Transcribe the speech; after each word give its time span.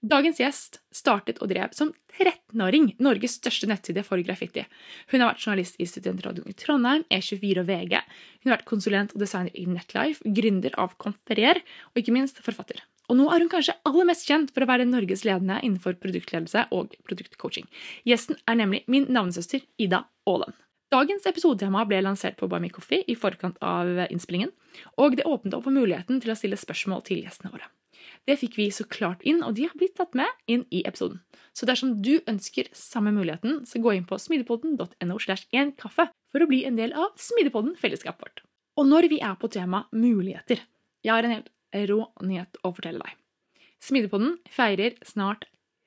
Dagens 0.00 0.38
gjest 0.40 0.78
startet 0.96 1.42
og 1.44 1.50
drev 1.50 1.74
som 1.76 1.90
13-åring 2.16 2.94
Norges 3.04 3.34
største 3.36 3.66
nettside 3.68 4.00
for 4.06 4.20
graffiti. 4.24 4.62
Hun 5.12 5.20
har 5.20 5.34
vært 5.34 5.42
journalist 5.44 5.76
i 5.76 5.84
Studentradioen 5.88 6.48
i 6.48 6.56
Trondheim, 6.56 7.02
E24 7.12 7.60
og 7.60 7.66
VG. 7.68 7.98
Hun 8.40 8.48
har 8.48 8.54
vært 8.56 8.70
konsulent 8.70 9.12
og 9.12 9.20
designer 9.20 9.52
i 9.52 9.66
Netlife, 9.68 10.24
gründer 10.24 10.72
av 10.80 10.94
Conferier 11.04 11.60
og 11.92 12.00
ikke 12.00 12.14
minst 12.16 12.40
forfatter. 12.40 12.80
Og 13.12 13.18
nå 13.18 13.26
er 13.28 13.44
hun 13.44 13.50
kanskje 13.52 13.74
aller 13.90 14.08
mest 14.08 14.24
kjent 14.24 14.54
for 14.54 14.64
å 14.64 14.70
være 14.70 14.86
Norges 14.88 15.26
ledende 15.28 15.58
innenfor 15.60 15.98
produktledelse 16.00 16.64
og 16.72 16.94
produktcoaching. 17.04 17.68
Gjesten 18.08 18.38
er 18.48 18.56
nemlig 18.62 18.86
min 18.88 19.04
navnesøster 19.12 19.66
Ida 19.82 20.06
Aaland. 20.30 20.56
Dagens 20.90 21.28
episodetema 21.28 21.84
ble 21.86 22.00
lansert 22.06 22.38
på 22.40 22.48
Buy 22.50 22.64
Me 22.64 22.72
Coffee 22.72 23.04
i 23.04 23.18
forkant 23.18 23.60
av 23.60 24.06
innspillingen, 24.08 24.54
og 24.96 25.18
det 25.20 25.28
åpnet 25.28 25.58
opp 25.58 25.68
for 25.68 25.76
muligheten 25.76 26.22
til 26.24 26.32
å 26.32 26.38
stille 26.38 26.58
spørsmål 26.58 27.04
til 27.06 27.20
gjestene 27.26 27.52
våre. 27.52 27.68
Det 28.28 28.36
fikk 28.40 28.58
vi 28.58 28.68
så 28.74 28.86
klart 28.88 29.24
inn, 29.26 29.42
og 29.46 29.56
de 29.58 29.66
har 29.68 29.76
blitt 29.78 29.96
tatt 29.98 30.16
med 30.18 30.28
inn 30.50 30.66
i 30.70 30.82
episoden. 30.88 31.20
Så 31.56 31.66
dersom 31.68 31.96
du 32.04 32.18
ønsker 32.30 32.70
samme 32.76 33.12
muligheten, 33.14 33.64
så 33.66 33.82
gå 33.82 33.94
inn 33.96 34.06
på 34.08 34.18
smidepodden.no 34.20 35.18
slash 35.22 35.48
én 35.56 35.74
kaffe 35.78 36.08
for 36.30 36.42
å 36.42 36.48
bli 36.50 36.62
en 36.68 36.78
del 36.78 36.94
av 36.94 37.16
Smidepodden-fellesskapet 37.20 38.22
vårt. 38.22 38.44
Og 38.78 38.86
når 38.88 39.10
vi 39.12 39.18
er 39.24 39.34
på 39.40 39.50
tema 39.52 39.84
muligheter, 39.92 40.62
jeg 41.04 41.12
har 41.12 41.26
en 41.26 41.34
helt 41.38 41.50
rå 41.90 42.04
nyhet 42.26 42.60
å 42.62 42.72
fortelle 42.76 43.02
deg. 43.02 43.16
Smidepodden 43.80 44.36
feirer 44.52 44.96
snart 45.06 45.46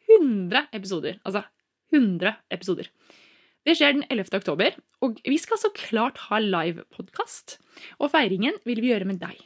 100 0.09 0.67
episoder. 0.75 1.19
Altså 1.23 1.45
100 1.93 2.35
episoder. 2.53 2.89
Det 3.63 3.77
skjer 3.79 3.95
den 3.95 4.05
11. 4.11 4.33
oktober, 4.41 4.75
og 5.05 5.21
vi 5.23 5.37
skal 5.39 5.59
så 5.61 5.69
klart 5.75 6.19
ha 6.27 6.41
livepodkast. 6.41 7.57
Og 8.01 8.11
feiringen 8.11 8.57
vil 8.67 8.81
vi 8.83 8.91
gjøre 8.91 9.07
med 9.07 9.21
deg. 9.21 9.37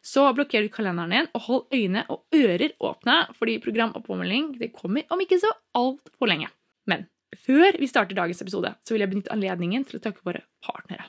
Så 0.00 0.24
blokker 0.36 0.64
du 0.64 0.72
kalenderen 0.72 1.12
din 1.12 1.30
og 1.36 1.46
hold 1.46 1.76
øyne 1.76 2.06
og 2.08 2.24
ører 2.34 2.72
åpne, 2.80 3.16
fordi 3.36 3.58
program 3.62 3.94
og 3.94 4.04
påmelding 4.06 4.54
det 4.60 4.72
kommer 4.72 5.04
om 5.12 5.20
ikke 5.20 5.40
så 5.42 5.52
altfor 5.76 6.30
lenge. 6.30 6.48
Men 6.88 7.06
før 7.36 7.78
vi 7.78 7.88
starter 7.90 8.16
dagens 8.16 8.42
episode, 8.42 8.72
så 8.84 8.94
vil 8.94 9.04
jeg 9.04 9.12
benytte 9.12 9.32
anledningen 9.34 9.84
til 9.86 10.00
å 10.00 10.04
takke 10.04 10.24
våre 10.26 10.42
partnere. 10.64 11.06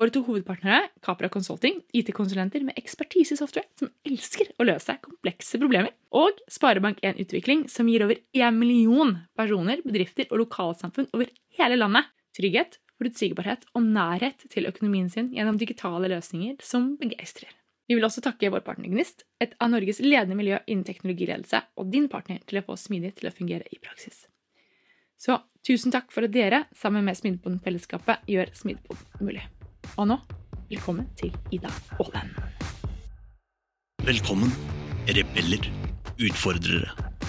Våre 0.00 0.12
to 0.12 0.22
hovedpartnere, 0.26 0.88
Capra 1.04 1.28
Consulting, 1.32 1.78
IT-konsulenter 1.96 2.64
med 2.66 2.76
ekspertise 2.80 3.36
i 3.36 3.38
software 3.38 3.68
som 3.78 3.92
elsker 4.08 4.50
å 4.58 4.66
løse 4.66 4.96
komplekse 5.04 5.60
problemer, 5.60 5.94
og 6.10 6.40
Sparebank1 6.50 7.20
Utvikling, 7.22 7.66
som 7.70 7.88
gir 7.88 8.04
over 8.04 8.18
én 8.36 8.58
million 8.58 9.14
personer, 9.38 9.84
bedrifter 9.86 10.28
og 10.30 10.42
lokalsamfunn 10.44 11.12
over 11.14 11.30
hele 11.56 11.78
landet 11.80 12.10
trygghet, 12.36 12.80
forutsigbarhet 13.00 13.64
og 13.74 13.86
nærhet 13.86 14.44
til 14.52 14.68
økonomien 14.68 15.08
sin 15.12 15.30
gjennom 15.36 15.58
digitale 15.60 16.10
løsninger 16.12 16.60
som 16.64 16.94
begeistrer. 17.00 17.52
Vi 17.90 17.96
vil 17.98 18.06
også 18.06 18.22
takke 18.22 18.52
vår 18.54 18.62
partner 18.62 18.86
Gnist, 18.86 19.24
et 19.42 19.56
av 19.58 19.72
Norges 19.72 19.98
ledende 19.98 20.36
miljø 20.38 20.60
innen 20.70 20.84
teknologiledelse, 20.86 21.58
og 21.74 21.88
din 21.90 22.04
partner 22.12 22.38
til 22.46 22.60
å 22.60 22.62
få 22.68 22.76
Smidig 22.78 23.16
til 23.18 23.26
å 23.26 23.32
fungere 23.34 23.66
i 23.66 23.80
praksis. 23.82 24.28
Så 25.18 25.40
tusen 25.66 25.90
takk 25.90 26.14
for 26.14 26.22
at 26.22 26.30
dere, 26.30 26.62
sammen 26.70 27.02
med 27.02 27.18
Smidepoden-fellesskapet, 27.18 28.22
gjør 28.30 28.54
Smidepoden 28.54 29.26
mulig. 29.26 29.42
Og 29.96 30.06
nå, 30.06 30.20
velkommen 30.70 31.10
til 31.18 31.34
Ida 31.50 31.74
Aaland. 31.98 32.38
Velkommen, 34.06 34.54
rebeller, 35.10 35.66
utfordrere. 36.14 37.09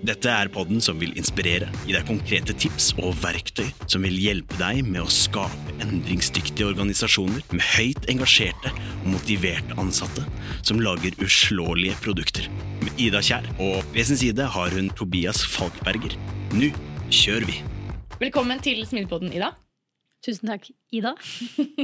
Dette 0.00 0.32
er 0.32 0.48
podden 0.48 0.78
som 0.80 0.96
vil 0.96 1.10
inspirere, 1.20 1.66
gi 1.84 1.92
deg 1.92 2.06
konkrete 2.08 2.54
tips 2.56 2.86
og 3.02 3.12
verktøy 3.20 3.66
som 3.84 4.00
vil 4.06 4.14
hjelpe 4.16 4.56
deg 4.56 4.78
med 4.86 5.02
å 5.02 5.10
skape 5.12 5.74
endringsdyktige 5.84 6.70
organisasjoner 6.70 7.42
med 7.52 7.66
høyt 7.74 8.06
engasjerte 8.08 8.70
og 8.72 9.10
motiverte 9.12 9.74
ansatte 9.82 10.22
som 10.64 10.80
lager 10.80 11.12
uslåelige 11.20 11.98
produkter. 12.00 12.48
Med 12.80 12.96
Ida 12.96 13.20
Kjær, 13.20 13.44
og 13.60 13.84
ved 13.92 14.08
sin 14.08 14.16
side 14.22 14.46
har 14.54 14.72
hun 14.72 14.88
Tobias 14.96 15.42
Falkberger. 15.52 16.16
Nå 16.56 16.70
kjører 17.12 17.44
vi! 17.50 17.58
Velkommen 18.22 18.62
til 18.64 18.80
Smidepodden, 18.88 19.34
Ida. 19.36 19.50
Tusen 20.24 20.48
takk, 20.48 20.70
Ida. 20.96 21.12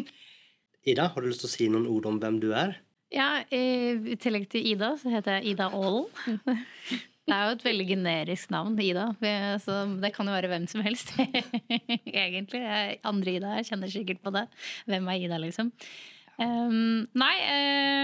Ida, 0.88 1.10
har 1.12 1.21
du 1.21 1.28
lyst 1.28 1.44
til 1.44 1.50
å 1.50 1.53
si 1.53 1.69
noen 1.69 1.84
ord 1.93 2.09
om 2.09 2.16
hvem 2.22 2.41
du 2.41 2.48
er? 2.56 2.78
Ja, 3.12 3.44
I 3.53 4.16
tillegg 4.25 4.48
til 4.56 4.65
Ida, 4.72 4.94
så 4.97 5.12
heter 5.12 5.37
jeg 5.37 5.53
Ida 5.53 5.69
Aalen. 5.69 6.09
Det 7.27 7.35
er 7.35 7.49
jo 7.49 7.55
et 7.57 7.65
veldig 7.67 7.87
generisk 7.89 8.53
navn, 8.55 8.77
Ida. 8.79 9.09
Så 9.63 9.81
det 9.99 10.13
kan 10.15 10.29
jo 10.29 10.35
være 10.37 10.51
hvem 10.53 10.69
som 10.71 10.85
helst, 10.87 11.11
egentlig. 12.23 12.61
Andre 13.07 13.35
Ida 13.35 13.57
jeg 13.59 13.71
kjenner 13.73 13.91
sikkert 13.91 14.21
på 14.23 14.31
det. 14.37 14.45
Hvem 14.87 15.11
er 15.11 15.25
Ida, 15.25 15.41
liksom? 15.43 15.73
Um, 16.37 17.09
nei, 17.17 17.35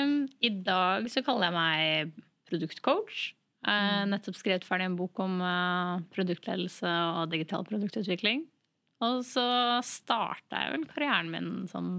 um, 0.02 0.16
i 0.42 0.50
dag 0.66 1.06
så 1.12 1.22
kaller 1.22 1.50
jeg 1.50 1.54
meg 1.54 2.18
produktcoach. 2.50 3.28
Har 3.62 4.08
nettopp 4.10 4.34
skrevet 4.40 4.66
ferdig 4.66 4.88
en 4.88 4.98
bok 4.98 5.20
om 5.22 5.36
uh, 5.38 6.00
produktledelse 6.16 6.90
og 7.20 7.30
digital 7.30 7.62
produktutvikling. 7.68 8.42
Og 9.02 9.22
så 9.26 9.44
starta 9.86 10.64
jeg 10.64 10.74
vel 10.74 10.88
karrieren 10.90 11.30
min 11.30 11.52
som 11.70 11.92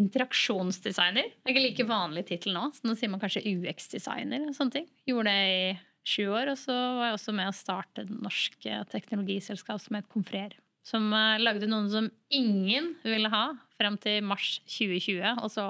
interaksjonsdesigner. 0.00 1.30
Det 1.30 1.50
er 1.50 1.54
ikke 1.54 1.64
like 1.68 1.88
vanlig 1.88 2.24
tittel 2.28 2.54
nå, 2.56 2.66
så 2.74 2.88
nå 2.88 2.96
sier 2.98 3.12
man 3.12 3.22
kanskje 3.22 3.44
UX-designer. 3.52 4.48
og 4.48 4.56
sånne 4.56 4.78
ting. 4.78 4.88
Gjorde 5.08 5.34
det 5.34 5.52
i 5.54 5.68
sju 6.04 6.24
år, 6.28 6.52
og 6.52 6.58
så 6.60 6.74
var 6.98 7.08
jeg 7.08 7.18
også 7.18 7.34
med 7.36 7.50
å 7.50 7.56
starte 7.56 8.04
det 8.08 8.18
norske 8.24 8.80
teknologiselskap 8.92 9.80
som 9.80 9.98
het 9.98 10.10
Konfrer. 10.12 10.56
Som 10.84 11.08
uh, 11.16 11.40
lagde 11.40 11.68
noen 11.70 11.88
som 11.92 12.10
ingen 12.34 12.92
ville 13.06 13.30
ha 13.32 13.46
frem 13.78 13.96
til 14.02 14.26
mars 14.26 14.58
2020. 14.68 15.40
Og 15.40 15.48
så 15.52 15.68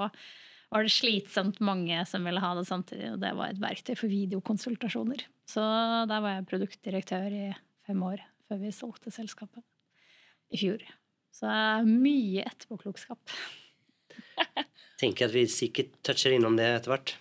var 0.74 0.82
det 0.82 0.90
slitsomt 0.90 1.60
mange 1.62 2.00
som 2.10 2.24
ville 2.26 2.42
ha 2.42 2.50
det 2.58 2.66
samtidig, 2.66 3.12
og 3.14 3.20
det 3.22 3.30
var 3.38 3.52
et 3.52 3.62
verktøy 3.62 3.94
for 3.94 4.10
videokonsultasjoner. 4.10 5.22
Så 5.46 5.62
der 6.10 6.24
var 6.24 6.38
jeg 6.38 6.48
produktdirektør 6.50 7.28
i 7.30 7.46
fem 7.86 8.02
år 8.02 8.24
før 8.48 8.60
vi 8.64 8.72
solgte 8.74 9.12
selskapet 9.14 9.62
i 10.50 10.58
fjor. 10.60 10.82
Så 11.34 11.50
mye 11.86 12.42
etterpåklokskap. 12.46 13.22
tenker 15.00 15.28
at 15.28 15.34
vi 15.34 15.44
sikkert 15.50 15.94
toucher 16.06 16.34
innom 16.36 16.56
det 16.58 16.68
etter 16.78 16.94
hvert. 16.94 17.14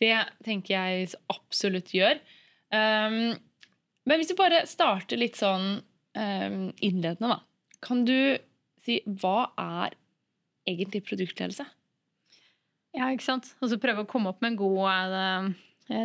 Det 0.00 0.14
tenker 0.46 0.74
jeg 0.76 1.10
absolutt 1.32 1.92
gjør. 1.94 2.20
Um, 2.72 3.34
men 4.08 4.20
hvis 4.20 4.32
vi 4.32 4.38
bare 4.38 4.62
starter 4.68 5.20
litt 5.20 5.36
sånn 5.40 5.80
um, 5.80 6.62
innledende, 6.80 7.34
da. 7.34 7.40
Kan 7.84 8.04
du 8.08 8.38
si 8.80 9.00
hva 9.20 9.50
er 9.60 9.96
egentlig 10.68 11.04
produktledelse? 11.08 11.66
Ja, 12.96 13.10
ikke 13.12 13.26
sant. 13.26 13.52
Og 13.60 13.70
så 13.70 13.78
prøve 13.80 14.04
å 14.04 14.08
komme 14.08 14.32
opp 14.32 14.40
med 14.42 14.54
en 14.54 14.60
god 14.60 15.12
uh, 15.14 15.50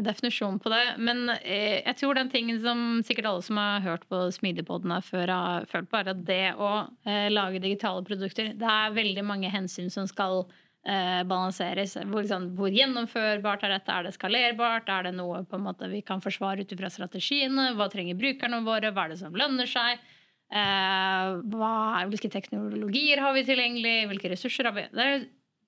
definisjon 0.06 0.60
på 0.62 0.72
det. 0.74 0.84
Men 0.98 1.30
uh, 1.30 1.78
jeg 1.80 1.96
tror 2.00 2.18
den 2.18 2.32
tingen 2.34 2.60
som 2.62 2.84
sikkert 3.06 3.30
alle 3.30 3.46
som 3.46 3.60
har 3.62 3.86
hørt 3.86 4.06
på 4.12 4.26
Smidigpodden 4.36 4.94
før, 5.06 5.32
har 5.32 5.70
følt 5.72 5.90
på, 5.92 6.00
er 6.02 6.12
at 6.14 6.22
det 6.28 6.44
å 6.58 6.72
uh, 6.90 7.28
lage 7.32 7.64
digitale 7.64 8.06
produkter 8.08 8.54
Det 8.58 8.72
er 8.72 8.96
veldig 8.96 9.26
mange 9.26 9.52
hensyn 9.54 9.92
som 9.94 10.08
skal 10.10 10.46
balanseres. 10.86 11.96
Hvor, 11.98 12.22
liksom, 12.22 12.44
hvor, 12.60 12.70
gjennomførbart 12.70 13.64
er 13.66 13.72
dette? 13.74 13.90
Er 13.90 14.06
det 14.06 14.12
skalerbart? 14.14 14.92
Er 14.94 15.08
det 15.08 15.16
noe 15.18 15.40
måte 15.58 15.88
vi 15.90 16.04
kan 16.06 16.22
forsvare 16.22 16.62
ut 16.62 16.76
ifra 16.76 16.92
strategiene? 16.94 17.72
Hva 17.74 17.88
trenger 17.90 18.20
brukerne 18.20 18.60
våre? 18.62 18.92
Hva 18.94 19.08
er 19.08 19.16
det 19.16 19.18
som 19.24 19.34
lønner 19.34 19.66
seg? 19.66 20.04
Hva, 20.54 21.72
hvilke 22.12 22.30
teknologier 22.30 23.24
har 23.26 23.34
vi 23.34 23.42
tilgjengelig? 23.48 23.96
Hvilke 24.12 24.30
ressurser 24.36 24.70
har 24.70 24.78
vi? 24.78 24.86
Det 24.94 25.08
er 25.08 25.26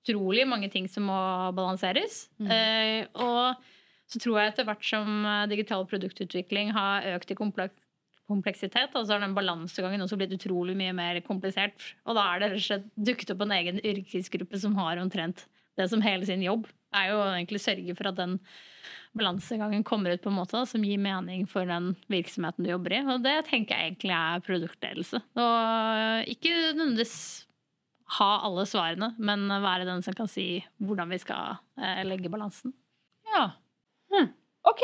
utrolig 0.08 0.46
mange 0.48 0.70
ting 0.72 0.88
som 0.88 1.08
må 1.08 1.18
balanseres. 1.56 2.26
Mm. 2.40 2.50
Eh, 2.52 3.02
og 3.20 3.58
så 4.08 4.20
tror 4.22 4.40
jeg 4.40 4.52
etter 4.52 4.68
hvert 4.68 4.86
som 4.86 5.20
eh, 5.26 5.44
digital 5.50 5.84
produktutvikling 5.88 6.72
har 6.76 7.06
økt 7.16 7.34
i 7.34 7.36
kompleksitet, 7.38 8.94
altså 8.94 9.14
har 9.14 9.22
den 9.24 9.36
balansegangen 9.36 10.04
også 10.04 10.18
blitt 10.20 10.34
utrolig 10.36 10.76
mye 10.78 10.94
mer 10.96 11.20
komplisert. 11.26 11.92
Og 12.08 12.16
da 12.16 12.24
er 12.32 12.42
det 12.42 12.50
rett 12.54 12.62
og 12.62 12.66
slett 12.70 12.90
dukket 13.10 13.34
opp 13.34 13.44
en 13.44 13.56
egen 13.58 13.80
yrkesgruppe 13.84 14.60
som 14.60 14.76
har 14.80 15.00
omtrent 15.02 15.46
det 15.78 15.86
som 15.92 16.02
hele 16.02 16.26
sin 16.26 16.42
jobb. 16.42 16.66
er 16.96 17.10
jo 17.12 17.20
egentlig 17.20 17.60
sørge 17.60 17.94
for 17.94 18.08
at 18.10 18.16
den 18.16 18.38
balansegangen 19.18 19.84
kommer 19.84 20.14
ut 20.14 20.22
på 20.24 20.30
en 20.30 20.38
måte 20.38 20.62
som 20.66 20.84
gir 20.84 21.00
mening 21.00 21.44
for 21.48 21.68
den 21.68 21.92
virksomheten 22.08 22.64
du 22.64 22.70
jobber 22.70 22.96
i. 22.96 23.02
Og 23.04 23.22
det 23.24 23.36
tenker 23.48 23.76
jeg 23.76 23.92
egentlig 23.92 24.16
er 24.16 24.44
produktledelse. 24.46 25.20
Og 25.36 26.32
ikke 26.32 26.54
nødvendigvis 26.72 27.18
ha 28.18 28.30
alle 28.46 28.64
svarene, 28.68 29.12
men 29.20 29.48
være 29.48 29.86
den 29.88 30.02
som 30.04 30.16
kan 30.16 30.30
si 30.30 30.62
hvordan 30.80 31.12
vi 31.12 31.20
skal 31.20 31.58
eh, 31.76 32.04
legge 32.08 32.32
balansen. 32.32 32.72
Ja. 33.28 33.50
Hm. 34.14 34.28
Ok. 34.68 34.82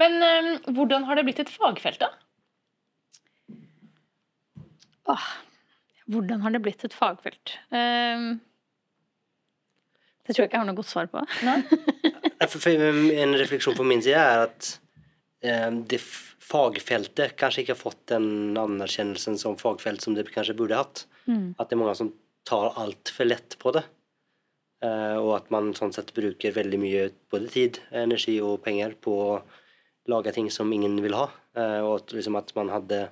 Men 0.00 0.16
um, 0.22 0.74
hvordan 0.76 1.04
har 1.08 1.18
det 1.18 1.24
blitt 1.28 1.40
et 1.44 1.50
fagfelt, 1.52 2.00
da? 2.00 2.08
Åh, 5.12 5.26
hvordan 6.12 6.40
har 6.44 6.54
det 6.54 6.62
blitt 6.64 6.84
et 6.86 6.94
fagfelt? 6.94 7.56
Um, 7.74 8.38
det 10.22 10.34
tror 10.36 10.44
jeg 10.44 10.50
ikke 10.50 10.56
jeg 10.58 10.62
har 10.62 10.68
noe 10.70 10.78
godt 10.78 10.92
svar 10.92 11.10
på. 11.12 11.24
Ja, 12.42 12.46
för- 12.50 12.58
för 12.58 13.12
En 13.22 13.36
refleksjon 13.38 13.76
på 13.78 13.84
min 13.86 14.02
side 14.02 14.18
er 14.18 14.40
at 14.48 14.68
um, 15.68 15.84
det 15.86 16.00
fagfeltet 16.02 17.36
kanskje 17.38 17.62
ikke 17.62 17.76
har 17.76 17.78
fått 17.84 18.00
den 18.10 18.56
anerkjennelsen 18.58 19.38
som 19.38 19.54
fagfelt 19.60 20.02
som 20.02 20.14
det 20.16 20.24
kanskje 20.34 20.56
burde 20.58 20.74
hatt. 20.80 21.04
Mm. 21.30 21.52
At 21.58 21.68
det 21.70 21.76
er 21.76 21.82
mange 21.84 21.94
som 22.00 22.10
tar 22.48 22.72
altfor 22.82 23.28
lett 23.30 23.54
lätt 23.54 23.58
på 23.62 23.70
det. 23.76 23.84
Eh, 24.82 25.18
at 25.36 25.50
man 25.54 25.72
sånn 25.78 25.94
sett 25.94 26.12
bruker 26.16 26.54
veldig 26.56 26.80
mye 26.82 27.08
både 27.32 27.50
tid, 27.52 27.80
energi 27.94 28.38
og 28.42 28.62
penger 28.64 28.96
på 29.00 29.14
å 29.26 29.42
lage 30.10 30.32
ting 30.34 30.50
som 30.50 30.72
ingen 30.74 30.98
vil 31.04 31.14
ha. 31.14 31.28
Og 31.54 31.90
at, 32.00 32.14
liksom 32.16 32.38
at 32.40 32.48
man 32.56 32.72
hadde 32.72 33.04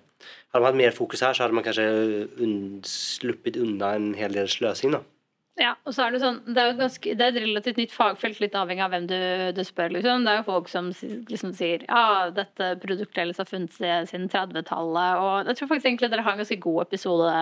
Hadde 0.52 0.61
man 0.61 0.67
hatt 0.72 0.78
mer 0.81 0.93
fokus 0.93 1.22
her, 1.25 1.32
så 1.32 1.46
hadde 1.46 1.56
man 1.56 1.64
kanskje 1.64 1.84
sluppet 2.84 3.56
undan 3.56 3.94
en 4.11 4.19
hel 4.19 4.34
del 4.37 4.50
slösing 4.52 4.93
då. 4.93 5.00
Ja, 5.60 5.74
og 5.84 5.92
så 5.92 6.06
er 6.06 6.14
det 6.14 6.22
sånn 6.22 6.38
Det 6.48 6.62
er 6.62 6.76
ganske, 6.78 7.12
det 7.18 7.24
er 7.24 7.34
et 7.34 7.42
relativt 7.42 7.80
nytt 7.80 7.92
fagfelt, 7.92 8.38
litt 8.40 8.54
avhengig 8.56 8.84
av 8.84 8.94
hvem 8.94 9.08
du, 9.10 9.16
du 9.52 9.60
spør, 9.66 9.92
liksom. 9.92 10.24
Det 10.24 10.32
er 10.32 10.38
jo 10.38 10.46
folk 10.46 10.70
som 10.72 10.88
liksom 11.28 11.52
sier 11.58 11.84
ja, 11.84 12.30
dette 12.32 12.70
produktet 12.80 13.42
har 13.42 13.48
funnet 13.48 13.74
siden 13.76 14.30
30-tallet, 14.32 15.20
og 15.20 15.50
jeg 15.50 15.58
tror 15.58 15.72
faktisk 15.74 15.90
egentlig 15.90 16.10
dere 16.14 16.24
har 16.24 16.38
en 16.38 16.40
ganske 16.40 16.60
god 16.64 16.80
episode 16.86 17.34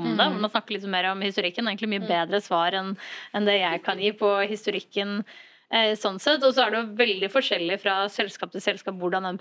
om 0.00 0.08
det. 0.14 0.30
Man 0.38 0.48
snakker 0.48 0.78
litt 0.78 0.88
mer 0.88 1.10
om 1.12 1.20
historikken. 1.24 1.68
Egentlig 1.68 1.92
mye 1.92 2.08
bedre 2.08 2.40
svar 2.44 2.76
enn 2.78 2.94
en 3.36 3.48
det 3.48 3.58
jeg 3.58 3.84
kan 3.84 4.00
gi 4.00 4.14
på 4.16 4.32
historikken. 4.48 5.20
Eh, 5.68 5.92
sånn 6.00 6.16
sett, 6.22 6.40
Og 6.40 6.54
så 6.56 6.64
er 6.64 6.72
det 6.72 6.78
jo 6.80 6.96
veldig 6.96 7.28
forskjellig 7.28 7.76
fra 7.82 8.00
selskap 8.08 8.54
til 8.54 8.64
selskap 8.64 8.96
hvordan 8.96 9.28
den 9.28 9.40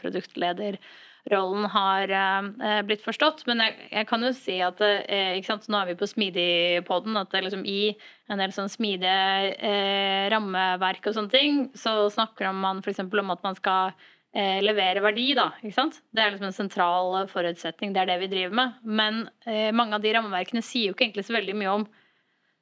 produktlederrollen 1.27 1.65
har 1.69 2.09
eh, 2.09 2.81
blitt 2.83 3.03
forstått. 3.03 3.45
Men 3.47 3.61
jeg, 3.61 3.75
jeg 3.91 4.07
kan 4.07 4.23
jo 4.23 4.33
si 4.35 4.59
at 4.61 4.79
eh, 4.81 5.37
nå 5.67 5.79
er 5.79 5.87
vi 5.91 5.95
på 5.99 6.07
Smidig-podden, 6.07 7.17
at 7.17 7.33
liksom 7.33 7.65
i 7.65 7.95
en 8.29 8.39
del 8.39 8.51
sånn 8.51 8.69
smidige 8.69 9.55
eh, 9.59 10.27
rammeverk 10.31 11.07
og 11.07 11.15
sånne 11.15 11.31
ting, 11.31 11.69
så 11.75 12.09
snakker 12.09 12.51
man 12.53 12.81
f.eks. 12.83 12.99
om 12.99 13.33
at 13.33 13.43
man 13.43 13.55
skal 13.55 13.93
eh, 14.33 14.59
levere 14.63 15.03
verdi, 15.03 15.33
da. 15.37 15.51
Ikke 15.61 15.77
sant? 15.77 16.01
Det 16.11 16.23
er 16.23 16.33
liksom 16.33 16.49
en 16.49 16.59
sentral 16.59 17.29
forutsetning, 17.31 17.93
det 17.93 18.03
er 18.03 18.11
det 18.11 18.19
vi 18.25 18.31
driver 18.31 18.55
med. 18.61 18.81
Men 18.83 19.25
eh, 19.45 19.71
mange 19.75 19.97
av 19.97 20.03
de 20.03 20.13
rammeverkene 20.15 20.63
sier 20.65 20.91
jo 20.91 20.97
ikke 20.97 21.09
egentlig 21.09 21.27
så 21.27 21.37
veldig 21.37 21.57
mye 21.57 21.79
om 21.81 21.87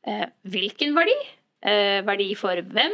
eh, 0.08 0.28
hvilken 0.44 0.96
verdi. 0.98 1.18
Verdi 1.66 2.28
for 2.38 2.60
hvem? 2.76 2.94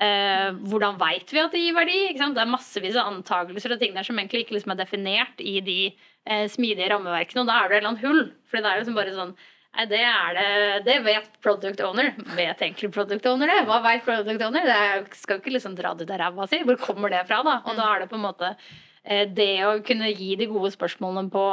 Eh, 0.00 0.50
hvordan 0.72 0.96
veit 0.98 1.30
vi 1.30 1.40
at 1.42 1.52
det 1.52 1.60
gir 1.60 1.76
verdi? 1.76 1.98
Det 2.16 2.40
er 2.40 2.48
massevis 2.50 2.96
av 2.98 3.10
antakelser 3.12 3.74
og 3.74 3.82
ting 3.82 3.92
der 3.94 4.06
som 4.06 4.18
egentlig 4.18 4.46
ikke 4.46 4.56
liksom 4.56 4.72
er 4.74 4.80
definert 4.80 5.42
i 5.44 5.58
de 5.62 5.80
eh, 5.92 6.46
smidige 6.50 6.88
rammeverkene, 6.90 7.44
og 7.44 7.50
da 7.50 7.58
er 7.60 7.68
det 7.68 7.76
et 7.76 7.82
eller 7.82 7.92
annet 7.92 8.06
hull. 8.06 8.22
For 8.48 8.58
det 8.58 8.70
er 8.70 8.80
liksom 8.82 8.98
bare 8.98 9.16
sånn 9.18 9.34
Nei, 9.72 9.86
det 9.88 10.00
er 10.04 10.34
det 10.36 10.80
Det 10.84 10.94
vet 11.06 11.28
product 11.40 11.80
owner. 11.80 12.10
Vet 12.36 12.60
egentlig 12.60 12.90
product 12.92 13.24
owner 13.30 13.48
det? 13.48 13.62
Hva 13.64 13.78
vet 13.86 14.04
product 14.04 14.42
owner? 14.44 14.66
Det 14.68 15.16
skal 15.16 15.40
ikke 15.40 15.54
liksom 15.54 15.76
dra 15.78 15.94
det 15.96 16.04
ut 16.04 16.12
av 16.12 16.20
ræva 16.20 16.48
si. 16.50 16.60
Hvor 16.66 16.76
kommer 16.80 17.12
det 17.12 17.22
fra, 17.28 17.38
da? 17.46 17.54
Og 17.64 17.78
da 17.78 17.86
er 17.88 18.02
det 18.02 18.10
på 18.10 18.18
en 18.18 18.26
måte 18.26 18.50
eh, 18.52 19.24
det 19.32 19.54
å 19.64 19.78
kunne 19.86 20.10
gi 20.12 20.34
de 20.36 20.50
gode 20.50 20.74
spørsmålene 20.74 21.32
på 21.32 21.46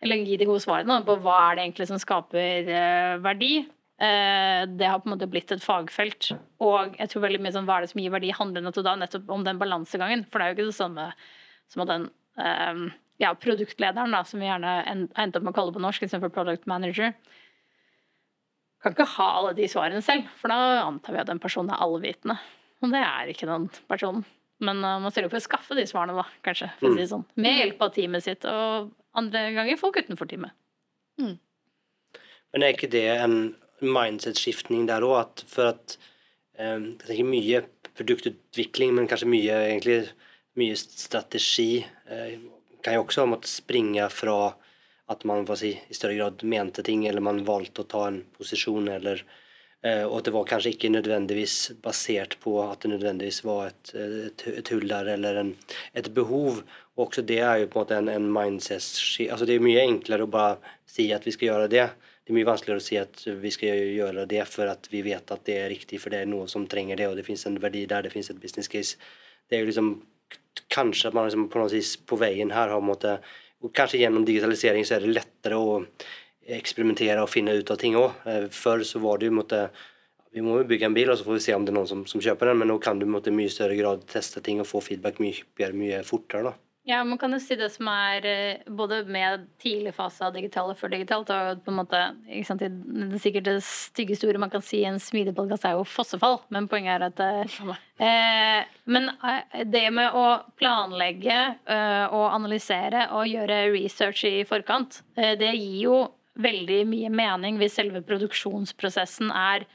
Eller 0.00 0.24
gi 0.24 0.38
de 0.40 0.46
gode 0.48 0.62
svarene 0.62 1.02
på 1.04 1.18
hva 1.20 1.36
er 1.50 1.58
det 1.58 1.66
egentlig 1.66 1.88
som 1.90 2.00
skaper 2.00 2.72
eh, 2.72 3.18
verdi. 3.20 3.66
Eh, 3.98 4.62
det 4.78 4.86
har 4.86 5.00
på 5.02 5.08
en 5.10 5.16
måte 5.16 5.26
blitt 5.30 5.50
et 5.54 5.64
fagfelt. 5.64 6.30
Og 6.62 6.94
jeg 7.00 7.10
tror 7.10 7.24
veldig 7.26 7.40
mye 7.42 7.54
sånn 7.56 7.66
hva 7.66 7.78
er 7.80 7.86
det 7.86 7.90
som 7.92 8.02
gir 8.02 8.14
verdi, 8.14 8.30
handler 8.34 8.68
da 8.70 8.94
nettopp 9.00 9.28
om 9.34 9.44
den 9.46 9.58
balansegangen. 9.58 10.24
For 10.28 10.38
det 10.38 10.46
er 10.46 10.52
jo 10.52 10.58
ikke 10.58 10.70
det 10.70 10.78
samme 10.78 11.08
som 11.68 11.82
at 11.84 11.90
den 11.90 12.06
eh, 12.38 12.84
ja, 13.18 13.32
produktlederen, 13.34 14.14
da, 14.14 14.22
som 14.24 14.38
vi 14.40 14.46
gjerne 14.46 14.76
en- 14.86 15.08
endte 15.18 15.40
opp 15.40 15.48
med 15.48 15.52
å 15.52 15.58
kalle 15.58 15.74
på 15.74 15.82
norsk 15.82 16.06
istedenfor 16.06 16.30
product 16.34 16.68
manager, 16.70 17.12
kan 18.78 18.94
ikke 18.94 19.08
ha 19.16 19.28
alle 19.40 19.56
de 19.58 19.66
svarene 19.66 20.02
selv, 20.06 20.28
for 20.38 20.52
da 20.54 20.84
antar 20.84 21.16
vi 21.16 21.18
at 21.18 21.26
den 21.26 21.40
personen 21.42 21.72
er 21.74 21.82
allvitende. 21.82 22.38
Og 22.78 22.92
det 22.94 23.00
er 23.02 23.32
ikke 23.32 23.48
den 23.50 23.66
personen. 23.90 24.22
Men 24.62 24.78
uh, 24.86 25.00
man 25.02 25.10
sørger 25.10 25.32
for 25.32 25.40
å 25.40 25.42
skaffe 25.42 25.74
de 25.74 25.82
svarene, 25.90 26.14
da, 26.14 26.24
kanskje. 26.46 26.68
For 26.78 26.86
å 26.86 26.94
si 26.94 27.02
det 27.02 27.08
sånn. 27.10 27.24
Med 27.42 27.58
hjelp 27.58 27.82
av 27.82 27.90
teamet 27.96 28.22
sitt, 28.22 28.46
og 28.46 28.92
andre 29.18 29.48
ganger 29.56 29.80
folk 29.80 29.98
utenfor 29.98 30.30
teamet. 30.30 30.54
Men 31.18 32.62
er 32.62 32.70
ikke 32.76 32.90
det 32.90 33.02
en 33.18 33.34
mindset-skiftning 33.84 34.86
der 34.88 35.06
òg? 35.06 35.44
For 35.46 35.72
at 35.74 35.98
um, 36.58 36.94
Jeg 37.00 37.06
tenker 37.06 37.32
mye 37.32 37.64
produktutvikling, 37.98 38.94
men 38.94 39.10
kanskje 39.10 39.30
mye 39.30 39.58
egentlig 39.68 40.00
mye 40.58 40.78
strategi 40.78 41.84
uh, 42.10 42.38
kan 42.82 42.96
jo 42.96 43.04
også 43.04 43.26
måtte 43.28 43.50
springe 43.50 44.06
fra 44.12 44.54
at 45.08 45.24
man 45.24 45.46
si, 45.56 45.72
i 45.88 45.96
større 45.96 46.16
grad 46.18 46.42
mente 46.44 46.82
ting, 46.84 47.06
eller 47.08 47.24
man 47.24 47.44
valgte 47.48 47.82
å 47.82 47.88
ta 47.88 48.06
en 48.10 48.18
posisjon, 48.36 48.90
eller 48.92 49.22
eh, 49.80 50.04
Og 50.04 50.18
at 50.18 50.28
det 50.28 50.34
var 50.34 50.48
kanskje 50.50 50.74
ikke 50.74 50.90
nødvendigvis 50.92 51.54
basert 51.82 52.36
på 52.42 52.58
at 52.60 52.82
det 52.84 52.92
nødvendigvis 52.92 53.40
var 53.46 53.70
et, 53.70 53.94
et, 53.94 54.44
et 54.60 54.72
hull 54.74 54.84
der, 54.90 55.08
eller 55.14 55.40
en, 55.40 55.54
et 55.96 56.10
behov. 56.12 56.60
Og 56.96 57.06
også 57.06 57.24
det 57.24 57.40
er 57.40 57.62
jo 57.62 57.70
på 57.72 57.80
en 57.80 57.86
måte 57.86 57.96
en, 58.02 58.12
en 58.12 58.28
mindset 58.28 58.84
altså 59.30 59.48
Det 59.48 59.56
er 59.56 59.64
mye 59.64 59.86
enklere 59.86 60.28
å 60.28 60.34
bare 60.34 60.76
si 60.84 61.08
at 61.14 61.24
vi 61.24 61.32
skal 61.32 61.52
gjøre 61.52 61.72
det. 61.72 61.88
Det 62.28 62.34
er 62.34 62.36
mye 62.36 62.50
vanskeligere 62.50 62.82
å 62.82 62.84
si 62.84 62.96
at 63.00 63.22
vi 63.40 63.50
skal 63.54 63.78
gjøre 63.96 64.26
det 64.28 64.42
for 64.52 64.68
at 64.68 64.84
vi 64.92 65.00
vet 65.06 65.30
at 65.32 65.46
det 65.48 65.54
er 65.62 65.70
riktig, 65.72 65.96
for 66.02 66.12
det 66.12 66.18
er 66.20 66.28
noe 66.28 66.44
som 66.52 66.66
trenger 66.68 67.00
det, 67.00 67.06
og 67.08 67.16
det 67.16 67.24
finnes 67.24 67.46
en 67.48 67.56
verdi 67.62 67.86
der, 67.88 68.04
det 68.04 68.12
finnes 68.12 68.28
et 68.28 68.42
business 68.42 68.68
case. 68.68 68.98
Det 69.48 69.56
er 69.56 69.64
jo 69.64 69.72
liksom 69.72 69.98
Kanskje 70.68 71.08
at 71.08 71.14
man 71.14 71.24
liksom 71.24 71.46
på 71.48 71.62
vis 71.70 71.92
på 72.04 72.16
veien 72.18 72.50
her 72.50 72.72
har 72.74 72.82
måtte 72.84 73.14
og 73.62 73.72
Kanskje 73.74 74.02
gjennom 74.02 74.26
digitalisering 74.26 74.84
så 74.84 74.98
er 74.98 75.06
det 75.06 75.14
lettere 75.16 75.56
å 75.56 75.78
eksperimentere 76.58 77.22
og 77.22 77.30
finne 77.32 77.56
ut 77.56 77.72
av 77.72 77.78
ting 77.80 77.96
òg. 77.98 78.20
Før 78.54 78.84
så 78.86 79.00
var 79.02 79.18
det 79.18 79.30
jo 79.30 79.38
måtte 79.40 79.68
Vi 80.28 80.42
må 80.44 80.58
jo 80.58 80.66
bygge 80.68 80.84
en 80.84 80.94
bil, 80.94 81.08
og 81.08 81.16
så 81.16 81.24
får 81.24 81.38
vi 81.38 81.42
se 81.46 81.54
om 81.56 81.64
det 81.64 81.72
er 81.72 81.78
noen 81.78 81.88
som, 81.88 82.02
som 82.06 82.20
kjøper 82.20 82.50
den, 82.50 82.58
men 82.60 82.68
nå 82.68 82.74
kan 82.84 82.98
du 83.00 83.06
i 83.08 83.32
mye 83.32 83.48
større 83.48 83.78
grad 83.78 84.02
teste 84.12 84.42
ting 84.44 84.60
og 84.60 84.68
få 84.68 84.82
feedback 84.84 85.22
mye 85.24 85.70
mye 85.72 86.02
fortere. 86.04 86.50
da. 86.50 86.67
Ja, 86.88 87.02
man 87.04 87.18
kan 87.20 87.34
jo 87.34 87.38
si 87.42 87.52
det 87.58 87.66
som 87.74 87.88
er 87.92 88.24
eh, 88.24 88.68
både 88.72 89.02
med 89.04 89.42
tidlig 89.60 89.90
fase 89.92 90.24
av 90.24 90.32
digitale 90.32 90.72
og 90.72 90.78
før 90.80 90.94
digitalt, 90.94 91.28
og 91.28 91.60
på 91.60 91.68
en 91.68 91.76
måte, 91.82 91.98
ikke 92.32 92.48
sant, 92.48 92.62
det 92.64 92.70
er 93.04 93.20
sikkert 93.20 93.44
det 93.50 93.56
styggeste 93.66 94.24
ordet 94.30 94.40
man 94.40 94.52
kan 94.54 94.64
si 94.64 94.80
i 94.80 94.86
en 94.88 94.96
smidig 95.02 95.34
podkast 95.36 95.66
er 95.68 95.76
jo 95.76 95.84
fossefall, 95.84 96.38
men 96.54 96.68
poenget 96.70 96.94
er 96.94 97.04
at 97.10 97.20
eh, 97.26 97.58
eh, 98.06 98.70
Men 98.88 99.10
eh, 99.12 99.66
det 99.68 99.84
med 99.92 100.16
å 100.16 100.24
planlegge 100.56 101.36
eh, 101.68 102.06
og 102.08 102.24
analysere 102.30 103.10
og 103.18 103.28
gjøre 103.28 103.66
research 103.74 104.24
i 104.24 104.46
forkant, 104.48 105.02
det 105.12 105.52
gir 105.58 105.82
jo 105.82 105.98
veldig 106.40 106.86
mye 106.88 107.12
mening 107.12 107.60
hvis 107.60 107.76
selve 107.82 108.00
produksjonsprosessen 108.06 109.28
er 109.34 109.68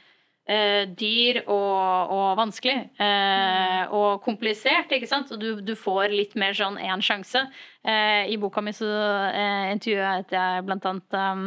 eh, 0.48 0.84
dyr 0.88 1.42
og, 1.44 2.12
og 2.14 2.26
vanskelig. 2.38 2.76
Eh, 3.00 3.92
og 3.94 4.22
komplisert, 4.24 4.92
ikke 4.92 5.08
sant. 5.10 5.32
Og 5.34 5.40
du, 5.40 5.48
du 5.64 5.74
får 5.78 6.14
litt 6.14 6.34
mer 6.40 6.56
sånn 6.56 6.78
én 6.80 7.04
sjanse. 7.04 7.46
Eh, 7.84 8.32
I 8.32 8.38
boka 8.40 8.64
mi 8.64 8.74
så 8.76 8.88
eh, 9.30 9.70
intervjuet 9.74 10.34
jeg 10.34 10.66
blant 10.68 10.90
annet 10.90 11.18
um, 11.20 11.46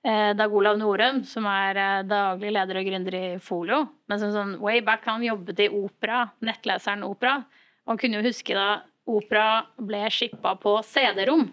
Dag 0.00 0.54
Olav 0.56 0.78
Norum, 0.80 1.18
som 1.28 1.44
er 1.50 1.76
eh, 1.76 2.02
daglig 2.08 2.54
leder 2.56 2.80
og 2.80 2.86
gründer 2.88 3.16
i 3.18 3.24
Folio. 3.44 3.82
Men 4.08 4.22
som 4.22 4.32
sånn 4.32 4.54
way 4.62 4.80
back, 4.84 5.04
han 5.08 5.24
jobbet 5.26 5.66
i 5.66 5.72
Opera, 5.76 6.26
nettleseren 6.44 7.04
Opera. 7.04 7.42
Og 7.84 7.94
han 7.94 8.00
kunne 8.00 8.20
jo 8.20 8.28
huske 8.30 8.56
da 8.56 8.82
Opera 9.10 9.66
ble 9.80 10.04
shippa 10.12 10.54
på 10.60 10.78
CD-rom. 10.86 11.48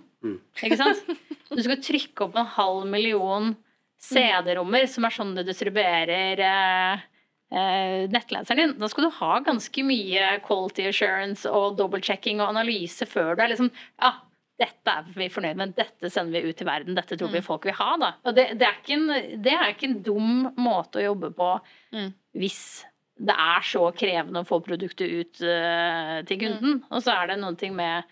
Ikke 0.63 0.79
sant? 0.79 1.03
Du 1.47 1.61
skal 1.63 1.77
trykke 1.79 2.25
opp 2.25 2.33
en 2.35 2.49
halv 2.57 2.87
million 2.91 3.53
CD-rommer, 4.01 4.85
som 4.89 5.07
er 5.07 5.15
sånn 5.15 5.33
du 5.37 5.41
distribuerer 5.45 6.41
eh, 6.45 7.05
eh, 7.51 8.05
nettleseren 8.13 8.61
din. 8.61 8.75
Da 8.81 8.89
skal 8.91 9.07
du 9.07 9.15
ha 9.19 9.39
ganske 9.45 9.85
mye 9.87 10.37
quality 10.45 10.87
assurance 10.91 11.49
og 11.49 11.77
double-checking 11.79 12.41
og 12.41 12.51
analyse 12.51 13.07
før 13.09 13.35
du 13.35 13.45
er 13.45 13.53
liksom 13.55 13.71
Ja, 14.01 14.13
dette 14.57 14.93
er 14.93 15.09
vi 15.13 15.29
fornøyd 15.29 15.57
med, 15.59 15.73
dette 15.77 16.09
sender 16.09 16.41
vi 16.41 16.51
ut 16.51 16.57
til 16.57 16.69
verden, 16.69 16.97
dette 16.97 17.17
tror 17.17 17.33
vi 17.33 17.43
folk 17.45 17.65
vil 17.69 17.77
ha, 17.77 17.89
da. 18.01 18.13
Og 18.25 18.37
det, 18.37 18.51
det, 18.57 18.69
er, 18.69 18.77
ikke 18.81 18.95
en, 18.97 19.41
det 19.45 19.53
er 19.53 19.73
ikke 19.73 19.89
en 19.91 19.99
dum 20.05 20.47
måte 20.57 21.01
å 21.01 21.09
jobbe 21.11 21.33
på 21.37 21.55
Mm. 21.87 22.09
hvis 22.35 22.83
det 23.17 23.33
er 23.33 23.63
så 23.65 23.85
krevende 23.95 24.41
å 24.43 24.45
få 24.45 24.59
produktet 24.61 25.07
ut 25.09 25.39
uh, 25.41 26.19
til 26.27 26.41
kunden. 26.41 26.81
Og 26.91 26.99
så 27.01 27.13
er 27.15 27.31
det 27.31 27.37
noen 27.41 27.55
ting 27.57 27.71
med 27.77 28.05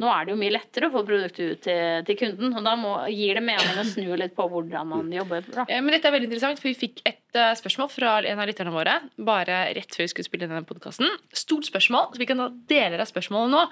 nå 0.00 0.08
er 0.08 0.26
det 0.26 0.32
jo 0.32 0.40
mye 0.40 0.54
lettere 0.54 0.88
å 0.88 0.94
få 0.94 1.02
produktet 1.06 1.40
ut 1.52 1.62
til, 1.66 2.04
til 2.08 2.18
kunden, 2.22 2.54
og 2.56 2.64
da 2.64 2.72
må, 2.80 2.94
gir 3.12 3.36
det 3.36 3.44
mening 3.44 3.80
å 3.80 3.84
snu 3.86 4.08
litt 4.16 4.34
på 4.36 4.46
hvordan 4.48 4.88
man 4.90 5.12
jobber. 5.12 5.44
Da. 5.52 5.66
Eh, 5.68 5.82
Men 5.84 5.94
dette 5.94 6.08
er 6.08 6.16
veldig 6.16 6.30
interessant, 6.30 6.62
for 6.62 6.70
vi 6.70 6.78
fikk 6.78 7.02
et 7.04 7.38
eh, 7.38 7.52
spørsmål 7.60 7.92
fra 7.92 8.16
en 8.24 8.40
av 8.40 8.48
lytterne 8.48 8.74
våre 8.74 8.96
bare 9.30 9.62
rett 9.76 9.96
før 9.96 10.06
vi 10.06 10.12
skulle 10.14 10.30
spille 10.30 10.48
denne 10.48 10.66
podkasten. 10.68 11.10
Stort 11.36 11.68
spørsmål, 11.68 12.14
så 12.14 12.22
vi 12.22 12.28
kan 12.30 12.40
ta 12.40 12.48
deler 12.72 13.04
av 13.04 13.10
spørsmålet 13.10 13.54
nå. 13.54 13.64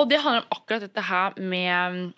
Og 0.00 0.10
det 0.10 0.22
handler 0.24 0.46
om 0.46 0.58
akkurat 0.58 0.86
dette 0.88 1.06
her 1.10 1.36
med, 1.36 2.12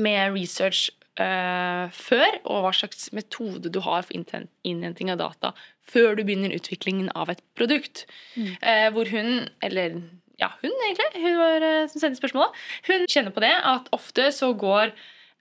med 0.00 0.36
research 0.36 0.88
uh, 1.20 1.92
før, 1.94 2.40
og 2.48 2.64
hva 2.64 2.72
slags 2.76 3.10
metode 3.16 3.72
du 3.72 3.80
har 3.84 4.06
for 4.06 4.16
innhenting 4.16 5.12
av 5.12 5.20
data 5.20 5.52
før 5.84 6.16
du 6.16 6.24
begynner 6.24 6.54
utviklingen 6.56 7.10
av 7.14 7.30
et 7.32 7.42
produkt. 7.58 8.06
Eh, 8.38 8.88
hvor 8.94 9.10
hun, 9.12 9.48
eller 9.64 9.98
ja, 10.40 10.50
hun 10.62 10.72
egentlig, 10.86 11.22
hun 11.22 11.36
var, 11.38 11.66
eh, 11.66 11.86
som 11.90 12.02
sendte 12.02 12.20
spørsmålet, 12.20 12.62
hun 12.88 13.06
kjenner 13.10 13.34
på 13.34 13.44
det 13.44 13.54
at 13.54 13.90
ofte 13.94 14.28
så 14.34 14.50
går 14.58 14.92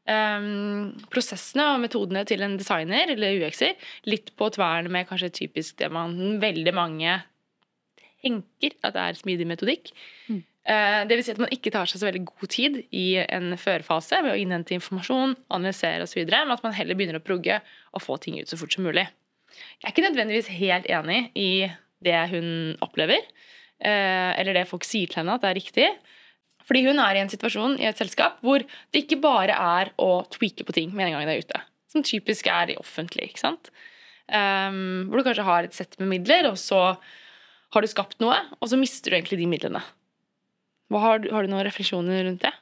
um, 0.05 0.93
prosessene 1.13 1.67
og 1.73 1.83
metodene 1.83 2.23
til 2.29 2.43
en 2.45 2.57
designer 2.59 3.13
eller 3.15 3.39
UX-er 3.41 3.77
litt 4.09 4.33
på 4.37 4.49
tvern 4.53 4.91
med 4.93 5.09
kanskje 5.09 5.33
typisk 5.43 5.79
det 5.81 5.89
man 5.93 6.39
veldig 6.43 6.75
mange 6.77 7.19
tenker 8.23 8.75
at 8.85 8.95
det 8.95 9.03
er 9.03 9.19
smidig 9.19 9.47
metodikk. 9.49 9.91
Eh, 10.63 11.01
det 11.09 11.17
vil 11.17 11.25
si 11.25 11.33
at 11.33 11.41
man 11.43 11.51
ikke 11.51 11.73
tar 11.75 11.89
seg 11.89 11.99
så 11.99 12.07
veldig 12.07 12.23
god 12.29 12.51
tid 12.53 12.77
i 12.95 13.07
en 13.23 13.51
førfase 13.59 14.21
med 14.23 14.31
å 14.31 14.39
innhente 14.39 14.75
informasjon, 14.77 15.35
analysere 15.51 16.05
osv., 16.07 16.23
men 16.31 16.53
at 16.55 16.63
man 16.63 16.75
heller 16.77 16.95
begynner 16.95 17.19
å 17.19 17.25
progge 17.25 17.59
og 17.91 18.03
få 18.03 18.15
ting 18.23 18.39
ut 18.39 18.51
så 18.51 18.59
fort 18.59 18.75
som 18.75 18.87
mulig. 18.87 19.03
Jeg 19.81 19.89
er 19.89 19.91
ikke 19.91 20.05
nødvendigvis 20.07 20.53
helt 20.55 20.87
enig 20.89 21.19
i 21.35 21.49
det 22.03 22.21
hun 22.31 22.47
opplever, 22.83 23.19
eller 23.83 24.55
det 24.55 24.67
folk 24.69 24.85
sier 24.87 25.11
til 25.11 25.21
henne 25.21 25.35
at 25.35 25.43
det 25.43 25.49
er 25.49 25.59
riktig. 25.59 25.87
Fordi 26.63 26.83
hun 26.85 27.01
er 27.03 27.17
i 27.17 27.23
en 27.23 27.31
situasjon 27.31 27.75
i 27.81 27.87
et 27.89 27.99
selskap 27.99 28.39
hvor 28.43 28.63
det 28.63 29.03
ikke 29.03 29.19
bare 29.23 29.55
er 29.55 29.91
å 29.99 30.23
tweake 30.31 30.65
på 30.67 30.75
ting 30.75 30.93
med 30.95 31.09
en 31.09 31.17
gang 31.17 31.27
det 31.27 31.35
er 31.35 31.43
ute. 31.47 31.63
Som 31.91 32.05
typisk 32.07 32.47
er 32.49 32.71
i 32.73 32.79
offentlig. 32.79 33.33
ikke 33.33 33.43
sant? 33.43 33.69
Um, 34.31 35.09
hvor 35.09 35.19
du 35.19 35.27
kanskje 35.27 35.47
har 35.47 35.67
et 35.67 35.75
sett 35.75 35.97
med 35.99 36.09
midler, 36.13 36.47
og 36.49 36.57
så 36.57 36.95
har 37.73 37.83
du 37.83 37.89
skapt 37.91 38.21
noe, 38.23 38.37
og 38.61 38.71
så 38.71 38.79
mister 38.79 39.11
du 39.11 39.17
egentlig 39.17 39.41
de 39.41 39.49
midlene. 39.49 39.83
Har, 40.93 41.19
du, 41.19 41.31
har 41.33 41.43
du 41.43 41.51
noen 41.51 41.65
refleksjoner 41.65 42.23
rundt 42.27 42.45
det? 42.45 42.53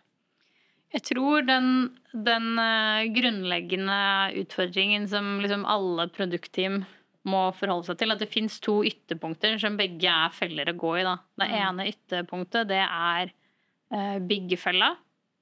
Jeg 0.95 1.05
tror 1.07 1.45
den, 1.47 1.67
den 2.11 2.47
eh, 2.59 3.07
grunnleggende 3.15 3.99
utfordringen 4.41 5.07
som 5.11 5.37
liksom 5.43 5.63
alle 5.69 6.07
produktteam 6.11 6.81
må 7.25 7.51
forholde 7.53 7.85
seg 7.85 7.97
til, 7.99 8.11
at 8.11 8.19
det 8.19 8.29
fins 8.31 8.59
to 8.59 8.81
ytterpunkter 8.83 9.59
som 9.61 9.77
begge 9.77 10.07
er 10.09 10.29
feller 10.33 10.65
å 10.71 10.77
gå 10.77 10.99
i. 10.99 11.03
Da. 11.03 11.17
Det 11.37 11.47
Mm. 11.49 11.61
ene 11.61 11.87
ytterpunktet 11.91 12.67
det 12.67 12.81
er 12.81 13.31
uh, 13.93 14.19
byggefella, 14.19 14.95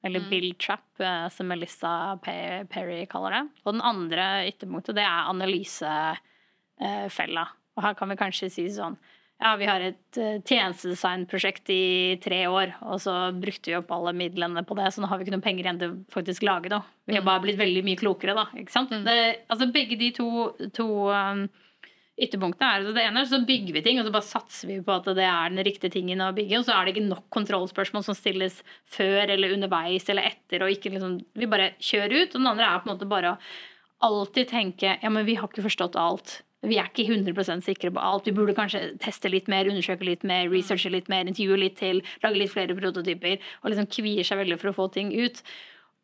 eller 0.04 0.20
Mm. 0.20 0.30
build 0.30 0.58
trap, 0.60 0.84
uh, 1.00 1.30
som 1.30 1.48
Melissa 1.48 2.18
Perry 2.24 3.06
kaller 3.06 3.32
det. 3.32 3.50
Og 3.66 3.74
den 3.74 3.82
andre 3.82 4.48
ytterpunktet 4.52 4.96
det 4.96 5.04
er 5.04 5.30
analysefella. 5.30 7.48
og 7.78 7.84
her 7.84 7.94
kan 7.96 8.10
vi 8.10 8.16
kanskje 8.16 8.50
si 8.52 8.66
sånn 8.68 8.98
ja, 9.42 9.56
vi 9.56 9.66
har 9.66 9.80
et 9.80 10.12
tjenestedesignprosjekt 10.44 11.70
i 11.72 12.18
tre 12.20 12.44
år, 12.52 12.74
og 12.82 13.00
så 13.00 13.32
brukte 13.32 13.68
vi 13.72 13.76
opp 13.78 13.90
alle 13.96 14.12
midlene 14.12 14.66
på 14.68 14.76
det, 14.76 14.92
så 14.92 15.00
nå 15.00 15.08
har 15.08 15.18
vi 15.18 15.24
ikke 15.24 15.32
noen 15.38 15.42
penger 15.46 15.64
igjen 15.64 15.80
til 15.80 15.92
å 15.94 16.00
faktisk 16.12 16.44
lage 16.44 16.68
noe. 16.70 16.84
Vi 17.08 17.14
har 17.16 17.22
Mm. 17.22 17.26
bare 17.26 17.40
blitt 17.46 17.58
veldig 17.58 17.84
mye 17.86 17.96
klokere, 17.96 18.36
da. 18.36 18.46
Ikke 18.60 18.70
sant? 18.70 18.90
Mm. 18.92 19.06
Det, 19.06 19.40
altså 19.50 19.72
begge 19.72 19.98
de 19.98 20.12
to, 20.12 20.52
to 20.74 21.08
um, 21.10 21.48
ytterpunktene 22.20 22.68
er 22.68 22.82
altså 22.82 22.94
det 22.96 23.06
ene, 23.06 23.24
er 23.24 23.30
så 23.30 23.40
bygger 23.48 23.76
vi 23.78 23.84
ting, 23.86 24.00
og 24.02 24.08
så 24.08 24.14
bare 24.14 24.28
satser 24.28 24.70
vi 24.72 24.78
på 24.84 24.96
at 24.96 25.08
det 25.18 25.26
er 25.26 25.54
den 25.54 25.64
riktige 25.66 25.94
tingen 25.94 26.24
å 26.26 26.34
bygge, 26.36 26.60
og 26.60 26.68
så 26.68 26.76
er 26.76 26.86
det 26.86 26.96
ikke 26.96 27.08
nok 27.08 27.26
kontrollspørsmål 27.36 28.06
som 28.06 28.18
stilles 28.18 28.60
før 28.90 29.34
eller 29.36 29.56
underveis 29.56 30.10
eller 30.12 30.28
etter, 30.32 30.66
og 30.66 30.74
ikke 30.74 30.94
liksom 30.96 31.20
Vi 31.40 31.50
bare 31.50 31.74
kjører 31.80 32.26
ut, 32.26 32.36
og 32.36 32.40
den 32.42 32.52
andre 32.52 32.68
er 32.68 32.82
på 32.82 32.90
en 32.90 32.96
måte 32.96 33.10
bare 33.10 33.34
å 33.36 33.40
alltid 34.10 34.48
tenke 34.52 34.96
ja, 35.02 35.10
men 35.12 35.28
vi 35.28 35.36
har 35.40 35.50
ikke 35.50 35.66
forstått 35.66 35.98
alt. 36.00 36.40
Vi 36.68 36.76
er 36.80 36.90
ikke 36.90 37.06
100 37.08 37.62
sikre 37.64 37.92
på 37.96 38.02
alt. 38.04 38.28
Vi 38.28 38.36
burde 38.36 38.56
kanskje 38.56 38.98
teste 39.00 39.32
litt 39.32 39.48
mer, 39.52 39.70
undersøke 39.72 40.08
litt 40.08 40.26
mer, 40.28 40.50
researche 40.52 40.92
litt 40.92 41.08
mer, 41.12 41.28
intervjue 41.28 41.60
litt 41.60 41.78
til, 41.80 42.02
lage 42.24 42.42
litt 42.42 42.52
flere 42.52 42.76
prototyper. 42.76 43.40
Og 43.64 43.72
liksom 43.72 43.88
kvier 43.92 44.28
seg 44.28 44.42
veldig 44.42 44.60
for 44.60 44.72
å 44.72 44.76
få 44.76 44.90
ting 44.96 45.14
ut. 45.16 45.40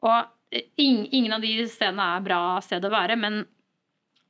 Og 0.05 0.15
eh, 0.55 0.69
ingen 0.79 1.35
av 1.35 1.43
de 1.43 1.57
stedene 1.71 2.07
er 2.15 2.23
bra 2.23 2.39
sted 2.63 2.87
å 2.87 2.93
være, 2.93 3.19
men 3.19 3.43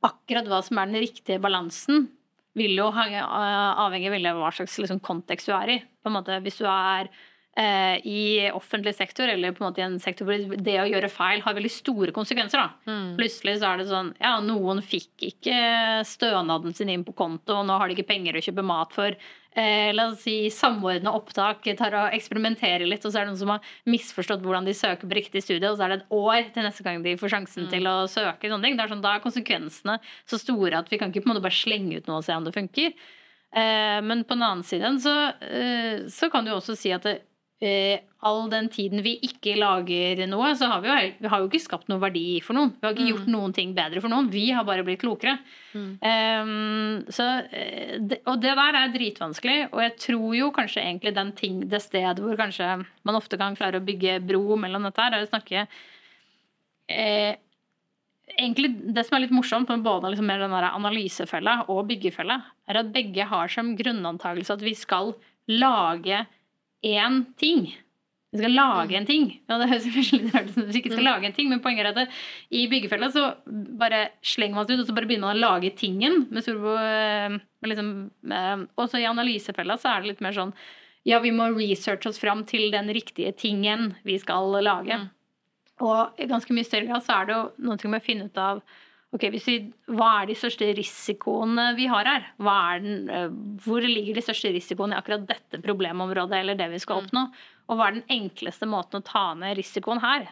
akkurat 0.06 0.48
hva 0.50 0.62
som 0.64 0.80
er 0.80 0.90
den 0.90 1.02
riktige 1.04 1.42
balansen, 1.42 2.08
vil 2.56 2.78
jo 2.78 2.88
eh, 2.88 3.20
avhenge 3.20 4.12
av 4.30 4.40
hva 4.40 4.52
slags 4.54 4.78
liksom, 4.80 5.02
kontekst 5.04 5.50
du 5.50 5.54
er 5.56 5.74
i. 5.74 5.80
På 6.00 6.10
en 6.10 6.16
måte, 6.16 6.38
hvis 6.44 6.60
du 6.62 6.68
er 6.70 7.10
i 7.56 8.50
offentlig 8.52 8.92
sektor, 8.92 9.30
eller 9.32 9.54
på 9.56 9.62
en 9.62 9.70
måte 9.70 9.80
i 9.80 9.84
en 9.86 9.94
sektor 10.02 10.28
hvor 10.28 10.58
det 10.60 10.74
å 10.76 10.88
gjøre 10.90 11.08
feil 11.08 11.40
har 11.40 11.56
veldig 11.56 11.70
store 11.72 12.12
konsekvenser, 12.12 12.60
da. 12.60 12.92
Mm. 12.92 13.14
Plutselig 13.16 13.54
så 13.62 13.70
er 13.70 13.80
det 13.80 13.86
sånn 13.88 14.10
Ja, 14.20 14.34
noen 14.44 14.82
fikk 14.84 15.24
ikke 15.30 15.56
stønaden 16.04 16.76
sin 16.76 16.92
inn 16.92 17.06
på 17.06 17.16
konto, 17.16 17.56
og 17.56 17.64
nå 17.70 17.78
har 17.80 17.88
de 17.88 17.96
ikke 17.96 18.10
penger 18.12 18.36
å 18.36 18.44
kjøpe 18.44 18.66
mat 18.66 18.92
for. 18.92 19.16
Eh, 19.56 19.88
la 19.96 20.10
oss 20.10 20.20
si 20.26 20.50
samordne 20.52 21.08
opptak, 21.16 21.64
tar 21.78 21.94
og 21.96 22.12
eksperimenterer 22.12 22.84
litt, 22.84 23.04
og 23.08 23.12
så 23.12 23.22
er 23.22 23.24
det 23.24 23.32
noen 23.32 23.40
som 23.40 23.52
har 23.54 23.68
misforstått 23.88 24.42
hvordan 24.44 24.66
de 24.68 24.74
søker 24.76 25.08
på 25.08 25.16
riktig 25.16 25.40
studie, 25.46 25.70
og 25.70 25.78
så 25.78 25.86
er 25.86 25.94
det 25.94 26.02
et 26.02 26.10
år 26.12 26.50
til 26.52 26.66
neste 26.66 26.84
gang 26.84 27.00
de 27.00 27.14
får 27.16 27.32
sjansen 27.32 27.70
til 27.72 27.88
å 27.88 28.02
søke. 28.04 28.50
Sånne 28.52 28.68
ting. 28.68 28.76
Det 28.76 28.84
er 28.84 28.92
sånn, 28.92 29.04
da 29.04 29.14
er 29.16 29.24
konsekvensene 29.24 29.96
så 30.28 30.40
store 30.42 30.82
at 30.82 30.92
vi 30.92 30.98
kan 31.00 31.08
ikke 31.08 31.24
på 31.24 31.30
en 31.30 31.34
måte 31.34 31.46
bare 31.46 31.56
slenge 31.56 31.96
ut 31.96 32.10
noe 32.10 32.20
og 32.20 32.26
se 32.26 32.36
om 32.36 32.44
det 32.44 32.52
funker. 32.52 32.92
Eh, 33.56 34.02
men 34.04 34.26
på 34.28 34.36
den 34.36 34.44
annen 34.44 34.66
side 34.66 34.92
så, 35.00 35.14
eh, 35.40 36.04
så 36.12 36.28
kan 36.28 36.44
du 36.44 36.52
også 36.52 36.76
si 36.76 36.92
at 36.92 37.08
det, 37.08 37.16
eh, 37.22 37.32
all 37.56 38.50
den 38.52 38.66
tiden 38.68 39.00
vi 39.00 39.14
ikke 39.24 39.54
lager 39.56 40.18
noe, 40.28 40.50
så 40.58 40.68
har 40.68 40.82
vi 40.82 40.90
jo, 40.90 40.96
vi 41.22 41.30
har 41.32 41.40
jo 41.40 41.46
ikke 41.48 41.62
skapt 41.62 41.88
noe 41.88 42.02
verdi 42.02 42.40
for 42.44 42.56
noen. 42.58 42.74
Vi 42.76 42.84
har 42.84 42.92
ikke 42.92 43.08
gjort 43.14 43.30
noen 43.32 43.54
ting 43.56 43.72
bedre 43.76 44.02
for 44.04 44.12
noen. 44.12 44.28
Vi 44.32 44.50
har 44.52 44.66
bare 44.68 44.84
blitt 44.84 45.00
klokere. 45.00 45.38
Mm. 45.72 45.86
Um, 46.02 46.98
så, 47.08 47.28
eh, 47.56 47.96
og 48.26 48.42
det 48.42 48.52
der 48.60 48.80
er 48.82 48.92
dritvanskelig, 48.92 49.56
og 49.70 49.80
jeg 49.86 49.96
tror 50.04 50.36
jo 50.36 50.50
kanskje 50.56 50.84
egentlig 50.84 51.14
den 51.16 51.32
ting, 51.38 51.64
det 51.70 51.80
stedet 51.84 52.20
hvor 52.20 52.36
kanskje 52.36 52.68
man 53.08 53.16
ofte 53.16 53.40
kan 53.40 53.56
klare 53.56 53.80
å 53.80 53.86
bygge 53.88 54.18
bro 54.28 54.60
mellom 54.60 54.84
dette 54.90 55.06
her, 55.06 55.16
er 55.16 55.24
å 55.24 55.32
snakke 55.32 55.66
eh, 56.92 57.34
Egentlig 58.36 58.72
det 58.92 59.04
som 59.06 59.14
er 59.16 59.22
litt 59.22 59.32
morsomt 59.32 59.68
med 59.70 59.84
både 59.84 60.10
liksom 60.10 60.26
den 60.28 60.52
analysefella 60.52 61.60
og 61.72 61.84
byggefella, 61.88 62.40
er 62.68 62.80
at 62.80 62.90
begge 62.92 63.24
har 63.30 63.48
som 63.48 63.70
grunnantagelse 63.78 64.56
at 64.58 64.64
vi 64.66 64.72
skal 64.76 65.14
lage 65.46 66.24
én 66.84 67.24
ting. 67.40 67.68
Vi 68.32 68.40
skal 68.42 68.52
lage 68.52 68.96
en 68.98 69.06
ting. 69.08 69.28
Ja, 69.48 69.58
det 69.60 69.68
høres 69.70 70.12
litt 70.16 70.32
rart 70.34 70.50
ut 70.50 70.56
som 70.56 70.66
vi 70.68 70.80
ikke 70.82 70.92
skal 70.92 71.06
lage 71.06 71.28
en 71.28 71.36
ting, 71.36 71.50
men 71.52 71.62
poenget 71.64 71.86
er 71.86 71.92
at 71.92 72.00
det, 72.02 72.06
i 72.50 72.66
byggefella 72.70 73.10
så 73.14 73.28
bare 73.80 74.08
slenger 74.26 74.58
man 74.58 74.66
seg 74.66 74.76
ut, 74.76 74.84
og 74.84 74.90
så 74.90 74.96
bare 74.96 75.08
begynner 75.08 75.30
man 75.30 75.38
å 75.38 75.44
lage 75.44 75.72
tingen. 75.78 76.26
Med 76.30 76.44
store, 76.44 76.74
eh, 76.86 77.38
liksom, 77.70 77.92
eh, 78.32 78.66
og 78.76 78.90
så 78.90 79.00
i 79.00 79.08
analysefella 79.08 79.78
så 79.80 79.94
er 79.94 80.02
det 80.02 80.14
litt 80.14 80.26
mer 80.26 80.36
sånn 80.36 80.56
ja, 81.06 81.20
vi 81.22 81.30
må 81.30 81.52
researche 81.54 82.10
oss 82.10 82.18
fram 82.18 82.42
til 82.50 82.72
den 82.74 82.90
riktige 82.90 83.30
tingen 83.38 83.92
vi 84.02 84.16
skal 84.18 84.56
lage. 84.58 84.96
Mm. 84.98 85.12
Og 85.86 86.18
i 86.18 86.26
ganske 86.26 86.54
mye 86.56 86.66
større 86.66 86.88
grad 86.88 87.04
så 87.06 87.20
er 87.20 87.28
det 87.28 87.36
jo 87.36 87.42
noe 87.68 87.92
med 87.92 88.00
å 88.00 88.04
finne 88.04 88.26
ut 88.26 88.40
av 88.42 88.62
ok, 89.14 89.28
hvis 89.32 89.46
vi, 89.46 89.56
Hva 89.88 90.22
er 90.22 90.26
de 90.26 90.34
største 90.34 90.66
risikoene 90.76 91.74
vi 91.76 91.86
har 91.86 92.04
her? 92.04 92.26
Er 92.40 92.80
den, 92.80 93.08
eh, 93.10 93.28
hvor 93.64 93.80
ligger 93.80 94.14
de 94.14 94.22
største 94.24 94.52
risikoene 94.52 94.94
i 94.96 95.00
akkurat 95.00 95.26
dette 95.26 95.60
problemområdet 95.62 96.40
eller 96.40 96.54
det 96.58 96.70
vi 96.70 96.78
skal 96.82 97.02
oppnå? 97.04 97.26
Og 97.68 97.76
hva 97.78 97.88
er 97.88 98.00
den 98.00 98.08
enkleste 98.10 98.66
måten 98.68 99.00
å 99.00 99.04
ta 99.04 99.34
ned 99.34 99.56
risikoen 99.56 100.00
her? 100.00 100.28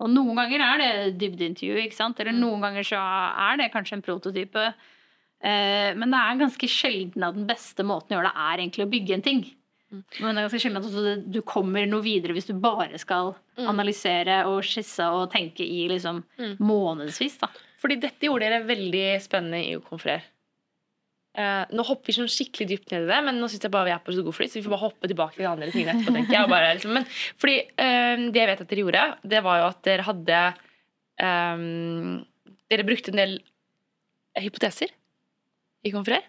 Og 0.00 0.10
noen 0.10 0.34
ganger 0.36 0.60
er 0.60 0.78
det 0.82 1.18
dybdeintervju, 1.20 1.76
ikke 1.84 1.94
sant? 1.94 2.18
eller 2.20 2.32
noen 2.32 2.60
ganger 2.60 2.82
så 2.82 2.98
er 2.98 3.56
det 3.60 3.72
kanskje 3.72 3.98
en 3.98 4.02
prototype. 4.02 4.74
Eh, 5.42 5.94
Men 5.94 6.10
det 6.10 6.18
er 6.20 6.38
ganske 6.46 6.68
sjelden 6.68 7.22
at 7.26 7.34
den 7.34 7.46
beste 7.46 7.82
måten 7.86 8.14
å 8.16 8.20
gjøre 8.20 8.30
det, 8.30 8.38
er 8.38 8.62
egentlig 8.62 8.86
å 8.86 8.90
bygge 8.90 9.14
en 9.14 9.22
ting. 9.22 9.42
Men 9.92 10.34
det 10.34 10.40
er 10.40 10.48
ganske 10.48 10.60
sjelden 10.62 11.16
at 11.18 11.30
du 11.32 11.42
kommer 11.42 11.84
noe 11.86 12.00
videre 12.02 12.32
hvis 12.32 12.46
du 12.48 12.54
bare 12.54 12.96
skal 12.98 13.34
analysere 13.60 14.46
og 14.48 14.62
skisse 14.64 15.04
og 15.04 15.30
tenke 15.34 15.60
i 15.66 15.86
liksom 15.88 16.22
Mm. 16.38 16.56
månedsvis. 16.58 17.38
da. 17.40 17.48
Fordi 17.82 17.98
dette 18.02 18.28
gjorde 18.28 18.46
dere 18.46 18.62
veldig 18.68 19.06
spennende 19.24 19.60
i 19.64 19.74
Ukonferer. 19.78 20.22
Uh, 21.32 21.64
nå 21.72 21.84
hopper 21.88 22.10
vi 22.10 22.14
sånn 22.18 22.28
skikkelig 22.28 22.66
dypt 22.68 22.90
ned 22.92 23.06
i 23.06 23.08
det, 23.08 23.18
men 23.24 23.38
nå 23.40 23.46
synes 23.48 23.64
jeg 23.64 23.72
bare 23.72 23.88
vi 23.88 23.94
er 23.94 24.02
på 24.04 24.12
så 24.12 24.24
god 24.26 24.36
flyt, 24.36 24.52
så 24.52 24.58
vi 24.58 24.64
får 24.66 24.74
bare 24.74 24.84
hoppe 24.84 25.08
tilbake 25.08 25.38
til 25.38 25.46
de 25.46 25.48
andre 25.48 25.70
tingene 25.72 25.94
etterpå. 25.96 26.12
tenker 26.18 26.36
jeg. 26.36 26.50
Bare, 26.52 26.74
liksom, 26.76 26.92
men, 26.98 27.06
fordi 27.40 27.54
eh, 27.62 28.26
Det 28.28 28.42
jeg 28.42 28.50
vet 28.50 28.60
at 28.64 28.72
dere 28.72 28.84
gjorde, 28.84 29.04
det 29.32 29.40
var 29.46 29.62
jo 29.62 29.70
at 29.70 29.80
dere 29.88 30.06
hadde 30.10 30.42
um, 31.24 32.20
Dere 32.72 32.86
brukte 32.88 33.12
en 33.12 33.22
del 33.22 33.34
hypoteser 34.42 34.92
i 35.82 35.92
Konferer. 35.92 36.28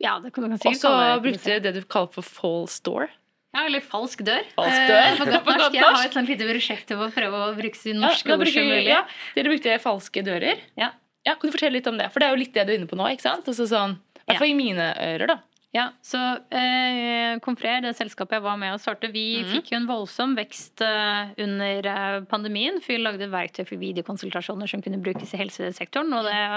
Ja, 0.00 0.16
det 0.22 0.30
kan 0.32 0.46
du 0.46 0.48
kan 0.48 0.56
Og 0.56 0.62
sikkert 0.62 0.80
så 0.80 0.94
brukte 1.26 1.50
dere 1.50 1.64
det 1.66 1.74
du 1.76 1.84
kaller 1.90 2.14
for 2.14 2.26
false 2.26 2.80
door. 2.86 3.10
Ja, 3.50 3.64
eller 3.66 3.82
falsk 3.82 4.22
dør. 4.26 4.44
Falsk 4.54 4.80
dør. 4.86 5.00
Eh, 5.00 5.18
På 5.18 5.26
godt 5.26 5.48
norsk. 5.48 5.74
Jeg 5.74 5.82
har 5.86 6.06
et 6.06 6.16
sånt 6.16 6.30
lite 6.30 6.46
prosjekt 6.46 6.86
til 6.90 7.02
å 7.02 7.10
prøve 7.10 7.44
å 7.48 7.52
bruke 7.56 7.78
så 7.78 7.94
norske 7.96 8.30
ja, 8.30 8.38
ord 8.38 8.50
som 8.52 8.68
mulig. 8.68 8.84
ja, 8.86 9.00
dere 9.34 9.52
brukte 9.52 9.78
falske 9.82 10.22
dører. 10.26 10.62
Ja. 10.78 10.92
Ja, 11.26 11.34
Kan 11.34 11.50
du 11.50 11.56
fortelle 11.56 11.76
litt 11.76 11.88
om 11.90 11.98
det? 12.00 12.08
For 12.14 12.22
det 12.22 12.30
er 12.30 12.36
jo 12.36 12.40
litt 12.40 12.54
det 12.56 12.64
du 12.64 12.72
er 12.72 12.78
inne 12.78 12.88
på 12.88 12.96
nå. 12.96 13.10
ikke 13.12 13.26
sant? 13.26 13.48
Og 13.50 13.56
sånn, 13.58 13.98
I 14.22 14.22
hvert 14.30 14.40
fall 14.40 14.52
i 14.52 14.56
mine 14.56 14.86
ører, 14.94 15.34
da. 15.34 15.40
Ja, 15.70 15.84
så 16.02 16.18
eh, 16.50 17.36
Confrer, 17.44 17.82
det 17.84 17.92
selskapet 17.94 18.40
jeg 18.40 18.42
var 18.42 18.56
med 18.58 18.74
å 18.74 18.80
starte, 18.82 19.10
vi 19.14 19.44
mm. 19.44 19.50
fikk 19.52 19.70
jo 19.70 19.78
en 19.78 19.86
voldsom 19.86 20.32
vekst 20.38 20.82
eh, 20.82 21.30
under 21.44 21.90
eh, 21.92 22.16
pandemien. 22.30 22.80
For 22.82 22.96
vi 22.96 23.02
lagde 23.04 23.30
verktøy 23.30 23.62
for 23.68 23.82
videokonsultasjoner 23.82 24.70
som 24.70 24.82
kunne 24.82 25.02
brukes 25.02 25.34
i 25.36 25.42
helsesektoren. 25.42 26.10
Og 26.16 26.26
det 26.26 26.34
er 26.34 26.56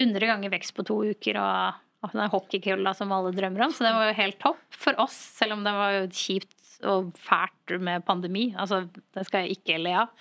100 0.00 0.30
ganger 0.32 0.54
vekst 0.56 0.74
på 0.74 0.86
to 0.88 0.98
uker 1.12 1.38
og 1.38 1.78
den 2.08 2.32
hockeykølla 2.32 2.94
som 2.96 3.12
alle 3.12 3.32
drømmer 3.36 3.66
om. 3.66 3.74
Så 3.74 3.84
det 3.84 3.92
var 3.96 4.08
jo 4.08 4.18
helt 4.20 4.40
topp 4.42 4.80
for 4.86 5.02
oss, 5.02 5.16
selv 5.36 5.58
om 5.58 5.66
det 5.66 5.74
var 5.76 5.96
jo 5.98 6.06
kjipt 6.08 6.56
og 6.88 7.10
fælt 7.20 7.76
med 7.82 8.06
pandemi. 8.06 8.50
Altså, 8.58 8.86
det 9.14 9.26
skal 9.28 9.44
jeg 9.44 9.58
ikke 9.58 9.80
le 9.82 9.92
av. 10.00 10.14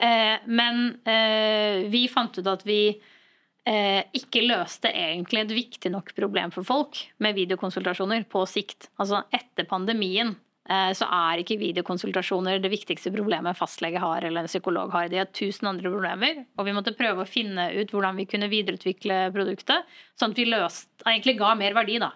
Eh, 0.00 0.46
men 0.48 0.96
eh, 1.04 1.84
vi 1.92 2.06
fant 2.08 2.38
ut 2.38 2.48
at 2.48 2.64
vi 2.66 2.80
eh, 2.88 4.02
ikke 4.16 4.46
løste 4.46 4.92
egentlig 4.92 5.44
et 5.44 5.54
viktig 5.58 5.92
nok 5.92 6.14
problem 6.16 6.54
for 6.54 6.66
folk 6.66 7.02
med 7.22 7.36
videokonsultasjoner 7.36 8.26
på 8.32 8.46
sikt. 8.48 8.88
Altså 9.02 9.24
etter 9.34 9.68
pandemien 9.68 10.34
så 10.66 11.06
er 11.06 11.42
ikke 11.42 11.58
videokonsultasjoner 11.60 12.58
det 12.62 12.70
viktigste 12.72 13.12
problemet 13.14 13.52
en 13.52 13.58
fastlege 13.58 14.00
har 14.02 14.24
eller 14.26 14.44
en 14.44 14.50
psykolog 14.50 14.90
har. 14.94 15.10
De 15.12 15.20
har 15.20 15.28
tusen 15.30 15.68
andre 15.70 15.92
problemer, 15.92 16.40
og 16.58 16.66
vi 16.66 16.74
måtte 16.74 16.94
prøve 16.98 17.22
å 17.22 17.28
finne 17.28 17.68
ut 17.76 17.92
hvordan 17.94 18.18
vi 18.18 18.26
kunne 18.30 18.50
videreutvikle 18.50 19.20
produktet, 19.36 19.86
sånn 20.18 20.34
at 20.34 20.40
vi 20.42 20.48
løst, 20.50 20.90
egentlig 21.04 21.36
ga 21.38 21.52
mer 21.58 21.76
verdi, 21.78 22.00
da. 22.02 22.10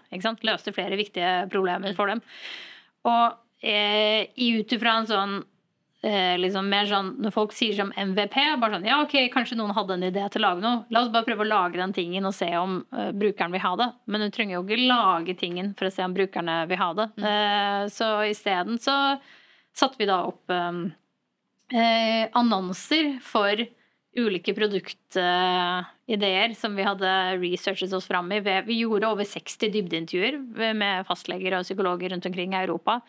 Løste 0.47 0.75
flere 0.75 0.99
viktige 0.99 1.47
problemer 1.52 1.95
for 1.95 2.11
dem. 2.11 2.25
Og 3.07 3.38
eh, 3.62 4.26
ut 4.35 4.75
ifra 4.75 4.99
en 4.99 5.09
sånn 5.11 5.40
eh, 6.02 6.37
liksom 6.40 6.69
mer 6.71 6.87
sånn, 6.88 7.14
Når 7.21 7.35
folk 7.35 7.54
sier 7.57 7.75
som 7.76 7.92
MVP, 7.97 8.37
bare 8.61 8.76
sånn 8.76 8.88
Ja, 8.88 9.00
ok, 9.04 9.16
kanskje 9.35 9.59
noen 9.59 9.75
hadde 9.76 9.97
en 9.97 10.07
idé 10.09 10.26
til 10.30 10.42
å 10.42 10.47
lage 10.49 10.64
noe. 10.64 10.85
La 10.90 11.04
oss 11.04 11.12
bare 11.12 11.28
prøve 11.28 11.45
å 11.45 11.50
lage 11.50 11.80
den 11.80 11.95
tingen 11.97 12.28
og 12.28 12.37
se 12.37 12.49
om 12.59 12.80
eh, 12.97 13.11
brukeren 13.16 13.52
vil 13.54 13.64
ha 13.64 13.75
det. 13.80 13.90
Men 14.07 14.25
du 14.25 14.30
trenger 14.35 14.59
jo 14.59 14.64
ikke 14.64 14.88
lage 14.90 15.37
tingen 15.40 15.75
for 15.78 15.88
å 15.88 15.95
se 15.95 16.07
om 16.07 16.16
brukerne 16.16 16.62
vil 16.71 16.80
ha 16.80 16.90
det. 16.99 17.09
Eh, 17.19 17.83
så 17.92 18.09
isteden 18.30 18.80
så 18.83 18.97
satte 19.76 20.00
vi 20.00 20.09
da 20.11 20.23
opp 20.28 20.50
eh, 20.54 20.73
eh, 21.76 22.25
annonser 22.38 23.19
for 23.25 23.66
ulike 24.19 24.50
produktideer 24.57 26.54
som 26.59 26.75
vi 26.75 26.83
hadde 26.83 27.38
researchet 27.38 27.92
oss 27.95 28.09
fram 28.11 28.33
i. 28.35 28.40
Vi 28.66 28.80
gjorde 28.80 29.07
over 29.07 29.25
60 29.28 29.71
dybdeintervjuer 29.76 30.35
med 30.75 31.07
fastleger 31.07 31.54
og 31.54 31.62
psykologer 31.66 32.11
rundt 32.11 32.26
omkring 32.26 32.50
i 32.57 32.62
Europa. 32.64 33.00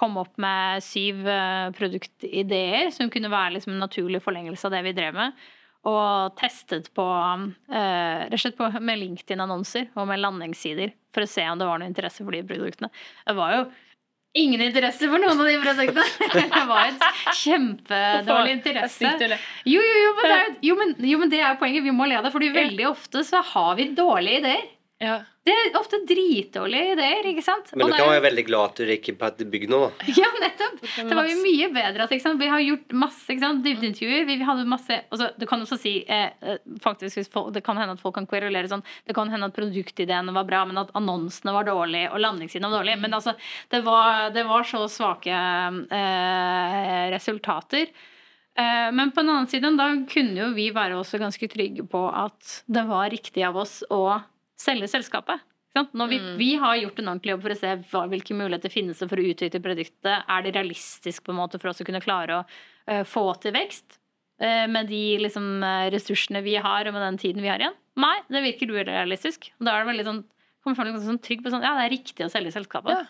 Kom 0.00 0.16
opp 0.20 0.38
med 0.40 0.84
syv 0.84 1.26
eh, 1.28 1.70
produktideer 1.76 2.88
som 2.94 3.10
kunne 3.12 3.32
være 3.32 3.58
liksom 3.58 3.74
en 3.74 3.84
naturlig 3.84 4.22
forlengelse 4.24 4.68
av 4.68 4.78
det 4.78 4.84
vi 4.88 4.94
drev 4.96 5.18
med. 5.18 5.36
Og 5.88 6.34
testet 6.36 6.90
på, 6.96 7.04
eh, 7.72 8.48
på 8.56 8.70
med 8.80 9.00
LinkedIn-annonser 9.00 9.92
og 9.96 10.08
med 10.08 10.20
landingssider 10.20 10.92
for 11.12 11.24
å 11.24 11.30
se 11.30 11.44
om 11.48 11.60
det 11.60 11.68
var 11.68 11.80
noe 11.80 11.88
interesse 11.88 12.24
for 12.24 12.36
de 12.36 12.42
produktene. 12.44 12.90
Det 13.26 13.36
var 13.36 13.54
jo 13.56 13.62
ingen 14.40 14.60
interesse 14.62 15.08
for 15.10 15.18
noen 15.18 15.40
av 15.40 15.48
de 15.48 15.56
produktene. 15.62 16.04
Det 16.54 16.64
var 16.68 16.90
et 16.90 17.06
kjempedårlig 17.40 18.58
interesse. 18.58 19.14
Jo, 19.64 19.80
jo, 19.80 20.02
jo, 20.04 20.10
men 20.18 20.28
det 20.28 20.36
er, 20.36 20.52
jo, 20.68 20.76
men, 20.78 20.92
men 21.24 21.32
det 21.32 21.40
er 21.44 21.56
poenget. 21.60 21.86
Vi 21.86 21.94
må 21.94 22.06
le 22.06 22.20
av 22.20 22.28
det. 22.28 22.34
Fordi 22.34 22.52
veldig 22.54 22.86
ofte 22.90 23.24
så 23.26 23.42
har 23.54 23.74
vi 23.80 23.90
dårlige 23.96 24.44
ideer. 24.44 24.68
Ja. 25.00 25.22
Det 25.48 25.52
er 25.56 25.76
ofte 25.78 25.96
dritdårlige 26.04 26.92
ideer, 26.92 27.26
ikke 27.30 27.42
sant? 27.42 27.70
Men 27.72 27.88
du 27.88 27.94
kan 27.96 28.10
være 28.10 28.24
veldig 28.26 28.42
glad 28.44 28.66
at 28.68 28.80
du 28.82 28.90
ikke 28.92 29.14
på 29.16 29.28
et 29.30 29.38
bygg 29.48 29.62
nå. 29.72 29.78
da. 29.86 30.08
Ja, 30.20 30.28
nettopp! 30.42 30.82
Det 30.82 31.16
var 31.16 31.28
jo 31.30 31.38
mye 31.40 31.68
bedre 31.72 32.04
at 32.04 32.12
ikke 32.12 32.26
sant? 32.26 32.40
vi 32.42 32.50
har 32.52 32.60
gjort 32.60 32.92
masse 33.00 33.32
ikke 33.32 33.44
sant? 33.46 33.62
dybdeintervjuer. 33.64 34.26
Vi, 34.28 34.36
vi 34.42 34.48
hadde 34.50 34.66
masse 34.68 34.98
altså, 35.08 35.30
Du 35.40 35.46
kan 35.48 35.64
også 35.64 35.78
si 35.80 35.94
eh, 36.04 36.36
eh, 36.44 36.60
faktisk 36.84 37.16
hvis 37.22 37.32
folk, 37.32 37.48
Det 37.56 37.64
kan 37.64 37.80
hende 37.80 37.96
at 37.96 38.02
folk 38.02 38.18
kan 38.18 38.28
kverulere 38.28 38.68
sånn 38.68 38.84
Det 39.08 39.16
kan 39.16 39.32
hende 39.32 39.48
at 39.48 39.56
produktideene 39.56 40.34
var 40.36 40.44
bra, 40.50 40.62
men 40.68 40.82
at 40.84 40.92
annonsene 40.98 41.56
var 41.56 41.64
dårlige 41.70 42.12
og 42.12 42.20
landingssiden 42.20 42.68
var 42.68 42.82
dårlig. 42.82 42.98
Men 43.00 43.16
altså, 43.16 43.34
det 43.72 43.80
var, 43.88 44.28
det 44.36 44.44
var 44.48 44.68
så 44.68 44.84
svake 44.92 45.32
eh, 45.32 47.04
resultater. 47.16 47.88
Eh, 48.60 48.90
Men 48.92 49.10
på 49.16 49.24
den 49.24 49.32
annen 49.32 49.48
side, 49.48 49.72
da 49.78 49.88
kunne 50.10 50.44
jo 50.44 50.50
vi 50.56 50.68
være 50.76 51.00
også 51.00 51.20
ganske 51.22 51.48
trygge 51.48 51.86
på 51.88 52.04
at 52.10 52.60
det 52.68 52.84
var 52.88 53.08
riktig 53.12 53.48
av 53.48 53.56
oss 53.64 53.80
å 53.88 54.20
selge 54.60 54.90
selskapet. 54.92 55.46
Sant? 55.76 55.92
Når 55.94 56.10
vi, 56.10 56.18
vi 56.40 56.50
har 56.58 56.80
gjort 56.80 56.98
en 56.98 57.12
ordentlig 57.12 57.36
jobb 57.36 57.44
for 57.44 57.54
å 57.54 57.58
se 57.60 57.72
hva, 57.92 58.02
hvilke 58.10 58.34
muligheter 58.34 58.72
finnes 58.72 58.98
det 58.98 59.06
for 59.10 59.22
å 59.22 59.26
utvikle 59.30 59.62
produktet. 59.62 60.26
Er 60.26 60.44
det 60.44 60.54
realistisk 60.56 61.24
på 61.26 61.34
en 61.34 61.38
måte 61.38 61.60
for 61.62 61.70
oss 61.70 61.82
å 61.82 61.86
kunne 61.86 62.02
klare 62.02 62.40
å 62.40 62.42
uh, 62.42 63.04
få 63.06 63.22
til 63.42 63.54
vekst 63.54 64.00
uh, 64.42 64.66
med 64.70 64.90
de 64.90 65.04
liksom, 65.22 65.46
eh, 65.62 65.86
ressursene 65.94 66.42
vi 66.42 66.56
har 66.58 66.90
og 66.90 66.96
med 66.96 67.06
den 67.06 67.20
tiden 67.22 67.46
vi 67.46 67.52
har 67.52 67.62
igjen? 67.62 67.78
Nei, 68.02 68.16
det 68.32 68.42
virker 68.48 68.74
urealistisk. 68.74 69.52
Og 69.60 69.68
da 69.68 69.76
er 69.76 69.84
det 69.84 69.92
veldig 69.92 70.08
sånn 70.10 70.22
kommer 70.60 70.76
folk 70.76 71.04
sånn 71.04 71.22
trygg 71.24 71.44
på 71.44 71.52
sånn, 71.52 71.64
ja, 71.64 71.72
det 71.78 71.86
er 71.86 71.94
riktig 71.94 72.26
å 72.26 72.32
selge 72.32 72.52
selskapet. 72.52 73.06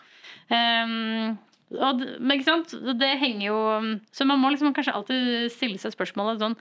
Ehm, 0.55 1.33
og, 1.75 2.03
men 2.19 2.37
ikke 2.37 2.47
sant, 2.47 2.75
det 2.99 3.09
henger 3.19 3.45
jo 3.45 3.59
Så 4.11 4.25
man 4.27 4.41
må 4.41 4.49
liksom 4.51 4.73
kanskje 4.75 4.91
alltid 4.91 5.51
stille 5.53 5.79
seg 5.79 5.93
spørsmålet 5.95 6.41
sånn 6.43 6.55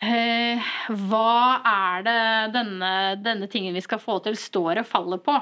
Hva 0.00 1.60
er 1.66 2.04
det 2.06 2.20
denne, 2.56 2.92
denne 3.20 3.48
tingen 3.52 3.76
vi 3.76 3.82
skal 3.84 4.00
få 4.00 4.18
til, 4.24 4.38
står 4.38 4.80
og 4.80 4.88
faller 4.88 5.20
på? 5.20 5.34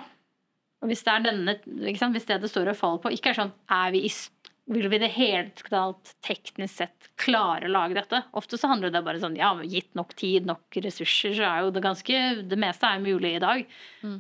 Og 0.83 0.91
hvis 0.91 1.05
det 1.07 1.15
er 1.15 1.25
denne, 1.27 1.55
hvis 1.85 2.27
det 2.29 2.43
det 2.43 2.51
står 2.51 2.73
og 2.73 2.79
faller 2.79 3.03
på, 3.03 3.15
ikke 3.15 3.33
er 3.33 3.39
sånn 3.39 3.55
er 3.71 3.95
vi 3.95 4.05
i, 4.07 4.13
Vil 4.69 4.91
vi 4.93 4.99
det 5.01 5.09
hele 5.15 5.49
tatt 5.57 6.11
teknisk 6.27 6.75
sett 6.75 7.07
klare 7.17 7.65
å 7.65 7.73
lage 7.73 7.97
dette? 7.97 8.21
Ofte 8.37 8.59
så 8.61 8.69
handler 8.69 8.93
det 8.93 9.01
bare 9.07 9.23
sånn 9.23 9.39
ja, 9.39 9.55
gitt 9.63 9.95
nok 9.97 10.13
tid, 10.19 10.45
nok 10.47 10.77
ressurser, 10.85 11.33
så 11.39 11.47
er 11.49 11.63
jo 11.65 11.71
det 11.73 11.83
ganske 11.87 12.21
Det 12.51 12.59
meste 12.61 12.87
er 12.87 13.01
mulig 13.01 13.37
i 13.39 13.41
dag. 13.47 13.65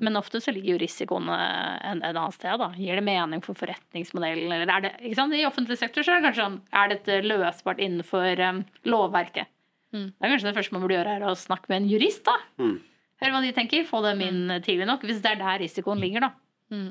Men 0.00 0.16
ofte 0.16 0.40
så 0.40 0.54
ligger 0.54 0.72
jo 0.76 0.80
risikoen 0.86 1.28
en, 1.28 2.00
en 2.00 2.16
annet 2.16 2.38
sted. 2.38 2.56
da. 2.62 2.72
Gir 2.78 2.96
det 2.96 3.04
mening 3.04 3.44
for 3.44 3.58
forretningsmodellen? 3.58 4.50
Eller 4.54 4.72
er 4.72 4.86
det, 4.86 4.94
ikke 5.02 5.20
sant? 5.20 5.36
I 5.36 5.46
offentlig 5.50 5.78
sektor 5.82 6.02
så 6.02 6.14
er 6.14 6.22
det 6.22 6.30
kanskje 6.30 6.46
sånn 6.46 6.60
Er 6.72 6.94
dette 6.94 7.20
løsbart 7.26 7.82
innenfor 7.84 8.46
um, 8.48 8.64
lovverket? 8.88 9.52
Mm. 9.94 10.09
Det 10.12 10.27
er 10.27 10.33
kanskje 10.35 10.51
det 10.51 10.57
første 10.59 10.74
man 10.77 10.85
burde 10.85 10.98
gjøre, 10.98 11.16
er 11.16 11.27
å 11.29 11.37
snakke 11.38 11.70
med 11.72 11.83
en 11.83 11.90
jurist. 11.90 12.24
da. 12.29 12.37
Mm. 12.61 12.79
Høre 13.18 13.35
hva 13.35 13.42
de 13.42 13.53
tenker. 13.57 13.87
Få 13.88 14.03
dem 14.05 14.22
inn 14.24 14.57
tidlig 14.64 14.88
nok, 14.88 15.05
hvis 15.09 15.22
det 15.24 15.35
er 15.35 15.42
der 15.42 15.62
risikoen 15.64 16.03
ligger. 16.03 16.29
da. 16.29 16.33
Mm. 16.74 16.90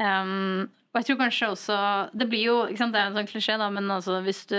Um, 0.00 0.70
og 0.90 1.00
jeg 1.00 1.10
tror 1.10 1.18
kanskje 1.20 1.48
også 1.52 1.74
Det 2.16 2.24
blir 2.30 2.46
jo 2.46 2.54
ikke 2.64 2.80
sant, 2.80 2.94
Det 2.94 3.00
er 3.02 3.10
en 3.10 3.16
sånn 3.18 3.26
klisjé, 3.28 3.56
da, 3.60 3.66
men 3.68 3.90
altså, 3.92 4.14
hvis, 4.24 4.46
du, 4.48 4.56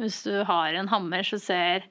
hvis 0.00 0.16
du 0.26 0.40
har 0.48 0.74
en 0.74 0.90
hammer, 0.90 1.22
så 1.22 1.38
ser 1.38 1.86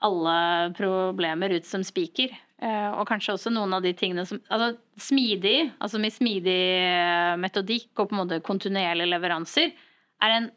alle 0.00 0.70
problemer 0.78 1.56
ut 1.58 1.66
som 1.68 1.82
spiker. 1.84 2.32
Uh, 2.60 2.92
og 3.00 3.08
kanskje 3.08 3.34
også 3.34 3.52
noen 3.52 3.72
av 3.76 3.84
de 3.84 3.92
tingene 3.96 4.26
som 4.28 4.40
altså 4.52 4.74
Smidig, 5.00 5.72
altså 5.80 5.96
med 5.96 6.12
smidig 6.12 6.58
eh, 6.76 7.36
metodikk 7.40 8.02
og 8.02 8.10
på 8.10 8.12
en 8.12 8.18
måte 8.18 8.38
kontinuerlige 8.44 9.08
leveranser, 9.08 9.70
er 10.20 10.34
en 10.34 10.48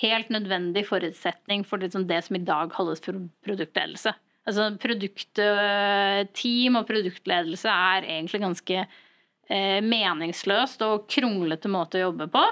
helt 0.00 0.30
nødvendig 0.32 0.84
forutsetning 0.88 1.64
for 1.66 1.82
liksom 1.82 2.06
det 2.08 2.20
som 2.26 2.36
i 2.36 2.44
dag 2.44 2.72
kalles 2.74 3.02
produktledelse. 3.04 4.12
Altså 4.44 4.66
produktteam 4.80 6.76
og 6.76 6.88
produktledelse 6.88 7.68
er 7.70 8.08
egentlig 8.16 8.40
ganske 8.42 8.76
eh, 8.82 9.80
meningsløst 9.84 10.82
og 10.84 11.06
kronglete 11.08 11.70
måte 11.72 11.98
å 12.00 12.06
jobbe 12.10 12.26
på. 12.32 12.44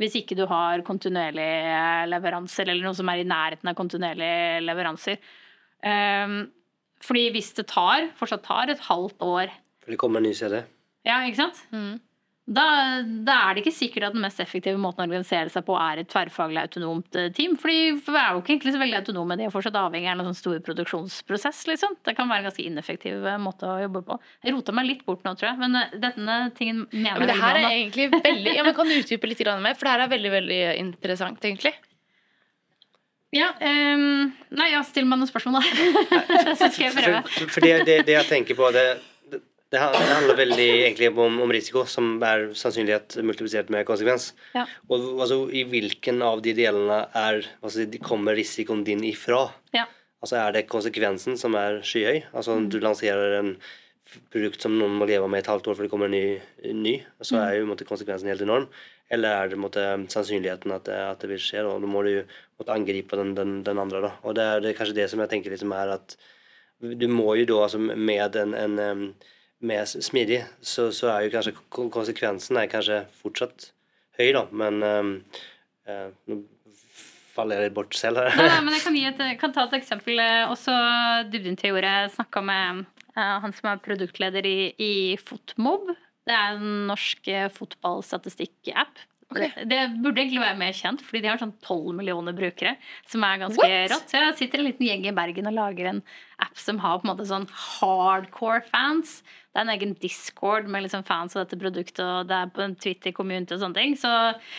Hvis 0.00 0.16
ikke 0.22 0.38
du 0.38 0.46
har 0.50 0.82
kontinuerlige 0.86 2.06
leveranser, 2.08 2.64
eller 2.72 2.88
noe 2.88 2.96
som 2.96 3.08
er 3.12 3.20
i 3.20 3.28
nærheten 3.28 3.68
av 3.68 3.76
kontinuerlige 3.78 4.62
leveranser. 4.64 5.20
Um, 5.84 6.48
fordi 7.04 7.26
hvis 7.34 7.52
det 7.56 7.66
tar, 7.68 8.08
fortsatt 8.16 8.42
tar 8.44 8.72
et 8.72 8.82
halvt 8.88 9.22
år 9.24 9.52
For 9.80 9.92
det 9.92 9.98
kommer 10.00 10.20
en 10.20 10.26
ny 10.28 10.34
CD. 10.36 10.54
ja, 11.08 11.20
ikke 11.24 11.40
sant? 11.40 11.60
Mm. 11.72 12.00
Da, 12.50 12.64
da 13.22 13.34
er 13.46 13.54
det 13.54 13.62
ikke 13.62 13.76
sikkert 13.76 14.08
at 14.08 14.14
den 14.16 14.24
mest 14.24 14.40
effektive 14.42 14.78
måten 14.80 15.04
å 15.04 15.06
organisere 15.06 15.52
seg 15.52 15.62
på 15.68 15.76
er 15.78 16.00
et 16.02 16.08
tverrfaglig 16.10 16.58
autonomt 16.64 17.18
eh, 17.18 17.28
team. 17.34 17.52
Fordi 17.60 17.92
vi 17.94 18.16
er 18.18 18.32
jo 18.34 18.40
ikke 18.40 18.56
egentlig 18.56 18.72
så 18.74 18.80
veldig 18.80 18.96
autonome. 18.98 19.36
De 19.38 19.46
er 19.46 19.52
fortsatt 19.54 19.78
avhengig 19.78 20.10
av 20.10 20.18
en 20.18 20.30
sånn 20.32 20.38
stor 20.40 20.56
produksjonsprosess. 20.66 21.60
liksom. 21.70 21.94
Det 22.06 22.16
kan 22.18 22.26
være 22.26 22.42
en 22.42 22.48
ganske 22.48 22.64
ineffektiv 22.66 23.22
eh, 23.22 23.38
måte 23.38 23.68
å 23.70 23.76
jobbe 23.84 24.02
på. 24.08 24.18
Jeg 24.42 24.56
rota 24.56 24.74
meg 24.74 24.88
litt 24.88 25.04
bort 25.06 25.22
nå, 25.26 25.36
tror 25.38 25.52
jeg. 25.52 25.60
Men 25.62 25.78
eh, 25.78 25.94
denne 26.02 26.40
tingen 26.58 26.82
mener 26.90 27.12
Ja, 27.12 27.20
men 27.20 27.30
det 27.30 27.38
her 27.38 27.60
er 27.60 27.68
egentlig 27.68 28.08
veldig 28.16 28.56
Ja, 28.56 28.66
men 28.66 28.76
Kan 28.80 28.90
du 28.90 28.96
utdype 28.98 29.30
litt 29.30 29.44
mer? 29.62 29.78
For 29.78 29.86
det 29.86 29.94
her 29.94 30.04
er 30.08 30.12
veldig 30.16 30.34
veldig 30.34 30.60
interessant, 30.82 31.46
egentlig. 31.46 31.76
Ja, 33.30 33.52
Um, 33.62 34.32
nei, 34.58 34.72
ja, 34.72 34.80
still 34.82 35.06
meg 35.06 35.20
noen 35.20 35.30
spørsmål, 35.30 35.60
da. 35.60 36.10
Så 36.58 36.66
skal 36.74 36.88
jeg 36.88 36.96
prøve. 36.96 37.20
For, 37.30 37.52
for 37.54 37.62
det, 37.62 37.76
det, 37.86 37.96
det 38.08 38.16
jeg 38.16 38.26
tenker 38.26 38.58
på, 38.58 38.72
det, 38.74 38.84
det, 39.70 39.78
handler 39.78 40.38
veldig 40.38 40.68
egentlig 40.84 41.10
om, 41.14 41.36
om 41.44 41.52
risiko, 41.54 41.84
som 41.86 42.16
er 42.26 42.48
sannsynlighet 42.58 43.20
multiplisert 43.22 43.70
med 43.70 43.86
konsekvens. 43.86 44.32
Ja. 44.56 44.64
Og 44.90 45.22
altså, 45.22 45.44
i 45.54 45.62
hvilken 45.70 46.24
av 46.26 46.42
de 46.42 46.54
delene 46.58 47.04
er, 47.14 47.44
altså, 47.62 47.86
kommer 48.02 48.38
risikoen 48.38 48.82
din 48.86 49.04
ifra? 49.06 49.44
Ja. 49.76 49.86
Altså 50.20 50.36
Er 50.36 50.56
det 50.56 50.66
konsekvensen 50.68 51.38
som 51.40 51.54
er 51.56 51.78
skyhøy? 51.86 52.26
Altså 52.34 52.56
om 52.58 52.66
du 52.68 52.76
lanserer 52.82 53.38
en 53.38 53.54
produkt 54.32 54.60
som 54.60 54.74
noen 54.74 54.98
må 54.98 55.06
leve 55.08 55.28
med 55.30 55.44
et 55.44 55.48
halvt 55.48 55.70
år 55.70 55.78
før 55.78 55.86
det 55.86 55.92
kommer 55.92 56.10
en 56.10 56.16
ny, 56.16 56.40
ny 56.74 56.96
så 57.22 57.38
er 57.44 57.60
jo 57.60 57.68
måtte, 57.70 57.86
konsekvensen 57.88 58.28
helt 58.28 58.42
enorm. 58.44 58.66
Eller 59.10 59.38
er 59.38 59.50
det 59.50 59.58
måtte, 59.62 59.86
sannsynligheten 60.12 60.74
at 60.74 60.84
det, 60.90 60.98
at 61.14 61.22
det 61.22 61.30
vil 61.30 61.42
skje? 61.42 61.62
Da? 61.66 61.78
Da 61.82 61.90
må 61.90 62.02
du 62.06 62.12
måtte 62.58 62.74
angripe 62.74 63.18
den, 63.18 63.32
den, 63.38 63.60
den 63.66 63.80
andre. 63.80 64.02
Da. 64.04 64.12
Og 64.26 64.36
det 64.36 64.44
er, 64.44 64.62
det 64.62 64.72
er 64.72 64.78
kanskje 64.82 64.98
det 64.98 65.08
som 65.12 65.22
jeg 65.22 65.32
tenker 65.32 65.54
liksom 65.54 65.72
er 65.78 65.94
at 65.96 66.18
du 66.80 67.06
må 67.12 67.34
jo 67.36 67.46
da 67.48 67.64
altså 67.66 67.80
med 67.80 68.36
en, 68.40 68.54
en 68.56 68.78
s- 69.84 69.98
smidig, 70.06 70.40
så, 70.64 70.88
så 70.94 71.10
er 71.12 71.26
jo 71.26 71.32
kanskje 71.34 71.54
konsekvensen 71.92 72.56
er 72.60 72.70
kanskje 72.72 73.02
fortsatt 73.20 73.70
høy, 74.18 74.30
da. 74.36 74.46
Men 74.52 74.80
um, 74.82 75.12
uh, 75.88 76.08
nå 76.30 76.40
faller 77.34 77.60
jeg 77.60 77.68
litt 77.68 77.76
bort 77.76 77.94
selv 77.96 78.20
her. 78.22 78.32
Nei, 78.36 78.48
nei, 78.50 78.60
men 78.66 78.74
jeg 78.76 78.84
kan, 78.86 78.96
gi 78.98 79.04
et, 79.10 79.20
kan 79.40 79.52
ta 79.56 79.66
et 79.68 79.76
eksempel. 79.80 80.18
Også 80.50 80.74
Også 81.30 81.56
Teore 81.60 81.94
snakka 82.16 82.42
med 82.44 82.84
uh, 83.16 83.36
han 83.44 83.52
som 83.56 83.70
er 83.72 83.82
produktleder 83.84 84.48
i, 84.48 84.58
i 84.80 84.92
Fotmob. 85.20 85.92
Det 86.28 86.34
er 86.36 86.58
en 86.58 86.82
norsk 86.90 87.28
eh, 87.32 87.46
fotballstatistikk-app. 87.50 88.98
Det, 89.30 89.46
det 89.70 89.78
burde 90.02 90.20
egentlig 90.24 90.42
være 90.42 90.58
mer 90.58 90.74
kjent, 90.74 91.02
fordi 91.06 91.22
de 91.22 91.28
har 91.30 91.38
sånn 91.40 91.52
12 91.62 91.94
millioner 91.96 92.34
brukere. 92.36 92.74
Som 93.08 93.22
er 93.26 93.38
ganske 93.40 93.62
What? 93.62 93.92
rått. 93.92 94.10
Så 94.10 94.18
jeg 94.20 94.36
sitter 94.40 94.60
en 94.60 94.66
liten 94.68 94.86
gjeng 94.88 95.06
i 95.06 95.14
Bergen 95.16 95.48
og 95.50 95.54
lager 95.56 95.88
en 95.92 96.00
app 96.42 96.58
som 96.60 96.80
har 96.82 96.98
på 97.00 97.06
en 97.06 97.12
måte 97.12 97.26
sånn 97.30 97.46
hardcore 97.54 98.64
fans. 98.68 99.20
Det 99.50 99.58
er 99.58 99.64
en 99.66 99.72
egen 99.74 99.94
discord 99.98 100.68
med 100.70 100.84
liksom 100.84 101.02
fans 101.06 101.34
av 101.34 101.42
dette 101.44 101.58
produktet, 101.58 102.02
og 102.06 102.28
det 102.30 102.36
er 102.36 102.50
på 102.54 102.62
en 102.62 102.76
Twitter-community 102.78 103.56
og 103.56 103.62
sånne 103.64 103.80
ting. 103.80 103.96
Så 103.98 104.10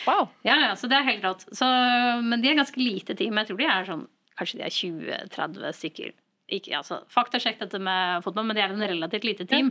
Wow. 0.04 0.26
ja, 0.44 0.58
ja, 0.66 0.72
så 0.76 0.90
det 0.90 0.98
er 0.98 1.06
helt 1.08 1.24
rått. 1.24 1.46
Så, 1.48 1.68
men 2.24 2.42
de 2.42 2.50
er 2.50 2.58
ganske 2.60 2.80
lite 2.80 3.16
team. 3.16 3.38
Jeg 3.40 3.48
tror 3.48 3.62
de 3.62 3.70
er 3.70 3.88
sånn 3.88 4.08
Kanskje 4.32 4.58
de 4.58 4.64
er 4.64 4.72
20-30 4.72 5.74
stykker. 5.76 6.12
Ikke, 6.52 6.72
altså, 6.78 7.02
faktasjekk 7.12 7.58
dette 7.60 7.78
med 7.78 8.24
fotball, 8.24 8.46
men 8.48 8.56
de 8.56 8.62
er 8.64 8.72
en 8.72 8.84
relativt 8.88 9.26
lite 9.28 9.44
team. 9.48 9.68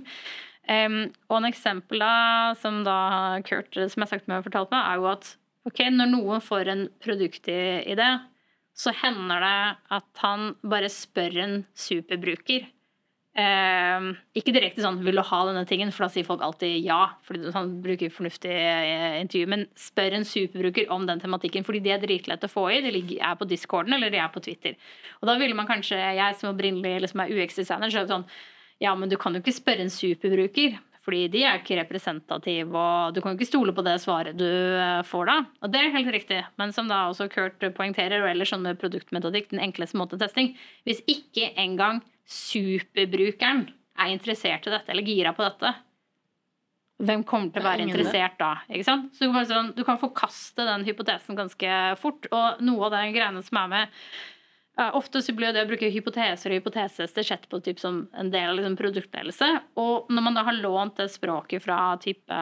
Em, 0.69 0.99
og 1.29 1.39
en 1.39 1.47
eksempel 1.49 2.01
da, 2.01 2.53
som 2.61 2.83
da 2.85 3.39
Kurt 3.47 3.73
som 3.73 4.05
jeg 4.05 4.11
sagt 4.11 4.29
med, 4.29 4.43
fortalt 4.45 4.69
meg, 4.73 4.85
er 4.85 5.01
jo 5.01 5.07
at 5.09 5.31
ok, 5.65 5.81
når 5.97 6.11
noen 6.13 6.43
får 6.45 6.69
en 6.73 6.83
produktidé, 7.01 8.11
så 8.77 8.93
hender 9.01 9.41
det 9.43 9.57
at 9.97 10.21
han 10.23 10.53
bare 10.61 10.89
spør 10.93 11.37
en 11.43 11.57
superbruker. 11.73 12.69
Em, 13.31 14.09
ikke 14.35 14.51
direkte 14.51 14.83
sånn 14.83 14.97
'vil 14.99 15.15
du 15.15 15.23
ha 15.23 15.45
denne 15.47 15.63
tingen', 15.65 15.91
for 15.95 16.03
da 16.03 16.09
sier 16.11 16.25
folk 16.27 16.41
alltid 16.43 16.83
ja. 16.83 17.15
fordi 17.23 17.51
sånn, 17.51 17.81
bruker 17.81 18.11
fornuftig 18.11 18.51
eh, 18.51 19.21
intervju, 19.21 19.47
men 19.47 19.67
spør 19.73 20.17
en 20.17 20.27
superbruker 20.27 20.91
om 20.91 21.05
den 21.07 21.19
tematikken, 21.19 21.63
fordi 21.63 21.79
de 21.79 21.91
er 21.91 22.01
dritlette 22.03 22.43
å 22.43 22.51
få 22.51 22.67
i. 22.71 22.81
De 22.81 23.19
er 23.19 23.35
på 23.35 23.47
discorden 23.47 23.93
eller 23.93 24.11
de 24.11 24.17
er 24.17 24.27
på 24.27 24.43
Twitter. 24.43 24.75
Og 25.21 25.27
da 25.27 25.37
ville 25.37 25.55
man 25.55 25.67
kanskje, 25.67 25.95
jeg 25.95 26.35
som 26.35 26.51
opprinnelig 26.51 27.01
liksom 27.07 27.23
er 27.23 27.31
UX-designer, 27.31 27.87
er 27.87 28.03
det 28.03 28.11
sånn 28.11 28.27
ja, 28.81 28.95
men 28.95 29.09
du 29.09 29.15
kan 29.15 29.33
jo 29.33 29.39
ikke 29.39 29.53
spørre 29.53 29.85
en 29.85 29.93
superbruker, 29.93 30.79
fordi 31.01 31.21
de 31.33 31.43
er 31.47 31.59
ikke 31.59 31.79
representative, 31.79 32.69
og 32.77 33.15
du 33.15 33.21
kan 33.21 33.33
jo 33.33 33.39
ikke 33.39 33.49
stole 33.49 33.73
på 33.73 33.85
det 33.85 33.95
svaret 34.03 34.37
du 34.37 34.45
eh, 34.45 35.01
får 35.07 35.29
da. 35.31 35.37
Og 35.65 35.73
det 35.73 35.81
er 35.81 35.93
helt 35.95 36.13
riktig, 36.13 36.41
men 36.61 36.73
som 36.75 36.89
da 36.91 37.07
også 37.09 37.29
Kurt 37.33 37.63
poengterer, 37.77 38.21
og 38.21 38.29
ellers 38.29 38.53
sånn 38.53 38.65
med 38.67 38.79
produktmetodikk, 38.81 39.49
den 39.53 39.63
enkleste 39.65 39.97
måten 39.97 40.21
testing, 40.21 40.53
hvis 40.85 41.01
ikke 41.09 41.53
engang 41.61 42.03
superbrukeren 42.29 43.65
er 44.01 44.13
interessert 44.13 44.69
i 44.69 44.75
dette, 44.75 44.93
eller 44.93 45.09
gira 45.09 45.33
på 45.37 45.45
dette, 45.45 45.73
hvem 47.01 47.23
kommer 47.25 47.49
til 47.49 47.63
å 47.63 47.65
være 47.65 47.87
interessert 47.87 48.37
da? 48.37 48.51
Ikke 48.69 48.85
sant? 48.85 49.09
Så 49.17 49.25
du 49.25 49.33
kan, 49.33 49.47
sånn, 49.49 49.71
du 49.73 49.81
kan 49.87 49.97
forkaste 49.97 50.67
den 50.67 50.85
hypotesen 50.85 51.37
ganske 51.39 51.79
fort, 52.01 52.29
og 52.29 52.61
noe 52.61 52.87
av 52.87 52.93
de 52.93 53.15
greiene 53.15 53.41
som 53.45 53.57
er 53.63 53.71
med 53.71 53.97
Ofte 54.79 55.19
så 55.21 55.33
blir 55.35 55.51
det 55.53 55.65
å 55.65 55.67
bruke 55.67 55.89
hypoteser 55.91 56.49
og 56.49 56.61
hypotesester 56.61 57.25
sett 57.27 57.43
på 57.51 57.59
typ 57.59 57.79
som 57.79 58.05
en 58.17 58.29
del 58.31 58.49
av 58.49 58.55
liksom 58.57 58.77
produktledelse. 58.79 59.49
Og 59.77 60.07
når 60.09 60.23
man 60.23 60.37
da 60.37 60.45
har 60.47 60.55
lånt 60.57 60.95
det 60.97 61.09
språket 61.11 61.65
fra 61.65 61.97
type 62.01 62.37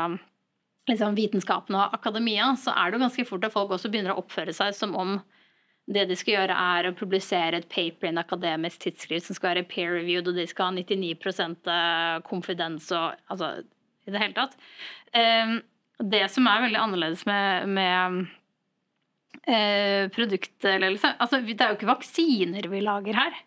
liksom 0.90 1.18
vitenskapen 1.18 1.76
og 1.76 1.94
akademia, 1.98 2.52
så 2.58 2.72
er 2.78 2.90
det 2.90 2.98
jo 3.00 3.04
ganske 3.04 3.26
fort 3.30 3.44
at 3.46 3.54
folk 3.54 3.74
også 3.76 3.92
begynner 3.92 4.14
å 4.14 4.22
oppføre 4.22 4.54
seg 4.56 4.78
som 4.78 4.96
om 4.98 5.18
det 5.90 6.06
de 6.06 6.16
skal 6.18 6.36
gjøre, 6.36 6.54
er 6.54 6.86
å 6.86 6.96
publisere 6.98 7.58
et 7.58 7.70
paper 7.70 8.08
i 8.08 8.12
en 8.12 8.22
akademisk 8.22 8.84
tidsskrift 8.86 9.26
som 9.26 9.38
skal 9.38 9.56
være 9.56 9.66
peer-reviewed, 9.72 10.30
og 10.30 10.38
de 10.38 10.46
skal 10.50 10.70
ha 10.70 10.76
99 10.78 11.16
konfidens 12.30 12.92
og 12.94 13.18
altså 13.26 13.56
i 14.06 14.14
det 14.14 14.22
hele 14.22 14.38
tatt. 14.38 14.58
Eh, 15.18 15.60
Det 16.00 16.30
som 16.32 16.46
er 16.48 16.62
veldig 16.64 16.80
annerledes 16.80 17.26
med, 17.28 17.68
med 17.68 18.28
eh, 19.48 20.08
produktledelse 20.14 21.14
Altså, 21.20 21.42
det 21.46 21.60
er 21.60 21.74
jo 21.74 21.80
ikke 21.80 21.92
vaksiner 21.92 22.70
vi 22.72 22.82
lager 22.86 23.20
her, 23.20 23.38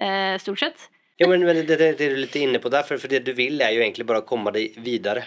eh, 0.00 0.34
stort 0.42 0.62
sett. 0.62 0.88
Ja, 1.18 1.26
men, 1.26 1.42
men 1.46 1.64
det, 1.66 1.78
det, 1.80 1.92
det 1.98 2.12
du 2.12 2.20
litt 2.20 2.36
inne 2.38 2.60
på 2.62 2.70
der, 2.70 2.86
for, 2.86 3.00
for 3.02 3.10
det 3.10 3.24
du 3.26 3.32
vil 3.34 3.58
er 3.60 3.74
jo 3.74 3.82
egentlig 3.82 4.06
bare 4.06 4.22
å 4.22 4.28
komme 4.28 4.54
deg 4.54 4.76
videre. 4.84 5.24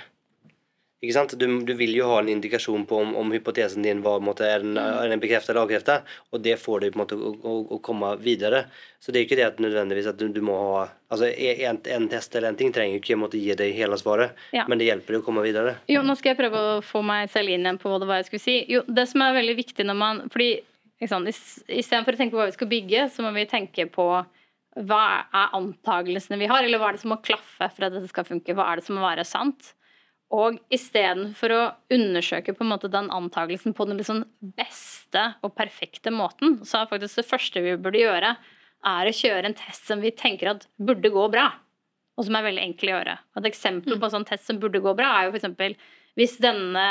Ikke 1.01 1.15
sant? 1.15 1.31
Du, 1.41 1.45
du 1.65 1.71
vil 1.73 1.95
jo 1.97 2.05
ha 2.11 2.19
en 2.21 2.27
indikasjon 2.29 2.83
på 2.85 2.99
om, 3.01 3.15
om 3.17 3.31
hypotesen 3.33 3.81
din 3.81 4.03
var, 4.05 4.19
måte, 4.21 4.45
er 4.45 4.61
den, 4.61 4.75
er 4.77 5.09
den 5.09 5.21
bekreftet 5.23 5.49
eller 5.55 5.63
avkreftet, 5.65 6.03
og 6.29 6.43
det 6.45 6.59
får 6.61 6.83
deg 6.83 6.91
på 6.93 6.99
en 6.99 7.01
måte 7.01 7.17
å, 7.17 7.31
å, 7.41 7.53
å 7.73 7.79
komme 7.81 8.11
videre. 8.21 8.67
Så 9.01 9.09
det 9.09 9.23
er 9.23 9.25
ikke 9.25 9.39
det 9.39 9.47
at 9.47 9.63
nødvendigvis 9.65 10.11
at 10.11 10.19
du, 10.21 10.27
du 10.29 10.41
må 10.45 10.57
ha 10.59 10.83
Altså, 11.11 11.27
en, 11.27 11.79
en 11.91 12.05
test 12.07 12.35
eller 12.37 12.53
en 12.53 12.55
ting 12.59 12.69
trenger 12.71 13.01
ikke 13.01 13.17
å 13.17 13.27
gi 13.33 13.55
deg 13.59 13.73
hele 13.75 13.97
svaret, 13.99 14.37
Ja. 14.55 14.63
men 14.69 14.79
det 14.79 14.85
hjelper 14.87 15.17
deg 15.17 15.23
å 15.23 15.25
komme 15.25 15.41
videre. 15.43 15.73
Jo, 15.91 16.03
nå 16.07 16.13
skal 16.15 16.31
jeg 16.31 16.39
prøve 16.39 16.61
å 16.77 16.77
få 16.85 17.01
meg 17.03 17.27
selv 17.33 17.49
inn 17.51 17.65
igjen 17.65 17.81
på 17.81 17.89
hva 17.91 17.97
det 17.99 18.07
var 18.07 18.21
jeg 18.21 18.29
skulle 18.29 18.45
si. 18.45 18.55
Jo, 18.71 18.83
det 18.87 19.07
som 19.11 19.25
er 19.25 19.33
veldig 19.35 19.57
viktig 19.57 19.83
når 19.89 19.97
man 19.99 20.21
Fordi 20.31 20.51
is- 21.01 21.63
istedenfor 21.67 22.13
å 22.15 22.21
tenke 22.21 22.37
på 22.37 22.39
hva 22.39 22.47
vi 22.47 22.55
skal 22.55 22.69
bygge, 22.71 23.09
så 23.11 23.25
må 23.25 23.33
vi 23.35 23.43
tenke 23.49 23.89
på 23.91 24.05
hva 24.87 25.03
er 25.35 25.51
antagelsene 25.57 26.37
vi 26.39 26.47
har, 26.47 26.63
eller 26.63 26.79
hva 26.79 26.93
er 26.93 26.95
det 26.95 27.01
som 27.03 27.11
må 27.11 27.19
klaffe 27.25 27.67
for 27.73 27.89
at 27.89 27.97
dette 27.97 28.07
skal 28.13 28.23
funke? 28.29 28.53
Hva 28.55 28.69
er 28.71 28.79
det 28.79 28.85
som 28.87 28.95
må 28.95 29.03
være 29.03 29.25
sant? 29.27 29.73
Og 30.31 30.61
istedenfor 30.71 31.53
å 31.55 31.63
undersøke 31.91 32.53
på 32.55 32.63
en 32.63 32.71
måte 32.71 32.91
den 32.91 33.09
antakelsen 33.11 33.75
på 33.75 33.87
den 33.89 33.99
liksom 33.99 34.23
beste 34.55 35.25
og 35.43 35.55
perfekte 35.57 36.13
måten, 36.15 36.61
så 36.63 36.81
er 36.81 36.91
faktisk 36.91 37.19
det 37.19 37.27
første 37.27 37.63
vi 37.65 37.75
burde 37.75 37.99
gjøre, 37.99 38.37
er 38.91 39.09
å 39.09 39.13
kjøre 39.13 39.49
en 39.49 39.57
test 39.57 39.91
som 39.91 39.99
vi 40.01 40.13
tenker 40.15 40.53
at 40.53 40.63
burde 40.79 41.11
gå 41.13 41.25
bra 41.33 41.49
og 42.17 42.27
som 42.27 42.37
er 42.37 42.45
veldig 42.45 42.63
enkel 42.63 42.91
å 42.91 42.97
gjøre. 42.97 43.15
Et 43.39 43.49
eksempel 43.49 43.97
på 43.97 44.07
en 44.07 44.13
sånn 44.13 44.27
test 44.27 44.47
som 44.49 44.59
burde 44.61 44.81
gå 44.83 44.93
bra, 44.97 45.13
er 45.17 45.27
jo 45.27 45.33
f.eks. 45.33 45.87
hvis 46.19 46.35
denne 46.43 46.85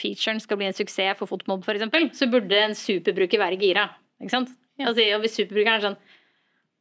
featuren 0.00 0.40
skal 0.42 0.60
bli 0.60 0.70
en 0.70 0.76
suksess 0.76 1.18
for 1.18 1.30
Fotmob, 1.30 1.66
f.eks., 1.66 2.16
så 2.16 2.30
burde 2.30 2.62
en 2.64 2.76
superbruker 2.78 3.42
være 3.42 3.58
gira. 3.60 3.88
Ikke 4.22 4.36
sant? 4.36 4.54
Altså, 4.80 5.04
og 5.16 5.24
hvis 5.24 5.36
superbrukeren 5.36 5.76
er 5.76 5.86
sånn 5.88 5.98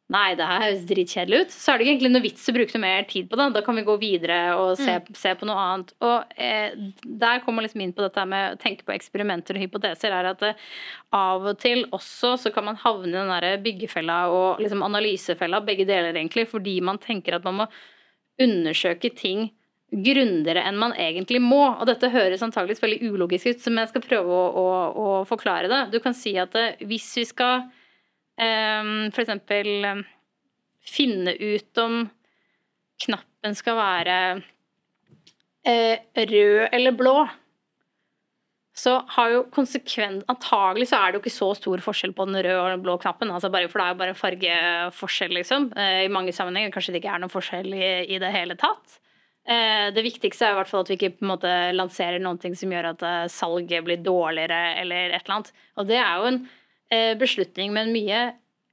Nei, 0.09 0.33
det 0.33 0.45
her 0.49 0.63
høres 0.63 0.85
dritkjedelig 0.89 1.39
ut. 1.43 1.51
Så 1.53 1.69
er 1.69 1.77
det 1.77 1.85
ikke 1.85 1.91
egentlig 1.93 2.09
noe 2.15 2.23
vits 2.23 2.49
å 2.49 2.53
bruke 2.55 2.73
noe 2.73 2.81
mer 2.81 3.03
tid 3.05 3.27
på 3.29 3.37
det. 3.37 3.45
Da 3.53 3.61
kan 3.61 3.77
vi 3.77 3.83
gå 3.85 3.93
videre 4.01 4.37
og 4.57 4.71
se, 4.79 4.95
se 5.13 5.33
på 5.37 5.45
noe 5.45 5.61
annet. 5.61 5.93
Og 6.01 6.31
eh, 6.33 6.73
der 7.05 7.43
kommer 7.43 7.61
liksom 7.61 7.83
inn 7.85 7.93
på 7.93 8.01
dette 8.01 8.23
med 8.25 8.55
å 8.55 8.57
tenke 8.57 8.87
på 8.87 8.95
eksperimenter 8.95 9.59
og 9.59 9.61
hypoteser. 9.67 10.15
er 10.17 10.31
at 10.31 10.41
eh, 10.47 10.65
Av 11.13 11.45
og 11.51 11.61
til 11.61 11.85
også 11.93 12.33
så 12.41 12.53
kan 12.55 12.65
man 12.71 12.81
havne 12.81 13.11
i 13.11 13.19
den 13.19 13.29
der 13.35 13.61
byggefella 13.61 14.17
og 14.33 14.63
liksom 14.63 14.81
analysefella, 14.89 15.61
begge 15.67 15.85
deler 15.85 16.17
egentlig, 16.17 16.47
fordi 16.49 16.79
man 16.81 16.97
tenker 17.01 17.37
at 17.37 17.45
man 17.45 17.61
må 17.61 17.69
undersøke 18.41 19.13
ting 19.13 19.51
grundigere 19.93 20.63
enn 20.65 20.81
man 20.81 20.95
egentlig 20.97 21.41
må. 21.43 21.67
Og 21.75 21.85
dette 21.89 22.09
høres 22.09 22.41
antakeligvis 22.45 22.81
veldig 22.81 23.13
ulogisk 23.13 23.53
ut, 23.53 23.61
som 23.61 23.77
jeg 23.77 23.93
skal 23.93 24.09
prøve 24.09 24.41
å, 24.41 24.45
å, 24.49 24.69
å 24.89 25.19
forklare 25.29 25.69
det. 25.69 25.83
Du 25.93 26.01
kan 26.01 26.17
si 26.17 26.33
at 26.41 26.57
eh, 26.57 26.81
hvis 26.89 27.11
vi 27.21 27.29
skal 27.29 27.69
eh, 28.39 28.93
for 29.13 29.25
eksempel 29.25 29.69
eh, 29.85 30.07
finne 30.89 31.35
ut 31.35 31.83
om 31.83 32.01
knappen 33.05 33.55
skal 33.55 33.77
være 33.79 34.15
eh, 35.67 35.99
rød 36.15 36.69
eller 36.71 36.97
blå, 36.97 37.17
så 38.79 38.95
har 39.15 39.33
jo 39.33 39.41
konsekvent 39.51 40.23
Antagelig 40.31 40.87
så 40.89 40.99
er 40.99 41.11
det 41.11 41.19
jo 41.19 41.23
ikke 41.25 41.35
så 41.35 41.49
stor 41.57 41.81
forskjell 41.83 42.13
på 42.15 42.27
den 42.29 42.39
røde 42.39 42.61
og 42.61 42.69
den 42.71 42.83
blå 42.85 42.95
knappen. 43.01 43.31
Altså 43.33 43.51
bare, 43.51 43.67
for 43.67 43.81
det 43.81 43.85
er 43.85 43.91
jo 43.91 43.99
bare 43.99 44.15
fargeforskjell, 44.15 45.35
liksom. 45.35 45.71
Eh, 45.75 46.05
I 46.05 46.13
mange 46.13 46.31
sammenhenger 46.35 46.71
kanskje 46.75 46.95
det 46.95 47.01
ikke 47.03 47.17
er 47.17 47.23
noen 47.23 47.33
forskjell 47.33 47.73
i, 47.75 47.89
i 48.07 48.21
det 48.21 48.31
hele 48.35 48.55
tatt. 48.59 48.99
Eh, 49.49 49.89
det 49.95 50.05
viktigste 50.05 50.47
er 50.47 50.55
i 50.55 50.59
hvert 50.61 50.71
fall 50.71 50.85
at 50.85 50.93
vi 50.93 50.99
ikke 50.99 51.17
på 51.17 51.27
en 51.27 51.33
måte 51.33 51.51
lanserer 51.75 52.23
noen 52.23 52.39
ting 52.39 52.55
som 52.55 52.71
gjør 52.71 52.93
at 52.93 53.05
salget 53.33 53.83
blir 53.87 53.99
dårligere 54.05 54.61
eller 54.79 55.11
et 55.11 55.25
eller 55.25 55.39
annet. 55.41 55.53
Og 55.75 55.89
det 55.89 55.99
er 55.99 56.15
jo 56.15 56.31
en 56.31 56.41
beslutning 57.19 57.73
med 57.75 57.87
en 57.87 57.93
mye 57.93 58.21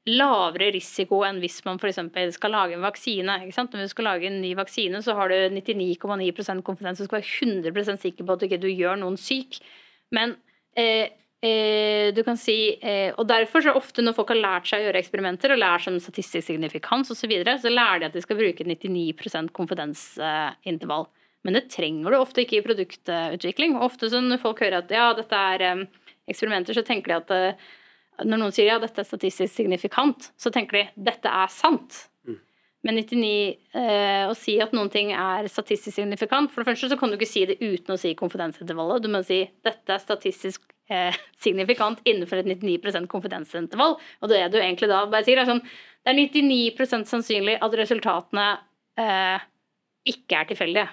lavere 0.07 0.71
risiko 0.75 1.21
enn 1.27 1.41
hvis 1.43 1.59
man 1.67 1.81
f.eks. 1.83 1.99
skal 2.37 2.55
lage 2.55 2.77
en 2.77 2.87
vaksine. 2.87 3.41
Når 3.51 3.83
du 3.83 3.91
skal 3.91 4.07
lage 4.07 4.31
en 4.31 4.41
ny 4.43 4.55
vaksine, 4.59 5.03
så 5.03 5.17
har 5.19 5.33
du 5.33 5.37
99,9% 5.57 6.63
konfidens. 6.67 7.01
Du 7.01 7.09
skal 7.09 7.21
være 7.21 7.71
100% 7.75 8.03
sikker 8.05 8.27
på 8.27 8.37
at 8.37 8.43
du 8.43 8.47
ikke 8.47 8.71
gjør 8.71 9.01
noen 9.03 9.19
syk. 9.19 9.59
Men 10.15 10.37
eh, 10.79 11.11
eh, 11.43 12.15
du 12.15 12.23
kan 12.23 12.39
si 12.39 12.77
eh, 12.79 13.11
Og 13.19 13.27
derfor 13.27 13.65
så 13.65 13.75
ofte 13.75 14.05
når 14.05 14.15
folk 14.15 14.31
har 14.31 14.39
lært 14.39 14.69
seg 14.71 14.85
å 14.85 14.87
gjøre 14.87 15.01
eksperimenter 15.03 15.55
og 15.55 15.59
lærer 15.59 15.83
som 15.83 15.99
statistisk 15.99 16.47
signifikans 16.53 17.11
osv., 17.11 17.25
så, 17.25 17.31
videre, 17.33 17.57
så 17.59 17.73
lærer 17.73 18.05
de 18.05 18.11
at 18.11 18.15
de 18.15 18.23
skal 18.23 18.39
bruke 18.39 18.67
99% 18.67 19.51
konfidensintervall. 19.57 21.09
Men 21.47 21.59
det 21.59 21.67
trenger 21.75 22.15
du 22.15 22.19
ofte 22.21 22.45
ikke 22.45 22.61
i 22.61 22.67
produktutvikling. 22.67 23.75
Ofte 23.83 24.11
så 24.11 24.23
når 24.23 24.39
folk 24.43 24.63
hører 24.63 24.85
at 24.85 24.95
ja, 24.95 25.11
dette 25.19 25.43
er 25.55 25.67
eh, 25.67 25.83
eksperimenter, 26.31 26.79
så 26.79 26.87
tenker 26.87 27.11
de 27.11 27.19
at 27.19 27.35
eh, 27.35 27.67
når 28.25 28.41
noen 28.41 28.55
sier 28.55 28.71
ja, 28.71 28.79
dette 28.81 29.03
er 29.03 29.09
statistisk 29.09 29.53
signifikant, 29.53 30.31
så 30.41 30.53
tenker 30.55 30.79
de 30.79 31.07
dette 31.09 31.33
er 31.33 31.51
sant. 31.53 32.07
Men 32.87 33.01
99 33.01 33.29
eh, 33.75 34.25
å 34.29 34.35
si 34.39 34.57
at 34.63 34.75
noen 34.77 34.91
ting 34.93 35.11
er 35.17 35.49
statistisk 35.51 35.97
signifikant 35.97 36.53
For 36.53 36.63
det 36.63 36.69
første 36.71 36.91
så 36.93 36.99
kan 37.01 37.11
du 37.11 37.17
ikke 37.17 37.29
si 37.29 37.43
det 37.49 37.59
uten 37.59 37.97
å 37.97 37.99
si 37.99 38.13
konfidensintervallet. 38.19 39.03
Du 39.03 39.11
må 39.11 39.23
si 39.27 39.41
dette 39.67 39.95
er 39.95 40.03
statistisk 40.03 40.63
eh, 40.93 41.17
signifikant 41.45 42.03
innenfor 42.07 42.43
et 42.43 42.51
99% 42.53 43.11
konfidensintervall. 43.11 43.97
Og 44.21 44.33
det 44.33 44.45
du 44.55 44.61
egentlig 44.61 44.91
da 44.93 45.03
bare 45.11 45.27
sier, 45.27 45.43
er 45.43 45.51
sånn 45.51 45.65
Det 45.65 46.13
er 46.13 46.21
99% 46.21 47.11
sannsynlig 47.11 47.59
at 47.59 47.79
resultatene 47.81 48.49
eh, 49.03 49.47
ikke 50.07 50.39
er 50.39 50.51
tilfeldige. 50.53 50.89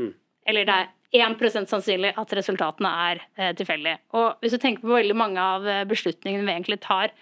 Mm. 0.00 0.14
Eller 0.50 0.66
det 0.66 0.78
er 0.80 0.90
1 1.14 1.68
sannsynlig 1.68 2.12
at 2.20 2.34
resultatene 2.36 2.90
er 3.08 3.22
eh, 3.38 3.54
tilfeldige. 3.56 4.00
Og 4.18 4.42
hvis 4.42 4.52
du 4.52 4.60
tenker 4.60 4.84
på 4.84 4.98
veldig 4.98 5.16
mange 5.16 5.40
av 5.40 5.64
eh, 5.66 5.86
beslutningene 5.88 6.44
vi 6.44 6.56
egentlig 6.56 6.82
tar, 6.84 7.14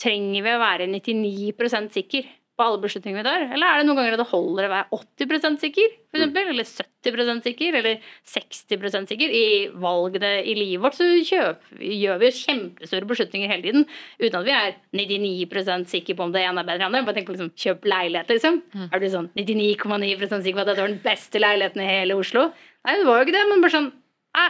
trenger 0.00 0.46
vi 0.46 0.54
å 0.54 0.62
være 0.62 0.88
99% 0.90 1.92
sikker 1.94 2.32
på 2.54 2.62
alle 2.62 2.78
beslutningene 2.84 3.20
vi 3.20 3.26
tar? 3.26 3.44
Eller 3.52 3.66
er 3.66 3.80
det 3.80 3.86
noen 3.88 3.98
ganger 3.98 4.16
det 4.16 4.26
holder 4.30 4.68
å 4.68 4.72
være 4.72 4.98
80% 5.26 5.62
sikker, 5.64 5.94
for 6.08 6.20
eksempel? 6.20 6.50
Eller 6.54 6.68
70% 6.70 7.48
sikker? 7.48 7.78
Eller 7.80 8.10
60% 8.32 9.10
sikker? 9.12 9.32
I 9.34 9.46
valgene 9.82 10.30
i 10.40 10.54
livet 10.56 10.84
vårt 10.84 10.96
så 10.96 11.08
kjøper, 11.28 11.80
gjør 11.84 12.20
vi 12.22 12.30
jo 12.30 12.36
kjempestore 12.38 13.08
beslutninger 13.10 13.50
hele 13.50 13.66
tiden 13.66 13.88
uten 14.22 14.38
at 14.40 14.46
vi 14.46 14.54
er 14.54 14.76
99% 14.94 15.90
sikre 15.90 16.16
på 16.16 16.28
om 16.28 16.34
det 16.34 16.44
ene 16.46 16.62
er 16.62 16.68
bedre 16.70 16.78
enn 16.78 16.86
det 16.86 17.02
andre. 17.02 17.08
Bare 17.10 17.18
tenk 17.18 17.28
på 17.28 17.36
liksom, 17.36 17.50
kjøp 17.58 17.90
leilighet, 17.90 18.30
liksom. 18.36 18.62
Er 18.86 19.02
du 19.02 19.10
sånn 19.12 19.32
99,9 19.34 20.14
sikker 20.38 20.54
på 20.54 20.64
at 20.64 20.70
dette 20.70 20.80
var 20.86 20.94
den 20.94 21.02
beste 21.04 21.42
leiligheten 21.42 21.82
i 21.82 21.90
hele 21.90 22.22
Oslo? 22.22 22.48
Nei, 22.84 22.98
det 23.00 23.06
var 23.08 23.20
jo 23.20 23.26
ikke 23.26 23.36
det, 23.38 23.44
men 23.50 23.64
bare 23.64 23.76
sånn 23.78 23.92
Nei, 24.34 24.48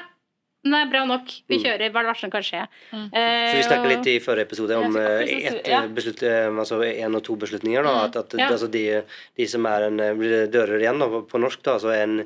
det 0.65 0.79
er 0.81 0.89
bra 0.89 1.03
nok. 1.05 1.29
Vi 1.53 1.59
kjører. 1.61 1.91
Hva 1.93 2.01
er 2.01 2.07
det 2.07 2.09
verste 2.09 2.25
som 2.25 2.31
kan 2.33 2.45
skje? 2.47 2.63
Så 2.89 3.57
vi 3.59 3.65
snakka 3.67 3.89
litt 3.91 4.07
i 4.09 4.15
forrige 4.25 4.47
episode 4.49 4.79
om 4.81 4.97
eh, 4.97 5.33
ett 5.51 5.69
ja. 5.69 5.83
beslut, 5.93 6.23
eh, 6.25 6.49
altså 6.49 6.79
én 6.89 7.19
og 7.19 7.21
to 7.27 7.37
beslutninger. 7.37 7.85
Da, 7.85 7.93
at, 8.07 8.17
at 8.23 8.37
Ja. 8.41 8.47
altså 8.49 8.71
de, 8.73 9.03
de 9.37 9.47
som 9.51 9.69
er 9.69 9.91
en 9.91 10.01
blir 10.17 10.33
det 10.33 10.47
dører 10.57 10.81
igjen 10.81 11.05
da, 11.05 11.11
på 11.29 11.41
norsk, 11.43 11.61
da, 11.69 11.77
altså 11.77 11.93
en 11.93 12.23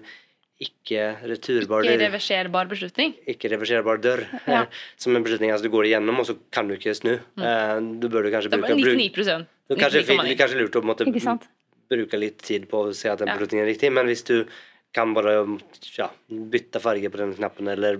ikke 0.58 1.02
returbar 1.26 1.82
Ikke 1.86 1.96
dør. 1.96 2.04
reverserbar 2.06 2.70
beslutning. 2.70 3.12
Ikke 3.30 3.50
reverserbar 3.50 4.00
dør. 4.02 4.24
Ja. 4.46 4.64
Som 4.98 5.18
en 5.18 5.26
beslutning 5.26 5.52
altså 5.54 5.66
du 5.66 5.74
går 5.74 5.90
igjennom, 5.90 6.22
og 6.22 6.26
så 6.30 6.38
kan 6.54 6.70
du 6.70 6.74
ikke 6.78 6.94
snu. 6.98 7.16
Eh, 7.18 7.76
Du 7.98 8.08
burde 8.08 8.30
kanskje 8.30 8.50
Det 8.54 8.58
er 8.58 8.66
bruke 8.66 8.96
99 8.98 9.46
det 9.68 9.76
er 9.76 9.82
kanskje, 9.82 10.02
99,9. 10.06 10.30
er 10.30 10.38
kanskje 10.38 10.58
lurt 10.62 10.76
å 10.78 10.82
en 10.86 11.10
Ikke 11.12 11.20
sant? 11.26 11.48
bruke 11.90 12.18
litt 12.20 12.38
tid 12.44 12.66
på 12.70 12.86
å 12.86 12.94
se 12.94 13.08
at 13.10 13.18
den 13.18 13.28
beslutningen 13.34 13.64
er 13.66 13.70
riktig, 13.70 13.90
men 13.92 14.06
hvis 14.06 14.22
du 14.24 14.46
kan 14.98 15.14
bare 15.16 15.38
ja, 15.96 16.10
bytte 16.28 16.82
farge 16.82 17.10
på 17.12 17.22
den 17.22 17.34
knappen, 17.38 17.70
eller 17.72 17.98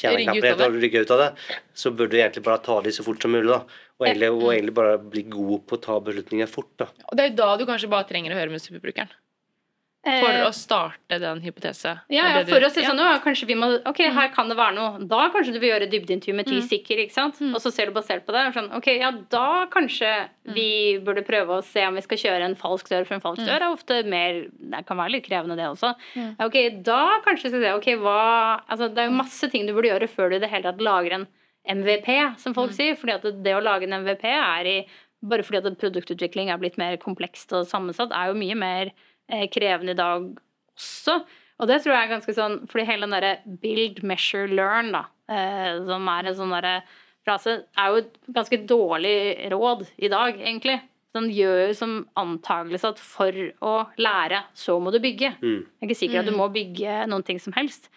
fjerne 0.00 0.26
knappen 0.26 0.66
og 0.66 0.80
rygge 0.82 1.04
ut 1.04 1.14
av 1.14 1.24
det, 1.24 1.30
så 1.76 1.92
burde 1.92 2.16
du 2.16 2.20
egentlig 2.20 2.44
bare 2.46 2.64
ta 2.64 2.80
de 2.84 2.92
så 2.96 3.06
fort 3.06 3.22
som 3.22 3.34
mulig. 3.36 3.48
da. 3.52 3.62
Og 4.00 4.06
egentlig, 4.08 4.30
og 4.32 4.46
egentlig 4.54 4.76
bare 4.80 5.00
bli 5.12 5.26
god 5.28 5.66
på 5.68 5.76
å 5.76 5.82
ta 5.84 5.98
beslutninger 6.04 6.48
fort. 6.50 6.72
da. 6.80 6.88
Og 7.10 7.18
det 7.18 7.24
er 7.24 7.32
jo 7.32 7.40
da 7.42 7.50
du 7.60 7.66
kanskje 7.68 7.92
bare 7.92 8.08
trenger 8.08 8.32
å 8.32 8.40
høre 8.40 8.54
med 8.54 8.64
superbrukeren. 8.64 9.12
For 10.00 10.32
Eh, 10.32 10.46
å 10.46 10.52
starte 10.56 11.18
den 11.20 11.42
hypotese. 11.44 11.90
Ja, 12.08 12.22
ja, 12.32 12.44
for 12.48 12.64
å 12.64 12.70
si 12.72 12.80
sånn, 12.80 12.96
ja, 12.96 13.18
kanskje 13.20 13.46
vi 13.50 13.56
må, 13.60 13.66
ok, 13.84 13.98
her 14.16 14.30
kan 14.32 14.48
det 14.48 14.56
være 14.56 14.72
noe. 14.72 15.02
Da 15.04 15.26
kanskje 15.28 15.52
du 15.52 15.58
vil 15.60 15.74
gjøre 15.74 15.90
dybdeintervju 15.92 16.34
med 16.38 16.46
ti 16.48 16.56
stykker, 16.64 17.02
ikke 17.04 17.12
sant? 17.12 17.36
Og 17.50 17.60
så 17.60 17.68
ser 17.70 17.90
du 17.90 17.92
basert 17.92 18.24
på 18.24 18.32
det, 18.32 18.46
sånn, 18.54 18.70
ok, 18.78 18.88
ja, 18.96 19.10
da 19.28 19.66
kanskje 19.68 20.08
vi 20.56 20.96
burde 21.04 21.20
prøve 21.26 21.58
å 21.58 21.62
se 21.62 21.84
om 21.84 21.98
vi 22.00 22.04
skal 22.06 22.16
kjøre 22.22 22.48
en 22.48 22.56
falsk 22.56 22.88
dør, 22.88 23.04
for 23.04 23.18
en 23.18 23.20
falsk 23.26 23.44
dør 23.44 23.60
er 23.60 23.68
ofte 23.68 24.00
mer, 24.08 24.40
det 24.72 24.86
kan 24.88 24.96
være 24.96 25.12
litt 25.18 25.26
krevende 25.28 25.58
det 25.60 25.68
også. 25.68 25.92
Ok, 26.48 26.56
da 26.88 27.20
kanskje 27.26 27.50
skal 27.52 27.60
vi 27.60 27.68
se, 27.68 27.74
ok, 27.76 27.90
hva, 28.00 28.16
altså 28.72 28.88
det 28.88 29.04
er 29.04 29.10
jo 29.12 29.18
masse 29.20 29.52
ting 29.52 29.68
du 29.68 29.74
burde 29.76 29.92
gjøre 29.92 30.08
før 30.08 30.30
du 30.32 30.36
i 30.36 30.42
det 30.46 30.48
hele 30.48 30.64
tatt 30.70 30.80
lager 30.80 31.18
en 31.18 31.28
MVP, 31.76 32.08
som 32.40 32.56
folk 32.56 32.72
sier, 32.72 32.96
fordi 32.96 33.18
at 33.18 33.28
det, 33.28 33.34
det 33.44 33.52
å 33.52 33.60
lage 33.60 33.84
en 33.84 34.00
MVP 34.00 34.24
er 34.32 34.64
i, 34.64 34.78
bare 35.20 35.44
fordi 35.44 35.60
at 35.60 35.76
produktutvikling 35.76 36.48
er 36.48 36.56
blitt 36.56 36.78
mer 36.80 36.96
komplekst 36.96 37.52
og 37.52 37.68
sammensatt, 37.68 38.16
er 38.16 38.32
jo 38.32 38.38
mye 38.40 38.56
mer 38.56 38.94
krevende 39.52 39.94
i 39.94 39.98
dag 39.98 40.26
også. 40.80 41.20
Og 41.60 41.68
det 41.68 41.80
tror 41.82 41.94
jeg 41.94 42.06
er 42.06 42.12
ganske 42.14 42.34
sånn 42.36 42.60
Fordi 42.70 42.86
hele 42.88 43.06
den 43.06 43.16
derre 43.16 43.58
build, 43.62 44.02
measure, 44.06 44.48
learn, 44.48 44.92
da, 44.96 45.04
eh, 45.30 45.80
som 45.88 46.08
er 46.12 46.30
en 46.30 46.38
sånn 46.38 46.54
derre 46.56 46.80
frase, 47.26 47.58
er 47.76 47.90
jo 47.92 48.00
et 48.00 48.14
ganske 48.32 48.58
dårlig 48.68 49.50
råd 49.52 49.84
i 50.00 50.08
dag, 50.08 50.38
egentlig. 50.40 50.78
Den 51.16 51.26
gjør 51.34 51.66
jo 51.66 51.76
som 51.76 51.94
antakelse 52.18 52.92
at 52.94 53.02
for 53.02 53.34
å 53.66 53.74
lære, 54.00 54.44
så 54.56 54.78
må 54.80 54.92
du 54.94 55.00
bygge. 55.02 55.34
Mm. 55.42 55.58
Jeg 55.66 55.82
er 55.82 55.88
ikke 55.88 55.98
sikker 55.98 56.22
at 56.22 56.30
du 56.30 56.36
må 56.36 56.46
bygge 56.54 57.02
noen 57.10 57.26
ting 57.26 57.40
som 57.42 57.52
helst. 57.56 57.90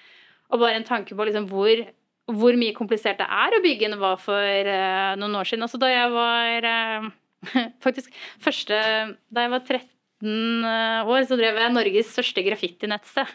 Og 0.52 0.60
bare 0.62 0.80
en 0.80 0.88
tanke 0.88 1.16
på 1.16 1.28
liksom 1.30 1.46
hvor, 1.52 1.86
hvor 2.34 2.58
mye 2.60 2.76
komplisert 2.76 3.22
det 3.22 3.30
er 3.30 3.56
å 3.56 3.62
bygge 3.64 3.88
enn 3.88 3.96
det 3.96 4.02
var 4.02 4.20
for 4.22 4.42
uh, 4.70 5.14
noen 5.22 5.40
år 5.40 5.50
siden. 5.50 5.66
Altså 5.66 5.80
da 5.82 5.92
jeg 5.94 6.12
var 6.14 6.68
uh, 6.68 7.12
Faktisk 7.86 8.14
første 8.40 8.78
Da 9.36 9.44
jeg 9.44 9.52
var 9.52 9.64
13 9.68 9.93
år, 10.24 11.28
så 11.28 11.38
drev 11.40 11.60
jeg 11.60 11.76
Norges 11.76 12.16
største 12.16 12.46
graffitinettsted. 12.46 13.30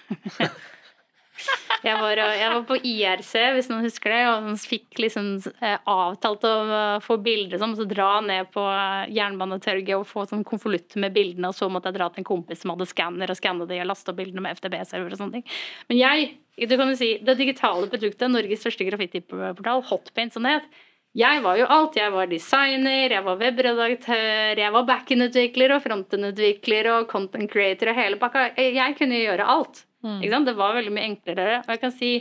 Jeg 1.87 1.95
var, 2.01 2.19
jeg 2.19 2.51
var 2.51 2.63
på 2.67 2.77
IRC, 2.83 3.33
hvis 3.55 3.69
noen 3.71 3.85
husker 3.87 4.11
det, 4.11 4.23
og 4.33 4.49
fikk 4.67 4.99
liksom 5.05 5.29
eh, 5.63 5.77
avtalt 5.87 6.47
å 6.49 6.55
eh, 6.65 6.95
få 7.05 7.19
bilder 7.23 7.61
som, 7.63 7.77
så 7.79 7.87
dra 7.87 8.17
ned 8.25 8.51
på 8.55 8.65
eh, 8.67 9.13
Jernbanetorget 9.15 9.95
og 9.95 10.09
få 10.09 10.25
sånn 10.27 10.43
konvolutt 10.49 10.97
med 10.99 11.15
bildene, 11.15 11.53
og 11.53 11.55
så 11.55 11.71
måtte 11.71 11.93
jeg 11.93 12.01
dra 12.01 12.09
til 12.11 12.25
en 12.25 12.29
kompis 12.33 12.65
som 12.65 12.75
hadde 12.75 12.89
skanner 12.91 13.31
og 13.31 13.39
skanne 13.39 13.69
de 13.71 13.79
og 13.79 13.91
laste 13.93 14.11
opp 14.11 14.19
bildene 14.19 14.43
med 14.43 14.59
FTB-server 14.59 15.15
og 15.15 15.23
sånne 15.23 15.39
ting. 15.39 15.47
Men 15.93 16.01
jeg, 16.01 16.29
du 16.67 16.75
kan 16.75 16.91
jo 16.91 16.99
si, 16.99 17.13
det 17.23 17.39
digitale 17.39 17.91
produktet, 17.93 18.35
Norges 18.35 18.65
største 18.65 18.89
graffitiportal, 18.89 19.87
Hotpaint 19.93 20.35
som 20.35 20.49
det 20.49 20.59
het, 20.59 20.85
jeg 21.17 21.43
var 21.43 21.57
jo 21.59 21.67
alt. 21.73 21.97
Jeg 21.97 22.13
var 22.13 22.29
designer, 22.31 23.15
jeg 23.15 23.25
var 23.25 23.39
webredaktør, 23.41 24.61
jeg 24.61 24.73
var 24.75 24.89
backend-utvikler 24.89 25.75
og 25.77 25.83
frontend-utvikler 25.87 26.91
og 26.93 27.09
content 27.11 27.51
creator 27.51 27.93
og 27.93 27.99
hele 27.99 28.21
pakka. 28.21 28.51
Jeg 28.59 28.97
kunne 28.99 29.23
gjøre 29.23 29.49
alt. 29.49 29.85
Ikke 30.23 30.35
sant? 30.35 30.47
Det 30.47 30.57
var 30.59 30.77
veldig 30.77 30.93
mye 30.95 31.09
enklere. 31.09 31.63
Og 31.65 31.73
jeg 31.75 31.81
kan 31.83 31.95
si 31.95 32.13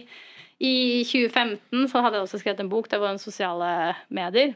i 0.58 1.04
2015 1.06 1.92
så 1.92 2.02
hadde 2.02 2.18
jeg 2.18 2.26
også 2.26 2.40
skrevet 2.42 2.64
en 2.64 2.72
bok, 2.72 2.90
det 2.90 3.00
var 3.02 3.14
en 3.14 3.22
sosiale 3.22 3.70
medier. 4.10 4.56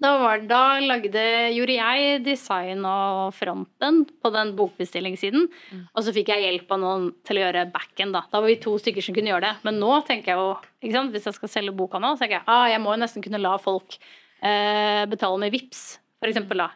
Da, 0.00 0.14
var, 0.16 0.40
da 0.48 0.78
lagde, 0.80 1.22
gjorde 1.52 1.74
jeg 1.76 2.20
design 2.24 2.86
og 2.88 3.34
fronten 3.36 3.98
på 4.08 4.30
den 4.32 4.54
bokbestillingssiden. 4.56 5.44
Og 5.92 6.06
så 6.06 6.14
fikk 6.16 6.30
jeg 6.32 6.46
hjelp 6.46 6.72
av 6.72 6.80
noen 6.80 7.04
til 7.28 7.36
å 7.36 7.42
gjøre 7.42 7.66
backen. 7.74 8.14
Da 8.16 8.22
Da 8.32 8.40
var 8.40 8.48
vi 8.48 8.56
to 8.62 8.78
stykker 8.80 9.04
som 9.04 9.16
kunne 9.16 9.28
gjøre 9.28 9.44
det. 9.50 9.52
Men 9.68 9.76
nå 9.82 9.92
tenker 10.08 10.32
jeg 10.32 10.40
jo, 10.40 10.54
ikke 10.80 10.96
sant? 10.96 11.12
hvis 11.12 11.28
jeg 11.28 11.36
skal 11.36 11.52
selge 11.52 11.76
boka 11.76 12.00
nå, 12.00 12.14
så 12.14 12.24
tenker 12.24 12.38
jeg 12.38 12.48
ah, 12.48 12.66
jeg 12.72 12.80
må 12.80 12.94
jo 12.94 13.02
nesten 13.02 13.24
kunne 13.26 13.42
la 13.42 13.58
folk 13.60 13.98
eh, 14.40 15.04
betale 15.10 15.42
med 15.44 15.52
VIPS, 15.52 15.82
for 16.16 16.32
eksempel. 16.32 16.64
Da. 16.64 16.70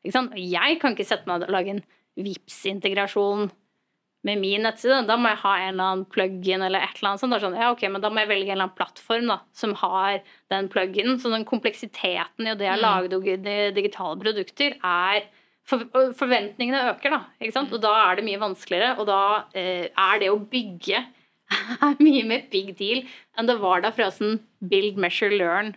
Ikke 0.00 0.16
sant? 0.16 0.36
Jeg 0.40 0.80
kan 0.80 0.96
ikke 0.96 1.08
sette 1.12 1.28
meg 1.28 1.44
og 1.44 1.52
lage 1.52 1.76
en 1.76 1.84
VIPS-integrasjon 2.16 3.50
med 4.22 4.38
min 4.42 4.62
nettside, 4.66 5.06
da 5.08 5.16
må 5.16 5.30
jeg 5.32 5.38
ha 5.42 5.52
en 5.58 5.68
eller 5.74 5.84
annen 5.90 6.04
plug-in 6.12 6.60
eller 6.66 6.82
et 6.84 6.98
eller 6.98 7.10
annet 7.14 7.22
sånt. 7.22 7.32
Da, 7.32 7.38
sånn, 7.40 7.54
ja, 7.56 7.70
ok, 7.72 7.86
men 7.88 8.02
da 8.04 8.10
må 8.12 8.20
jeg 8.20 8.28
velge 8.28 8.50
en 8.50 8.56
eller 8.58 8.66
annen 8.68 8.76
plattform 8.76 9.30
da, 9.32 9.38
som 9.56 9.72
har 9.80 10.18
den 10.52 10.68
plug-in. 10.68 11.14
Så 11.22 11.30
den 11.32 11.46
kompleksiteten 11.48 12.46
i 12.50 12.54
det 12.60 12.68
å 12.68 12.76
lage 12.82 13.08
dig- 13.14 13.40
de- 13.46 13.70
digitale 13.78 14.18
produkter 14.20 14.76
er 14.84 15.24
for, 15.64 15.86
Forventningene 16.18 16.82
øker, 16.92 17.10
da. 17.16 17.20
Ikke 17.40 17.52
sant? 17.56 17.72
Og 17.72 17.80
da 17.80 17.94
er 18.10 18.16
det 18.20 18.24
mye 18.26 18.40
vanskeligere. 18.42 18.98
Og 18.98 19.06
da 19.08 19.20
eh, 19.54 19.88
er 19.96 20.18
det 20.20 20.28
å 20.30 20.36
bygge 20.50 21.00
er 21.88 21.96
mye 21.98 22.24
mer 22.28 22.44
big 22.50 22.76
deal 22.78 23.00
enn 23.38 23.46
det 23.48 23.56
var 23.58 23.80
da 23.82 23.90
Frøsen 23.90 24.36
'build, 24.62 24.96
measure, 25.00 25.32
learn' 25.34 25.72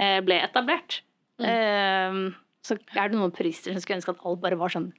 eh, 0.00 0.20
ble 0.26 0.40
etablert. 0.42 1.00
Eh, 1.40 2.18
så 2.66 2.74
er 2.96 3.08
det 3.08 3.16
noen 3.18 3.30
purister 3.32 3.72
som 3.72 3.80
skulle 3.80 4.00
ønske 4.00 4.10
at 4.16 4.24
alt 4.26 4.40
bare 4.42 4.58
var 4.58 4.68
sånn 4.74 4.90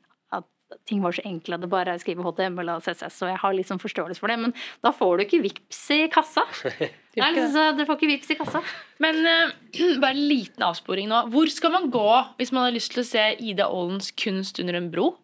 ting 0.88 1.02
var 1.04 1.16
så 1.16 1.24
enkle 1.28 1.56
at 1.56 1.64
det 1.64 1.70
bare 1.72 1.94
er 1.94 2.00
å 2.00 2.02
skrive 2.02 2.24
HTML 2.26 2.72
og 2.74 2.84
CSS, 2.86 3.22
og 3.24 3.32
jeg 3.32 3.40
har 3.44 3.60
sånn 3.70 3.82
forståelse 3.82 4.22
for 4.22 4.32
det, 4.32 4.38
men 4.42 4.54
da 4.84 4.92
får 4.96 5.18
du 5.18 5.24
ikke 5.26 5.42
vips 5.46 5.82
i 5.96 6.00
kassa. 6.12 6.46
Er 7.18 7.34
liksom 7.34 7.50
så, 7.56 7.62
du 7.74 7.82
får 7.88 7.98
ikke 7.98 8.10
vips 8.12 8.30
i 8.30 8.36
kassa. 8.38 8.60
Men 9.02 9.24
uh, 9.26 9.54
bare 10.04 10.14
en 10.14 10.28
liten 10.30 10.62
avsporing 10.68 11.08
nå. 11.10 11.24
Hvor 11.34 11.50
skal 11.50 11.74
man 11.74 11.88
gå 11.90 12.10
hvis 12.38 12.54
man 12.54 12.68
har 12.68 12.76
lyst 12.76 12.94
til 12.94 13.02
å 13.02 13.08
se 13.10 13.24
Ida 13.42 13.66
Aalens 13.66 14.12
kunst 14.14 14.62
under 14.62 14.78
en 14.78 14.92
bro? 14.94 15.16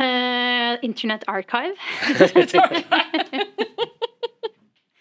Uh, 0.00 0.74
Internet 0.82 1.22
Archive. 1.30 1.78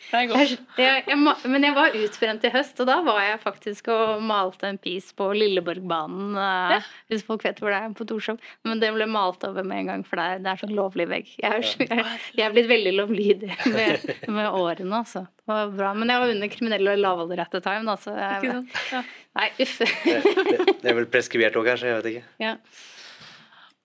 Det 0.09 0.17
er 0.17 0.27
godt. 0.31 0.39
Jeg, 0.41 0.59
jeg, 0.81 1.03
jeg, 1.11 1.49
men 1.53 1.65
jeg 1.67 1.75
var 1.77 1.93
utbrent 1.93 2.45
i 2.47 2.49
høst, 2.53 2.79
og 2.81 2.87
da 2.89 2.95
var 3.05 3.19
jeg 3.21 3.39
faktisk 3.43 3.89
og 3.93 4.23
malte 4.25 4.65
en 4.71 4.79
piece 4.81 5.13
på 5.17 5.27
Lilleborgbanen. 5.37 6.33
Ja. 6.39 6.79
Hvis 7.11 7.21
folk 7.27 7.45
vet 7.45 7.61
hvor 7.61 7.69
det 7.69 7.77
er, 7.83 7.93
på 7.93 8.07
Torshov. 8.09 8.39
Men 8.65 8.81
det 8.81 8.89
ble 8.95 9.05
malt 9.09 9.45
over 9.45 9.67
med 9.67 9.83
en 9.83 9.91
gang, 9.91 10.05
for 10.07 10.17
det 10.17 10.25
er, 10.25 10.41
det 10.45 10.49
er 10.53 10.61
sånn 10.63 10.73
lovlig 10.77 11.05
vegg. 11.11 11.29
Jeg 11.37 11.59
er, 11.59 11.85
jeg, 11.85 12.07
jeg 12.39 12.47
er 12.47 12.55
blitt 12.55 12.71
veldig 12.71 12.95
lovlydig 12.97 13.51
med, 13.75 14.09
med 14.39 14.49
årene, 14.49 15.03
altså. 15.03 15.27
Det 15.45 15.53
var 15.53 15.71
bra. 15.77 15.93
Men 16.01 16.15
jeg 16.15 16.23
var 16.25 16.33
under 16.35 16.53
kriminell 16.55 16.91
og 16.95 17.01
lavalder 17.05 17.45
at 17.45 17.53
the 17.53 17.63
time, 17.69 17.85
da, 17.85 17.97
så 18.01 18.17
Ikke 18.17 18.49
jeg, 18.49 18.57
sant? 18.57 18.83
Ja. 18.95 19.03
Nei, 19.39 19.47
uff. 19.61 19.77
Det, 19.79 20.35
det, 20.49 20.59
det 20.81 20.89
er 20.89 20.97
vel 21.03 21.09
preskribert 21.13 21.57
òg, 21.61 21.69
kanskje. 21.69 21.93
Jeg 21.93 22.01
vet 22.01 22.11
ikke. 22.15 22.25
Ja. 22.41 22.55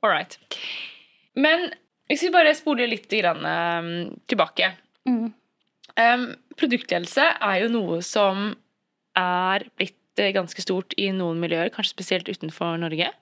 All 0.05 0.13
right. 0.13 0.41
Men 1.37 1.69
hvis 2.09 2.25
vi 2.25 2.33
bare 2.33 2.57
spoler 2.57 2.89
litt 2.89 3.13
grann, 3.13 3.45
eh, 3.45 3.93
tilbake 4.31 4.73
Mm. 5.05 5.35
Um, 5.95 6.33
produktledelse 6.59 7.25
er 7.39 7.59
jo 7.63 7.71
noe 7.71 8.01
som 8.03 8.53
er 9.19 9.67
blitt 9.79 10.19
eh, 10.19 10.33
ganske 10.35 10.63
stort 10.63 10.95
i 10.99 11.11
noen 11.15 11.39
miljøer, 11.43 11.71
kanskje 11.75 11.95
spesielt 11.95 12.31
utenfor 12.31 12.79
Norge. 12.83 13.13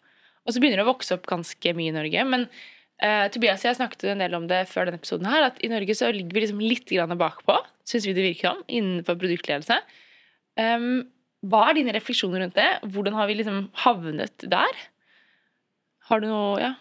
Og 0.42 0.54
så 0.54 0.62
begynner 0.62 0.80
det 0.80 0.86
å 0.86 0.92
vokse 0.92 1.14
opp 1.16 1.28
ganske 1.28 1.74
mye 1.76 1.92
i 1.92 1.94
Norge. 1.94 2.24
Men 2.26 2.46
uh, 2.48 3.26
Tobias 3.32 3.62
og 3.62 3.70
jeg 3.70 3.78
snakket 3.78 4.06
en 4.14 4.24
del 4.24 4.36
om 4.38 4.48
det 4.50 4.64
før 4.70 4.88
denne 4.88 5.00
episoden 5.02 5.28
her, 5.28 5.50
at 5.50 5.60
i 5.62 5.70
Norge 5.70 5.96
så 5.98 6.10
ligger 6.14 6.38
vi 6.38 6.46
liksom 6.46 6.62
litt 6.64 6.88
grann 6.88 7.18
bakpå, 7.20 7.58
syns 7.88 8.08
vi 8.08 8.16
det 8.16 8.26
virker 8.30 8.54
om, 8.54 8.64
innenfor 8.72 9.20
produktledelse. 9.20 9.78
Um, 10.58 11.04
hva 11.52 11.68
er 11.68 11.78
dine 11.78 11.94
refleksjoner 11.94 12.44
rundt 12.44 12.58
det? 12.58 12.70
Hvordan 12.94 13.16
har 13.18 13.28
vi 13.28 13.38
liksom 13.38 13.66
havnet 13.84 14.44
der? 14.50 14.82
Har 16.08 16.22
du 16.22 16.28
noe 16.30 16.58
ja, 16.62 16.74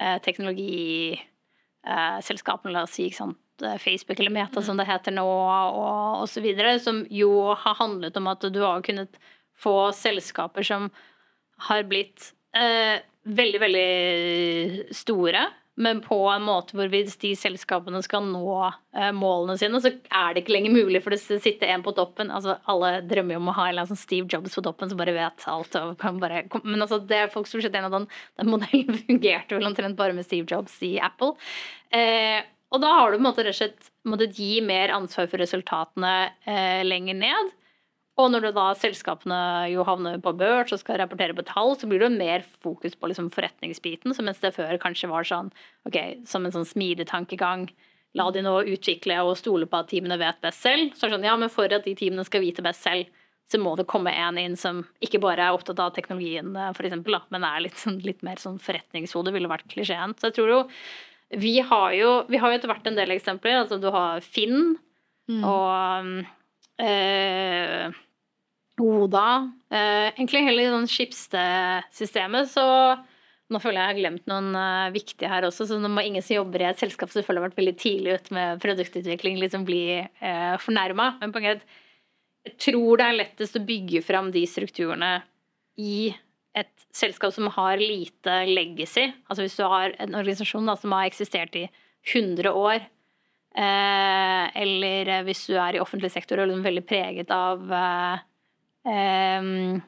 eh, 0.00 0.18
teknologiselskapene, 0.22 2.74
la 2.74 2.82
oss 2.86 2.94
si, 2.96 3.04
ikke 3.08 3.22
sant? 3.24 3.38
Eh, 3.64 3.78
Facebook 3.82 4.20
eller 4.20 4.34
Meta 4.34 4.62
som 4.62 4.76
det 4.78 4.88
heter 4.88 5.12
nå, 5.16 5.26
og 5.26 6.22
osv., 6.22 6.46
som 6.84 6.96
jo 7.10 7.30
har 7.50 7.74
handlet 7.82 8.16
om 8.20 8.26
at 8.30 8.40
du 8.46 8.60
har 8.62 8.82
kunnet 8.86 9.12
få 9.58 9.92
selskaper 9.96 10.62
som 10.64 10.90
har 11.68 11.86
blitt 11.88 12.32
eh, 12.56 13.00
veldig, 13.28 13.60
veldig 13.60 14.94
store, 14.96 15.46
men 15.80 16.02
på 16.04 16.16
en 16.28 16.44
måte 16.44 16.76
hvor 16.76 16.90
hvis 16.92 17.14
de 17.22 17.30
selskapene 17.38 18.02
skal 18.04 18.26
nå 18.26 18.42
eh, 18.66 19.10
målene 19.16 19.56
sine, 19.60 19.80
så 19.80 19.92
er 19.94 20.34
det 20.34 20.42
ikke 20.42 20.54
lenger 20.56 20.74
mulig 20.74 21.00
for 21.00 21.14
det 21.14 21.40
sitte 21.40 21.68
en 21.72 21.84
på 21.84 21.94
toppen. 21.96 22.32
Altså, 22.34 22.58
alle 22.68 22.98
drømmer 23.08 23.36
jo 23.36 23.40
om 23.40 23.48
å 23.48 23.56
ha 23.56 23.64
en 23.64 23.72
eller 23.72 23.86
annen 23.86 23.94
sånn 23.94 24.02
Steve 24.02 24.28
Jobs 24.28 24.58
på 24.58 24.64
toppen 24.66 24.90
som 24.90 25.00
bare 25.00 25.14
vet 25.16 25.46
alt. 25.48 25.78
Og 25.80 25.94
kan 26.00 26.20
bare, 26.20 26.42
men 26.66 26.84
altså, 26.84 27.00
det 27.00 27.22
er 27.22 27.32
folk 27.32 27.48
som 27.48 27.62
sett 27.64 27.78
av 27.80 27.94
den, 27.96 28.08
den 28.40 28.52
modellen 28.52 28.98
fungerte 29.06 29.56
vel 29.56 29.70
omtrent 29.70 29.96
bare 30.00 30.16
med 30.16 30.28
Steve 30.28 30.48
Jobs 30.50 30.76
i 30.84 30.98
Apple. 31.00 31.32
Eh, 31.96 32.42
og 32.70 32.84
da 32.84 32.92
har 32.98 33.10
du 33.10 33.16
på 33.16 33.22
en 33.22 33.30
måte 33.30 33.46
rett 33.46 33.56
og 33.56 33.62
slett 33.62 33.90
måttet 34.06 34.36
gi 34.38 34.60
mer 34.62 34.92
ansvar 34.94 35.30
for 35.30 35.42
resultatene 35.42 36.12
eh, 36.44 36.82
lenger 36.86 37.16
ned. 37.24 37.56
Og 38.20 38.32
når 38.32 38.50
da 38.56 38.70
selskapene 38.78 39.40
jo 39.72 39.84
havner 39.88 40.20
på 40.22 40.32
børs 40.36 40.74
og 40.74 40.82
skal 40.82 41.00
rapportere 41.00 41.36
på 41.36 41.44
tall, 41.48 41.74
så 41.78 41.88
blir 41.88 42.02
det 42.04 42.10
mer 42.14 42.44
fokus 42.62 42.96
på 42.96 43.10
liksom 43.10 43.30
forretningsbiten, 43.34 44.14
så 44.16 44.24
mens 44.26 44.42
det 44.42 44.54
før 44.56 44.80
kanskje 44.82 45.10
var 45.10 45.26
sånn 45.28 45.48
ok, 45.88 46.26
som 46.28 46.44
en 46.44 46.54
sånn 46.54 46.68
smidig 46.68 47.08
tankegang. 47.10 47.68
La 48.18 48.26
de 48.34 48.42
nå 48.42 48.56
utvikle 48.72 49.20
og 49.22 49.36
stole 49.38 49.68
på 49.70 49.80
at 49.80 49.90
teamene 49.92 50.18
vet 50.20 50.40
best 50.42 50.64
selv. 50.66 50.94
Så 50.98 51.08
sånn, 51.12 51.26
ja, 51.26 51.36
men 51.38 51.52
for 51.52 51.70
at 51.70 51.86
de 51.86 51.94
teamene 51.98 52.26
skal 52.26 52.42
vite 52.42 52.64
best 52.66 52.82
selv, 52.86 53.10
så 53.50 53.58
må 53.58 53.74
det 53.78 53.88
komme 53.90 54.12
en 54.14 54.38
inn 54.38 54.56
som 54.58 54.84
ikke 55.02 55.18
bare 55.22 55.48
er 55.48 55.56
opptatt 55.56 55.80
av 55.82 55.94
teknologien, 55.96 56.52
for 56.76 56.86
eksempel, 56.86 57.16
da, 57.16 57.22
men 57.34 57.46
er 57.46 57.64
litt, 57.64 57.78
sånn, 57.78 57.98
litt 58.06 58.20
mer 58.26 58.38
sånn 58.38 58.60
forretningshode, 58.62 59.32
ville 59.34 59.50
vært 59.50 59.66
klisjeen. 59.72 60.14
Så 60.18 60.30
jeg 60.30 60.36
tror 60.38 60.52
jo 60.52 60.60
vi 61.30 61.60
har 61.62 61.92
jo, 61.94 62.10
vi 62.30 62.38
har 62.42 62.50
jo 62.50 62.58
etter 62.58 62.70
hvert 62.70 62.86
en 62.90 62.98
del 62.98 63.14
eksempler. 63.14 63.60
Altså 63.62 63.78
du 63.78 63.86
har 63.94 64.22
Finn 64.26 64.78
og 65.46 66.24
eh, 66.82 67.92
Oda. 68.78 69.26
Eh, 69.72 70.12
egentlig 70.14 70.44
hele 70.46 70.68
sånn 70.70 70.88
Schibsted-systemet, 70.88 72.52
så 72.52 72.66
nå 73.50 73.58
føler 73.58 73.80
jeg 73.80 73.82
jeg 73.82 73.90
har 73.90 73.98
glemt 73.98 74.28
noen 74.30 74.54
uh, 74.54 74.92
viktige 74.94 75.28
her 75.28 75.44
også, 75.48 75.66
så 75.66 75.76
nå 75.82 75.88
må 75.90 76.04
ingen 76.06 76.22
som 76.22 76.36
jobber 76.36 76.62
i 76.62 76.68
et 76.68 76.78
selskap 76.78 77.10
som 77.10 77.24
har 77.26 77.42
vært 77.48 77.58
veldig 77.58 77.74
tidlig 77.82 78.14
ute 78.20 78.34
med 78.36 78.60
produktutvikling, 78.62 79.40
liksom 79.42 79.66
bli 79.66 79.82
eh, 79.98 80.54
fornærma. 80.62 81.16
Men 81.18 81.34
poenget 81.34 81.64
er 81.64 81.80
jeg 82.46 82.56
tror 82.56 83.00
det 83.00 83.06
er 83.06 83.18
lettest 83.18 83.58
å 83.58 83.64
bygge 83.68 84.00
fram 84.04 84.30
de 84.32 84.46
strukturene 84.48 85.10
i 85.80 86.12
et 86.56 86.86
selskap 86.96 87.34
som 87.34 87.50
har 87.52 87.80
lite 87.80 88.40
legacy. 88.48 89.10
Altså 89.28 89.44
hvis 89.44 89.58
du 89.58 89.66
har 89.68 89.94
en 90.00 90.16
organisasjon 90.18 90.66
da, 90.66 90.76
som 90.80 90.94
har 90.96 91.10
eksistert 91.10 91.58
i 91.60 91.66
100 92.14 92.48
år, 92.56 92.86
eh, 93.60 94.46
eller 94.62 95.12
hvis 95.28 95.44
du 95.50 95.58
er 95.60 95.76
i 95.76 95.82
offentlig 95.82 96.10
sektor 96.14 96.40
og 96.40 96.48
er 96.48 96.64
veldig 96.64 96.86
preget 96.88 97.34
av 97.34 97.60
eh, 97.68 98.24
eh, 98.88 99.80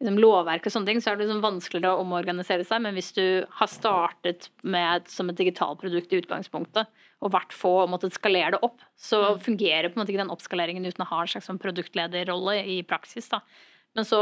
lovverk 0.00 0.64
og 0.66 0.72
sånne 0.72 0.88
ting, 0.88 1.02
så 1.02 1.12
er 1.12 1.18
det 1.18 1.26
liksom 1.26 1.44
vanskeligere 1.44 1.92
å 1.92 2.04
omorganisere 2.04 2.64
seg. 2.66 2.82
Men 2.84 2.96
hvis 2.96 3.12
du 3.16 3.44
har 3.58 3.70
startet 3.70 4.48
med 4.62 5.08
som 5.12 5.28
et 5.30 5.40
digitalprodukt 5.40 6.12
i 6.12 6.22
utgangspunktet, 6.22 6.88
og 7.20 7.34
vært 7.34 7.52
få 7.52 7.82
og 7.82 7.90
måttet 7.92 8.16
skalere 8.16 8.54
det 8.54 8.62
opp, 8.64 8.80
så 8.96 9.34
fungerer 9.44 9.90
på 9.90 9.98
en 9.98 10.02
måte 10.02 10.14
ikke 10.14 10.22
den 10.22 10.32
oppskaleringen 10.32 10.88
uten 10.88 11.04
å 11.04 11.10
ha 11.10 11.20
en 11.20 11.28
slags 11.28 11.50
sånn 11.50 11.60
produktlederrolle 11.60 12.62
i 12.64 12.80
praksis. 12.88 13.28
da. 13.28 13.42
Men 13.98 14.06
så, 14.08 14.20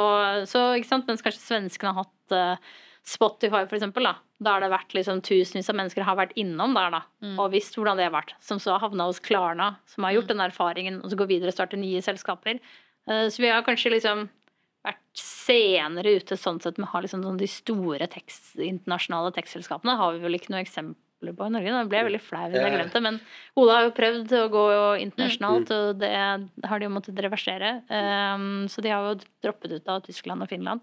så 0.50 0.72
ikke 0.74 0.90
sant, 0.90 1.06
mens 1.06 1.22
kanskje 1.22 1.44
svenskene 1.44 1.92
har 1.94 2.06
hatt 2.06 2.34
eh, 2.34 2.72
Spotify, 3.08 3.62
for 3.68 3.78
eksempel, 3.78 4.08
da. 4.08 4.16
Da 4.42 4.56
har 4.56 4.64
det 4.64 4.72
vært 4.72 4.94
liksom 4.94 5.22
tusenvis 5.24 5.70
av 5.70 5.78
mennesker 5.78 6.04
har 6.06 6.18
vært 6.18 6.34
innom 6.38 6.74
der, 6.76 6.90
da. 6.96 7.00
Og 7.40 7.54
visst 7.54 7.78
hvordan 7.78 7.98
det 7.98 8.08
har 8.08 8.16
vært. 8.16 8.34
Som 8.44 8.60
så 8.62 8.76
havna 8.82 9.06
hos 9.08 9.22
Klarna, 9.24 9.76
som 9.88 10.06
har 10.06 10.16
gjort 10.18 10.30
den 10.32 10.42
erfaringen, 10.44 11.00
og 11.02 11.12
så 11.12 11.18
går 11.18 11.30
videre 11.30 11.54
og 11.54 11.56
starter 11.56 11.80
nye 11.80 12.02
selskaper. 12.04 12.60
Eh, 13.08 13.28
Så 13.32 13.42
vi 13.42 13.48
har 13.50 13.64
kanskje 13.66 13.94
liksom 13.96 14.28
vært 14.86 15.02
senere 15.18 16.14
ute 16.20 16.36
sånn 16.38 16.60
sett 16.62 16.78
med 16.78 16.86
å 16.88 16.92
ha 16.92 17.00
liksom 17.04 17.24
sånn 17.24 17.38
de 17.40 17.48
store 17.50 18.06
tekst, 18.08 18.54
internasjonale 18.62 19.32
tekstselskapene. 19.36 19.96
Har 19.98 20.14
vi 20.14 20.22
vel 20.24 20.38
ikke 20.38 20.52
noe 20.54 20.62
eksempler 20.62 21.34
på 21.34 21.48
i 21.48 21.50
Norge. 21.50 21.72
Da 21.74 21.84
ble 21.90 21.98
jeg 21.98 22.06
veldig 22.12 22.22
flau 22.22 22.44
hvis 22.46 22.60
jeg 22.62 22.74
glemte 22.76 22.94
det. 22.94 23.02
Men 23.08 23.20
Ola 23.58 23.74
har 23.78 23.88
jo 23.88 23.94
prøvd 23.96 24.34
å 24.38 24.44
gå 24.54 24.64
internasjonalt, 25.02 25.72
og 25.74 25.98
det 25.98 26.12
har 26.70 26.78
de 26.78 26.86
jo 26.86 26.94
måttet 26.94 27.18
reversere. 27.24 27.72
Um, 27.90 28.68
så 28.70 28.84
de 28.84 28.92
har 28.94 29.02
jo 29.08 29.18
droppet 29.42 29.72
ut 29.72 29.88
av 29.88 30.04
Tyskland 30.06 30.42
og 30.46 30.48
Finland. 30.48 30.80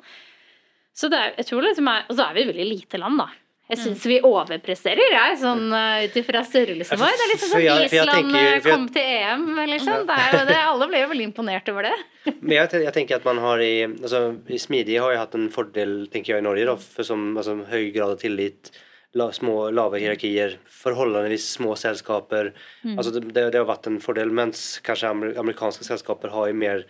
Så 0.95 1.09
det 1.11 1.17
er, 1.19 1.33
jeg 1.39 1.45
tror 1.49 1.61
liksom 1.63 1.87
er, 1.91 2.05
Og 2.09 2.15
så 2.15 2.27
er 2.29 2.33
vi 2.35 2.41
et 2.43 2.51
veldig 2.51 2.67
lite 2.69 2.99
land, 2.99 3.17
da. 3.19 3.29
Jeg 3.65 3.79
syns 3.81 4.03
vi 4.05 4.19
overpresterer, 4.21 5.13
jeg, 5.15 5.37
sånn 5.41 5.63
uh, 5.73 6.03
ut 6.05 6.17
ifra 6.21 6.43
størrelsen 6.45 6.99
vår. 7.01 7.13
Det 7.17 7.23
er 7.25 7.31
liksom 7.31 7.49
For 7.49 7.63
sånn 7.63 7.85
Island 7.87 8.35
jeg- 8.37 8.63
kom 8.65 8.83
til 8.93 9.07
EM, 9.15 9.45
liksom. 9.71 10.03
Det 10.05 10.17
er 10.21 10.35
jo 10.35 10.41
det, 10.51 10.57
alle 10.69 10.87
ble 10.91 10.99
jo 11.01 11.07
veldig 11.09 11.25
imponert 11.31 11.71
over 11.73 11.87
det. 11.87 11.95
Men 12.43 12.53
jeg, 12.59 12.83
jeg 12.85 12.93
tenker 12.93 13.17
at 13.17 13.25
man 13.25 13.41
har 13.41 13.63
i, 13.65 13.71
altså, 13.87 14.21
i 14.53 14.59
Smidig 14.61 14.99
har 15.01 15.15
jo 15.15 15.23
hatt 15.23 15.33
en 15.39 15.47
fordel, 15.49 15.95
tenker 16.13 16.35
jeg, 16.35 16.43
i 16.43 16.45
Norge 16.45 16.67
da, 16.69 16.75
for 16.77 17.09
som 17.09 17.31
altså, 17.33 17.57
høy 17.71 17.89
grad 17.95 18.13
av 18.13 18.21
tillit, 18.21 18.69
la, 19.17 19.31
små 19.33 19.71
lave 19.73 19.97
hierarkier, 20.03 20.59
forholdsvis 20.83 21.49
små 21.57 21.73
selskaper. 21.79 22.51
Alltså, 22.93 23.15
det, 23.17 23.31
det, 23.33 23.47
det 23.55 23.63
har 23.63 23.69
vært 23.71 23.89
en 23.89 23.97
fordel, 24.03 24.29
mens 24.29 24.75
kanskje 24.85 25.09
amer, 25.09 25.57
selskaper 25.81 26.35
har 26.37 26.53
jo 26.53 26.61
mer 26.61 26.85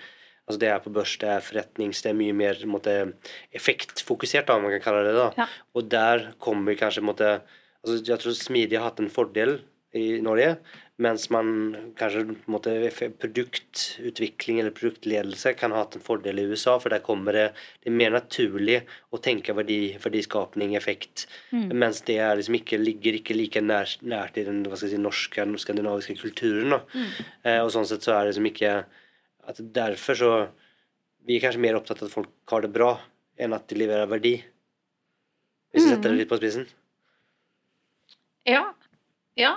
Alltså 0.46 0.62
det 0.62 0.70
er 0.70 0.82
på 0.84 0.94
børs, 0.94 1.18
det 1.22 1.30
er 1.30 1.46
forretnings, 1.46 2.04
det 2.06 2.12
er 2.12 2.18
mye 2.20 2.34
mer 2.38 2.60
måtte, 2.70 2.96
effektfokusert, 3.56 4.46
da, 4.48 4.60
om 4.60 4.68
man 4.68 4.76
kan 4.76 4.84
kalle 4.84 5.06
det 5.08 5.16
det. 5.18 5.30
Ja. 5.42 5.48
Og 5.74 5.88
der 5.90 6.26
kommer 6.40 6.78
kanskje 6.78 7.06
måtte, 7.06 7.32
altså 7.82 8.02
Jeg 8.06 8.22
tror 8.22 8.38
Smidig 8.38 8.78
har 8.78 8.92
hatt 8.92 9.02
en 9.02 9.14
fordel 9.14 9.60
i 9.96 10.20
Norge, 10.22 10.58
mens 11.02 11.26
man 11.32 11.48
kanskje 12.00 12.36
måte, 12.52 12.72
produktutvikling 13.20 14.62
eller 14.62 14.76
produktledelse 14.76 15.54
kan 15.60 15.74
ha 15.76 15.82
hatt 15.84 15.98
en 15.98 16.04
fordel 16.04 16.40
i 16.40 16.46
USA, 16.48 16.78
for 16.80 16.94
der 16.94 17.04
kommer 17.04 17.36
det 17.36 17.46
Det 17.84 17.90
er 17.92 17.98
mer 17.98 18.14
naturlig 18.16 18.78
å 19.12 19.20
tenke 19.20 19.56
verdi, 19.56 19.98
verdiskapning, 20.00 20.76
effekt, 20.76 21.26
mens 21.52 22.02
det 22.08 22.20
liksom 22.20 22.60
ikke, 22.60 22.80
ligger 22.80 23.20
ikke 23.20 23.36
like 23.36 23.62
nær, 23.62 23.98
nært 24.02 24.38
i 24.38 24.46
den 24.48 24.64
si, 24.76 24.96
norske 24.98 25.48
skandinaviske 25.58 26.16
kulturen. 26.22 26.78
Da. 26.78 26.82
Eh, 27.44 27.60
og 27.64 27.72
sånn 27.72 27.88
sett 27.88 28.04
så 28.04 28.16
er 28.16 28.24
det 28.24 28.34
liksom 28.34 28.52
ikke 28.52 28.76
at 29.48 29.62
Derfor 29.76 30.18
så 30.20 30.32
Vi 31.26 31.38
er 31.38 31.46
kanskje 31.48 31.62
mer 31.64 31.78
opptatt 31.80 32.04
av 32.04 32.10
at 32.10 32.14
folk 32.14 32.30
har 32.52 32.62
det 32.62 32.74
bra, 32.74 32.92
enn 33.42 33.56
at 33.58 33.66
de 33.70 33.80
leverer 33.80 34.10
verdi. 34.10 34.36
Hvis 35.74 35.88
du 35.88 35.90
setter 35.90 36.14
det 36.14 36.20
litt 36.22 36.30
på 36.30 36.38
spissen. 36.38 36.68
Ja. 38.46 38.68
Ja. 39.36 39.56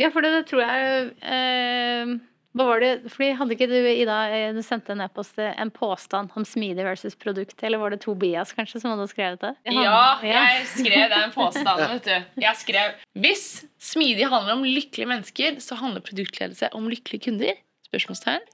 Ja, 0.00 0.08
for 0.08 0.24
det, 0.24 0.32
det 0.32 0.46
tror 0.48 0.62
jeg 0.64 1.10
eh, 1.20 2.12
Hva 2.56 2.64
var 2.66 2.80
det 2.80 3.10
Fordi 3.12 3.28
hadde 3.36 3.52
ikke 3.52 3.68
du, 3.68 3.76
Ida, 3.76 4.16
eh, 4.32 4.54
du 4.56 4.62
sendte 4.64 4.94
en 4.94 5.02
e-post 5.04 5.36
eh, 5.38 5.52
en 5.60 5.70
påstand 5.74 6.32
om 6.34 6.46
smidig 6.48 6.86
versus 6.86 7.18
produkt, 7.20 7.60
eller 7.62 7.82
var 7.82 7.92
det 7.92 8.00
Tobias 8.06 8.54
kanskje 8.56 8.80
som 8.80 8.94
hadde 8.94 9.10
skrevet 9.12 9.44
det? 9.44 9.52
Ja, 9.76 10.16
jeg 10.24 10.64
skrev 10.72 11.12
den 11.12 11.34
påstanden, 11.36 11.98
vet 11.98 12.08
du. 12.08 12.40
Jeg 12.46 12.62
skrev 12.62 12.96
Hvis 13.20 13.44
smidig 13.92 14.30
handler 14.32 14.56
om 14.56 14.64
lykkelige 14.64 15.12
mennesker, 15.12 15.60
så 15.60 15.78
handler 15.78 16.02
produktledelse 16.08 16.72
om 16.72 16.88
lykkelige 16.90 17.28
kunder? 17.28 17.60
Spørsmålstegn. 17.90 18.48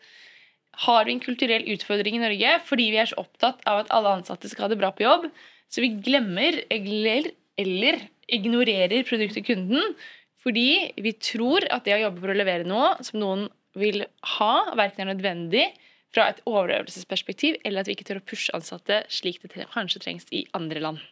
Har 0.85 1.07
vi 1.07 1.15
en 1.15 1.23
kulturell 1.23 1.65
utfordring 1.73 2.19
i 2.19 2.23
Norge 2.23 2.59
fordi 2.69 2.91
vi 2.93 3.01
er 3.01 3.09
så 3.11 3.21
opptatt 3.23 3.63
av 3.69 3.85
at 3.85 3.93
alle 3.97 4.19
ansatte 4.19 4.51
skal 4.51 4.67
ha 4.67 4.73
det 4.73 4.81
bra 4.81 4.93
på 4.93 5.07
jobb, 5.07 5.31
så 5.73 5.83
vi 5.83 5.95
glemmer 6.05 6.61
eller, 6.73 7.31
eller 7.57 8.05
ignorerer 8.27 9.07
produktet 9.09 9.47
kunden 9.49 9.97
fordi 10.45 10.93
vi 11.03 11.15
tror 11.19 11.67
at 11.75 11.87
det 11.87 11.97
å 11.97 12.05
jobbe 12.05 12.23
for 12.23 12.33
å 12.33 12.39
levere 12.39 12.69
noe 12.69 12.95
som 13.07 13.19
noen 13.23 13.49
vil 13.77 14.05
ha, 14.39 14.53
verken 14.79 15.05
er 15.05 15.13
nødvendig 15.15 15.67
fra 16.15 16.31
et 16.31 16.41
overøvelsesperspektiv, 16.49 17.59
eller 17.67 17.83
at 17.83 17.91
vi 17.91 17.97
ikke 17.97 18.07
tør 18.09 18.23
å 18.23 18.29
pushe 18.31 18.55
ansatte 18.57 19.03
slik 19.13 19.43
det 19.43 19.67
kanskje 19.75 20.01
trengs 20.05 20.31
i 20.33 20.47
andre 20.57 20.81
land. 20.81 21.03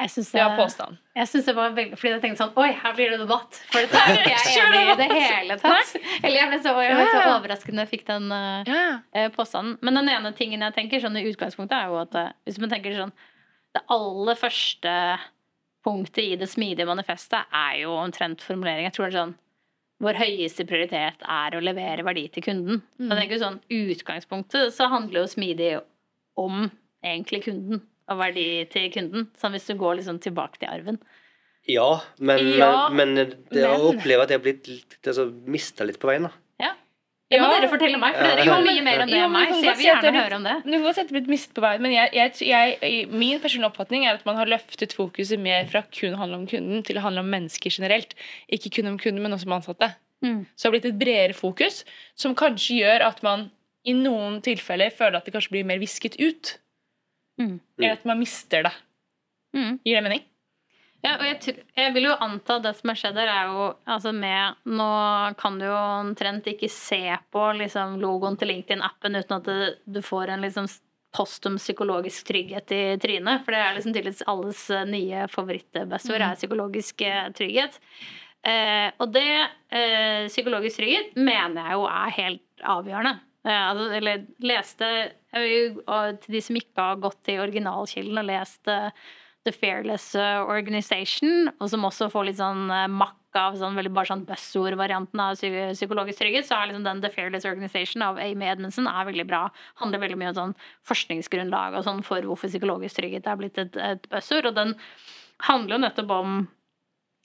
Jeg 0.00 0.10
syns 0.10 0.30
Det. 0.32 0.98
Jeg 1.14 1.28
synes 1.28 1.48
det 1.48 1.54
var 1.56 1.74
veldig, 1.76 1.98
fordi 2.00 2.12
jeg 2.14 2.20
tenkte 2.22 2.40
sånn 2.40 2.54
Oi, 2.62 2.70
her 2.80 2.94
blir 2.96 3.12
det 3.12 3.18
debatt. 3.20 3.58
For 3.68 3.84
dette 3.84 4.00
er 4.00 4.14
ikke 4.16 4.30
jeg 4.32 4.62
enig 4.62 4.80
i 4.80 4.94
det 5.02 5.08
hele 5.12 5.58
tatt. 5.60 5.92
Eller 6.22 6.38
jeg 6.38 6.48
ble 6.48 6.60
så, 6.64 6.72
jeg 6.80 6.96
ble 6.96 7.04
så 7.12 7.74
når 7.74 7.82
jeg 7.82 7.90
fikk 7.90 8.06
den 8.08 8.32
uh, 8.32 9.28
påstanden. 9.36 9.76
Men 9.84 10.00
den 10.00 10.08
ene 10.14 10.32
tingen 10.38 10.64
jeg 10.64 10.76
tenker 10.78 11.02
sånn 11.02 11.20
i 11.20 11.26
utgangspunktet, 11.28 11.76
er 11.76 11.92
jo 11.92 12.00
at 12.00 12.16
uh, 12.16 12.32
hvis 12.48 12.60
man 12.62 12.72
tenker 12.72 12.96
sånn 12.96 13.14
Det 13.76 13.84
aller 13.92 14.40
første 14.40 14.96
punktet 15.84 16.24
i 16.24 16.40
det 16.40 16.48
smidige 16.48 16.88
manifestet 16.88 17.52
er 17.52 17.82
jo 17.84 17.92
omtrent 18.00 18.44
formulering. 18.44 18.88
Jeg 18.88 18.96
tror 18.96 19.08
det 19.08 19.12
er 19.12 19.20
sånn 19.20 19.38
Vår 20.02 20.18
høyeste 20.18 20.64
prioritet 20.66 21.20
er 21.30 21.54
å 21.54 21.62
levere 21.62 22.02
verdi 22.02 22.24
til 22.32 22.42
kunden. 22.48 22.80
Mm. 22.98 23.12
Jeg 23.12 23.20
tenker 23.20 23.44
sånn 23.44 23.60
Utgangspunktet 23.76 24.74
så 24.74 24.88
handler 24.90 25.22
jo 25.22 25.30
smidig 25.36 25.72
om 26.40 26.64
egentlig 27.04 27.44
kunden. 27.44 27.84
Og 28.10 28.18
verdi 28.18 28.46
til 28.72 28.90
kunden. 28.94 29.28
Sånn 29.38 29.54
hvis 29.54 29.68
du 29.70 29.76
går 29.78 30.00
liksom 30.00 30.18
tilbake 30.22 30.58
til 30.58 30.70
arven. 30.72 30.98
Ja, 31.70 32.00
men, 32.18 32.40
Ja, 32.58 32.88
men, 32.90 33.14
men 33.14 33.34
det 33.52 33.66
å 33.68 33.92
oppleve 33.92 34.24
at 34.24 34.32
jeg 34.32 34.40
har 34.40 34.42
blitt 34.42 34.66
litt, 34.66 34.96
altså, 35.06 35.28
mista 35.46 35.86
litt 35.86 36.00
på 36.02 36.08
veien, 36.10 36.26
da. 36.26 36.32
Ja. 36.58 36.72
Det 37.30 37.38
må 37.40 37.46
Ja. 37.46 37.60
dere 37.60 37.70
fortelle 37.70 38.00
meg, 38.02 38.16
for 38.16 38.26
Ja, 38.26 38.34
dere 38.34 38.44
kan 38.50 38.66
mye 38.66 38.82
mer 38.82 39.04
enn 39.04 39.08
det 39.08 39.20
enn 39.22 39.32
meg. 39.32 39.52
Så 39.54 39.62
jeg 39.62 39.76
vil 39.78 39.86
gjerne 39.86 40.10
er 40.10 40.18
høre 40.18 40.36
om 40.40 40.42
det. 40.48 40.56
Du 40.64 40.70
kan 40.72 40.82
godt 40.82 40.94
si 40.98 41.00
at 41.00 41.08
du 41.08 41.14
er 41.14 41.20
blitt 41.20 41.30
mistet 41.30 41.54
på 41.54 41.62
veien, 41.62 41.80
men 41.86 41.92
jeg, 41.94 42.10
jeg, 42.12 42.48
jeg, 42.82 43.06
min 43.08 43.40
personlige 43.40 43.70
oppfatning 43.70 44.04
er 44.04 44.18
at 44.18 44.26
man 44.26 44.36
har 44.36 44.50
løftet 44.50 44.92
fokuset 44.92 45.38
mer 45.38 45.70
fra 45.70 45.84
kun 45.86 46.16
å 46.18 46.20
handle 46.20 46.42
om 46.42 46.46
kunden 46.50 46.82
til 46.82 46.98
å 46.98 47.06
handle 47.06 47.22
om 47.22 47.30
mennesker 47.30 47.70
generelt. 47.70 48.14
Ikke 48.50 48.74
kun 48.74 48.90
om 48.90 48.98
kunden, 48.98 49.22
men 49.22 49.32
også 49.32 49.46
om 49.46 49.56
ansatte. 49.60 49.94
Mm. 50.22 50.46
Så 50.56 50.66
det 50.66 50.68
har 50.68 50.74
blitt 50.74 50.90
et 50.90 50.98
bredere 50.98 51.34
fokus, 51.38 51.84
som 52.18 52.34
kanskje 52.34 52.82
gjør 52.82 53.06
at 53.06 53.22
man 53.22 53.50
i 53.86 53.94
noen 53.94 54.42
tilfeller 54.42 54.90
føler 54.94 55.18
at 55.18 55.24
det 55.26 55.32
kanskje 55.34 55.54
blir 55.56 55.64
mer 55.66 55.80
visket 55.82 56.18
ut. 56.20 56.58
Mm. 57.42 57.56
Eller 57.78 57.96
at 57.98 58.04
man 58.08 58.20
mister 58.22 58.68
det. 58.68 58.72
Mm. 59.56 59.80
Gir 59.84 59.98
det 59.98 60.04
mening? 60.06 60.28
Ja, 61.02 61.16
og 61.16 61.24
jeg, 61.26 61.56
jeg 61.74 61.92
vil 61.96 62.06
jo 62.06 62.14
anta 62.22 62.60
at 62.60 62.66
det 62.68 62.76
som 62.78 62.92
har 62.92 62.98
skjedd 63.00 63.18
her, 63.18 63.30
er 63.32 63.50
jo 63.50 63.64
altså 63.90 64.12
med 64.14 64.60
Nå 64.70 64.92
kan 65.40 65.58
du 65.58 65.66
jo 65.66 65.74
omtrent 65.74 66.46
ikke 66.52 66.70
se 66.70 67.02
på 67.34 67.48
liksom, 67.58 67.96
logoen 68.02 68.38
til 68.38 68.52
LinkedIn-appen 68.52 69.18
uten 69.18 69.36
at 69.40 69.50
det, 69.50 69.72
du 69.82 69.98
får 70.04 70.30
en 70.30 70.46
liksom 70.46 70.70
postum 71.12 71.58
psykologisk 71.58 72.30
trygghet 72.30 72.72
i 72.72 72.82
trynet. 73.02 73.42
For 73.42 73.52
det 73.52 73.64
er 73.64 73.74
liksom 73.76 73.92
tydeligvis 73.92 74.24
alles 74.30 74.62
eh, 74.70 74.86
nye 74.88 75.26
favorittbestord, 75.32 76.22
er 76.22 76.38
psykologisk 76.38 77.02
eh, 77.04 77.26
trygghet. 77.36 77.76
Eh, 78.46 78.88
og 79.02 79.12
det 79.14 79.26
eh, 79.74 80.30
psykologisk 80.30 80.80
trygghet 80.80 81.18
mener 81.18 81.66
jeg 81.66 81.80
jo 81.80 81.84
er 81.90 82.16
helt 82.20 82.64
avgjørende. 82.78 83.18
Eh, 83.42 83.62
altså, 83.70 83.88
eller 83.98 84.26
leste 84.44 84.88
Til 85.34 86.30
de 86.30 86.40
som 86.44 86.58
ikke 86.60 86.84
har 86.84 87.00
gått 87.02 87.18
til 87.26 87.40
originalkilden 87.42 88.20
og 88.20 88.28
lest 88.28 88.68
eh, 88.70 88.92
The 89.42 89.50
Fearless 89.56 90.12
eh, 90.14 90.38
Organization, 90.46 91.50
og 91.58 91.70
som 91.72 91.88
også 91.88 92.06
får 92.12 92.28
litt 92.28 92.38
sånn 92.38 92.68
makk 92.94 93.18
av 93.34 93.56
sånn 93.56 93.74
veldig 93.78 93.90
bare 93.96 94.10
sånn 94.10 94.26
buzzord-varianten 94.28 95.20
av 95.24 95.38
psy- 95.38 95.72
psykologisk 95.72 96.20
trygghet, 96.20 96.46
så 96.46 96.58
er 96.58 96.68
liksom 96.70 96.84
den 96.84 97.00
The 97.02 97.10
Fearless 97.10 97.48
Organization 97.48 98.04
av 98.06 98.20
Amy 98.20 98.46
Edmundsen 98.52 98.86
er 98.86 99.08
veldig 99.08 99.24
bra. 99.26 99.46
Handler 99.80 100.02
veldig 100.04 100.18
mye 100.20 100.32
om 100.34 100.38
sånn 100.38 100.54
forskningsgrunnlag 100.90 101.78
og 101.80 101.86
sånn 101.88 102.04
for 102.06 102.28
hvorfor 102.28 102.52
psykologisk 102.52 103.00
trygghet 103.00 103.26
er 103.26 103.40
blitt 103.40 103.58
et, 103.58 103.78
et 103.80 104.06
buzzord. 104.12 104.50
Og 104.52 104.58
den 104.60 104.76
handler 105.48 105.78
jo 105.78 105.82
nettopp 105.86 106.12
om 106.20 106.42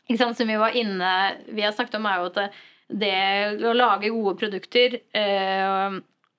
ikke 0.08 0.22
sant, 0.22 0.38
Som 0.40 0.48
vi 0.48 0.56
var 0.56 0.72
inne 0.80 1.12
Vi 1.52 1.66
har 1.66 1.74
snakket 1.76 2.00
om, 2.00 2.06
er 2.08 2.22
jo 2.22 2.30
at 2.32 2.62
det, 2.88 3.60
å 3.68 3.76
lage 3.76 4.14
gode 4.14 4.38
produkter 4.40 5.00
eh, 5.16 5.98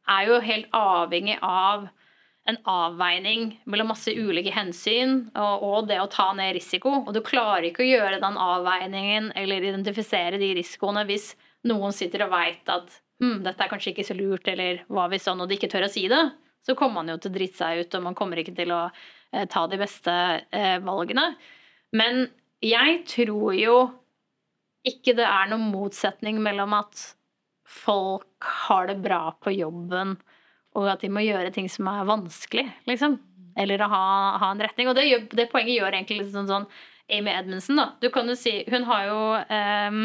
er 0.09 0.29
jo 0.29 0.41
helt 0.45 0.69
avhengig 0.73 1.37
av 1.45 1.89
en 2.49 2.57
avveining 2.65 3.51
mellom 3.69 3.91
masse 3.93 4.09
ulike 4.09 4.55
hensyn 4.55 5.27
og 5.37 5.89
det 5.91 5.99
å 6.01 6.09
ta 6.09 6.31
ned 6.37 6.55
risiko. 6.57 7.03
Og 7.05 7.13
du 7.13 7.21
klarer 7.25 7.69
ikke 7.69 7.85
å 7.85 7.91
gjøre 7.91 8.23
den 8.23 8.39
avveiningen 8.41 9.33
eller 9.37 9.67
identifisere 9.69 10.41
de 10.41 10.55
risikoene 10.57 11.05
hvis 11.09 11.35
noen 11.69 11.93
sitter 11.93 12.25
og 12.25 12.33
veit 12.33 12.71
at 12.73 12.89
hm, 13.21 13.43
dette 13.45 13.65
er 13.65 13.71
kanskje 13.71 13.93
ikke 13.93 14.07
så 14.09 14.17
lurt, 14.17 14.49
eller 14.49 14.83
hva 14.89 15.09
hvis 15.13 15.27
sånn, 15.29 15.43
og 15.45 15.51
de 15.51 15.59
ikke 15.59 15.71
tør 15.73 15.89
å 15.89 15.93
si 15.93 16.07
det. 16.09 16.23
Så 16.65 16.77
kommer 16.79 17.03
man 17.03 17.13
jo 17.13 17.19
til 17.21 17.33
å 17.33 17.37
drite 17.37 17.61
seg 17.61 17.83
ut, 17.83 17.97
og 17.99 18.05
man 18.09 18.17
kommer 18.17 18.41
ikke 18.41 18.57
til 18.57 18.73
å 18.73 18.83
eh, 18.89 19.45
ta 19.51 19.67
de 19.69 19.81
beste 19.81 20.15
eh, 20.49 20.77
valgene. 20.85 21.31
Men 21.97 22.27
jeg 22.65 23.03
tror 23.09 23.53
jo 23.59 23.79
ikke 24.87 25.15
det 25.19 25.27
er 25.27 25.49
noen 25.51 25.71
motsetning 25.73 26.39
mellom 26.43 26.75
at 26.79 27.01
folk 27.69 28.47
har 28.69 28.89
det 28.89 28.99
bra 29.05 29.23
på 29.43 29.53
jobben, 29.53 30.17
og 30.79 30.87
at 30.93 31.03
de 31.05 31.11
må 31.13 31.25
gjøre 31.25 31.53
ting 31.55 31.69
som 31.73 31.89
er 31.91 32.07
vanskelig, 32.09 32.65
liksom. 32.89 33.19
Eller 33.59 33.83
å 33.83 33.89
ha, 33.91 34.05
ha 34.39 34.53
en 34.55 34.63
retning. 34.63 34.89
Og 34.91 34.95
det, 34.97 35.09
det 35.35 35.49
poenget 35.51 35.81
gjør 35.81 35.91
egentlig 35.91 36.21
litt 36.21 36.33
sånn, 36.33 36.49
sånn 36.49 36.69
Amy 37.11 37.33
Edmundsen, 37.33 37.81
da. 37.81 37.91
Du 38.01 38.09
kan 38.15 38.29
jo 38.29 38.37
si 38.39 38.61
Hun 38.69 38.85
har 38.87 39.09
jo 39.09 39.21
um, 39.41 40.01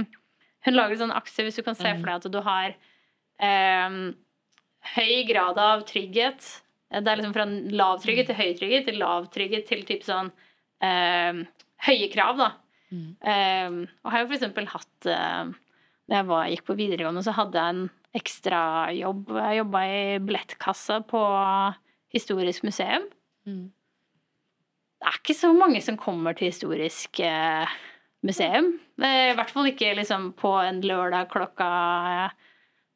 Hun 0.66 0.78
lager 0.78 0.98
sånn 1.02 1.14
aksje, 1.14 1.46
hvis 1.46 1.60
du 1.60 1.66
kan 1.66 1.78
se 1.78 1.92
for 1.92 2.08
deg 2.08 2.16
at 2.18 2.32
du 2.34 2.40
har 2.46 2.74
um, 3.44 4.00
høy 4.96 5.24
grad 5.30 5.60
av 5.62 5.84
trygghet. 5.90 6.48
Det 6.94 7.04
er 7.04 7.20
liksom 7.20 7.36
fra 7.36 7.46
lav 7.76 8.02
trygghet 8.02 8.32
til 8.32 8.40
høy 8.40 8.56
trygghet 8.58 8.88
til 8.90 9.00
lav 9.02 9.28
trygghet 9.34 9.68
til 9.70 9.84
typ 9.88 10.06
sånn 10.08 10.32
um, 10.32 11.44
høye 11.88 12.10
krav, 12.14 12.40
da. 12.40 12.50
Ehm, 13.26 13.84
og 14.04 14.14
har 14.14 14.24
jo 14.24 14.36
eksempel 14.36 14.68
hatt 14.72 15.08
uh, 15.10 15.52
Da 16.10 16.20
jeg 16.20 16.28
var, 16.30 16.50
gikk 16.52 16.66
på 16.68 16.78
videregående, 16.80 17.24
så 17.26 17.36
hadde 17.38 17.60
jeg 17.60 17.76
en 17.76 17.86
ekstrajobb. 18.14 19.32
Jeg 19.40 19.62
jobba 19.62 19.86
i 19.90 20.02
billettkassa 20.24 21.00
på 21.10 21.24
Historisk 22.14 22.66
museum. 22.68 23.08
Mm. 23.50 23.72
Det 25.02 25.10
er 25.10 25.18
ikke 25.18 25.36
så 25.36 25.50
mange 25.56 25.82
som 25.82 25.98
kommer 25.98 26.36
til 26.38 26.52
Historisk 26.52 27.24
uh, 27.24 27.72
museum. 28.24 28.76
I 29.00 29.34
hvert 29.36 29.52
fall 29.52 29.72
ikke 29.72 29.96
liksom 29.98 30.32
på 30.40 30.52
en 30.62 30.84
lørdag 30.86 31.32
klokka 31.32 31.70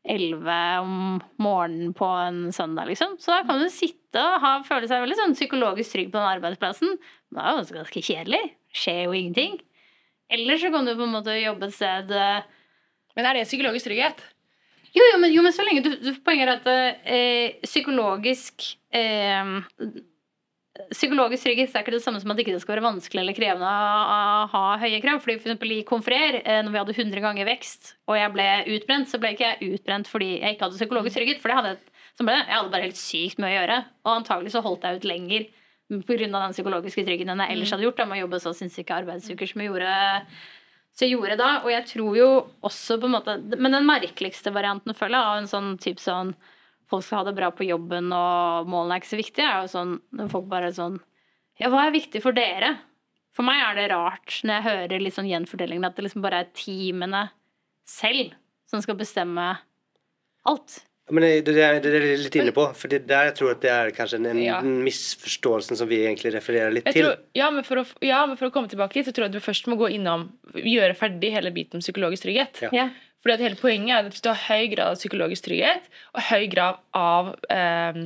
elleve 0.08 0.60
om 0.80 1.18
morgenen 1.42 1.94
på 1.98 2.08
en 2.08 2.52
søndag, 2.56 2.88
liksom. 2.88 3.18
Så 3.20 3.34
da 3.34 3.42
kan 3.48 3.60
du 3.60 3.68
sitte 3.74 4.22
og 4.22 4.44
ha, 4.44 4.54
føle 4.68 4.88
seg 4.90 5.04
veldig 5.04 5.18
sånn 5.20 5.36
psykologisk 5.36 5.96
trygg 5.96 6.14
på 6.14 6.20
den 6.20 6.30
arbeidsplassen. 6.38 6.96
Men 7.32 7.42
det 7.42 7.48
er 7.48 7.58
jo 7.58 7.80
ganske 7.82 8.06
kjedelig. 8.10 8.44
Skjer 8.78 9.02
jo 9.06 9.18
ingenting. 9.18 9.58
Eller 10.30 10.58
så 10.60 10.72
kan 10.74 10.86
du 10.86 10.96
på 10.96 11.06
en 11.08 11.14
måte 11.16 11.36
jobbe 11.40 11.70
et 11.70 11.76
sted 11.78 12.12
eh, 12.12 12.42
Men 13.16 13.30
er 13.30 13.40
det 13.40 13.48
psykologisk 13.48 13.88
trygghet? 13.88 14.26
jo, 14.98 15.04
jo, 15.04 15.18
men, 15.22 15.32
jo, 15.34 15.44
men 15.46 15.54
så 15.54 15.64
lenge 15.68 15.84
du, 15.86 15.92
du 16.02 16.12
Poenget 16.26 16.50
er 16.50 16.54
at 16.58 16.68
eh, 17.06 17.58
psykologisk 17.64 18.66
eh, 18.96 19.52
Psykologisk 20.94 21.42
trygghet 21.48 21.74
er 21.74 21.82
ikke 21.82 21.96
det 21.96 22.04
samme 22.04 22.20
som 22.22 22.32
at 22.32 22.38
det 22.38 22.44
ikke 22.46 22.60
skal 22.62 22.76
være 22.76 22.86
vanskelig 22.86 23.22
eller 23.24 23.36
krevende 23.38 23.66
å, 23.66 24.18
ha 24.52 24.64
høye 24.78 25.00
krav. 25.02 25.20
Fordi 25.24 25.38
for 25.40 25.50
eksempel 25.50 25.72
i 25.74 25.80
Konfrer, 25.88 26.38
eh, 26.44 26.60
når 26.62 26.74
vi 26.76 26.82
hadde 26.84 26.96
100 27.00 27.24
ganger 27.24 27.48
vekst, 27.50 27.96
og 28.06 28.18
jeg 28.20 28.34
ble 28.36 28.46
utbrent, 28.76 29.10
så 29.10 29.18
ble 29.22 29.32
ikke 29.34 29.48
jeg 29.56 29.72
utbrent 29.80 30.12
fordi 30.12 30.28
jeg 30.36 30.54
ikke 30.54 30.68
hadde 30.68 30.78
psykologisk 30.78 31.18
trygghet. 31.18 31.42
For 31.42 31.50
det 31.50 31.58
hadde, 31.58 31.74
jeg- 32.20 32.52
hadde 32.52 32.74
bare 32.76 32.86
helt 32.86 33.00
sykt 33.02 33.42
mye 33.42 33.56
å 33.56 33.58
gjøre. 33.58 33.80
Og 34.06 34.12
antagelig 34.20 34.54
så 34.54 34.62
holdt 34.66 34.86
jeg 34.86 35.02
ut 35.02 35.10
lenger 35.10 35.48
pga. 35.88 36.28
den 36.28 36.56
psykologiske 36.56 37.06
tryggheten 37.08 37.44
jeg 37.44 37.56
ellers 37.56 37.74
hadde 37.74 37.88
gjort. 37.88 37.98
Da 37.98 38.06
med 38.06 38.20
å 38.20 38.26
jobbe 38.26 38.40
så 38.44 38.54
sinnssyke 38.56 38.96
arbeidsuker 38.96 39.50
som 39.50 39.64
jeg 39.64 39.72
gjorde 39.72 39.92
så 40.98 41.06
jeg 41.06 41.14
gjorde 41.14 41.36
da, 41.38 41.50
og 41.62 41.70
jeg 41.70 41.86
tror 41.92 42.16
jo 42.18 42.28
også 42.66 42.96
på 42.98 43.06
en 43.06 43.14
måte 43.14 43.36
Men 43.62 43.76
den 43.76 43.86
merkeligste 43.86 44.50
varianten 44.50 44.96
føler 44.98 45.20
jeg 45.20 45.30
av 45.30 45.42
en 45.42 45.50
sånn 45.52 45.68
type 45.82 46.02
sånn 46.02 46.32
Folk 46.90 47.04
skal 47.06 47.20
ha 47.20 47.28
det 47.28 47.36
bra 47.38 47.52
på 47.52 47.68
jobben, 47.68 48.08
og 48.16 48.70
målene 48.72 48.96
er 48.96 49.02
ikke 49.02 49.12
så 49.12 49.20
viktige, 49.20 49.46
er 49.46 49.66
jo 49.66 49.72
sånn 49.74 49.98
når 50.16 50.30
folk 50.32 50.48
bare 50.50 50.72
er 50.72 50.78
sånn 50.78 50.98
Ja, 51.60 51.70
hva 51.70 51.84
er 51.86 51.94
viktig 51.94 52.22
for 52.24 52.34
dere? 52.34 52.78
For 53.36 53.46
meg 53.46 53.62
er 53.62 53.78
det 53.78 53.90
rart 53.92 54.40
når 54.42 54.56
jeg 54.56 54.66
hører 54.66 55.04
litt 55.04 55.18
sånn 55.18 55.30
gjenfordelingen, 55.30 55.86
at 55.86 55.98
det 55.98 56.08
liksom 56.08 56.24
bare 56.26 56.42
er 56.42 56.54
teamene 56.58 57.28
selv 57.86 58.34
som 58.72 58.82
skal 58.82 58.98
bestemme 58.98 59.46
alt. 60.48 60.80
Men 61.10 61.24
det, 61.24 61.30
det, 61.48 61.54
det 61.56 61.92
er 61.96 62.04
jeg 62.04 62.20
litt 62.20 62.36
inne 62.36 62.52
på, 62.52 62.66
for 62.76 62.92
det 62.92 63.06
der 63.08 63.30
jeg 63.30 63.36
tror 63.38 63.52
at 63.54 63.62
det 63.64 63.70
er 63.72 63.92
kanskje 63.96 64.18
en, 64.28 64.40
Ja. 64.44 64.58
misforståelsen 64.62 65.78
som 65.80 65.88
vi 65.88 66.02
egentlig 66.04 66.34
refererer 66.36 66.74
litt 66.76 66.86
Jeg 66.90 66.98
til. 66.98 67.06
tror, 67.06 67.18
ja, 67.38 67.48
men 67.52 67.64
for 67.64 67.80
å, 67.80 67.86
ja, 68.04 68.26
men 68.28 68.36
for 68.36 68.50
å 68.50 68.52
komme 68.52 68.68
tilbake 68.68 69.00
hit, 69.00 69.08
så 69.08 69.14
tror 69.16 69.28
jeg 69.28 69.36
at 69.36 69.38
du 69.40 69.46
først 69.46 69.68
må 69.72 69.78
gå 69.80 69.88
innom 69.96 70.28
Gjøre 70.58 70.96
ferdig 71.00 71.32
hele 71.32 71.52
biten 71.56 71.78
om 71.80 71.84
psykologisk 71.86 72.24
trygghet. 72.28 72.60
Ja. 72.66 72.70
Ja. 72.76 72.88
Fordi 73.24 73.34
at 73.38 73.40
hele 73.46 73.56
Poenget 73.60 73.94
er 73.96 74.06
at 74.06 74.12
hvis 74.14 74.22
du 74.26 74.30
har 74.30 74.42
høy 74.50 74.68
grad 74.74 74.88
av 74.92 75.00
psykologisk 75.00 75.48
trygghet 75.48 75.88
og 76.14 76.22
høy 76.28 76.48
grad 76.52 76.80
av 76.94 77.34
eh, 77.50 78.04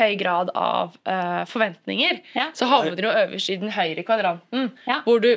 Høy 0.00 0.16
grad 0.18 0.50
av 0.58 0.96
eh, 1.06 1.44
forventninger, 1.46 2.18
Ja. 2.34 2.48
så 2.58 2.66
havner 2.66 2.96
du 2.98 3.06
øverst 3.06 3.50
i 3.54 3.56
den 3.62 3.70
høyre 3.70 4.02
kvadranten, 4.02 4.72
Ja. 4.84 4.96
hvor 5.06 5.20
du 5.22 5.36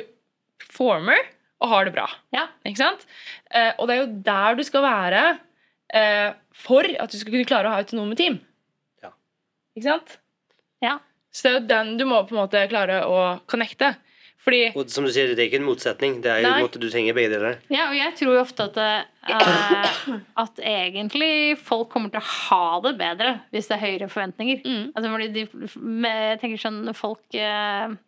former 0.74 1.22
og 1.60 1.68
har 1.70 1.84
det 1.86 1.92
bra. 1.94 2.08
Ja. 2.34 2.48
Ikke 2.66 2.80
sant? 2.82 3.06
Eh, 3.54 3.70
og 3.78 3.86
det 3.86 3.94
er 3.96 4.00
jo 4.02 4.10
der 4.26 4.58
du 4.58 4.64
skal 4.66 4.82
være 4.82 5.22
eh, 5.94 6.32
for 6.56 6.86
at 6.86 7.12
du 7.12 7.18
skal 7.20 7.34
kunne 7.34 7.48
klare 7.48 7.70
å 7.70 7.74
ha 7.74 7.84
autonome 7.84 8.18
team. 8.18 8.40
Ja. 9.04 9.12
Ikke 9.76 9.88
sant? 9.88 10.18
Ja. 10.84 10.98
Så 11.30 11.46
det 11.46 11.50
er 11.50 11.58
jo 11.58 11.66
den 11.70 11.98
du 12.00 12.06
må 12.10 12.22
på 12.26 12.34
en 12.34 12.42
måte 12.42 12.62
klare 12.70 13.02
å 13.06 13.20
connecte. 13.50 13.94
Fordi 14.40 14.70
Og 14.72 14.88
som 14.88 15.04
du 15.04 15.10
sier, 15.12 15.34
det 15.36 15.42
er 15.42 15.48
ikke 15.50 15.60
en 15.60 15.66
motsetning. 15.68 16.14
Det 16.24 16.30
er 16.32 16.40
jo 16.40 16.48
en 16.48 16.64
måte, 16.64 16.80
du 16.80 16.88
trenger 16.88 17.16
begge 17.16 17.34
deler. 17.34 17.58
Ja, 17.72 17.90
og 17.90 17.96
jeg 17.98 18.14
tror 18.16 18.38
jo 18.38 18.40
ofte 18.40 18.66
at, 18.70 18.78
eh, 18.80 20.14
at 20.44 20.62
egentlig 20.64 21.58
folk 21.60 21.90
kommer 21.92 22.12
til 22.12 22.22
å 22.22 22.30
ha 22.48 22.80
det 22.86 22.94
bedre 23.00 23.34
hvis 23.52 23.68
det 23.68 23.76
er 23.76 23.84
høyere 23.84 24.08
forventninger. 24.12 24.62
Mm. 24.64 24.86
Altså 24.94 25.12
fordi 25.12 25.28
de, 25.34 25.44
med, 25.76 26.22
jeg 26.32 26.40
tenker 26.44 26.62
sånn 26.64 26.80
folk 26.96 27.36
eh, 27.36 27.98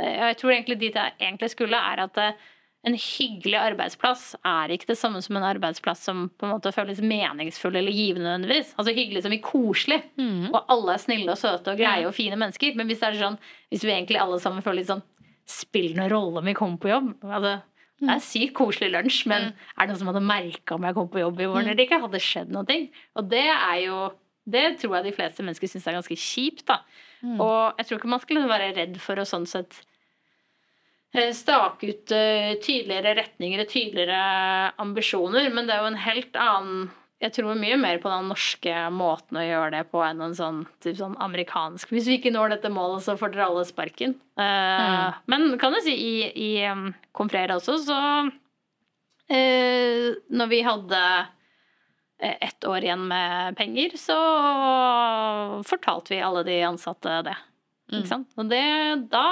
Jeg 0.00 0.36
tror 0.40 0.52
egentlig 0.52 0.78
dit 0.84 1.00
jeg 1.00 1.16
egentlig 1.16 1.50
skulle, 1.54 1.80
er 1.80 2.04
at 2.04 2.20
eh, 2.20 2.48
en 2.86 2.96
hyggelig 2.96 3.58
arbeidsplass 3.60 4.22
er 4.46 4.72
ikke 4.72 4.88
det 4.88 4.96
samme 4.96 5.20
som 5.20 5.36
en 5.36 5.44
arbeidsplass 5.44 6.04
som 6.08 6.28
på 6.40 6.46
en 6.46 6.54
måte 6.54 6.72
føles 6.72 7.02
meningsfull 7.04 7.76
eller 7.76 7.92
givende 7.92 8.24
nødvendigvis. 8.24 8.72
Altså 8.80 8.94
hyggelig 8.96 9.24
som 9.26 9.34
i 9.36 9.40
koselig. 9.44 9.98
Mm. 10.16 10.46
Og 10.48 10.60
alle 10.72 10.94
er 10.94 11.02
snille 11.02 11.34
og 11.34 11.40
søte 11.40 11.74
og 11.74 11.80
greie 11.80 12.06
og 12.08 12.16
fine 12.16 12.38
mennesker. 12.40 12.78
Men 12.78 12.88
hvis 12.88 13.02
det 13.02 13.10
er 13.10 13.18
sånn, 13.20 13.36
hvis 13.68 13.84
vi 13.84 13.92
egentlig 13.92 14.22
alle 14.22 14.40
sammen 14.40 14.64
føler 14.64 14.82
litt 14.82 14.92
sånn 14.92 15.06
Spiller 15.50 15.96
noen 15.98 16.12
rolle 16.12 16.38
om 16.38 16.46
vi 16.46 16.54
kommer 16.54 16.78
på 16.78 16.92
jobb? 16.92 17.06
Altså, 17.26 17.56
det 17.98 18.10
er 18.14 18.20
sykt 18.22 18.52
koselig 18.54 18.92
lunsj, 18.94 19.24
men 19.28 19.48
er 19.50 19.80
det 19.80 19.90
noen 19.90 19.98
som 19.98 20.10
hadde 20.12 20.22
merka 20.22 20.76
om 20.76 20.84
jeg 20.86 20.94
kom 20.94 21.08
på 21.10 21.20
jobb 21.24 21.40
i 21.42 21.48
morgen 21.50 21.72
eller 21.72 21.82
ikke? 21.82 21.98
Hadde 22.04 22.20
skjedd 22.22 22.52
noe? 22.54 22.76
Og 23.18 23.26
det 23.32 23.48
er 23.50 23.78
jo 23.82 23.96
Det 24.50 24.62
tror 24.80 24.94
jeg 24.96 25.08
de 25.10 25.16
fleste 25.18 25.44
mennesker 25.44 25.68
syns 25.68 25.88
er 25.90 25.98
ganske 25.98 26.16
kjipt, 26.16 26.64
da. 26.70 26.78
Og 27.34 27.80
jeg 27.80 27.88
tror 27.88 27.98
ikke 27.98 28.12
man 28.14 28.22
skulle 28.22 28.48
være 28.48 28.70
redd 28.78 28.96
for 29.02 29.20
å 29.20 29.26
sånn 29.28 29.44
sett 29.50 29.82
stake 31.34 31.90
ut 31.90 32.12
eh, 32.14 32.54
tydeligere 32.62 33.16
retninger 33.18 33.64
og 33.64 33.70
tydeligere 33.70 34.72
ambisjoner, 34.78 35.48
men 35.50 35.66
det 35.66 35.74
er 35.74 35.84
jo 35.84 35.92
en 35.92 36.02
helt 36.04 36.38
annen 36.38 36.90
jeg 37.20 37.34
tror 37.36 37.58
mye 37.58 37.76
mer 37.76 37.98
på 38.00 38.08
den 38.08 38.30
norske 38.32 38.74
måten 38.96 39.36
å 39.36 39.44
gjøre 39.44 39.72
det 39.74 39.82
på 39.92 40.00
enn 40.00 40.22
en 40.24 40.36
sånn, 40.36 40.62
typ 40.80 40.96
sånn 40.96 41.18
amerikansk 41.20 41.90
Hvis 41.92 42.06
vi 42.08 42.16
ikke 42.16 42.32
når 42.32 42.54
dette 42.54 42.70
målet, 42.72 43.04
så 43.04 43.12
får 43.20 43.34
dere 43.34 43.48
alle 43.50 43.64
sparken. 43.68 44.14
Mm. 44.40 45.18
Men 45.28 45.44
kan 45.60 45.76
jeg 45.76 45.84
si, 45.84 45.96
i, 46.00 46.14
i 46.32 46.48
um, 46.72 46.86
Confrere 47.12 47.58
også, 47.60 47.76
så 47.84 47.98
eh, 49.28 50.16
Når 50.32 50.48
vi 50.48 50.62
hadde 50.64 51.02
eh, 52.24 52.38
ett 52.48 52.64
år 52.64 52.88
igjen 52.88 53.04
med 53.12 53.60
penger, 53.60 53.98
så 54.00 54.16
fortalte 55.68 56.16
vi 56.16 56.22
alle 56.24 56.46
de 56.48 56.56
ansatte 56.70 57.20
det. 57.28 57.36
Mm. 57.90 57.98
Ikke 57.98 58.12
sant? 58.14 58.32
Og 58.40 58.48
det, 58.48 58.64
da, 59.12 59.26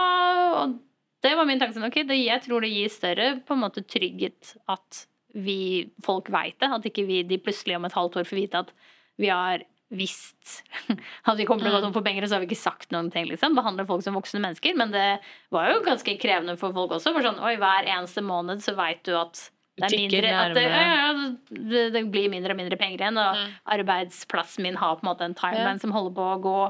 og 0.60 0.76
det 1.24 1.34
var 1.36 1.48
min 1.48 1.58
tanke. 1.60 1.74
sånn, 1.76 1.88
Ok, 1.88 2.02
det, 2.08 2.18
jeg 2.20 2.44
tror 2.44 2.62
det 2.64 2.70
gir 2.72 2.92
større 2.92 3.30
på 3.46 3.56
en 3.56 3.64
måte 3.64 3.82
trygghet 3.82 4.54
at 4.70 5.06
vi, 5.34 5.88
folk 6.04 6.30
veit 6.32 6.58
det. 6.62 6.70
At 6.72 6.86
ikke 6.88 7.06
vi 7.08 7.22
de 7.26 7.40
plutselig 7.42 7.76
om 7.76 7.84
et 7.88 7.96
halvt 7.96 8.20
år 8.20 8.28
får 8.28 8.40
vite 8.40 8.62
at 8.66 8.70
vi 9.18 9.28
har 9.32 9.64
visst 9.88 10.62
at 11.28 11.38
vi 11.38 11.46
kommer 11.48 11.64
til 11.64 11.72
å 11.72 11.78
gå 11.78 11.84
tom 11.86 11.94
for 11.94 12.04
penger, 12.04 12.22
og 12.24 12.28
så 12.28 12.36
har 12.36 12.42
vi 12.44 12.50
ikke 12.50 12.60
sagt 12.60 12.90
noen 12.92 13.08
ting. 13.12 13.24
liksom. 13.30 13.54
Behandler 13.56 13.86
folk 13.88 14.04
som 14.04 14.16
voksne 14.18 14.42
mennesker. 14.44 14.76
Men 14.76 14.92
det 14.92 15.06
var 15.54 15.70
jo 15.72 15.84
ganske 15.86 16.16
krevende 16.20 16.58
for 16.60 16.76
folk 16.76 16.96
også. 16.98 17.14
For 17.16 17.24
sånn, 17.24 17.40
oi, 17.44 17.54
Hver 17.60 17.88
eneste 17.88 18.24
måned 18.24 18.60
så 18.64 18.76
veit 18.78 19.00
du 19.08 19.14
at 19.18 19.48
det 19.78 19.92
mindre, 19.94 20.30
at 20.34 20.54
det, 20.56 20.64
ja, 20.66 21.90
det, 21.94 22.00
blir 22.10 22.30
mindre 22.32 22.50
og 22.54 22.58
mindre 22.58 22.78
penger 22.80 23.04
igjen. 23.04 23.18
Og 23.22 23.36
Mm. 23.38 23.52
arbeidsplassen 23.78 24.62
min 24.66 24.78
har 24.80 24.96
på 24.98 25.04
en 25.06 25.10
måte 25.12 25.24
en 25.24 25.36
timeline 25.38 25.78
som 25.80 25.92
holder 25.94 26.14
på 26.16 26.24
å 26.34 26.40
gå, 26.42 26.60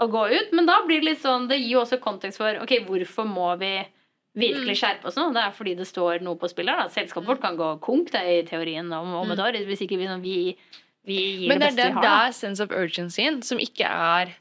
å 0.00 0.08
gå 0.10 0.22
ut. 0.32 0.52
Men 0.52 0.66
da 0.66 0.80
blir 0.86 1.00
det 1.00 1.10
litt 1.12 1.22
sånn, 1.22 1.48
det 1.48 1.58
gir 1.60 1.74
jo 1.76 1.80
også 1.84 1.98
kontekst 2.00 2.38
for 2.38 2.62
ok, 2.62 2.78
hvorfor 2.86 3.26
må 3.28 3.58
vi 3.60 3.74
virkelig 4.34 4.72
Mm. 4.72 4.80
skjerpe 4.80 5.04
oss 5.06 5.16
nå? 5.16 5.32
Det 5.34 5.42
er 5.42 5.50
fordi 5.52 5.74
det 5.76 5.86
står 5.86 6.22
noe 6.22 6.36
på 6.36 6.48
spill 6.48 6.68
her. 6.68 6.76
da. 6.76 6.88
Selskapet 6.88 7.26
vårt 7.28 7.40
kan 7.42 7.56
gå 7.56 7.80
konk 7.80 8.10
det 8.12 8.22
i 8.24 8.42
teorien 8.48 8.90
om, 8.92 9.14
om 9.14 9.30
et 9.30 9.38
år, 9.38 9.52
hvis 9.66 9.82
ikke 9.84 9.98
vi, 9.98 10.06
vi, 10.22 10.56
vi 11.04 11.14
gir 11.14 11.44
Mm. 11.44 11.48
Men 11.48 11.58
det 11.60 11.76
det 11.76 11.84
er 11.84 11.84
beste 11.84 11.88
vi 11.88 11.92
har. 11.92 12.02
det 12.02 12.32
der 12.32 12.32
sense 12.32 12.60
of 12.60 12.70
urgencyen 12.70 13.42
som 13.44 13.58
ikke 13.58 13.84
er 13.84 14.32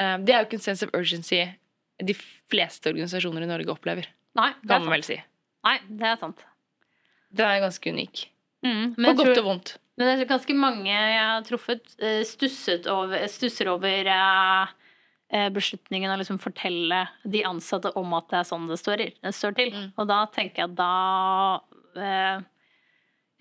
um, 0.00 0.24
Det 0.24 0.32
er 0.34 0.38
jo 0.40 0.46
ikke 0.48 0.54
en 0.60 0.68
sense 0.70 0.82
of 0.82 0.90
urgency 0.94 1.42
de 2.02 2.14
fleste 2.50 2.86
organisasjoner 2.92 3.42
i 3.42 3.46
Norge 3.46 3.68
opplever, 3.72 4.06
Nei, 4.36 4.50
det 4.62 4.70
er 4.70 4.78
kan 4.78 4.84
man 4.84 4.92
vel 4.92 5.02
si. 5.02 5.16
Nei, 5.64 5.78
det 5.88 6.02
er 6.06 6.16
sant. 6.16 6.44
Den 7.32 7.46
er 7.48 7.60
ganske 7.60 7.92
unik. 7.92 8.26
Mm. 8.64 8.94
På 8.96 9.14
godt 9.16 9.34
tror, 9.34 9.38
og 9.38 9.44
vondt. 9.44 9.76
men 9.96 10.06
det 10.18 10.26
er 10.26 10.28
ganske 10.34 10.54
mange 10.54 10.86
jeg 10.88 11.18
har 11.20 11.42
truffet, 11.42 11.94
eh, 12.00 12.22
stusset 12.24 12.86
over, 12.86 13.26
stusser 13.28 13.68
over 13.72 14.06
eh, 14.12 14.66
beslutningen 15.28 16.12
å 16.12 16.18
liksom 16.20 16.38
fortelle 16.38 17.08
de 17.24 17.40
ansatte 17.48 17.90
om 17.98 18.12
at 18.14 18.28
det 18.30 18.38
er 18.38 18.44
sånn 18.46 18.68
det 18.70 18.76
står, 18.78 19.02
det 19.22 19.32
står 19.34 19.56
til. 19.58 19.72
Mm. 19.74 19.88
Og 19.98 20.06
da 20.06 20.20
tenker 20.30 20.62
jeg 20.62 20.70
at 20.70 20.76
da 20.78 20.90
eh, 21.98 22.44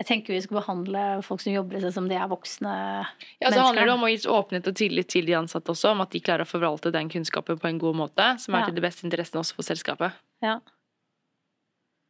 Jeg 0.01 0.07
tenker 0.09 0.33
vi 0.35 0.41
skal 0.43 0.57
behandle 0.59 1.03
folk 1.23 1.39
som 1.39 1.53
jobber 1.53 1.77
i 1.77 1.81
seg 1.85 1.93
som 1.95 2.07
de 2.09 2.17
er 2.19 2.27
voksne 2.27 2.71
Ja, 2.73 3.05
så 3.47 3.51
mennesker. 3.51 3.61
handler 3.69 3.85
det 3.85 3.93
om 3.93 4.03
å 4.03 4.09
gi 4.11 4.17
åpenhet 4.27 4.67
og 4.67 4.75
tillit 4.75 5.07
til 5.13 5.25
de 5.29 5.37
ansatte 5.37 5.71
også, 5.71 5.93
om 5.93 6.01
at 6.03 6.11
de 6.11 6.19
klarer 6.19 6.43
å 6.43 6.49
forvalte 6.49 6.91
den 6.91 7.07
kunnskapen 7.13 7.61
på 7.61 7.69
en 7.69 7.79
god 7.79 7.95
måte, 7.95 8.25
som 8.43 8.55
er 8.55 8.65
Ja. 8.65 8.65
til 8.65 8.75
det 8.75 8.83
beste 8.83 9.05
interessen 9.07 9.39
også 9.39 9.55
for 9.55 9.63
selskapet. 9.63 10.11
Ja. 10.43 10.59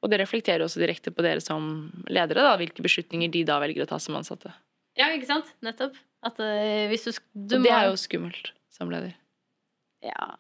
Og 0.02 0.10
det 0.10 0.20
reflekterer 0.22 0.64
også 0.66 0.80
direkte 0.82 1.12
på 1.14 1.22
dere 1.26 1.42
som 1.42 1.92
ledere, 2.08 2.42
da, 2.46 2.56
hvilke 2.58 2.82
beslutninger 2.86 3.32
de 3.32 3.44
da 3.44 3.60
velger 3.60 3.84
å 3.86 3.90
ta 3.90 3.98
som 4.00 4.16
ansatte. 4.16 4.52
Ja, 4.98 5.10
ikke 5.14 5.28
sant? 5.28 5.52
Nettopp. 5.66 5.96
At 6.26 6.40
uh, 6.40 6.88
hvis 6.90 7.06
du, 7.06 7.12
du 7.36 7.58
Og 7.58 7.64
det 7.66 7.72
er 7.74 7.90
jo 7.90 7.98
skummelt 8.00 8.52
som 8.72 8.90
leder. 8.90 9.14
Ja. 10.04 10.36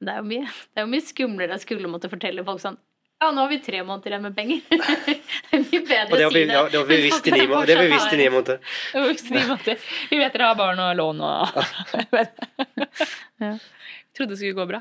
Det 0.00 0.12
er 0.12 0.20
jo 0.22 0.26
mye, 0.30 0.46
det 0.72 0.80
er 0.80 0.86
jo 0.86 0.90
mye 0.92 1.04
skumlere 1.04 1.56
å 1.56 1.62
skulle 1.62 1.88
måtte 1.90 2.08
fortelle 2.12 2.44
folk 2.46 2.60
sånn 2.62 2.78
Ja, 3.18 3.32
nå 3.34 3.42
har 3.42 3.48
vi 3.50 3.58
tre 3.58 3.80
måneder 3.82 4.12
igjen 4.14 4.22
med 4.28 4.34
penger. 4.36 4.60
det 4.70 5.56
er 5.58 5.62
mye 5.64 5.80
bedre 5.88 6.12
Og 6.12 6.18
det 6.20 6.26
å 6.26 6.28
har 6.28 6.34
vi, 6.36 6.42
si 6.42 6.46
det. 6.46 6.54
ja, 6.54 6.62
det 6.70 6.78
har 6.78 6.86
vi 6.86 6.98
visst 7.02 7.26
i 7.26 7.32
ni 7.34 7.46
må- 7.50 7.62
det 7.66 7.74
har 7.74 7.82
vi 7.82 7.90
visst 7.96 8.12
i 8.14 8.18
ni 8.20 8.28
måneder. 8.30 9.88
Vi 10.12 10.20
vet 10.20 10.32
dere 10.36 10.50
har 10.52 10.58
barn 10.60 10.78
og 10.84 10.92
lån 11.00 11.24
og 11.26 11.58
Ja. 13.42 13.52
Vi 14.08 14.14
trodde 14.24 14.32
det 14.34 14.38
skulle 14.40 14.52
gå 14.58 14.66
bra. 14.66 14.80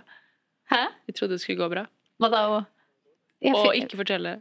Hæ? 0.70 0.84
Vi 1.05 1.14
trodde 1.14 1.34
det 1.38 1.41
skulle 1.43 1.58
gå 1.64 1.70
bra. 1.70 1.84
Hva 2.22 2.30
da? 2.34 2.39
Og, 2.49 2.64
Og 3.53 3.76
ikke 3.78 3.97
fortelle. 3.99 4.32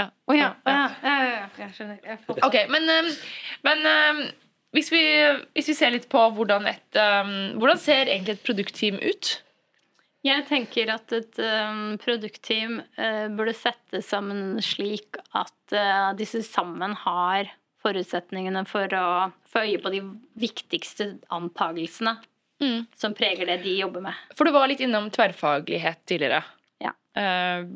Ja. 0.00 0.06
Å 0.28 0.36
ja. 0.36 0.48
å 0.64 0.72
ja. 0.72 0.84
Ja, 1.02 1.16
ja, 1.16 1.26
ja. 1.32 1.48
Jeg 1.60 1.74
skjønner. 1.76 1.98
Jeg 2.04 2.18
Ok, 2.44 2.56
men, 2.72 2.88
men 3.64 3.78
hvis, 4.76 4.92
vi, 4.92 5.02
hvis 5.56 5.72
vi 5.72 5.74
ser 5.78 5.94
litt 5.94 6.06
på 6.12 6.20
hvordan 6.36 6.68
et 6.70 7.00
um, 7.00 7.34
Hvordan 7.60 7.80
ser 7.80 8.10
egentlig 8.12 8.36
et 8.36 8.46
produktteam 8.46 9.00
ut? 9.00 9.32
Jeg 10.26 10.46
tenker 10.48 10.90
at 10.90 11.12
et 11.14 11.38
um, 11.40 11.96
produktteam 12.02 12.80
uh, 12.98 13.26
burde 13.36 13.54
settes 13.56 14.08
sammen 14.10 14.58
slik 14.64 15.18
at 15.38 15.76
uh, 15.76 16.12
disse 16.18 16.42
sammen 16.46 16.96
har 17.06 17.52
forutsetningene 17.84 18.64
for 18.66 18.90
å 18.98 19.08
få 19.46 19.62
øye 19.68 19.82
på 19.82 19.92
de 19.94 20.02
viktigste 20.46 21.14
antagelsene 21.34 22.18
Mm. 22.56 22.86
som 22.96 23.12
preger 23.12 23.44
det 23.44 23.58
de 23.66 23.74
jobber 23.76 24.00
med. 24.00 24.14
For 24.32 24.48
du 24.48 24.50
var 24.54 24.64
litt 24.70 24.80
innom 24.80 25.10
tverrfaglighet 25.12 25.98
tidligere. 26.08 26.38
Ja. 26.80 26.94
Uh, 27.12 27.66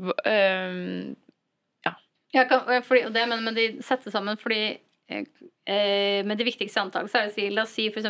Jeg 2.32 2.46
kan, 2.48 2.62
fordi, 2.86 3.02
det 3.10 3.26
mener 3.26 3.42
men 3.42 3.56
de 3.58 3.64
setter 3.82 4.12
sammen 4.14 4.38
fordi 4.38 4.78
eh, 5.10 6.26
det 6.26 6.46
viktigste 6.46 6.82
antakelsene 6.82 7.26
er 7.26 7.30
å 7.30 7.34
si, 7.34 7.46
La 7.54 7.64
oss 7.66 7.74
si 7.76 7.86
f.eks. 7.90 8.08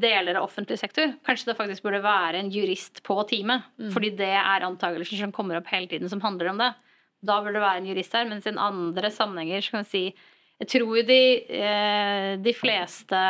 deler 0.00 0.38
av 0.38 0.46
offentlig 0.46 0.78
sektor. 0.80 1.12
Kanskje 1.26 1.50
det 1.50 1.58
faktisk 1.58 1.86
burde 1.86 2.02
være 2.04 2.40
en 2.40 2.50
jurist 2.52 3.02
på 3.06 3.16
teamet. 3.30 3.66
Mm. 3.80 3.90
Fordi 3.94 4.12
det 4.18 4.32
er 4.38 4.66
antakelser 4.66 5.24
som 5.24 5.34
kommer 5.34 5.60
opp 5.60 5.70
hele 5.72 5.90
tiden 5.90 6.10
som 6.12 6.22
handler 6.24 6.52
om 6.52 6.62
det. 6.62 6.72
Da 7.20 7.40
burde 7.40 7.58
det 7.58 7.64
være 7.66 7.82
en 7.82 7.90
jurist 7.90 8.16
her. 8.16 8.28
Mens 8.30 8.48
i 8.48 8.54
andre 8.56 9.12
sammenhenger 9.12 9.64
så 9.64 9.76
kan 9.76 9.86
vi 9.86 9.90
si 9.90 10.04
Jeg 10.60 10.68
tror 10.74 10.96
jo 10.98 11.04
de, 11.08 11.22
eh, 11.56 12.32
de 12.36 12.52
fleste 12.52 13.20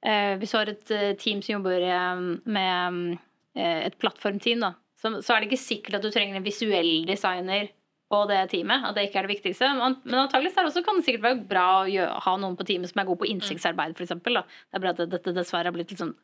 eh, 0.00 0.36
Hvis 0.40 0.52
du 0.52 0.56
har 0.56 0.70
et 0.72 0.94
eh, 0.96 1.16
team 1.20 1.42
som 1.44 1.58
jobber 1.58 1.84
eh, 1.84 2.22
med 2.44 3.18
eh, 3.56 3.86
et 3.88 3.98
plattformteam, 4.00 4.64
da, 4.64 4.74
så, 4.96 5.18
så 5.20 5.34
er 5.34 5.40
det 5.40 5.50
ikke 5.50 5.64
sikkert 5.64 5.98
at 5.98 6.06
du 6.06 6.10
trenger 6.10 6.38
en 6.38 6.46
visuell 6.46 7.04
designer 7.08 7.68
på 8.10 8.24
det 8.30 8.40
teamet. 8.52 8.86
At 8.88 8.96
det 8.96 9.06
ikke 9.08 9.22
er 9.22 9.28
det 9.28 9.36
viktigste. 9.36 9.70
Men 9.76 10.18
er 10.18 10.66
også, 10.66 10.82
kan 10.86 10.98
det 10.98 11.06
sikkert 11.06 11.28
være 11.28 11.44
bra 11.52 11.68
å 11.82 11.86
gjøre, 11.90 12.18
ha 12.26 12.34
noen 12.42 12.58
på 12.58 12.66
teamet 12.68 12.90
som 12.90 13.02
er 13.02 13.08
god 13.10 13.22
på 13.22 13.30
innsiktsarbeid, 13.30 13.94
f.eks. 13.94 14.16
Det 14.18 14.34
er 14.34 14.82
bare 14.82 14.96
at 14.96 15.06
dette 15.14 15.36
dessverre 15.36 15.70
har 15.70 15.76
blitt 15.76 15.94
litt 15.94 16.02
sånn 16.02 16.16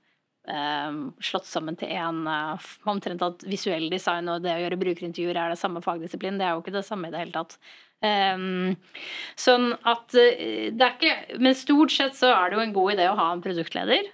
eh, 0.51 1.01
slått 1.31 1.49
sammen 1.49 1.79
til 1.79 1.95
én 1.95 2.23
Omtrent 2.91 3.25
at 3.27 3.47
visuell 3.47 3.89
design 3.93 4.31
og 4.33 4.43
det 4.45 4.57
å 4.57 4.63
gjøre 4.65 4.81
brukerintervjuer 4.83 5.43
er 5.43 5.55
det 5.55 5.61
samme 5.63 5.83
fagdisiplin. 5.85 6.41
Det 6.41 6.49
er 6.49 6.57
jo 6.57 6.65
ikke 6.65 6.77
det 6.79 6.87
samme 6.89 7.11
i 7.11 7.15
det 7.15 7.23
hele 7.23 7.37
tatt. 7.37 7.59
Um, 8.05 8.75
sånn 9.41 9.71
at 9.89 10.13
eh, 10.21 10.69
det 10.69 10.85
er 10.85 10.99
ikke 10.99 11.39
Men 11.41 11.55
stort 11.57 11.95
sett 11.95 12.13
så 12.19 12.29
er 12.29 12.51
det 12.53 12.59
jo 12.59 12.65
en 12.67 12.75
god 12.75 12.93
idé 12.93 13.07
å 13.09 13.17
ha 13.17 13.31
en 13.33 13.41
produktleder. 13.45 14.11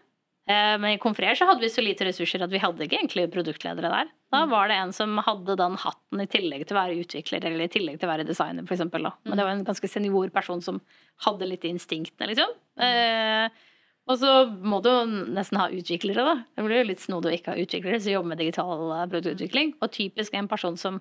Eh, 0.53 0.77
Men 0.83 0.95
i 0.95 1.01
Confrer 1.01 1.37
så 1.39 1.47
hadde 1.49 1.65
vi 1.65 1.71
så 1.73 1.83
lite 1.85 2.07
ressurser 2.09 2.45
at 2.45 2.53
vi 2.53 2.61
hadde 2.63 2.85
ikke 2.85 2.99
egentlig 3.01 3.27
produktledere 3.33 3.91
der. 3.93 4.13
Da 4.33 4.45
var 4.51 4.69
det 4.71 4.79
en 4.81 4.93
som 4.97 5.17
hadde 5.25 5.57
den 5.61 5.77
hatten 5.81 6.23
i 6.23 6.29
tillegg 6.31 6.67
til 6.67 6.77
å 6.77 6.81
være 6.81 7.01
utvikler 7.03 7.45
eller 7.49 7.67
i 7.67 7.73
tillegg 7.73 7.99
til 8.01 8.09
å 8.09 8.13
være 8.13 8.29
designer, 8.29 8.65
eksempel. 8.65 9.11
Men 9.25 9.39
det 9.39 9.45
var 9.47 9.53
en 9.57 9.67
ganske 9.67 9.91
senior 9.91 10.33
person 10.35 10.63
som 10.65 10.81
hadde 11.27 11.49
litt 11.49 11.67
instinktene, 11.69 12.31
liksom. 12.33 12.55
Eh, 12.81 13.49
og 14.11 14.19
så 14.19 14.31
må 14.51 14.81
du 14.83 14.91
nesten 15.31 15.61
ha 15.61 15.69
utviklere, 15.71 16.25
da. 16.27 16.39
Det 16.57 16.65
blir 16.67 16.83
jo 16.83 16.89
litt 16.91 17.05
snodig 17.05 17.31
å 17.31 17.37
ikke 17.37 17.53
ha 17.55 17.61
utviklere 17.63 18.01
som 18.03 18.17
jobber 18.17 18.33
med 18.33 18.43
digital 18.43 18.89
eh, 18.97 19.05
produktutvikling. 19.13 19.77
Og 19.81 19.93
typisk 19.95 20.35
en 20.39 20.51
person 20.51 20.81
som 20.81 20.99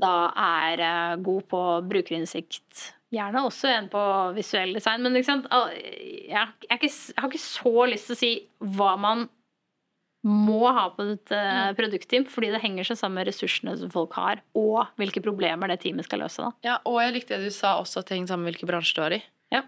da 0.00 0.30
er 0.32 1.20
god 1.20 1.44
på 1.52 1.60
brukerinnsikt, 1.90 2.86
Gjerne 3.10 3.42
også 3.42 3.70
en 3.72 3.88
på 3.90 4.00
visuell 4.36 4.76
design, 4.76 5.02
men 5.02 5.16
liksom? 5.18 5.42
Jeg, 5.50 6.30
er 6.38 6.76
ikke, 6.76 6.90
jeg 6.90 7.18
har 7.18 7.30
ikke 7.30 7.42
så 7.42 7.86
lyst 7.90 8.10
til 8.10 8.16
å 8.16 8.20
si 8.20 8.32
hva 8.78 8.94
man 9.00 9.26
må 10.26 10.68
ha 10.76 10.84
på 10.92 11.06
et 11.14 11.32
uh, 11.32 11.70
produktteam, 11.78 12.26
fordi 12.28 12.50
det 12.52 12.60
henger 12.60 12.86
seg 12.86 12.98
sammen 13.00 13.22
med 13.22 13.30
ressursene 13.30 13.72
som 13.80 13.92
folk 13.92 14.14
har, 14.20 14.42
og 14.58 14.90
hvilke 15.00 15.22
problemer 15.24 15.72
det 15.72 15.80
teamet 15.82 16.06
skal 16.06 16.20
løse. 16.22 16.44
da. 16.44 16.52
Ja, 16.66 16.76
og 16.84 17.00
jeg 17.00 17.14
likte 17.16 17.38
det 17.38 17.48
du 17.48 17.56
sa 17.56 17.78
også 17.80 18.02
at 18.02 18.10
det 18.10 18.18
henger 18.18 18.34
sammen 18.34 18.46
med 18.46 18.54
hvilken 18.54 18.70
bransje 18.70 18.96
du 18.98 19.02
er 19.06 19.16
i. 19.16 19.20
Ja. 19.56 19.64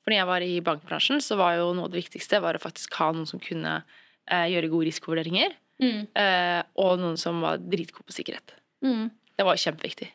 For 0.00 0.14
når 0.14 0.20
jeg 0.20 0.30
var 0.30 0.46
i 0.46 0.52
bankbransjen, 0.68 1.22
så 1.24 1.38
var 1.40 1.56
jo 1.58 1.72
noe 1.74 1.88
av 1.88 1.94
det 1.94 2.04
viktigste 2.04 2.40
var 2.44 2.56
å 2.56 2.62
faktisk 2.62 2.94
ha 3.00 3.10
noen 3.16 3.26
som 3.28 3.42
kunne 3.42 3.80
uh, 3.82 4.46
gjøre 4.46 4.70
gode 4.70 4.88
risikovurderinger, 4.92 5.56
eh, 5.76 6.60
og 6.80 7.02
noen 7.02 7.18
som 7.20 7.42
var 7.44 7.58
dritgod 7.60 8.06
på 8.06 8.14
sikkerhet. 8.14 8.54
Mm. 8.86 9.10
Det 9.36 9.44
var 9.44 9.58
kjempeviktig. 9.60 10.08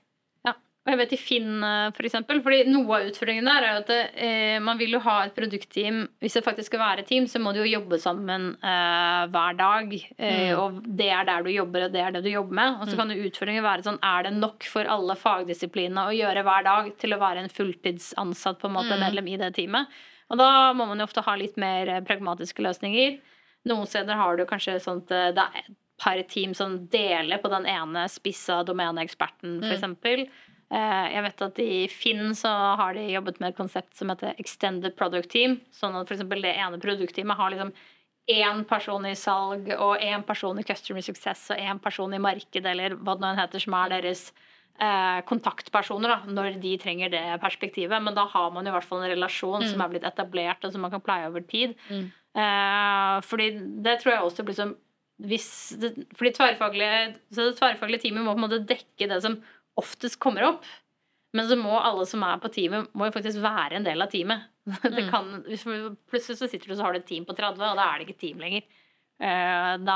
Og 0.81 0.89
jeg 0.89 0.97
vet 0.97 1.11
i 1.13 1.17
Finn 1.21 1.61
eh, 1.61 1.91
for 1.93 2.07
eksempel, 2.07 2.39
fordi 2.41 2.63
noe 2.65 2.97
av 2.97 3.09
utfordringen 3.11 3.45
der 3.45 3.65
er 3.67 3.79
at 3.83 3.91
eh, 3.93 4.55
man 4.65 4.79
vil 4.79 4.95
jo 4.95 5.01
ha 5.05 5.19
et 5.27 5.35
produktteam, 5.35 5.99
hvis 6.23 6.39
det 6.39 6.41
faktisk 6.45 6.71
skal 6.71 6.81
være 6.81 7.03
et 7.03 7.09
team, 7.11 7.27
så 7.29 7.37
må 7.43 7.53
du 7.53 7.59
jo 7.61 7.69
jobbe 7.69 7.99
sammen 8.01 8.47
eh, 8.57 9.19
hver 9.29 9.59
dag, 9.59 9.93
eh, 10.17 10.55
og 10.57 10.79
det 10.87 11.11
er 11.13 11.27
der 11.29 11.45
du 11.45 11.51
jobber, 11.53 11.85
og 11.85 11.93
det 11.93 12.01
er 12.01 12.15
det 12.15 12.23
du 12.25 12.31
jobber 12.31 12.57
med, 12.63 12.79
og 12.81 12.89
så 12.89 12.97
kan 12.97 13.13
jo 13.13 13.27
utfordringen 13.29 13.67
være 13.67 13.85
sånn, 13.85 14.01
er 14.01 14.25
det 14.25 14.33
nok 14.39 14.65
for 14.71 14.89
alle 14.89 15.17
fagdisiplinene 15.21 16.07
å 16.07 16.15
gjøre 16.17 16.45
hver 16.49 16.65
dag 16.65 16.89
til 17.03 17.13
å 17.13 17.21
være 17.21 17.45
en 17.45 17.53
fulltidsansatt 17.53 18.57
på 18.63 18.71
en 18.71 18.79
måte 18.79 18.97
medlem 19.05 19.29
i 19.29 19.37
det 19.41 19.53
teamet? 19.59 20.01
Og 20.31 20.39
da 20.39 20.71
må 20.73 20.87
man 20.87 21.01
jo 21.01 21.07
ofte 21.09 21.23
ha 21.25 21.35
litt 21.37 21.59
mer 21.59 21.89
eh, 21.91 22.03
pragmatiske 22.07 22.63
løsninger. 22.63 23.19
Noen 23.69 23.89
steder 23.89 24.17
har 24.17 24.39
du 24.39 24.47
kanskje 24.49 24.79
sånn 24.81 25.03
at 25.03 25.13
eh, 25.15 25.31
det 25.37 25.45
er 25.45 25.65
et 25.65 25.73
par 26.01 26.21
team 26.31 26.55
som 26.57 26.79
deler 26.89 27.41
på 27.43 27.51
den 27.51 27.67
ene 27.69 28.07
spissa 28.09 28.61
domeneeksperten, 28.65 29.59
for 29.61 29.75
eksempel. 29.75 30.23
Eh, 30.71 31.07
Jeg 31.13 31.23
vet 31.25 31.41
at 31.47 31.59
i 31.59 31.87
Finn 31.91 32.29
så 32.37 32.51
har 32.79 32.93
de 32.95 33.03
jobbet 33.11 33.39
med 33.41 33.51
et 33.51 33.57
konsept 33.57 33.95
som 33.97 34.11
heter 34.13 34.37
Extended 34.39 34.95
Product 34.95 35.29
Team. 35.31 35.59
Sånn 35.75 35.97
at 35.99 36.11
eksempel 36.13 36.41
det 36.45 36.53
ene 36.55 36.79
produktteamet 36.79 37.37
har 37.37 37.51
liksom 37.51 37.73
én 38.31 38.61
person 38.69 39.05
i 39.09 39.15
salg 39.17 39.67
og 39.75 39.99
én 39.99 40.23
person 40.23 40.57
i 40.61 40.63
Customer 40.63 41.03
Success 41.03 41.49
og 41.51 41.57
én 41.59 41.81
person 41.81 42.13
i 42.13 42.21
marked, 42.21 42.65
eller 42.65 42.95
hva 42.95 43.17
det 43.17 43.25
nå 43.25 43.35
heter, 43.35 43.59
som 43.59 43.75
er 43.81 43.89
deres 43.97 44.21
eh, 44.79 45.19
kontaktpersoner 45.27 46.13
da, 46.13 46.19
når 46.31 46.61
de 46.61 46.77
trenger 46.79 47.11
det 47.11 47.23
perspektivet. 47.41 47.99
Men 48.01 48.15
da 48.15 48.23
har 48.31 48.51
man 48.55 48.67
i 48.67 48.71
hvert 48.71 48.87
fall 48.87 49.03
en 49.03 49.11
relasjon 49.11 49.67
som 49.67 49.81
er 49.83 49.91
blitt 49.91 50.07
etablert, 50.07 50.63
og 50.63 50.71
som 50.71 50.81
man 50.85 50.93
kan 50.93 51.03
pleie 51.03 51.27
over 51.27 51.43
tid. 51.43 51.75
Eh, 51.91 53.17
fordi 53.27 53.49
det 53.83 53.97
tror 53.99 54.13
jeg 54.13 54.23
også 54.29 54.47
blir 54.47 54.55
som 54.61 54.77
hvis 55.21 55.77
det, 55.77 55.91
fordi 56.17 56.31
tverrfaglige, 56.33 57.01
så 57.29 57.43
det 57.49 57.57
tverrfaglige 57.59 58.07
teamet 58.07 58.23
må 58.25 58.31
på 58.33 58.39
en 58.39 58.45
måte 58.47 58.65
dekke 58.65 59.09
det 59.11 59.19
som 59.21 59.35
oftest 59.79 60.19
kommer 60.19 60.43
opp. 60.51 60.65
Men 61.33 61.47
så 61.47 61.55
må 61.55 61.77
alle 61.79 62.03
som 62.09 62.23
er 62.27 62.41
på 62.43 62.49
teamet, 62.51 62.89
må 62.97 63.07
jo 63.07 63.13
faktisk 63.15 63.39
være 63.43 63.77
en 63.79 63.85
del 63.87 64.01
av 64.03 64.09
teamet. 64.11 64.49
Det 64.83 65.07
kan, 65.09 65.29
hvis 65.47 65.63
plutselig 66.11 66.37
så 66.41 66.49
sitter 66.51 66.67
du 66.67 66.75
så 66.75 66.83
har 66.83 66.93
du 66.93 66.99
et 66.99 67.07
team 67.07 67.23
på 67.25 67.35
30, 67.37 67.61
og 67.71 67.79
da 67.79 67.85
er 67.87 68.01
det 68.01 68.09
ikke 68.09 68.19
team 68.27 68.41
lenger. 68.43 68.65
Eh, 69.21 69.73
da, 69.85 69.95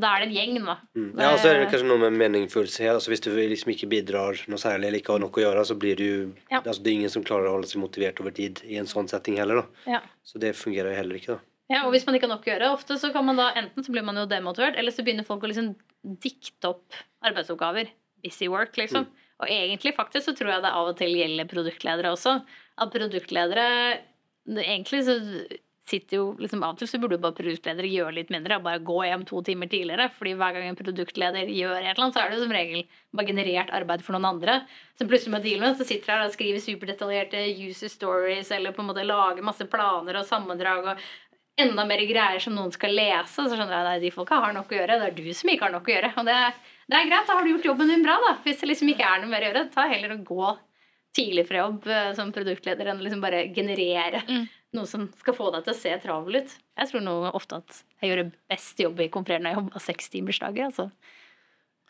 da 0.00 0.10
er 0.16 0.22
det 0.24 0.26
en 0.30 0.34
gjeng, 0.34 0.58
da. 0.64 0.74
Mm. 0.96 1.08
Ja, 1.20 1.30
og 1.34 1.38
så 1.42 1.50
er 1.50 1.58
det 1.60 1.68
kanskje 1.70 1.86
noe 1.90 2.00
med 2.02 2.16
meningsfullhet. 2.16 2.88
Altså, 2.96 3.12
hvis 3.12 3.20
du 3.20 3.30
liksom 3.36 3.72
ikke 3.74 3.88
bidrar 3.92 4.42
noe 4.48 4.60
særlig 4.60 4.88
eller 4.88 5.02
ikke 5.02 5.12
har 5.14 5.22
noe 5.22 5.32
å 5.36 5.42
gjøre, 5.44 5.64
så 5.68 5.76
blir 5.78 5.98
det 6.00 6.08
jo 6.08 6.20
Ja. 6.50 6.62
altså, 6.64 6.80
Det 6.82 6.90
er 6.90 6.98
ingen 7.02 7.12
som 7.12 7.24
klarer 7.24 7.50
å 7.50 7.54
holde 7.58 7.68
seg 7.68 7.82
motivert 7.84 8.20
over 8.24 8.32
tid 8.34 8.62
i 8.64 8.78
en 8.80 8.88
sånn 8.88 9.08
setting 9.12 9.36
heller. 9.36 9.62
da. 9.62 9.92
Ja. 9.98 10.00
Så 10.24 10.40
det 10.40 10.54
fungerer 10.56 10.90
jo 10.94 10.98
heller 11.02 11.20
ikke. 11.20 11.36
da. 11.36 11.40
Ja, 11.72 11.86
og 11.86 11.92
hvis 11.94 12.04
man 12.06 12.16
ikke 12.16 12.26
har 12.28 12.34
nok 12.34 12.48
å 12.48 12.52
gjøre, 12.52 12.72
ofte 12.74 12.98
så 13.00 13.12
kan 13.12 13.24
man 13.24 13.36
da 13.38 13.52
enten 13.56 13.84
så 13.84 13.92
blir 13.92 14.04
man 14.04 14.16
jo 14.18 14.26
demotivert, 14.28 14.76
eller 14.76 14.92
så 14.92 15.04
begynner 15.04 15.24
folk 15.24 15.44
å 15.44 15.52
liksom 15.52 15.74
dikte 16.20 16.68
opp 16.72 16.96
arbeidsoppgaver. 17.24 17.92
Busy 18.22 18.48
work, 18.48 18.76
liksom. 18.78 19.06
Og 19.42 19.48
egentlig 19.50 19.94
faktisk 19.96 20.28
så 20.30 20.36
tror 20.38 20.52
jeg 20.54 20.62
det 20.62 20.70
av 20.70 20.88
og 20.92 20.96
til 21.00 21.16
gjelder 21.18 21.48
produktledere 21.50 22.12
også. 22.14 22.36
At 22.78 22.92
produktledere 22.94 23.66
Egentlig 24.48 25.04
så 25.06 25.14
sitter 25.86 26.16
jo 26.16 26.24
liksom 26.38 26.62
Av 26.62 26.72
og 26.74 26.78
til 26.80 26.88
så 26.90 26.98
burde 27.02 27.18
bare 27.22 27.34
produktledere 27.36 27.86
gjøre 27.90 28.14
litt 28.16 28.30
mindre. 28.34 28.56
og 28.58 28.64
Bare 28.66 28.80
gå 28.82 28.96
hjem 29.06 29.24
to 29.26 29.42
timer 29.42 29.66
tidligere. 29.70 30.08
fordi 30.14 30.32
hver 30.34 30.52
gang 30.54 30.68
en 30.68 30.78
produktleder 30.78 31.46
gjør 31.50 31.76
et 31.78 31.90
eller 31.92 32.04
annet, 32.04 32.14
så 32.14 32.22
er 32.22 32.30
det 32.30 32.38
jo 32.38 32.44
som 32.44 32.54
regel 32.54 32.84
bare 33.14 33.26
generert 33.26 33.70
arbeid 33.70 34.02
for 34.02 34.12
noen 34.16 34.28
andre. 34.30 34.56
Så 34.98 35.06
plutselig 35.06 35.58
med. 35.60 35.76
Så 35.78 35.84
sitter 35.86 36.12
her 36.12 36.24
og 36.26 36.32
skriver 36.34 36.58
superdetaljerte 36.62 37.42
user 37.68 37.88
stories 37.88 38.50
eller 38.50 38.72
på 38.72 38.82
en 38.82 38.90
måte 38.90 39.06
lager 39.06 39.42
masse 39.42 39.66
planer 39.66 40.18
og 40.18 40.26
sammendrag 40.26 40.86
og 40.94 40.98
enda 41.58 41.84
mer 41.86 41.98
greier 42.08 42.40
som 42.40 42.54
noen 42.54 42.72
skal 42.72 42.94
lese. 42.94 43.34
Så 43.46 43.46
skjønner 43.50 43.74
jeg 43.78 43.96
at 43.96 44.02
de 44.02 44.10
folka 44.14 44.38
har 44.42 44.52
nok 44.54 44.70
å 44.72 44.78
gjøre. 44.78 44.98
Det 44.98 45.10
er 45.10 45.18
du 45.18 45.32
som 45.34 45.50
ikke 45.50 45.66
har 45.68 45.74
nok 45.74 45.86
å 45.90 45.94
gjøre. 45.96 46.12
Og 46.18 46.26
det, 46.26 46.34
er- 46.34 46.54
det 46.90 46.98
er 46.98 47.08
greit, 47.08 47.28
da 47.28 47.36
har 47.38 47.44
du 47.46 47.52
gjort 47.52 47.68
jobben 47.70 47.88
din 47.92 48.02
bra, 48.04 48.18
da. 48.24 48.34
Hvis 48.44 48.60
det 48.62 48.68
liksom 48.72 48.90
ikke 48.92 49.06
er 49.06 49.22
noe 49.22 49.30
mer 49.30 49.44
å 49.44 49.50
gjøre, 49.50 49.64
ta 49.74 49.86
heller 49.90 50.16
å 50.16 50.20
gå 50.26 50.50
tidlig 51.16 51.46
fra 51.48 51.62
jobb 51.66 51.86
eh, 51.92 52.10
som 52.16 52.32
produktleder 52.32 52.88
enn 52.92 53.02
liksom 53.04 53.20
bare 53.22 53.44
generere 53.54 54.22
noe 54.72 54.88
som 54.88 55.04
skal 55.20 55.36
få 55.36 55.50
deg 55.52 55.66
til 55.66 55.74
å 55.74 55.76
se 55.78 55.96
travel 56.00 56.38
ut. 56.40 56.54
Jeg 56.80 56.88
tror 56.88 57.04
nå 57.04 57.16
ofte 57.36 57.58
at 57.60 57.82
jeg 58.00 58.12
gjør 58.12 58.30
best 58.50 58.80
jobb 58.80 59.02
i 59.04 59.10
konkurrerende 59.12 59.52
jobb 59.52 59.68
av 59.76 59.84
sekstimersdager. 59.84 60.70
Altså. 60.70 60.88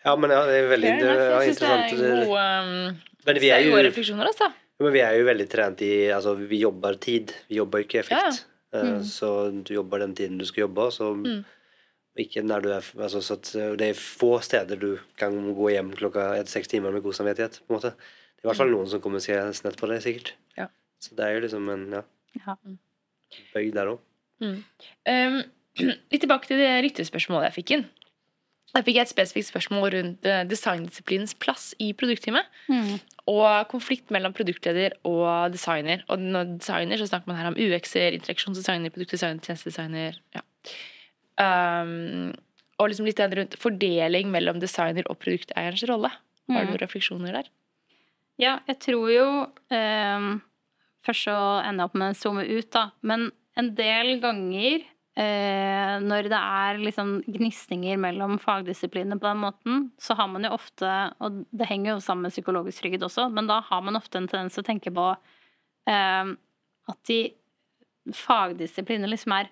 Ja, 0.03 0.17
men 0.19 0.35
ja, 0.35 0.43
det 0.49 0.57
er 0.59 0.69
veldig 0.73 0.93
det 0.99 1.11
er 1.13 1.23
jeg 1.47 1.53
syns 1.53 1.63
det 1.63 1.71
er 1.71 2.25
gode, 2.27 2.47
um, 2.67 3.19
Men 3.29 3.39
vi 3.39 3.53
er 3.53 3.61
er 3.61 3.67
jo 3.69 3.77
gode 3.77 3.87
refleksjoner, 3.87 4.31
altså. 4.33 4.51
Ja, 4.51 4.85
Men 4.89 4.97
vi 4.97 5.03
er 5.07 5.15
jo 5.21 5.27
veldig 5.29 5.49
trent 5.53 5.83
i 5.87 5.93
Altså, 6.11 6.35
vi 6.35 6.59
jobber 6.65 6.97
tid. 6.99 7.31
Vi 7.47 7.61
jobber 7.61 7.85
ikke 7.85 8.01
effekt. 8.03 8.45
Eh, 8.75 8.99
Så 9.07 9.29
du 9.63 9.75
jobber 9.77 10.03
den 10.03 10.15
tiden 10.19 10.41
du 10.41 10.47
skal 10.49 10.65
jobbe, 10.67 10.89
så 10.91 11.13
ikke 12.21 12.43
når 12.45 12.65
du 12.65 12.69
er 12.75 12.89
altså, 13.01 13.23
så 13.25 13.39
at, 13.39 13.55
eh, 13.57 13.73
Det 13.81 13.89
er 13.89 13.95
få 13.99 14.35
steder 14.45 14.77
du 14.77 14.99
kan 15.17 15.33
gå 15.55 15.71
hjem 15.73 15.93
klokka 15.97 16.35
etter 16.37 16.51
seks 16.53 16.69
timer 16.69 16.93
med 16.93 17.03
god 17.03 17.15
samvittighet. 17.17 17.61
på 17.67 17.73
en 17.73 17.79
måte. 17.81 17.95
Det 17.97 18.43
er 18.43 18.49
i 18.49 18.51
hvert 18.51 18.61
fall 18.61 18.71
noen 18.75 18.89
som 18.91 19.01
kommer 19.01 19.23
og 19.23 19.29
å 19.29 19.55
snett 19.55 19.79
på 19.79 19.89
det, 19.89 20.03
sikkert. 20.03 20.33
Ja. 20.59 20.67
Så 21.01 21.17
det 21.17 21.25
er 21.25 21.35
jo 21.35 21.41
liksom 21.47 21.69
en 21.73 21.91
ja, 21.93 22.03
Ja. 22.45 22.57
bøy 23.55 23.73
der 23.73 23.87
òg. 23.87 23.99
Um, 24.43 25.43
litt 26.13 26.21
tilbake 26.21 26.47
til 26.51 26.59
det 26.59 26.85
ryttespørsmålet 26.85 27.49
jeg 27.51 27.65
fikk 27.65 27.71
inn. 27.77 27.89
Der 28.73 28.83
fikk 28.83 28.97
jeg 28.97 29.05
et 29.05 29.13
spesifikt 29.13 29.51
spørsmål 29.51 29.91
rundt 29.93 30.27
eh, 30.27 30.45
designdisiplinens 30.49 31.35
plass 31.37 31.75
i 31.79 31.91
produktteamet. 31.93 32.49
Og 33.29 33.69
konflikt 33.69 34.11
mellom 34.11 34.33
produktleder 34.33 34.97
og 35.05 35.53
designer. 35.53 36.03
Og 36.09 36.19
når 36.19 36.57
designer 36.57 36.97
så 36.97 37.07
snakker 37.11 37.29
man 37.29 37.37
her 37.37 37.51
om 37.51 37.59
UX-er, 37.61 38.17
interaksjonsdesigner, 38.17 38.91
produktdesigner, 38.91 39.45
tjenestedesigner. 39.45 40.17
Ja. 40.35 40.41
Um, 41.43 42.33
og 42.81 42.89
liksom 42.91 43.07
litt 43.07 43.21
rundt 43.23 43.59
fordeling 43.61 44.31
mellom 44.33 44.59
designer 44.63 45.07
og 45.11 45.19
produkteierens 45.23 45.85
rolle. 45.91 46.11
Har 46.51 46.65
du 46.65 46.67
Mm. 46.67 46.71
noen 46.73 46.81
refleksjoner 46.83 47.33
der? 47.37 47.51
Ja, 48.41 48.57
jeg 48.67 48.79
tror 48.83 49.11
jo 49.13 49.27
um, 49.71 50.43
Først 51.07 51.25
så 51.27 51.35
ender 51.67 51.83
jeg 51.83 51.89
opp 51.91 51.95
med 51.99 52.13
å 52.15 52.19
zoome 52.19 52.43
ut, 52.47 52.71
da. 52.71 52.83
Men 53.03 53.31
en 53.59 53.75
del 53.75 54.21
ganger 54.23 54.83
uh, 55.19 55.97
når 56.03 56.29
det 56.31 56.39
er 56.41 56.79
liksom 56.79 57.11
gnisninger 57.27 57.99
mellom 57.99 58.39
fagdisiplinene 58.43 59.19
på 59.19 59.27
den 59.29 59.41
måten, 59.43 59.81
så 59.99 60.15
har 60.19 60.29
man 60.31 60.47
jo 60.47 60.53
ofte 60.55 60.91
Og 61.21 61.45
det 61.53 61.67
henger 61.71 61.95
jo 61.97 62.01
sammen 62.01 62.29
med 62.29 62.35
psykologisk 62.37 62.83
trygghet 62.83 63.03
også, 63.09 63.29
men 63.35 63.47
da 63.51 63.61
har 63.61 63.83
man 63.83 63.99
ofte 63.99 64.19
en 64.19 64.29
tendens 64.31 64.55
til 64.55 64.63
å 64.63 64.69
tenke 64.71 64.95
på 64.95 65.09
uh, 65.13 66.33
at 66.93 67.03
de 67.11 67.21
fagdisiplinene 68.13 69.11
liksom 69.11 69.35
er 69.37 69.51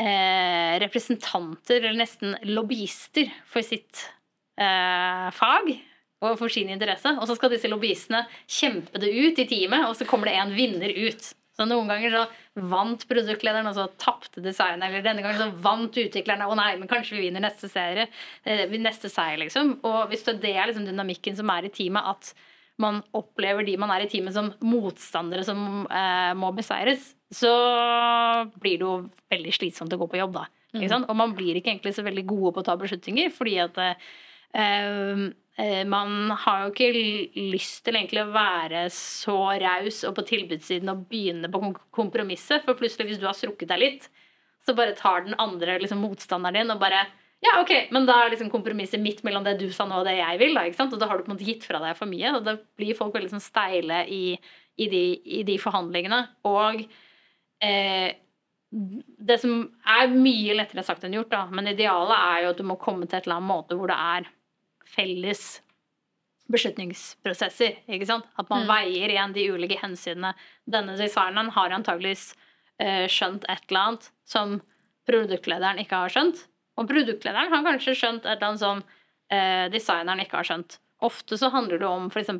eh, 0.00 0.78
representanter, 0.82 1.82
eller 1.82 2.00
nesten 2.00 2.36
lobbyister, 2.48 3.30
for 3.48 3.64
sitt 3.66 4.06
eh, 4.60 5.28
fag 5.36 5.72
og 6.22 6.38
for 6.38 6.52
sin 6.52 6.70
interesse. 6.70 7.16
Og 7.18 7.26
så 7.28 7.36
skal 7.36 7.52
disse 7.52 7.70
lobbyistene 7.70 8.24
kjempe 8.46 9.00
det 9.02 9.10
ut 9.10 9.40
i 9.42 9.48
teamet, 9.50 9.88
og 9.88 9.96
så 9.98 10.06
kommer 10.08 10.30
det 10.30 10.36
en 10.38 10.54
vinner 10.56 10.92
ut. 11.08 11.32
Så 11.52 11.66
noen 11.68 11.90
ganger 11.90 12.14
så 12.14 12.22
vant 12.70 13.02
produktlederen, 13.10 13.66
og 13.68 13.74
så 13.76 13.88
tapte 14.00 14.40
designeren. 14.40 14.86
Eller 14.86 15.04
denne 15.04 15.24
gangen 15.24 15.42
så 15.42 15.64
vant 15.66 15.98
utviklerne. 16.00 16.46
Å 16.48 16.56
nei, 16.56 16.70
men 16.80 16.88
kanskje 16.88 17.18
vi 17.18 17.26
vinner 17.26 17.44
neste 17.44 17.68
serie. 17.68 18.06
eh, 18.48 18.64
Neste 18.80 19.10
seier, 19.12 19.36
liksom. 19.42 19.74
Og 19.84 20.08
hvis 20.08 20.24
det 20.30 20.54
er 20.54 20.70
liksom 20.70 20.86
dynamikken 20.88 21.36
som 21.36 21.50
er 21.52 21.68
i 21.68 21.74
teamet, 21.74 22.08
at 22.14 22.32
man 22.80 23.02
opplever 23.12 23.66
de 23.66 23.76
man 23.76 23.92
er 23.92 24.06
i 24.06 24.08
teamet 24.08 24.32
som 24.32 24.48
motstandere 24.64 25.44
som 25.44 25.84
eh, 25.86 26.32
må 26.38 26.54
beseires, 26.56 27.12
så 27.32 27.52
blir 28.60 28.80
det 28.80 28.86
jo 28.86 28.96
veldig 29.32 29.54
slitsomt 29.56 29.92
å 29.94 30.00
gå 30.00 30.08
på 30.12 30.20
jobb, 30.20 30.34
da. 30.40 30.48
Sant? 30.88 31.08
Og 31.10 31.16
man 31.16 31.34
blir 31.36 31.58
ikke 31.58 31.72
egentlig 31.72 31.94
så 31.96 32.04
veldig 32.04 32.24
gode 32.28 32.52
på 32.56 32.62
å 32.62 32.66
ta 32.66 32.76
beslutninger, 32.80 33.28
fordi 33.34 33.58
at 33.60 33.76
eh, 33.82 35.24
man 35.88 36.32
har 36.44 36.62
jo 36.62 36.70
ikke 36.72 36.88
lyst 37.52 37.82
til 37.84 37.98
egentlig 37.98 38.22
å 38.24 38.32
være 38.32 38.86
så 38.96 39.36
raus 39.60 40.00
og 40.08 40.14
på 40.16 40.24
tilbudssiden 40.30 40.88
og 40.92 41.02
begynne 41.10 41.50
på 41.52 41.60
kom- 41.60 41.76
kompromisset, 41.92 42.64
for 42.64 42.78
plutselig 42.78 43.10
hvis 43.10 43.20
du 43.20 43.26
har 43.28 43.36
strukket 43.36 43.68
deg 43.74 43.82
litt, 43.82 44.06
så 44.64 44.72
bare 44.78 44.96
tar 44.96 45.26
den 45.26 45.36
andre 45.42 45.76
liksom, 45.82 46.00
motstanderen 46.04 46.62
din 46.62 46.72
og 46.72 46.80
bare 46.80 47.02
ja, 47.42 47.56
ok, 47.58 47.72
men 47.90 48.04
da 48.06 48.20
er 48.22 48.28
liksom 48.30 48.52
kompromisset 48.52 49.00
midt 49.02 49.24
mellom 49.26 49.42
det 49.42 49.56
du 49.58 49.64
sa 49.74 49.82
nå 49.82 49.96
og 49.98 50.04
det 50.06 50.12
jeg 50.14 50.38
vil. 50.38 50.52
Da, 50.54 50.62
ikke 50.68 50.78
sant? 50.78 50.92
Og 50.94 51.00
da 51.02 51.08
har 51.10 51.18
du 51.18 51.24
på 51.26 51.32
en 51.32 51.34
måte 51.34 51.48
gitt 51.48 51.64
fra 51.66 51.80
deg 51.82 51.96
for 51.98 52.06
mye. 52.06 52.36
Og 52.36 52.44
da 52.46 52.52
blir 52.78 52.94
folk 52.94 53.16
veldig 53.16 53.32
sånn 53.32 53.42
steile 53.42 54.04
i, 54.06 54.36
i, 54.78 54.86
de, 54.86 55.00
i 55.26 55.40
de 55.48 55.56
forhandlingene. 55.58 56.20
Og 56.46 56.84
eh, 57.62 58.12
det 58.72 59.36
som 59.42 59.66
er 59.84 60.12
mye 60.14 60.54
lettere 60.56 60.84
sagt 60.86 61.04
enn 61.04 61.16
gjort, 61.18 61.32
da, 61.32 61.42
men 61.52 61.68
idealet 61.68 62.16
er 62.16 62.44
jo 62.44 62.54
at 62.54 62.62
du 62.62 62.64
må 62.66 62.78
komme 62.80 63.06
til 63.06 63.18
et 63.18 63.26
eller 63.26 63.40
annet 63.40 63.50
måte 63.50 63.76
hvor 63.76 63.92
det 63.92 63.98
er 64.00 64.30
felles 64.92 65.44
beslutningsprosesser. 66.52 67.82
ikke 67.88 68.08
sant? 68.08 68.28
At 68.40 68.48
man 68.52 68.66
veier 68.68 69.12
igjen 69.12 69.34
de 69.36 69.46
ulike 69.52 69.78
hensynene. 69.80 70.32
Denne 70.68 70.96
designeren 70.98 71.52
har 71.54 71.74
antageligvis 71.76 72.32
eh, 72.82 73.06
skjønt 73.12 73.46
et 73.48 73.68
eller 73.68 73.82
annet 73.86 74.08
som 74.28 74.58
produktlederen 75.08 75.80
ikke 75.82 76.02
har 76.04 76.12
skjønt. 76.12 76.44
Og 76.80 76.88
produktlederen 76.88 77.52
har 77.52 77.66
kanskje 77.66 77.96
skjønt 77.98 78.26
et 78.26 78.34
eller 78.34 78.48
annet 78.50 78.64
som 78.64 78.82
eh, 79.32 79.66
designeren 79.72 80.24
ikke 80.24 80.40
har 80.40 80.48
skjønt. 80.48 80.78
Ofte 81.02 81.38
så 81.38 81.50
handler 81.52 81.82
det 81.82 81.88
om 81.88 82.08
f.eks. 82.12 82.30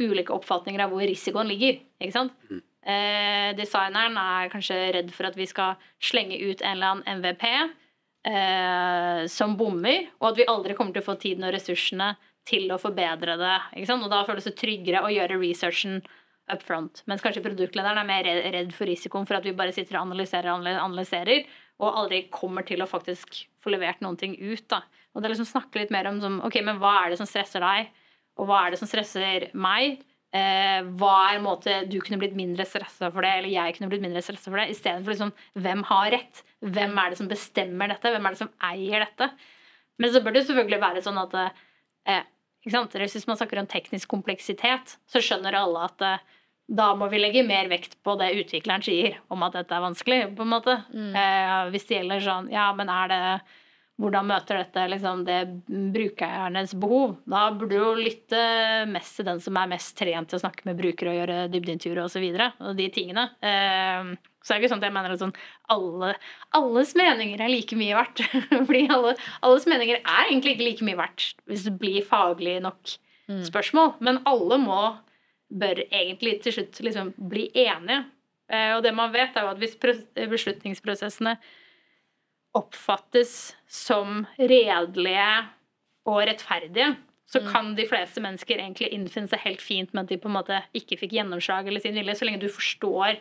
ulike 0.00 0.34
oppfatninger 0.34 0.82
av 0.84 0.92
hvor 0.92 1.04
risikoen 1.04 1.50
ligger. 1.50 1.82
ikke 2.00 2.16
sant? 2.16 2.36
Eh, 2.80 3.50
designeren 3.58 4.16
er 4.16 4.50
kanskje 4.52 4.78
redd 4.96 5.12
for 5.12 5.28
at 5.28 5.36
vi 5.36 5.46
skal 5.48 5.76
slenge 6.00 6.38
ut 6.40 6.62
en 6.62 6.72
eller 6.78 6.94
annen 6.94 7.20
MVP 7.20 7.44
eh, 7.50 9.26
som 9.28 9.56
bommer, 9.60 10.08
og 10.20 10.30
at 10.30 10.40
vi 10.40 10.48
aldri 10.48 10.76
kommer 10.78 10.96
til 10.96 11.04
å 11.04 11.08
få 11.10 11.18
tiden 11.20 11.44
og 11.44 11.52
ressursene 11.56 12.14
til 12.48 12.70
å 12.72 12.80
forbedre 12.80 13.36
det. 13.40 13.56
ikke 13.76 13.90
sant? 13.90 14.06
Og 14.06 14.12
da 14.12 14.24
føles 14.28 14.48
det 14.48 14.56
tryggere 14.58 15.04
å 15.04 15.12
gjøre 15.12 15.38
researchen 15.40 16.00
up 16.50 16.64
front. 16.66 17.02
Mens 17.06 17.22
kanskje 17.22 17.44
produktlederen 17.44 18.00
er 18.00 18.08
mer 18.08 18.26
redd- 18.26 18.74
for 18.74 18.88
risikoen 18.88 19.28
for 19.28 19.38
at 19.38 19.44
vi 19.46 19.54
bare 19.56 19.74
sitter 19.76 19.98
og 19.98 20.08
analyserer 20.08 20.50
og 20.54 20.66
analyserer, 20.66 21.44
og 21.80 21.96
aldri 22.02 22.24
kommer 22.32 22.66
til 22.66 22.82
å 22.82 22.88
faktisk 22.88 23.44
få 23.62 23.72
levert 23.72 24.00
noen 24.04 24.18
ting 24.20 24.34
ut. 24.40 24.66
da. 24.68 24.82
Og 25.14 25.20
det 25.20 25.28
er 25.28 25.34
liksom 25.34 25.52
snakke 25.52 25.80
litt 25.80 25.92
mer 25.94 26.08
om 26.10 26.20
sånn, 26.20 26.40
ok, 26.44 26.60
men 26.64 26.80
hva 26.80 27.04
er 27.04 27.10
det 27.12 27.20
som 27.20 27.28
stresser 27.28 27.60
deg, 27.64 27.92
og 28.40 28.48
hva 28.48 28.64
er 28.64 28.72
det 28.72 28.80
som 28.80 28.88
stresser 28.88 29.50
meg? 29.54 30.02
Eh, 30.30 30.80
hva 31.00 31.14
er 31.26 31.38
en 31.38 31.46
måte 31.46 31.76
du 31.90 31.96
kunne 31.98 32.20
blitt 32.20 32.36
mindre 32.38 32.66
stressa 32.68 33.08
for 33.10 33.26
det, 33.26 33.32
eller 33.40 33.50
jeg 33.50 33.74
kunne 33.76 33.90
blitt 33.90 34.04
mindre 34.04 34.22
stressa 34.22 34.46
for 34.46 34.60
det, 34.60 34.68
istedenfor 34.76 35.14
liksom 35.14 35.32
hvem 35.58 35.82
har 35.88 36.10
rett? 36.14 36.42
Hvem 36.62 37.00
er 37.02 37.10
det 37.10 37.18
som 37.18 37.30
bestemmer 37.30 37.90
dette? 37.90 38.12
Hvem 38.14 38.28
er 38.28 38.36
det 38.36 38.42
som 38.42 38.52
eier 38.70 39.02
dette? 39.02 39.30
Men 40.00 40.12
så 40.14 40.22
bør 40.22 40.36
det 40.36 40.44
selvfølgelig 40.46 40.82
være 40.84 41.02
sånn 41.04 41.18
at 41.20 41.34
eh, 41.40 42.22
ikke 42.62 42.76
sant? 42.76 42.94
Hvis 42.94 43.26
man 43.28 43.40
snakker 43.40 43.62
om 43.62 43.70
teknisk 43.70 44.10
kompleksitet, 44.12 44.98
så 45.08 45.22
skjønner 45.24 45.56
alle 45.58 45.86
at 45.88 46.06
eh, 46.06 46.28
da 46.70 46.92
må 46.94 47.08
vi 47.10 47.18
legge 47.18 47.42
mer 47.42 47.66
vekt 47.70 47.96
på 48.06 48.14
det 48.20 48.30
utvikleren 48.44 48.84
sier 48.86 49.16
om 49.34 49.42
at 49.42 49.56
dette 49.58 49.74
er 49.74 49.82
vanskelig. 49.82 50.20
på 50.38 50.46
en 50.46 50.52
måte. 50.52 50.76
Eh, 50.94 51.70
hvis 51.74 51.88
det 51.88 51.98
gjelder 51.98 52.22
sånn 52.22 52.50
Ja, 52.52 52.68
men 52.76 52.92
er 52.92 53.10
det 53.10 53.22
hvordan 54.00 54.28
møter 54.30 54.60
dette 54.62 54.86
liksom, 54.88 55.24
det 55.26 55.38
brukernes 55.92 56.72
behov? 56.80 57.18
Da 57.28 57.42
burde 57.52 57.74
du 57.74 57.78
jo 57.78 57.90
lytte 57.98 58.40
mest 58.88 59.18
til 59.18 59.28
den 59.28 59.42
som 59.44 59.58
er 59.60 59.70
mest 59.70 59.92
trent 59.98 60.30
til 60.30 60.38
å 60.38 60.42
snakke 60.42 60.64
med 60.68 60.78
brukere 60.78 61.12
og 61.12 61.18
gjøre 61.18 61.38
dybdeintervjuer 61.52 62.02
osv. 62.06 62.24
Og, 62.30 62.62
og 62.70 62.78
de 62.78 62.88
tingene. 62.94 63.26
Eh, 63.44 64.14
så 64.40 64.54
er 64.54 64.56
det 64.56 64.64
ikke 64.64 64.72
sånn 64.72 64.80
at 64.80 64.88
jeg 64.88 64.96
mener 64.96 65.14
at 65.14 65.20
sånn, 65.20 65.36
alle, 65.74 66.14
alles 66.56 66.94
meninger 66.96 67.44
er 67.44 67.52
like 67.52 67.76
mye 67.76 67.98
verdt. 67.98 68.24
Fordi 68.70 68.82
alle, 68.96 69.14
alles 69.46 69.68
meninger 69.68 70.00
er 70.00 70.24
egentlig 70.30 70.56
ikke 70.56 70.68
like 70.70 70.88
mye 70.88 71.00
verdt 71.02 71.28
hvis 71.50 71.68
det 71.68 71.76
blir 71.82 72.00
faglig 72.06 72.56
nok 72.64 72.96
spørsmål. 73.46 73.94
Men 74.00 74.22
alle 74.28 74.58
må, 74.62 74.80
bør 75.50 75.84
egentlig 75.90 76.38
til 76.44 76.56
slutt 76.56 76.80
liksom 76.86 77.12
bli 77.30 77.50
enige. 77.52 78.04
Eh, 78.50 78.72
og 78.76 78.84
det 78.86 78.94
man 78.96 79.12
vet, 79.14 79.36
er 79.36 79.46
jo 79.46 79.52
at 79.52 79.60
hvis 79.60 79.76
beslutningsprosessene 80.30 81.36
oppfattes 82.56 83.54
som 83.70 84.24
redelige 84.38 85.30
og 86.08 86.22
rettferdige, 86.26 86.94
så 87.30 87.42
kan 87.46 87.74
de 87.78 87.86
fleste 87.86 88.18
mennesker 88.22 88.58
egentlig 88.58 88.88
innfinne 88.90 89.30
seg 89.30 89.44
helt 89.44 89.60
fint 89.62 89.92
med 89.94 90.02
at 90.02 90.10
de 90.10 90.18
på 90.18 90.26
en 90.26 90.34
måte 90.34 90.56
ikke 90.74 90.98
fikk 90.98 91.12
gjennomslag 91.14 91.68
eller 91.70 91.82
sin 91.82 91.94
vilje, 91.94 92.16
så 92.18 92.26
lenge 92.26 92.42
du 92.42 92.48
forstår 92.50 93.20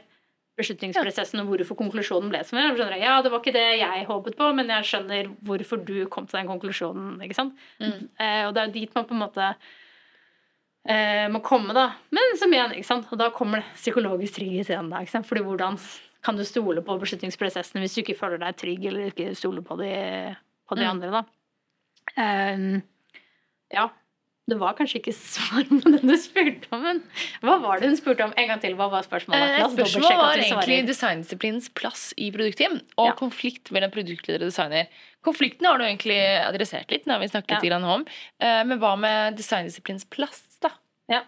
beslutningsprosessen 0.60 1.42
og 1.44 1.52
hvorfor 1.52 1.78
konklusjonen 1.80 2.32
ble 2.32 2.42
som 2.44 2.60
den 2.60 2.74
ble. 2.76 2.98
Ja, 3.00 3.20
det 3.24 3.32
var 3.32 3.44
ikke 3.44 3.56
det 3.56 3.68
jeg 3.80 4.08
håpet 4.10 4.38
på, 4.40 4.50
men 4.58 4.72
jeg 4.74 4.88
skjønner 4.90 5.30
hvorfor 5.46 5.84
du 5.86 5.94
kom 6.12 6.28
til 6.28 6.42
den 6.42 6.50
konklusjonen. 6.50 7.20
ikke 7.24 7.38
sant? 7.38 7.62
Eh, 7.80 8.44
og 8.48 8.56
det 8.56 8.64
er 8.64 8.68
jo 8.68 8.76
dit 8.76 8.98
man 8.98 9.08
på 9.08 9.16
en 9.16 9.24
måte 9.24 9.48
eh, 10.90 11.30
må 11.32 11.44
komme, 11.46 11.76
da. 11.78 11.92
Men 12.16 12.36
som 12.42 12.54
igjen, 12.54 12.76
ikke 12.76 12.90
sant? 12.90 13.08
og 13.14 13.22
da 13.22 13.30
kommer 13.36 13.62
det 13.62 13.78
psykologisk 13.78 14.40
trygghet 14.40 14.74
igjen. 14.74 14.92
da, 14.92 15.04
ikke 15.06 15.16
sant? 15.16 15.30
Fordi 15.30 15.46
hvordan 15.48 15.80
kan 16.24 16.36
du 16.36 16.44
stole 16.46 16.82
på 16.86 16.98
beslutningsprosessen 17.00 17.80
hvis 17.82 17.96
du 17.96 18.02
ikke 18.04 18.18
føler 18.20 18.38
deg 18.42 18.58
trygg, 18.60 18.86
eller 18.92 19.12
ikke 19.12 19.32
stoler 19.40 19.62
på 19.66 19.78
de, 19.80 20.36
på 20.68 20.76
de 20.76 20.84
Mm. 20.84 20.92
andre, 20.92 21.12
da. 21.12 21.24
Um, 22.18 22.82
ja. 23.74 23.90
Det 24.50 24.56
var 24.58 24.74
kanskje 24.74 24.98
ikke 24.98 25.14
svar 25.14 25.62
på 25.70 25.92
det 25.94 26.00
du 26.02 26.16
spurte 26.18 26.72
om, 26.74 26.82
men 26.82 27.00
hva 27.46 27.60
var 27.62 27.78
det 27.84 27.92
hun 27.92 27.98
spurte 28.00 28.26
om? 28.26 28.32
En 28.34 28.48
gang 28.50 28.60
til, 28.64 28.74
hva 28.80 28.88
var 28.90 29.04
spørsmålet? 29.06 29.60
Eh, 29.60 29.66
Spørsmålet 29.76 30.18
var 30.18 30.42
egentlig 30.42 30.80
designdisiplinens 30.88 31.68
plass 31.78 32.08
i 32.18 32.32
produktteam 32.34 32.80
og 32.98 33.12
Ja. 33.12 33.14
konflikt 33.20 33.70
mellom 33.76 33.92
produktleder 33.94 34.42
og 34.42 34.50
designer. 34.50 34.88
Konflikten 35.22 35.68
har 35.70 35.78
du 35.78 35.84
egentlig 35.86 36.18
adressert 36.42 36.90
litt, 36.90 37.06
har 37.06 37.20
vi 37.22 37.28
snakket 37.30 37.62
Ja. 37.62 37.78
litt 37.78 37.86
om. 37.94 38.06
Eh, 38.40 38.64
Men 38.64 38.80
hva 38.80 38.96
med 38.98 39.38
designdisiplinens 39.38 40.10
plass, 40.10 40.58
da? 40.66 40.72
Ja. 41.08 41.22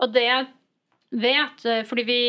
Og 0.00 0.14
det 0.14 0.48
vet, 1.12 1.64
eh, 1.64 1.82
fordi 1.86 2.04
vi, 2.08 2.20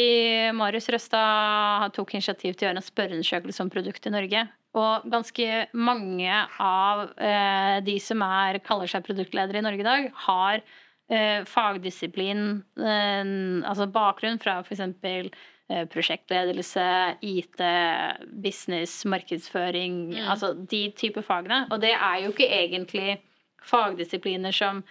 Marius 0.53 0.89
Røstad 0.93 1.93
tok 1.97 2.13
initiativ 2.17 2.55
til 2.55 2.67
å 2.67 2.69
gjøre 2.69 2.81
en 2.81 2.85
spørreundersøkelse 2.85 3.61
om 3.65 3.69
produkt 3.73 4.05
i 4.05 4.13
Norge. 4.13 4.47
Og 4.77 5.07
ganske 5.09 5.67
mange 5.73 6.41
av 6.61 7.07
eh, 7.17 7.79
de 7.81 7.97
som 8.03 8.21
er, 8.21 8.59
kaller 8.65 8.87
seg 8.91 9.05
produktledere 9.07 9.57
i 9.57 9.65
Norge 9.65 9.81
i 9.81 9.87
dag, 9.87 10.09
har 10.27 10.61
eh, 11.09 11.43
fagdisiplin, 11.49 12.63
eh, 12.77 13.23
altså 13.65 13.87
bakgrunn 13.89 14.37
fra 14.43 14.59
f.eks. 14.61 14.83
Eh, 15.67 15.83
prosjektledelse, 15.91 16.83
IT, 17.27 17.59
business, 18.43 19.01
markedsføring, 19.03 20.13
Mm. 20.13 20.29
altså 20.31 20.53
de 20.55 20.91
type 20.95 21.19
fagene. 21.27 21.65
Og 21.71 21.81
det 21.81 21.91
er 21.91 22.21
jo 22.23 22.29
ikke 22.31 22.47
egentlig 22.47 23.17
fagdisipliner 23.67 24.53
som 24.55 24.83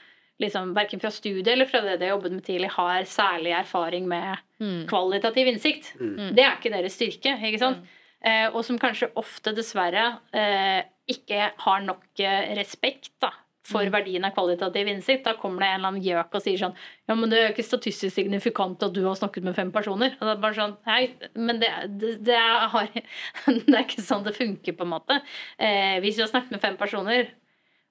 liksom, 0.43 0.75
verken 0.77 1.03
fra 1.03 1.13
studiet 1.15 1.53
eller 1.55 1.69
fra 1.71 1.83
det 1.85 1.99
de 2.01 2.09
har 2.09 2.17
jobbet 2.17 2.35
med 2.37 2.45
tidlig, 2.47 2.73
har 2.77 3.07
særlig 3.11 3.55
erfaring 3.57 4.09
med 4.09 4.43
kvalitativ 4.91 5.49
innsikt. 5.53 5.95
Det 6.37 6.45
er 6.45 6.59
ikke 6.59 6.75
deres 6.75 6.97
styrke. 6.97 7.37
ikke 7.49 7.63
sant? 7.63 7.87
Eh, 8.27 8.49
og 8.51 8.65
som 8.67 8.79
kanskje 8.81 9.13
ofte, 9.21 9.53
dessverre, 9.55 10.07
eh, 10.35 10.87
ikke 11.13 11.51
har 11.63 11.83
nok 11.85 12.23
eh, 12.25 12.55
respekt 12.59 13.13
da, 13.23 13.31
for 13.67 13.87
verdien 13.93 14.25
av 14.27 14.35
kvalitativ 14.35 14.89
innsikt. 14.91 15.25
Da 15.27 15.37
kommer 15.39 15.63
det 15.63 15.69
en 15.71 15.79
eller 15.79 15.93
annen 15.93 16.05
gjøk 16.05 16.35
og 16.39 16.43
sier 16.43 16.61
sånn 16.61 16.77
Ja, 17.07 17.15
men 17.15 17.31
det 17.31 17.41
er 17.41 17.53
ikke 17.53 17.67
statistisk 17.67 18.15
signifikant 18.15 18.83
at 18.83 18.95
du 18.95 19.03
har 19.07 19.19
snakket 19.19 19.47
med 19.47 19.57
fem 19.59 19.73
personer. 19.75 20.17
Og 20.19 20.27
det 20.27 20.35
er 20.35 20.43
bare 20.43 20.59
sånn 20.59 20.77
Hei, 20.89 21.01
men 21.39 21.63
det, 21.63 21.71
det, 22.01 22.13
det, 22.27 22.39
er, 22.39 22.69
har, 22.73 22.91
det 23.47 23.75
er 23.75 23.85
ikke 23.85 24.07
sånn 24.07 24.27
det 24.27 24.37
funker, 24.39 24.79
på 24.79 24.87
en 24.87 24.95
måte. 24.97 25.21
Eh, 25.59 25.99
hvis 26.05 26.19
du 26.19 26.25
har 26.25 26.33
snakket 26.33 26.57
med 26.57 26.65
fem 26.65 26.79
personer, 26.81 27.35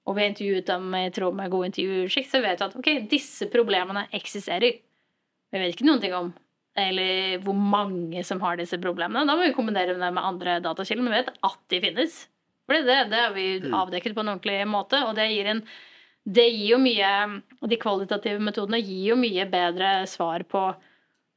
og 0.06 0.14
vi 0.14 0.22
har 0.22 0.30
intervjuet 0.30 0.68
dem 0.68 0.94
i 0.94 1.04
tråd 1.14 1.34
med 1.34 1.50
god 1.50 1.68
intervjuskikk, 1.68 2.28
så 2.30 2.40
vet 2.44 2.60
vi 2.60 2.66
at 2.68 2.76
ok, 2.78 2.90
disse 3.10 3.48
problemene 3.50 4.06
eksisterer. 4.14 4.78
Vi 5.50 5.62
vet 5.62 5.74
ikke 5.74 5.88
noen 5.88 6.02
ting 6.02 6.14
om 6.16 6.34
eller 6.76 7.40
hvor 7.40 7.56
mange 7.56 8.20
som 8.28 8.40
har 8.44 8.58
disse 8.60 8.76
problemene. 8.76 9.24
Da 9.24 9.32
må 9.32 9.46
vi 9.46 9.56
kombinere 9.56 9.94
det 9.96 10.10
med 10.12 10.20
andre 10.20 10.58
datakilder, 10.60 11.06
men 11.06 11.14
vi 11.14 11.20
vet 11.22 11.30
at 11.48 11.60
de 11.72 11.80
finnes. 11.80 12.18
For 12.68 12.76
det, 12.84 12.96
det 13.08 13.20
har 13.22 13.32
vi 13.32 13.46
avdekket 13.64 14.16
på 14.16 14.20
en 14.20 14.34
ordentlig 14.34 14.58
måte, 14.68 15.00
og 15.06 15.14
det 15.16 15.30
gir 15.32 15.54
en 15.54 15.62
det 16.26 16.48
gir 16.50 16.72
jo 16.72 16.78
mye 16.82 17.08
de 17.70 17.76
kvalitative 17.78 18.42
metodene 18.42 18.80
gir 18.82 19.12
jo 19.12 19.16
mye 19.18 19.44
bedre 19.46 19.90
svar 20.10 20.42
på 20.50 20.62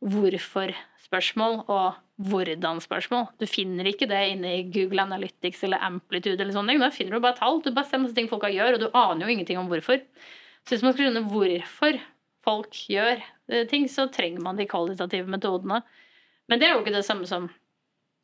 hvorfor-spørsmål 0.06 1.64
og 1.68 1.98
hvordan-spørsmål. 2.30 3.26
Du 3.40 3.46
finner 3.48 3.88
ikke 3.90 4.08
det 4.10 4.20
inne 4.34 4.54
i 4.58 4.66
Google 4.72 5.04
Analytics 5.06 5.64
eller 5.68 5.84
Amplitude 5.84 6.40
eller 6.40 6.56
sånne 6.56 6.74
ting. 6.74 6.84
Da 6.84 6.92
finner 6.96 7.18
du 7.18 7.24
bare 7.24 7.40
tall. 7.40 7.62
Du 7.64 7.72
bare 7.76 7.88
ser 7.88 8.02
masse 8.04 8.16
ting 8.18 8.30
folk 8.32 8.48
gjør, 8.48 8.78
og 8.78 8.84
du 8.84 8.90
aner 8.92 9.26
jo 9.26 9.34
ingenting 9.36 9.60
om 9.60 9.70
hvorfor. 9.72 10.02
Så 10.64 10.76
hvis 10.76 10.86
man 10.86 10.96
skal 10.96 11.10
skjønne 11.10 11.28
hvorfor 11.32 12.00
folk 12.46 12.76
gjør 12.92 13.18
eh, 13.20 13.66
ting, 13.70 13.88
så 13.92 14.08
trenger 14.12 14.44
man 14.44 14.60
de 14.60 14.68
kvalitative 14.70 15.28
metodene. 15.32 15.82
Men 16.50 16.62
det 16.62 16.68
er 16.68 16.76
jo 16.76 16.84
ikke 16.84 16.96
det 16.96 17.06
samme 17.08 17.28
som 17.30 17.50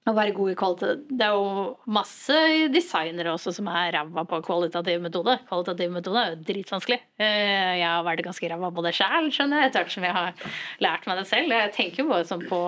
å 0.05 0.13
være 0.13 0.33
god 0.37 0.51
i 0.51 0.55
kvalitet 0.59 1.05
Det 1.09 1.25
er 1.25 1.33
jo 1.33 1.75
masse 1.89 2.35
designere 2.73 3.31
også 3.33 3.53
som 3.55 3.69
er 3.71 3.91
ræva 3.95 4.23
på 4.29 4.39
kvalitativ 4.45 5.01
metode. 5.01 5.39
Kvalitativ 5.49 5.93
metode 5.95 6.21
er 6.21 6.35
jo 6.35 6.41
dritvanskelig. 6.45 6.99
Eh, 7.17 7.71
Jeg 7.79 7.87
har 7.89 8.03
vært 8.05 8.25
ganske 8.27 8.49
ræva 8.51 8.69
på 8.75 8.83
det 8.85 8.93
sjæl, 8.97 9.31
skjønner 9.33 9.63
jeg, 9.63 9.71
etter 9.71 9.81
hvert 9.81 9.95
som 9.95 10.05
jeg 10.05 10.17
har 10.19 10.45
lært 10.85 11.07
meg 11.09 11.17
det 11.21 11.25
selv. 11.31 11.55
Jeg 11.57 11.73
tenker 11.79 12.03
jo 12.03 12.09
bare 12.11 12.27
sånn 12.29 12.45
på, 12.45 12.59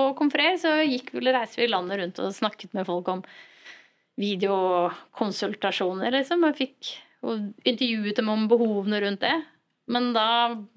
på 0.00 0.08
Confrere, 0.16 0.56
så 0.62 0.78
gikk 0.80 1.12
vi, 1.12 1.24
reiste 1.28 1.60
vi 1.60 1.68
landet 1.68 2.00
rundt 2.00 2.22
og 2.24 2.32
snakket 2.38 2.72
med 2.78 2.88
folk 2.88 3.12
om 3.12 3.22
videokonsultasjoner, 4.18 6.10
liksom. 6.16 6.44
Jeg 6.48 6.58
fikk 6.62 6.94
og 7.28 7.50
intervjuet 7.66 8.16
dem 8.18 8.28
om 8.32 8.48
behovene 8.50 9.00
rundt 9.02 9.22
det. 9.24 9.36
Men 9.88 10.10
da 10.12 10.24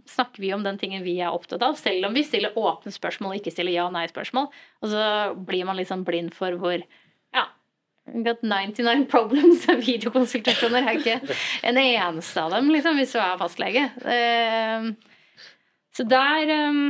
snakker 0.08 0.40
vi 0.44 0.54
om 0.56 0.64
den 0.64 0.78
tingen 0.80 1.04
vi 1.04 1.18
er 1.20 1.34
opptatt 1.36 1.64
av, 1.68 1.76
selv 1.80 2.08
om 2.08 2.14
vi 2.16 2.24
stiller 2.24 2.56
åpne 2.58 2.94
spørsmål 2.96 3.34
og 3.36 3.40
ikke 3.42 3.52
stiller 3.54 3.76
ja-nei-spørsmål. 3.76 4.48
Og 4.82 4.92
så 4.94 5.06
blir 5.48 5.66
man 5.68 5.80
liksom 5.80 6.06
blind 6.08 6.32
for 6.36 6.56
hvor 6.62 6.80
Ja, 7.36 7.46
got 8.26 8.42
99 8.44 9.06
problems 9.12 9.68
av 9.72 9.84
videokonsultasjoner. 9.84 10.88
Er 10.88 11.00
ikke 11.00 11.38
en 11.68 11.78
eneste 11.82 12.42
av 12.42 12.56
dem, 12.56 12.72
liksom, 12.74 12.98
hvis 13.00 13.14
du 13.16 13.20
er 13.24 13.38
fastlege. 13.42 13.88
Eh, 14.16 14.92
Så 15.94 16.08
der 16.08 16.48
eh, 16.58 16.82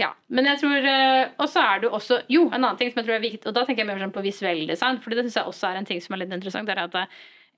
Ja. 0.00 0.10
Men 0.28 0.44
jeg 0.48 0.58
tror 0.60 0.76
eh, 0.84 1.28
Og 1.40 1.48
så 1.48 1.60
er 1.60 1.78
det 1.80 1.86
jo 1.88 1.94
også 1.96 2.18
Jo, 2.28 2.42
en 2.50 2.58
annen 2.64 2.76
ting 2.76 2.90
som 2.92 3.00
jeg 3.00 3.06
tror 3.06 3.14
er 3.16 3.24
viktig, 3.24 3.46
og 3.48 3.54
da 3.56 3.64
tenker 3.64 3.84
jeg 3.84 3.88
mer 3.88 4.00
sånn 4.04 4.12
på 4.16 4.24
visuell 4.24 4.66
design, 4.68 4.98
for 5.00 5.10
det 5.12 5.24
syns 5.24 5.36
jeg 5.40 5.48
også 5.52 5.70
er 5.70 5.78
en 5.80 5.88
ting 5.88 6.00
som 6.04 6.16
er 6.16 6.24
litt 6.24 6.32
interessant, 6.36 6.68
det 6.68 6.76
er 6.76 6.84
at 6.88 6.98
eh, 7.00 7.06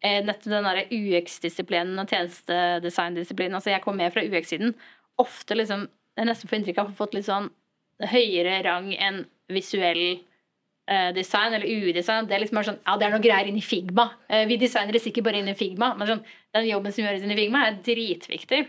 nettopp 0.03 0.53
den 0.53 0.67
derre 0.69 0.87
UX-disiplinen 0.95 1.99
og 1.99 2.13
tjenestedesign-disiplinen. 2.13 3.57
Altså 3.59 3.73
jeg 3.73 3.83
kommer 3.83 4.05
med 4.05 4.15
fra 4.15 4.23
UX-siden. 4.23 4.75
Ofte 5.19 5.59
liksom 5.59 5.89
Jeg 6.19 6.27
nesten 6.27 6.51
får 6.51 6.57
inntrykk 6.59 6.79
av 6.81 6.89
å 6.89 6.91
ha 6.91 6.99
fått 6.99 7.13
litt 7.15 7.29
sånn 7.29 7.45
høyere 8.11 8.57
rang 8.67 8.89
enn 8.91 9.21
visuell 9.55 10.19
eh, 10.91 11.11
design 11.15 11.55
eller 11.55 11.67
UI-design. 11.67 12.27
Det 12.27 12.35
er 12.35 12.43
liksom 12.43 12.59
bare 12.59 12.71
sånn 12.73 12.81
Ja, 12.83 12.97
det 12.99 13.07
er 13.07 13.15
noe 13.15 13.23
greier 13.23 13.51
inni 13.51 13.63
Figma. 13.63 14.09
Eh, 14.27 14.43
vi 14.51 14.59
designere 14.59 14.99
sikkert 15.03 15.29
bare 15.29 15.43
inni 15.43 15.55
Figma. 15.59 15.93
Men 15.99 16.11
sånn, 16.11 16.25
den 16.57 16.67
jobben 16.67 16.95
som 16.95 17.05
gjøres 17.05 17.23
inni 17.23 17.39
Figma, 17.39 17.69
er 17.69 17.79
dritviktig. 17.87 18.65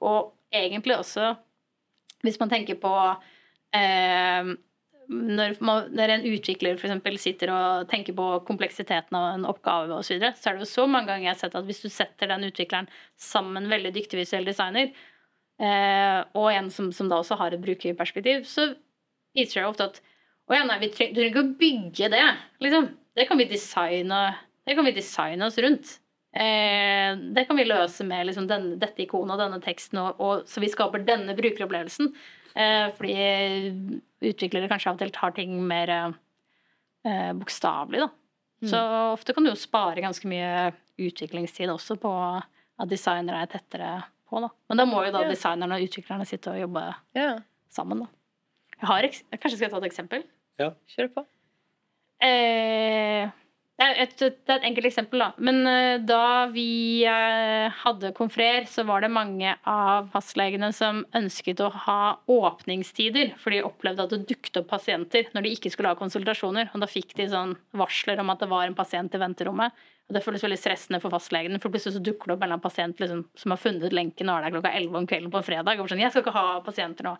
Og 0.00 0.32
egentlig 0.54 0.96
også 0.96 1.34
hvis 2.24 2.40
man 2.40 2.48
tenker 2.52 2.78
på 2.80 2.92
eh, 3.76 4.54
når, 5.08 5.56
man, 5.64 5.88
når 5.94 6.12
en 6.14 6.26
utvikler 6.30 6.78
for 6.78 6.88
eksempel, 6.88 7.18
sitter 7.20 7.52
og 7.54 7.88
tenker 7.90 8.16
på 8.16 8.28
kompleksiteten 8.48 9.16
av 9.18 9.26
en 9.32 9.48
oppgave 9.48 9.92
og 9.94 10.04
så, 10.06 10.14
videre, 10.14 10.34
så 10.38 10.50
er 10.50 10.56
det 10.56 10.66
jo 10.66 10.70
så 10.72 10.86
mange 10.90 11.10
ganger 11.10 11.28
jeg 11.28 11.32
har 11.32 11.40
sett 11.42 11.58
at 11.58 11.68
hvis 11.68 11.82
du 11.84 11.90
setter 11.92 12.30
den 12.30 12.46
utvikleren 12.48 12.88
sammen 13.20 13.56
med 13.56 13.64
en 13.64 13.74
veldig 13.76 13.94
dyktig 13.96 14.20
visuell 14.20 14.48
designer, 14.48 14.92
eh, 15.60 16.20
og 16.36 16.48
en 16.52 16.70
som, 16.74 16.90
som, 16.94 17.10
da 17.10 17.20
også 17.20 17.38
har 17.40 17.56
et 17.56 17.64
brukerperspektiv, 17.64 18.44
så 18.48 18.70
viser 19.36 19.62
det 19.62 19.70
ofte 19.70 19.90
at 19.90 20.00
å 20.44 20.56
ja, 20.56 20.64
nei, 20.68 20.78
vi 20.82 20.90
trenger, 20.92 21.14
du 21.14 21.20
trenger 21.20 21.32
ikke 21.32 21.44
å 21.44 21.58
bygge 21.60 22.08
det. 22.12 22.24
Liksom. 22.64 22.88
Det 23.16 23.24
kan 23.28 23.40
vi 23.40 23.46
designe, 23.48 24.22
kan 24.68 24.88
vi 24.88 24.96
designe 24.96 25.46
oss 25.48 25.56
rundt. 25.62 25.98
Eh, 26.34 27.16
det 27.36 27.44
kan 27.48 27.56
vi 27.56 27.64
løse 27.64 28.04
med 28.04 28.26
liksom, 28.28 28.48
denne, 28.50 28.74
dette 28.80 29.04
ikonet 29.06 29.36
og 29.36 29.40
denne 29.40 29.60
teksten, 29.64 30.00
og, 30.02 30.20
og, 30.20 30.48
så 30.50 30.60
vi 30.60 30.70
skaper 30.72 31.06
denne 31.06 31.36
brukeropplevelsen. 31.38 32.10
Eh, 32.54 32.88
fordi 32.94 33.14
utviklere 34.24 34.70
kanskje 34.70 34.92
av 34.92 34.98
og 34.98 35.02
til 35.02 35.12
tar 35.14 35.34
ting 35.36 35.56
mer 35.66 35.92
eh, 35.94 37.32
bokstavelig, 37.36 38.04
da. 38.06 38.10
Mm. 38.64 38.68
Så 38.70 38.80
ofte 39.12 39.34
kan 39.34 39.44
du 39.44 39.50
jo 39.50 39.58
spare 39.58 40.04
ganske 40.04 40.28
mye 40.30 40.72
utviklingstid 41.02 41.72
også 41.72 41.98
på 42.00 42.12
at 42.14 42.90
designere 42.90 43.42
er 43.44 43.50
tettere 43.50 43.92
på, 44.30 44.40
da. 44.40 44.50
Men 44.70 44.80
da 44.80 44.86
må 44.88 45.02
jo 45.04 45.12
da 45.14 45.24
designerne 45.28 45.78
og 45.78 45.88
utviklerne 45.88 46.26
sitte 46.28 46.54
og 46.54 46.62
jobbe 46.62 46.84
yeah. 47.18 47.42
sammen, 47.72 48.06
da. 48.06 48.10
Jeg 48.78 48.90
har, 48.90 49.08
kanskje 49.38 49.56
skal 49.58 49.66
jeg 49.66 49.74
ta 49.74 49.82
et 49.82 49.90
eksempel? 49.90 50.24
Ja. 50.60 50.70
Kjør 50.94 51.10
på. 51.18 51.26
Eh, 52.24 53.30
det 53.74 53.86
er, 53.88 53.96
et, 54.04 54.12
det 54.22 54.52
er 54.52 54.60
et 54.60 54.66
enkelt 54.68 54.86
eksempel, 54.86 55.18
da. 55.24 55.32
Men 55.42 55.56
uh, 55.66 55.96
da 56.06 56.46
vi 56.52 57.02
uh, 57.10 57.72
hadde 57.80 58.12
konfrer, 58.14 58.68
så 58.70 58.84
var 58.86 59.02
det 59.02 59.10
mange 59.10 59.56
av 59.66 60.12
fastlegene 60.12 60.68
som 60.76 61.00
ønsket 61.18 61.62
å 61.64 61.72
ha 61.88 61.98
åpningstider, 62.30 63.32
for 63.40 63.50
de 63.50 63.64
opplevde 63.66 64.06
at 64.06 64.14
det 64.14 64.28
dukket 64.30 64.60
opp 64.62 64.70
pasienter 64.76 65.26
når 65.34 65.46
de 65.46 65.56
ikke 65.56 65.74
skulle 65.74 65.90
ha 65.90 65.98
konsultasjoner. 65.98 66.70
Og 66.70 66.84
da 66.84 66.90
fikk 66.90 67.16
de 67.18 67.26
sånn 67.34 67.56
varsler 67.74 68.22
om 68.22 68.30
at 68.30 68.46
det 68.46 68.50
var 68.54 68.68
en 68.68 68.78
pasient 68.78 69.18
i 69.18 69.22
venterommet. 69.24 69.84
Og 70.06 70.14
det 70.14 70.22
føles 70.22 70.46
veldig 70.46 70.60
stressende 70.60 71.02
for 71.02 71.10
fastlegen, 71.10 71.58
for 71.58 71.74
plutselig 71.74 71.96
så 71.96 72.06
dukker 72.06 72.30
det 72.30 72.36
opp 72.36 72.42
en 72.44 72.52
eller 72.52 72.62
pasient 72.62 72.98
liksom, 73.02 73.26
som 73.40 73.56
har 73.56 73.62
funnet 73.62 73.94
lenken 73.96 74.30
og 74.30 74.36
er 74.38 74.46
der 74.46 74.54
klokka 74.54 74.74
11 74.76 74.98
om 75.00 75.06
kvelden 75.10 75.34
på 75.34 75.40
en 75.42 75.50
fredag. 75.50 75.82
Og 75.82 75.90
sånn, 75.90 76.02
jeg 76.04 76.14
skal 76.14 76.22
ikke 76.22 76.38
ha 76.38 76.58
pasienter 76.62 77.10
nå. 77.10 77.18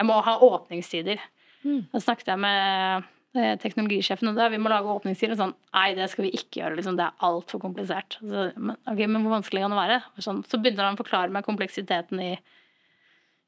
Jeg 0.00 0.08
må 0.08 0.18
ha 0.24 0.38
åpningstider. 0.50 1.22
Mm. 1.62 1.84
Da 1.92 2.00
snakket 2.02 2.32
jeg 2.32 2.42
med 2.42 3.10
teknologisjefen 3.32 4.28
og 4.28 4.36
da 4.36 4.48
vi 4.52 4.60
må 4.60 4.68
lage 4.72 4.92
åpningstider. 4.92 5.38
Sånn, 5.38 5.54
nei, 5.72 5.92
det 5.96 6.08
skal 6.12 6.26
vi 6.26 6.34
ikke 6.36 6.60
gjøre. 6.60 6.76
Liksom, 6.78 6.98
det 6.98 7.06
er 7.06 7.28
altfor 7.28 7.62
komplisert. 7.62 8.18
Så, 8.20 8.50
men, 8.56 8.76
okay, 8.84 9.06
men 9.08 9.24
hvor 9.24 9.38
vanskelig 9.38 9.64
kan 9.64 9.72
det 9.72 9.78
være? 9.82 10.00
Sånn, 10.24 10.42
så 10.48 10.60
begynner 10.60 10.90
han 10.90 10.98
å 10.98 11.00
forklare 11.00 11.32
meg 11.32 11.46
kompleksiteten 11.46 12.20
i, 12.20 12.32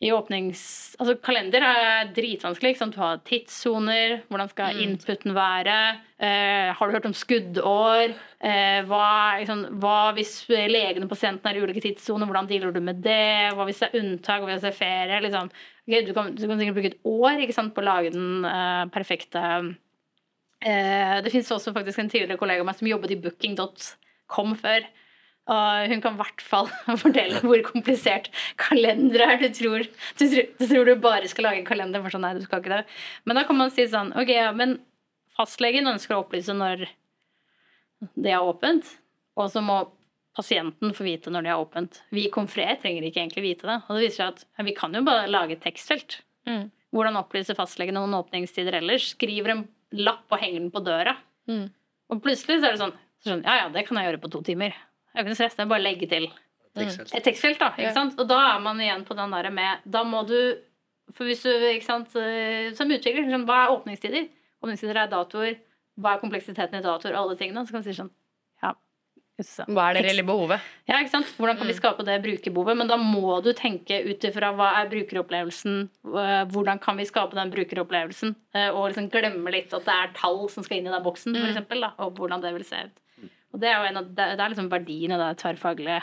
i 0.05 0.12
åpnings... 0.16 0.62
Altså, 0.97 1.18
kalender 1.24 1.66
er 1.68 2.09
dritvanskelig. 2.16 2.78
Du 2.95 2.99
har 3.03 3.20
tidssoner, 3.28 4.16
hvordan 4.30 4.51
skal 4.55 4.72
mm. 4.72 4.80
inputen 4.87 5.37
være? 5.37 5.76
Eh, 6.16 6.72
har 6.72 6.89
du 6.89 6.97
hørt 6.97 7.11
om 7.11 7.16
skuddår? 7.20 8.16
Eh, 8.41 8.80
hva, 8.89 9.11
liksom, 9.43 9.66
hva, 9.85 9.99
hvis 10.16 10.39
legene 10.49 11.05
og 11.05 11.12
pasienten 11.12 11.51
er 11.51 11.61
i 11.61 11.66
ulike 11.66 11.85
tidssoner, 11.85 12.28
hvordan 12.30 12.49
dealer 12.49 12.72
du 12.72 12.80
med 12.85 13.05
det? 13.05 13.53
Hva 13.53 13.68
hvis 13.68 13.85
det 13.85 13.93
er 13.93 14.01
unntak, 14.01 14.41
hva 14.41 14.55
hvis 14.55 14.64
det 14.64 14.72
er 14.72 14.80
ferie? 14.80 15.22
Liksom. 15.28 15.53
Okay, 15.85 16.01
du, 16.07 16.14
kan, 16.16 16.32
du, 16.32 16.47
kan, 16.49 16.57
sikkert 16.57 16.76
bruke 16.78 16.93
et 16.95 17.01
år 17.05 17.53
sant, 17.53 17.74
på 17.76 17.82
å 17.82 17.85
lage 17.85 18.12
den 18.14 18.47
uh, 18.49 18.87
perfekte 18.93 19.41
uh, 20.64 21.16
Det 21.20 21.32
fins 21.32 21.51
også 21.53 21.74
faktisk 21.76 22.01
en 22.01 22.09
tidligere 22.09 22.41
kollega 22.41 22.64
av 22.64 22.70
meg 22.70 22.78
som 22.78 22.89
jobbet 22.89 23.12
i 23.12 23.18
booking.com 23.20 24.55
før. 24.61 24.87
Og 25.45 25.91
hun 25.91 26.01
kan 26.01 26.16
i 26.16 26.20
hvert 26.22 26.41
fall 26.41 26.70
fortelle 27.03 27.43
hvor 27.45 27.61
komplisert 27.66 28.30
kalender 28.61 29.26
er. 29.26 29.37
Du 29.43 29.51
tror, 29.53 29.85
du, 29.85 30.24
du 30.24 30.64
tror 30.64 30.89
du 30.89 30.95
bare 31.05 31.28
skal 31.28 31.51
lage 31.51 31.61
en 31.61 31.68
kalender. 31.68 32.01
For 32.01 32.16
sånn, 32.16 32.24
nei, 32.24 32.32
du 32.39 32.47
skal 32.47 32.64
ikke 32.64 32.78
det. 32.78 32.87
Men 33.28 33.41
da 33.41 33.45
kan 33.45 33.61
man 33.61 33.72
si 33.74 33.85
sånn 33.91 34.14
Ok, 34.16 34.32
ja, 34.32 34.49
men 34.57 34.78
fastlegen 35.37 35.91
ønsker 35.91 36.16
å 36.16 36.22
opplyse 36.24 36.57
når 36.57 36.87
det 38.16 38.32
er 38.32 38.41
åpent. 38.41 38.89
Og 39.37 39.53
så 39.53 39.61
må 39.64 39.82
pasienten 40.35 40.95
får 40.95 41.07
vite 41.07 41.32
når 41.32 41.47
det 41.47 41.53
er 41.53 41.62
åpent. 41.62 42.01
Vi 42.14 42.26
konfrer 42.35 42.78
trenger 42.82 43.07
ikke 43.07 43.22
egentlig 43.22 43.45
vite 43.45 43.68
det. 43.68 43.78
Og 43.87 43.97
det 43.97 44.07
viser 44.09 44.20
seg 44.20 44.32
at 44.35 44.66
vi 44.66 44.74
kan 44.76 44.95
jo 44.95 45.05
bare 45.07 45.30
lage 45.30 45.57
et 45.57 45.62
tekstfelt. 45.64 46.18
Mm. 46.49 46.68
Hvordan 46.95 47.18
opplyser 47.20 47.59
fastlegen 47.59 47.97
noen 47.99 48.16
åpningstider 48.18 48.78
ellers? 48.80 49.12
Skriver 49.14 49.55
en 49.55 49.64
lapp 49.95 50.30
og 50.30 50.43
henger 50.43 50.61
den 50.61 50.72
på 50.74 50.82
døra. 50.85 51.16
Mm. 51.51 51.68
Og 52.11 52.22
plutselig 52.24 52.61
så 52.61 52.68
er 52.68 52.74
det 52.74 52.82
sånn, 52.82 52.97
sånn, 53.26 53.45
Ja 53.47 53.62
ja, 53.62 53.70
det 53.72 53.87
kan 53.87 53.99
jeg 54.01 54.11
gjøre 54.11 54.22
på 54.24 54.32
to 54.35 54.43
timer. 54.47 54.74
Jeg 55.14 55.28
noe 55.28 55.39
stress, 55.39 55.57
det 55.57 55.64
er 55.64 55.70
bare 55.70 55.85
å 55.85 55.87
legge 55.87 56.11
til. 56.11 56.28
Et 56.74 57.22
tekstfelt, 57.22 57.61
da. 57.61 57.70
ikke 57.78 57.95
sant? 57.95 58.16
Og 58.18 58.26
da 58.26 58.41
er 58.57 58.62
man 58.62 58.80
igjen 58.82 59.05
på 59.07 59.14
den 59.14 59.30
derre 59.30 59.53
med 59.55 59.85
Da 59.87 60.01
må 60.03 60.24
du 60.26 60.35
For 61.14 61.28
hvis 61.28 61.45
du, 61.47 61.53
ikke 61.68 61.87
sant, 61.87 62.16
eh, 62.18 62.72
som 62.74 62.91
utvikler, 62.91 63.28
sånn, 63.30 63.47
hva 63.47 63.61
er 63.66 63.74
åpningstider? 63.76 64.26
Åpningstider 64.64 64.99
er 65.05 65.11
datoer. 65.12 65.59
Hva 66.01 66.16
er 66.16 66.22
kompleksiteten 66.22 66.80
i 66.80 66.82
datoer? 66.82 67.14
Alle 67.14 67.37
tingene. 67.39 67.62
Så 67.62 67.74
kan 67.74 67.85
man 67.85 67.87
si 67.87 67.95
sånn 67.95 68.11
hva 69.35 69.89
er 69.89 69.97
det 69.97 70.03
reelle 70.07 70.22
behovet? 70.26 70.62
Ja, 70.87 71.01
ikke 71.01 71.11
sant? 71.16 71.30
Hvordan 71.35 71.57
kan 71.59 71.66
vi 71.66 71.74
mm. 71.74 71.78
skape 71.80 72.05
det 72.07 72.20
brukerbehovet? 72.22 72.78
Men 72.78 72.91
da 72.91 72.99
må 73.01 73.41
du 73.43 73.51
tenke 73.57 73.99
ut 74.07 74.26
ifra 74.28 74.53
hva 74.55 74.68
er 74.78 74.91
brukeropplevelsen, 74.93 75.80
eh, 76.07 76.43
hvordan 76.55 76.78
kan 76.82 77.01
vi 77.01 77.07
skape 77.09 77.35
den 77.35 77.51
brukeropplevelsen? 77.51 78.37
Eh, 78.55 78.68
og 78.70 78.93
liksom 78.93 79.11
glemme 79.11 79.55
litt 79.55 79.74
at 79.74 79.89
det 79.89 79.97
er 79.97 80.12
tall 80.14 80.45
som 80.53 80.66
skal 80.66 80.78
inn 80.78 80.87
i 80.87 80.95
den 80.95 81.07
boksen, 81.07 81.35
for 81.35 81.43
mm. 81.43 81.51
eksempel, 81.51 81.82
da, 81.82 81.91
og 82.05 82.14
hvordan 82.20 82.45
det 82.45 82.55
vil 82.55 82.66
se 82.68 82.85
ut. 82.87 83.03
Og 83.55 83.62
det 83.62 83.70
er 83.70 83.78
jo 83.78 83.91
en 83.91 84.01
av, 84.01 84.07
det 84.14 84.30
er 84.35 84.55
liksom 84.55 84.70
verdien 84.70 85.14
av 85.14 85.24
det 85.24 85.32
tverrfaglige 85.43 86.01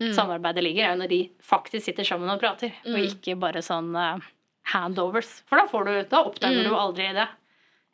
mm. 0.00 0.12
samarbeidet 0.16 0.64
ligger, 0.64 0.84
er 0.84 0.94
jo 0.94 1.00
når 1.02 1.12
de 1.12 1.22
faktisk 1.44 1.88
sitter 1.88 2.08
sammen 2.08 2.32
og 2.32 2.40
prater, 2.44 2.76
mm. 2.84 2.92
og 2.92 3.08
ikke 3.08 3.36
bare 3.40 3.64
sånn 3.64 3.92
uh, 3.96 4.20
handovers. 4.72 5.38
For 5.48 5.60
da, 5.60 5.66
får 5.70 5.88
du, 5.88 5.92
da 6.12 6.22
oppdager 6.28 6.64
mm. 6.64 6.68
du 6.68 6.76
aldri 6.76 7.10
det. 7.16 7.28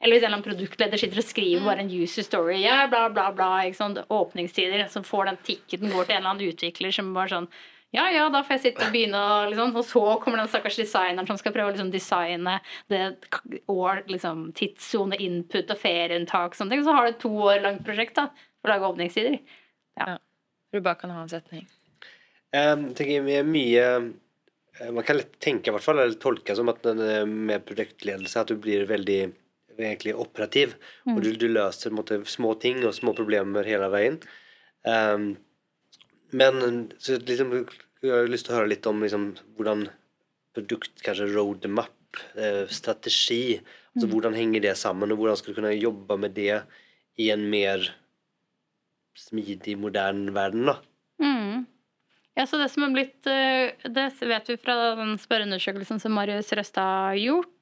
Eller 0.02 0.16
hvis 0.16 0.24
en 0.24 0.32
eller 0.32 0.40
annen 0.40 0.48
produktleder 0.48 0.98
sitter 0.98 1.20
og 1.22 1.26
skriver 1.28 1.62
mm. 1.62 1.68
bare 1.68 1.84
en 1.84 1.92
user 1.94 2.26
story, 2.26 2.56
ja, 2.64 2.80
bla, 2.90 3.04
bla, 3.14 3.28
bla, 3.36 3.50
ikke 3.68 3.78
sånn, 3.78 4.00
åpningstider, 4.10 4.82
som 4.90 5.06
får 5.06 5.30
den 5.30 5.38
ticketen 5.46 5.92
går 5.92 6.08
til 6.08 6.16
en 6.16 6.24
eller 6.24 6.32
annen 6.32 6.50
utvikler 6.50 6.94
som 6.94 7.12
bare 7.14 7.30
sånn 7.36 7.52
ja, 7.92 8.06
ja, 8.08 8.22
da 8.32 8.40
får 8.40 8.56
jeg 8.56 8.62
sitte 8.62 8.86
og 8.86 8.94
begynne 8.94 9.18
å 9.20 9.32
liksom, 9.50 9.74
Og 9.76 9.84
så 9.84 10.02
kommer 10.22 10.40
den 10.40 10.48
stakkars 10.48 10.78
designeren 10.80 11.28
som 11.28 11.36
skal 11.36 11.52
prøve 11.52 11.68
å 11.68 11.74
liksom, 11.74 11.90
designe 11.92 12.54
det 12.88 13.02
år, 13.68 14.00
liksom, 14.08 14.46
tidssone, 14.56 15.18
input 15.20 15.68
og 15.74 15.80
ferieunntak 15.80 16.54
og 16.54 16.56
sånne 16.56 16.72
ting. 16.72 16.86
Så 16.86 16.94
har 16.96 17.04
du 17.04 17.10
et 17.12 17.20
to 17.20 17.32
år 17.50 17.60
langt 17.66 17.84
prosjekt 17.84 18.16
da, 18.16 18.30
for 18.62 18.70
å 18.70 18.72
lage 18.72 18.88
åpningstider. 18.94 19.36
Ja. 20.00 20.14
ja. 20.14 20.16
Du 20.72 20.80
bare 20.80 20.96
kan 21.02 21.12
ha 21.12 21.20
en 21.26 21.28
setning. 21.28 21.68
Jeg 22.52 22.96
tenker 22.96 23.44
mye 23.48 23.84
eh, 23.92 24.88
Man 24.92 25.04
kan 25.04 25.18
lett 25.18 25.36
tenke 25.40 25.68
i 25.68 25.76
hvert 25.76 25.84
fall, 25.84 26.00
eller 26.00 26.16
tolke 26.20 26.56
som 26.56 26.72
at 26.72 26.88
med 27.28 27.68
prosjektledelse 27.68 28.40
at 28.40 28.54
du 28.54 28.56
blir 28.56 28.88
veldig 28.88 29.20
egentlig 29.78 30.14
operativ. 30.18 30.76
Mm. 31.06 31.16
Og 31.16 31.22
du, 31.24 31.30
du 31.38 31.48
løser 31.50 31.94
måte, 31.94 32.20
små 32.28 32.54
ting 32.60 32.82
og 32.86 32.94
små 32.96 33.14
problemer 33.16 33.66
hele 33.68 33.88
veien. 33.92 34.20
Um, 34.82 35.34
men 36.32 36.86
så 37.02 37.18
liksom, 37.20 37.52
jeg 38.02 38.12
har 38.12 38.30
lyst 38.30 38.48
til 38.48 38.54
å 38.54 38.60
høre 38.60 38.72
litt 38.72 38.88
om 38.88 39.02
liksom, 39.04 39.32
hvordan 39.58 39.86
produkt, 40.56 40.94
kanskje 41.04 41.30
roadmap, 41.32 42.18
eh, 42.36 42.64
strategi 42.68 43.58
altså, 43.58 44.06
mm. 44.06 44.12
Hvordan 44.12 44.36
henger 44.36 44.64
det 44.64 44.76
sammen, 44.80 45.12
og 45.12 45.20
hvordan 45.20 45.38
skal 45.38 45.52
du 45.52 45.60
kunne 45.60 45.74
jobbe 45.76 46.16
med 46.20 46.34
det 46.36 46.62
i 47.20 47.30
en 47.32 47.44
mer 47.52 47.84
smidig, 49.16 49.78
moderne 49.80 50.32
verden? 50.34 50.68
da? 50.68 50.76
Mm. 51.22 51.66
Ja, 52.36 52.46
så 52.48 52.58
Det 52.58 52.70
som 52.72 52.84
er 52.84 52.94
blitt, 52.96 53.26
eh, 53.26 53.72
det 53.84 54.08
vet 54.20 54.48
vi 54.48 54.56
fra 54.56 54.94
den 54.96 55.18
spørreundersøkelsen 55.20 56.00
som 56.00 56.12
Marius 56.16 56.52
Røstad 56.52 57.12
har 57.12 57.20
gjort, 57.20 57.52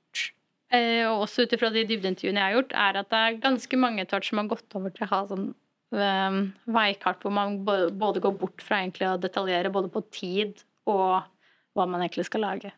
og 0.70 1.24
også 1.24 1.44
ut 1.44 1.54
ifra 1.56 1.70
de 1.74 1.82
dybdeintervjuene 1.88 2.38
jeg 2.38 2.46
har 2.46 2.56
gjort, 2.58 2.74
er 2.78 2.98
at 3.00 3.10
det 3.10 3.20
er 3.20 3.40
ganske 3.42 3.78
mange 3.80 4.04
etter 4.04 4.22
som 4.22 4.38
har 4.38 4.50
gått 4.52 4.78
over 4.78 4.94
til 4.94 5.06
å 5.06 5.10
ha 5.10 5.20
sånn 5.30 5.48
um, 5.50 6.42
veikart 6.70 7.24
hvor 7.24 7.34
man 7.34 7.60
både 7.64 8.22
går 8.22 8.36
bort 8.38 8.62
fra 8.62 8.82
egentlig 8.82 9.08
å 9.10 9.18
detaljere 9.20 9.72
både 9.74 9.90
på 9.92 10.04
tid 10.14 10.62
og 10.90 11.26
hva 11.74 11.86
man 11.86 12.04
egentlig 12.04 12.28
skal 12.28 12.46
lage. 12.46 12.72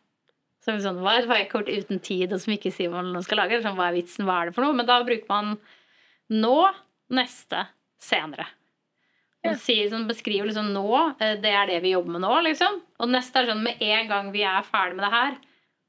Så 0.63 0.77
sånn, 0.79 1.01
Hva 1.03 1.17
er 1.17 1.25
et 1.25 1.29
veikart 1.31 1.67
uten 1.67 1.99
tid, 1.99 2.31
og 2.31 2.39
som 2.39 2.53
ikke 2.55 2.71
sier 2.71 2.91
hva 2.91 3.01
man 3.03 3.23
skal 3.25 3.41
lage? 3.41 3.59
Sånn, 3.63 3.75
hva 3.75 3.89
er 3.89 3.97
vitsen, 3.97 4.23
hva 4.23 4.39
er 4.39 4.49
det 4.49 4.55
for 4.55 4.63
noe? 4.63 4.75
Men 4.77 4.87
da 4.87 5.01
bruker 5.03 5.27
man 5.27 5.57
nå, 6.31 6.57
neste, 7.13 7.65
senere. 7.99 8.45
Man 9.43 9.57
sier, 9.59 9.89
sånn, 9.91 10.07
beskriver 10.07 10.47
liksom 10.47 10.69
nå, 10.71 10.87
eh, 11.19 11.35
det 11.43 11.51
er 11.51 11.67
det 11.67 11.81
vi 11.83 11.91
jobber 11.91 12.15
med 12.15 12.23
nå, 12.23 12.31
liksom. 12.47 12.79
Og 13.03 13.11
neste 13.11 13.41
er 13.41 13.49
sånn 13.51 13.65
med 13.65 13.81
en 13.83 14.07
gang 14.07 14.29
vi 14.31 14.45
er 14.47 14.63
ferdig 14.63 14.95
med 14.95 15.03
det 15.03 15.11
her, 15.17 15.35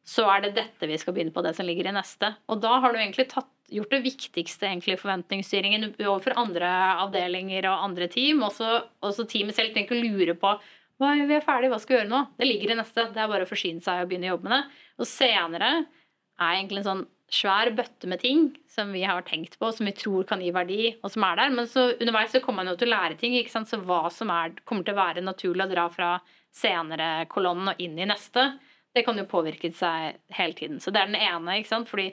så 0.04 0.26
er 0.28 0.44
det 0.44 0.54
dette 0.58 0.88
vi 0.88 0.98
skal 1.00 1.16
begynne 1.16 1.32
på, 1.32 1.42
det 1.44 1.54
som 1.56 1.66
ligger 1.66 1.88
i 1.88 1.96
neste. 1.96 2.34
Og 2.52 2.60
da 2.60 2.76
har 2.82 2.92
du 2.92 3.00
egentlig 3.00 3.28
tatt, 3.32 3.50
gjort 3.72 3.94
det 3.94 4.02
viktigste 4.04 4.68
egentlig 4.68 4.98
forventningsstyringen 5.00 5.94
overfor 6.04 6.36
andre 6.36 6.68
avdelinger 7.06 7.64
og 7.70 7.86
andre 7.86 8.10
team. 8.12 8.42
Også, 8.44 8.82
også 9.00 9.24
teamet 9.30 9.56
selv 9.56 9.72
trenger 9.72 9.88
ikke 9.88 9.96
å 9.96 10.04
lure 10.04 10.36
på 10.38 10.52
hva, 11.00 11.14
vi 11.16 11.34
er 11.34 11.42
ferdig, 11.42 11.72
hva 11.72 11.80
skal 11.82 11.94
vi 11.94 12.00
gjøre 12.02 12.12
nå? 12.12 12.20
Det 12.38 12.46
ligger 12.46 12.74
i 12.74 12.78
neste. 12.78 13.08
Det 13.10 13.22
er 13.22 13.30
bare 13.32 13.46
å 13.46 13.50
forsyne 13.50 13.82
seg 13.82 14.02
og 14.02 14.10
begynne 14.10 14.28
å 14.28 14.34
jobbe 14.34 14.50
med 14.50 14.54
det. 14.54 14.82
Og 15.00 15.08
senere 15.10 15.70
er 15.80 16.52
egentlig 16.52 16.82
en 16.82 16.90
sånn 16.90 17.02
svær 17.34 17.70
bøtte 17.74 18.06
med 18.10 18.20
ting 18.22 18.44
som 18.70 18.92
vi 18.94 19.02
har 19.08 19.24
tenkt 19.26 19.56
på, 19.58 19.70
som 19.74 19.88
vi 19.88 19.94
tror 19.96 20.26
kan 20.28 20.42
gi 20.44 20.52
verdi, 20.54 20.92
og 21.00 21.10
som 21.10 21.24
er 21.26 21.40
der. 21.40 21.56
Men 21.56 21.66
så 21.70 21.88
underveis 21.96 22.34
så 22.36 22.42
kommer 22.44 22.62
man 22.62 22.74
jo 22.74 22.78
til 22.78 22.92
å 22.92 22.94
lære 22.94 23.18
ting. 23.18 23.34
ikke 23.38 23.54
sant? 23.56 23.70
Så 23.70 23.80
hva 23.82 24.04
som 24.12 24.30
er, 24.30 24.54
kommer 24.68 24.86
til 24.86 24.94
å 24.94 25.00
være 25.00 25.24
naturlig 25.24 25.66
å 25.66 25.72
dra 25.72 25.88
fra 25.90 26.12
senere 26.54 27.26
kolonnen 27.32 27.72
og 27.72 27.82
inn 27.82 27.98
i 27.98 28.06
neste, 28.06 28.52
det 28.94 29.04
kan 29.06 29.18
jo 29.18 29.26
påvirke 29.28 29.70
seg 29.74 30.18
hele 30.34 30.56
tiden. 30.56 30.80
Så 30.80 30.92
det 30.94 31.02
er 31.02 31.10
den 31.10 31.20
ene, 31.20 31.58
ikke 31.58 31.72
sant. 31.72 31.90
Fordi 31.90 32.10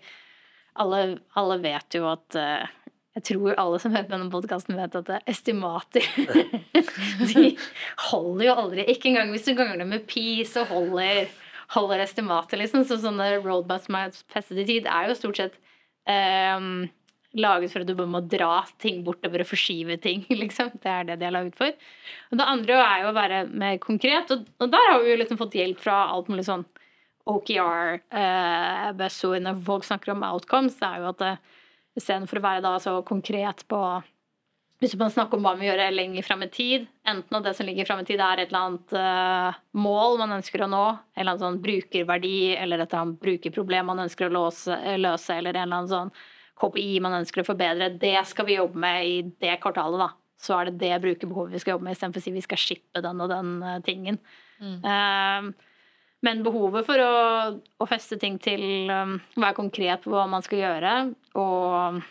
alle, 0.81 1.19
alle 1.37 1.57
vet 1.61 1.97
jo 1.97 2.07
at 2.09 2.37
uh, 2.39 2.65
jeg 3.17 3.25
tror 3.27 3.57
alle 3.59 3.79
som 3.83 3.91
hører 3.91 4.07
på 4.07 4.15
denne 4.15 4.31
podkasten, 4.31 4.77
vet 4.79 4.95
at 4.95 5.09
estimater 5.29 6.05
De 7.33 7.49
holder 8.07 8.45
jo 8.45 8.55
aldri. 8.55 8.85
Ikke 8.93 9.11
engang 9.11 9.33
hvis 9.33 9.49
du 9.49 9.53
ganger 9.57 9.81
det 9.81 9.89
med 9.89 10.07
pi, 10.07 10.45
så 10.47 10.63
holder, 10.69 11.25
holder 11.75 12.05
estimater, 12.05 12.61
liksom. 12.61 12.85
Så 12.87 13.01
sånne 13.03 13.33
roadbus 13.43 13.89
med 13.91 14.15
festet 14.31 14.63
i 14.63 14.67
tid 14.69 14.87
er 14.87 15.11
jo 15.11 15.19
stort 15.19 15.41
sett 15.41 15.59
um, 16.07 16.87
laget 17.37 17.71
for 17.71 17.83
at 17.83 17.87
du 17.89 17.95
bare 17.95 18.11
må 18.11 18.21
dra 18.27 18.61
ting 18.81 19.01
bortover 19.05 19.43
og 19.43 19.49
forskyve 19.51 19.97
ting, 20.03 20.25
liksom. 20.43 20.73
Det 20.81 20.91
er 20.91 21.07
det 21.07 21.19
de 21.21 21.29
er 21.29 21.35
laget 21.37 21.57
for. 21.59 21.71
Og 22.31 22.41
det 22.41 22.51
andre 22.53 22.83
er 22.83 23.05
jo 23.05 23.11
å 23.11 23.17
være 23.17 23.41
mer 23.51 23.79
konkret, 23.83 24.33
og, 24.35 24.45
og 24.59 24.71
der 24.73 24.91
har 24.91 25.01
vi 25.03 25.13
jo 25.13 25.19
liksom 25.21 25.39
fått 25.39 25.57
hjelp 25.59 25.81
fra 25.83 26.03
alt 26.11 26.31
mulig 26.31 26.47
sånn 26.49 26.67
OKR, 27.31 27.99
eh, 28.17 28.87
buzzord 28.97 29.43
når 29.45 29.59
folk 29.65 29.85
snakker 29.85 30.15
om 30.15 30.23
outcomes, 30.25 30.79
det 30.79 30.87
er 30.87 31.03
jo 31.03 31.11
at 31.11 31.21
det, 31.21 31.35
Istedenfor 31.99 32.39
å 32.39 32.45
være 32.45 32.63
da 32.63 32.77
så 32.79 32.93
konkret 33.03 33.65
på 33.67 33.77
Hvis 34.81 34.95
man 34.97 35.11
snakker 35.13 35.37
om 35.37 35.43
hva 35.45 35.51
vi 35.59 35.67
gjør 35.67 35.81
lenger 35.93 36.25
fram 36.25 36.45
i 36.45 36.49
tid, 36.49 36.85
enten 37.05 37.37
at 37.37 37.43
det 37.45 37.51
som 37.57 37.67
ligger 37.67 37.85
fram 37.85 37.99
i 38.01 38.05
tid, 38.07 38.21
er 38.23 38.39
et 38.41 38.49
eller 38.49 38.63
annet 38.65 38.93
uh, 38.97 39.59
mål 39.77 40.15
man 40.17 40.37
ønsker 40.39 40.63
å 40.63 40.69
nå, 40.71 40.85
en 40.87 41.21
eller 41.21 41.35
annen 41.35 41.43
sånn 41.43 41.59
brukerverdi, 41.61 42.55
eller 42.55 42.81
et 42.81 42.87
eller 42.87 43.03
annet 43.03 43.19
brukerproblem 43.21 43.91
man 43.91 44.01
ønsker 44.07 44.25
å 44.25 44.33
låse, 44.33 44.79
løse, 44.97 45.35
eller 45.35 45.53
en 45.53 45.67
eller 45.67 45.83
annen 45.83 45.91
sånn 45.91 46.13
KPI 46.61 46.99
man 47.03 47.17
ønsker 47.21 47.41
å 47.41 47.47
forbedre, 47.47 47.91
det 48.01 48.19
skal 48.29 48.47
vi 48.47 48.59
jobbe 48.59 48.81
med 48.81 49.07
i 49.07 49.17
det 49.43 49.57
kvartalet, 49.63 50.05
da. 50.05 50.11
Så 50.41 50.55
er 50.57 50.69
det 50.69 50.79
det 50.81 51.01
brukerbehovet 51.03 51.53
vi 51.53 51.61
skal 51.61 51.75
jobbe 51.75 51.85
med, 51.87 51.97
istedenfor 51.97 52.21
å 52.21 52.25
si 52.25 52.33
vi 52.33 52.45
skal 52.45 52.61
shippe 52.61 53.03
den 53.03 53.21
og 53.21 53.29
den 53.29 53.51
uh, 53.61 53.75
tingen. 53.85 54.17
Mm. 54.61 54.79
Uh, 54.85 55.67
men 56.25 56.41
behovet 56.45 56.85
for 56.85 57.01
å, 57.01 57.13
å 57.81 57.89
feste 57.89 58.17
ting 58.21 58.37
til 58.41 58.89
um, 58.93 59.15
være 59.35 59.57
konkret 59.57 60.03
på 60.03 60.13
hva 60.13 60.27
man 60.29 60.45
skal 60.45 60.61
gjøre, 60.61 60.95
og 61.41 62.01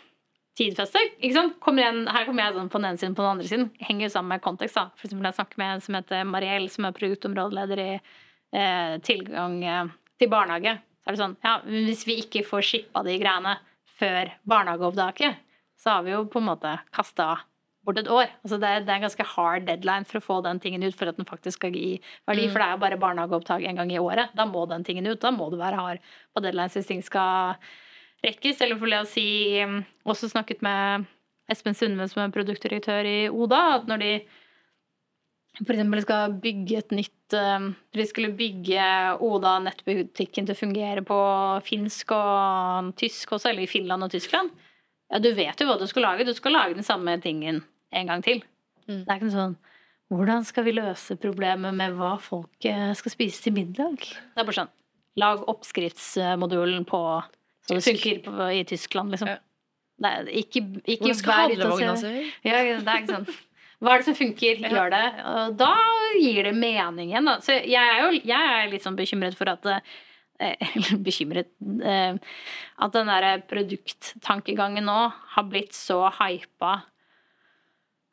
tidfeste 0.59 1.01
ikke 1.13 1.35
sant? 1.35 1.57
Kommer 1.63 1.85
igjen, 1.85 2.03
Her 2.11 2.27
kommer 2.27 2.45
jeg 2.45 2.57
sånn 2.57 2.71
på 2.71 2.81
den 2.81 2.89
ene 2.89 3.01
siden 3.01 3.15
på 3.17 3.23
den 3.23 3.31
andre 3.33 3.49
siden. 3.49 3.69
Henger 3.81 4.07
jo 4.07 4.13
sammen 4.15 4.35
med 4.35 4.43
kontekst. 4.43 4.77
da. 4.77 4.89
For 4.99 5.07
eksempel 5.07 5.29
jeg 5.29 5.39
snakker 5.39 5.61
med 5.61 5.73
en 5.73 5.83
som 5.85 5.97
heter 5.97 6.27
Mariell, 6.27 6.67
som 6.73 6.87
er 6.87 6.97
produktområdeleder 6.97 7.83
i 7.83 7.89
eh, 7.95 8.95
tilgang 9.07 9.57
eh, 9.63 9.93
til 10.19 10.31
barnehage. 10.31 10.75
Så 11.01 11.09
er 11.09 11.15
det 11.15 11.23
sånn, 11.23 11.37
ja, 11.45 11.55
Hvis 11.65 12.03
vi 12.05 12.19
ikke 12.21 12.43
får 12.47 12.67
shippa 12.67 13.03
de 13.07 13.17
greiene 13.21 13.55
før 14.01 14.33
barnehageopptaket, 14.49 15.39
så 15.81 15.97
har 15.97 16.05
vi 16.05 16.13
jo 16.15 16.25
på 16.29 16.41
en 16.41 16.49
måte 16.51 16.75
kasta 16.93 17.35
bort 17.85 17.99
et 18.01 18.09
år. 18.11 18.29
Altså 18.43 18.57
det, 18.61 18.69
er, 18.69 18.83
det, 18.85 18.91
er 18.91 18.99
en 18.99 19.05
ganske 19.07 19.27
hard 19.33 19.65
deadline 19.69 20.07
for 20.09 20.19
å 20.19 20.25
få 20.25 20.39
den 20.45 20.59
tingen 20.61 20.83
ut 20.85 20.97
for 20.97 21.09
at 21.09 21.17
den 21.17 21.27
faktisk 21.29 21.61
skal 21.61 21.77
gi 21.77 21.95
verdi. 22.29 22.45
Mm. 22.45 22.51
For 22.51 22.61
det 22.61 22.67
er 22.67 22.75
jo 22.75 22.83
bare 22.83 22.99
barnehageopptak 23.01 23.65
en 23.65 23.81
gang 23.81 23.93
i 23.93 24.01
året. 24.01 24.35
Da 24.37 24.45
må 24.49 24.65
den 24.69 24.85
tingen 24.87 25.09
ut. 25.09 25.21
Da 25.23 25.33
må 25.33 25.49
du 25.49 25.57
være 25.61 25.79
hard 25.79 26.11
på 26.35 26.43
deadlines 26.45 26.77
hvis 26.77 26.91
ting 26.91 27.01
skal 27.05 27.57
rekkes. 28.25 28.61
Eller 28.61 28.77
for 28.81 28.99
å 28.99 29.01
si 29.09 29.25
um, 29.65 29.81
Også 30.05 30.29
snakket 30.29 30.61
med 30.65 31.09
Espen 31.51 31.75
Sundve, 31.77 32.07
som 32.11 32.23
er 32.23 32.35
produktdirektør 32.35 33.07
i 33.07 33.17
Oda, 33.33 33.63
at 33.79 33.89
når 33.89 34.03
de 34.03 34.11
f.eks. 35.59 36.03
skal 36.05 36.35
bygge 36.41 36.77
et 36.79 36.93
nytt 36.95 37.17
De 37.31 38.05
skulle 38.07 38.31
bygge 38.35 38.83
Oda 39.23 39.57
nettbutikken 39.63 40.47
til 40.47 40.55
å 40.55 40.59
fungere 40.59 41.03
på 41.07 41.17
finsk 41.67 42.13
og 42.15 42.93
tysk 42.99 43.35
også, 43.37 43.51
eller 43.51 43.65
i 43.65 43.71
Finland 43.71 44.07
og 44.07 44.11
Tyskland. 44.11 44.51
Ja, 45.11 45.19
du 45.19 45.29
vet 45.35 45.59
jo 45.59 45.67
hva 45.67 45.77
du 45.79 45.85
skal 45.87 46.07
lage. 46.07 46.27
Du 46.27 46.33
skal 46.35 46.55
lage 46.55 46.75
den 46.77 46.87
samme 46.87 47.17
tingen 47.23 47.61
en 47.91 48.07
gang 48.07 48.23
til. 48.23 48.43
Mm. 48.87 49.03
Det 49.03 49.07
er 49.07 49.19
ikke 49.19 49.29
noe 49.29 49.37
sånn 49.37 49.59
Hvordan 50.11 50.43
skal 50.43 50.65
vi 50.67 50.73
løse 50.75 51.15
problemet 51.19 51.75
med 51.77 51.93
hva 51.95 52.17
folk 52.19 52.67
eh, 52.67 52.89
skal 52.99 53.13
spise 53.13 53.45
til 53.45 53.55
middag? 53.55 54.01
Det 54.03 54.41
er 54.41 54.47
bare 54.47 54.57
sånn 54.63 54.73
Lag 55.19 55.43
oppskriftsmodulen 55.51 56.85
på 56.87 56.99
så 57.67 57.77
det 57.77 57.83
funker 57.85 58.19
på, 58.25 58.49
i 58.51 58.63
Tyskland, 58.63 59.11
liksom. 59.13 59.27
Ja. 59.27 59.37
Er 60.01 60.29
ikke, 60.33 60.63
ikke 60.81 61.03
Hvordan 61.03 61.17
skal 61.19 61.33
handlevogna 61.33 61.95
se 61.99 62.11
ut? 62.15 62.29
Ja, 62.47 62.61
det 62.63 62.79
er 62.79 63.03
ikke 63.03 63.17
sånn 63.19 63.27
hva 63.81 63.95
er 63.95 64.01
det 64.01 64.07
som 64.11 64.17
funker? 64.17 64.61
Gjør 64.61 64.93
det. 64.93 65.05
Og 65.25 65.55
da 65.57 65.73
gir 66.19 66.45
det 66.45 66.53
mening 66.53 67.09
igjen. 67.09 67.27
Da. 67.27 67.39
Så 67.41 67.57
jeg 67.57 67.81
er 67.81 68.03
jo 68.03 68.11
jeg 68.19 68.53
er 68.55 68.69
litt 68.69 68.85
sånn 68.85 68.99
bekymret 68.99 69.37
for 69.39 69.49
at 69.49 69.65
eller 70.41 71.01
bekymret 71.05 71.51
eh, 71.85 72.15
At 72.81 72.95
den 72.95 73.09
derre 73.11 73.35
produkttankegangen 73.49 74.87
nå 74.89 74.99
har 75.35 75.49
blitt 75.49 75.75
så 75.77 76.03
hypa 76.17 76.79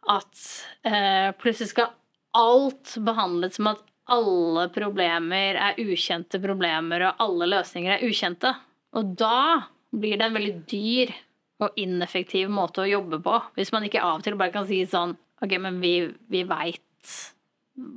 at 0.08 0.42
eh, 0.88 1.34
plutselig 1.36 1.72
skal 1.74 1.90
alt 2.38 2.94
behandles 3.04 3.58
som 3.58 3.70
at 3.72 3.82
alle 4.08 4.68
problemer 4.72 5.58
er 5.60 5.80
ukjente 5.82 6.40
problemer, 6.40 7.02
og 7.04 7.20
alle 7.20 7.48
løsninger 7.50 7.98
er 7.98 8.04
ukjente. 8.08 8.54
Og 8.96 9.10
da 9.20 9.68
blir 9.92 10.16
det 10.16 10.28
en 10.28 10.38
veldig 10.38 10.54
dyr 10.70 11.12
og 11.60 11.76
ineffektiv 11.80 12.48
måte 12.52 12.84
å 12.84 12.88
jobbe 12.88 13.18
på. 13.20 13.34
Hvis 13.58 13.72
man 13.74 13.84
ikke 13.84 14.00
av 14.00 14.20
og 14.20 14.24
til 14.24 14.38
bare 14.40 14.54
kan 14.54 14.68
si 14.68 14.80
sånn 14.88 15.12
Ok, 15.44 15.54
men 15.62 15.80
vi, 15.82 15.92
vi 16.30 16.44
veit 16.48 17.14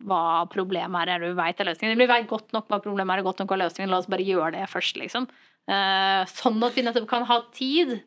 hva 0.06 0.46
problemet 0.52 1.08
er, 1.08 1.16
eller 1.16 1.32
vi 1.32 1.39
veit 1.39 1.62
er 1.62 1.72
løsningen. 1.72 2.00
Vi 2.00 2.10
veit 2.10 2.30
godt 2.30 2.54
nok 2.56 2.70
hva 2.70 2.82
problemet 2.84 3.18
er, 3.18 3.26
godt 3.26 3.42
nok 3.42 3.54
hva 3.54 3.64
løsningen 3.64 3.92
La 3.92 4.02
oss 4.02 4.10
bare 4.12 4.26
gjøre 4.26 4.54
det 4.60 4.70
først, 4.70 5.00
liksom. 5.02 5.28
Eh, 5.72 6.22
sånn 6.30 6.62
at 6.66 6.78
vi 6.78 6.86
nettopp 6.86 7.10
kan 7.10 7.26
ha 7.30 7.42
tid 7.56 8.00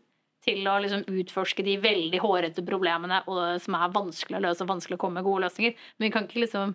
til 0.45 0.67
å 0.69 0.77
liksom 0.83 1.07
utforske 1.09 1.65
de 1.65 1.79
veldig 1.81 2.21
hårete 2.21 2.65
problemene 2.67 3.23
som 3.63 3.77
er 3.79 3.93
vanskelig 3.95 4.39
å 4.39 4.43
løse 4.45 4.65
og 4.65 4.75
vanskelig 4.75 4.99
å 4.99 5.03
komme 5.07 5.21
med 5.21 5.27
gode 5.27 5.47
løsninger. 5.47 5.77
Men 5.97 6.07
vi 6.07 6.13
kan 6.15 6.27
ikke 6.29 6.43
liksom 6.45 6.75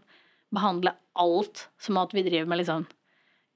behandle 0.56 0.96
alt 1.22 1.68
som 1.82 2.00
at 2.02 2.16
vi 2.16 2.26
driver 2.26 2.50
med 2.50 2.64
liksom 2.64 2.88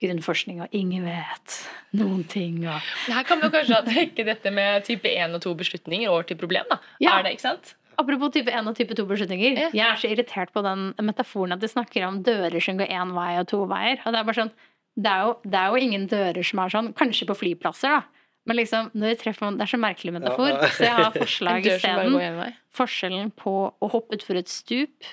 grunnforskning 0.04 0.60
og 0.64 0.76
ingen 0.76 1.08
vet 1.08 1.58
noen 1.98 2.26
ting. 2.30 2.60
Og... 2.68 2.92
Her 3.08 3.26
kan 3.28 3.42
vi 3.42 3.50
kanskje 3.54 3.80
trekke 3.88 4.28
dette 4.28 4.52
med 4.54 4.86
type 4.88 5.10
1 5.10 5.38
og 5.38 5.46
2 5.46 5.56
beslutninger 5.64 6.12
over 6.12 6.28
til 6.28 6.40
problem. 6.40 6.68
da. 6.70 6.80
Ja. 7.02 7.18
Er 7.18 7.28
det, 7.28 7.38
ikke 7.38 7.48
sant? 7.48 7.74
Apropos 8.02 8.34
type 8.34 8.52
1 8.52 8.70
og 8.70 8.78
type 8.78 8.96
2 8.98 9.06
beslutninger. 9.10 9.60
Ja. 9.60 9.70
Jeg 9.74 9.86
er 9.88 10.02
så 10.02 10.12
irritert 10.12 10.54
på 10.56 10.64
den 10.66 10.92
metaforen 11.06 11.56
at 11.56 11.64
de 11.64 11.70
snakker 11.72 12.08
om 12.08 12.22
dører 12.26 12.64
som 12.64 12.80
går 12.80 12.92
én 12.92 13.14
vei 13.16 13.32
og 13.42 13.48
to 13.52 13.64
veier. 13.70 14.02
Og 14.04 14.14
det 14.14 14.20
er 14.20 14.28
bare 14.30 14.40
sånn, 14.42 14.54
det 14.94 15.12
er, 15.12 15.28
jo, 15.28 15.36
det 15.50 15.60
er 15.60 15.72
jo 15.72 15.86
ingen 15.88 16.08
dører 16.12 16.46
som 16.46 16.62
er 16.64 16.74
sånn, 16.74 16.92
kanskje 16.98 17.30
på 17.30 17.38
flyplasser, 17.40 17.98
da. 18.00 18.24
Men 18.44 18.60
liksom, 18.60 18.90
når 18.92 19.14
vi 19.14 19.20
treffer 19.22 19.46
noen, 19.46 19.58
Det 19.58 19.64
er 19.64 19.72
så 19.72 19.80
merkelig 19.80 20.14
metafor. 20.18 20.50
Ja. 20.52 20.68
Så 20.68 20.84
jeg 20.84 20.96
har 20.98 21.14
forslag 21.24 21.70
isteden. 21.70 22.56
Forskjellen 22.76 23.32
på 23.40 23.54
å 23.72 23.92
hoppe 23.94 24.18
utfor 24.20 24.40
et 24.40 24.52
stup 24.52 25.08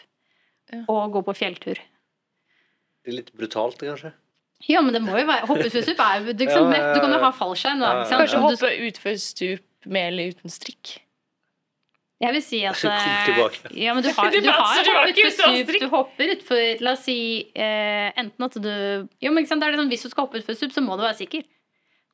ja. 0.72 0.82
og 0.90 1.14
gå 1.14 1.22
på 1.28 1.36
fjelltur. 1.38 1.78
Det 3.00 3.12
er 3.12 3.20
litt 3.20 3.30
brutalt, 3.36 3.78
kanskje? 3.80 4.12
Ja, 4.68 4.82
men 4.84 4.92
det 4.92 5.00
må 5.00 5.14
jo 5.16 5.24
være 5.24 5.46
Hoppe 5.48 5.70
utfor 5.70 5.84
stup 5.86 6.00
er 6.04 6.18
jo 6.20 6.34
liksom, 6.36 6.66
Du 6.68 6.98
kan 7.00 7.14
jo 7.14 7.20
ha 7.22 7.30
fallskjerm. 7.32 7.80
Da, 7.80 7.92
Kanskje 8.10 8.42
hoppe 8.42 8.72
utfor 8.90 9.14
stup 9.22 9.88
med 9.88 10.10
eller 10.10 10.34
uten 10.34 10.52
strikk. 10.52 10.98
Jeg 12.20 12.34
vil 12.36 12.42
si 12.44 12.58
at 12.68 12.82
eh, 12.84 13.76
ja, 13.80 13.94
men 13.96 14.04
du 14.04 14.10
har, 14.12 14.28
du 14.28 14.48
har 14.50 14.58
hoppet 14.60 15.20
for 15.22 15.36
stup. 15.38 15.70
Du 15.80 15.86
hopper 15.88 16.32
utfor 16.34 16.82
La 16.84 16.92
oss 16.92 17.06
si 17.06 17.16
eh, 17.56 18.10
enten 18.20 18.44
at 18.44 18.58
du 18.60 18.68
Jo, 19.24 19.32
men 19.32 19.40
ikke 19.40 19.54
sant, 19.54 19.62
det 19.64 19.70
er 19.70 19.72
det 19.72 19.80
sånn, 19.80 19.92
Hvis 19.94 20.04
du 20.04 20.10
skal 20.12 20.26
hoppe 20.26 20.42
utfor 20.42 20.58
stup, 20.58 20.74
så 20.74 20.84
må 20.84 20.98
du 21.00 21.04
være 21.06 21.16
sikker. 21.22 21.46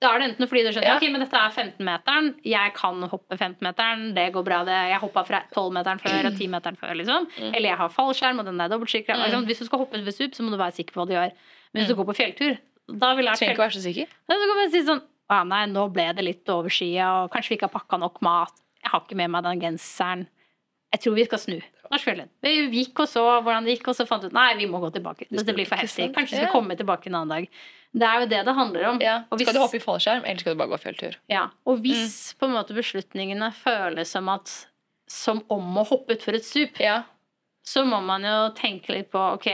Da 0.02 0.12
er 0.12 0.20
det 0.20 0.28
enten 0.28 0.48
fordi 0.50 0.62
du 0.62 0.70
skjønner 0.76 0.92
ja. 0.92 0.96
ok, 1.00 1.08
men 1.08 1.22
dette 1.24 1.40
er 1.40 1.52
15-meteren, 1.56 2.26
jeg 2.44 2.72
kan 2.76 3.06
hoppe 3.08 3.38
15-meteren, 3.38 4.10
det 4.14 4.26
går 4.34 4.44
bra, 4.44 4.58
det. 4.68 4.76
Jeg 4.92 5.00
hoppa 5.00 5.22
fra 5.24 5.40
12-meteren 5.54 6.02
før 6.02 6.28
og 6.28 6.36
10-meteren 6.36 6.76
før, 6.76 6.92
liksom. 7.00 7.28
Mm. 7.32 7.48
Eller 7.48 7.70
jeg 7.70 7.78
har 7.80 7.94
fallskjerm, 7.94 8.42
og 8.42 8.50
den 8.50 8.60
er 8.60 8.68
dobbeltsikra. 8.74 9.16
Mm. 9.16 9.22
Liksom. 9.24 9.46
Hvis 9.48 9.62
du 9.62 9.68
skal 9.70 9.82
hoppe 9.82 9.96
utfor 9.96 10.16
stup, 10.18 10.36
så 10.36 10.44
må 10.44 10.52
du 10.52 10.58
være 10.60 10.76
sikker 10.76 10.92
på 10.92 11.00
hva 11.00 11.08
du 11.08 11.14
gjør. 11.16 11.32
Men 11.72 11.80
hvis 11.80 11.88
mm. 11.88 11.94
du 11.94 12.02
går 12.02 12.08
på 12.10 12.16
fjelltur, 12.20 12.60
da 12.92 13.14
vil 13.16 13.30
jeg 13.30 13.40
Trenger 13.40 13.56
ikke 13.56 13.64
være 13.64 13.76
så 13.78 13.84
sikker. 13.86 14.12
Da 14.28 14.38
kan 14.42 14.54
man 14.60 14.70
si 14.74 14.84
sånn 14.86 15.02
Å 15.32 15.40
nei, 15.48 15.64
nå 15.72 15.88
ble 15.96 16.06
det 16.14 16.28
litt 16.28 16.52
overskya, 16.54 17.08
og 17.24 17.32
kanskje 17.32 17.54
vi 17.54 17.58
ikke 17.58 17.70
har 17.70 17.74
pakka 17.80 17.98
nok 18.04 18.20
mat. 18.22 18.65
Jeg 18.86 18.92
har 18.92 19.02
ikke 19.02 19.18
med 19.18 19.32
meg 19.34 19.42
den 19.42 19.62
genseren. 19.64 20.28
Jeg 20.94 21.02
tror 21.02 21.16
vi 21.16 21.24
skal 21.26 21.40
snu. 21.42 21.56
Vi 22.46 22.52
gikk 22.70 23.02
og 23.02 23.08
så 23.10 23.24
hvordan 23.42 23.66
det 23.66 23.74
gikk, 23.76 23.90
og 23.90 23.96
så 23.98 24.06
fant 24.06 24.22
vi 24.22 24.30
ut 24.30 24.36
nei, 24.36 24.52
vi 24.60 24.68
må 24.70 24.78
gå 24.82 24.92
tilbake. 24.94 25.26
Dette 25.30 25.54
blir 25.56 25.66
for 25.66 25.82
heftig. 25.82 26.12
Kanskje 26.14 26.36
vi 26.36 26.44
skal 26.44 26.54
komme 26.54 26.76
tilbake 26.78 27.10
en 27.10 27.18
annen 27.18 27.34
dag. 27.34 27.58
Det 27.96 28.06
er 28.06 28.22
jo 28.22 28.28
det 28.30 28.44
det 28.46 28.54
handler 28.54 28.86
om. 28.92 29.02
Ja. 29.02 29.16
Hvis, 29.32 29.48
skal 29.48 29.58
du 29.58 29.62
hoppe 29.64 29.80
i 29.80 29.82
fallskjerm, 29.82 30.22
eller 30.22 30.42
skal 30.42 30.54
du 30.54 30.60
bare 30.62 30.70
gå 30.70 30.78
fjelltur? 30.84 31.18
Ja. 31.32 31.48
Og 31.66 31.82
hvis 31.82 32.14
mm. 32.30 32.38
på 32.38 32.48
en 32.48 32.56
måte 32.56 32.78
beslutningene 32.78 33.50
føles 33.58 34.14
som 34.14 34.30
at 34.30 34.54
som 35.10 35.42
om 35.52 35.82
å 35.82 35.86
hoppe 35.86 36.16
utfor 36.16 36.38
et 36.38 36.46
stup, 36.46 36.80
ja. 36.82 37.00
så 37.66 37.84
må 37.86 38.00
man 38.04 38.26
jo 38.26 38.36
tenke 38.58 38.94
litt 38.94 39.10
på 39.12 39.22
ok, 39.36 39.50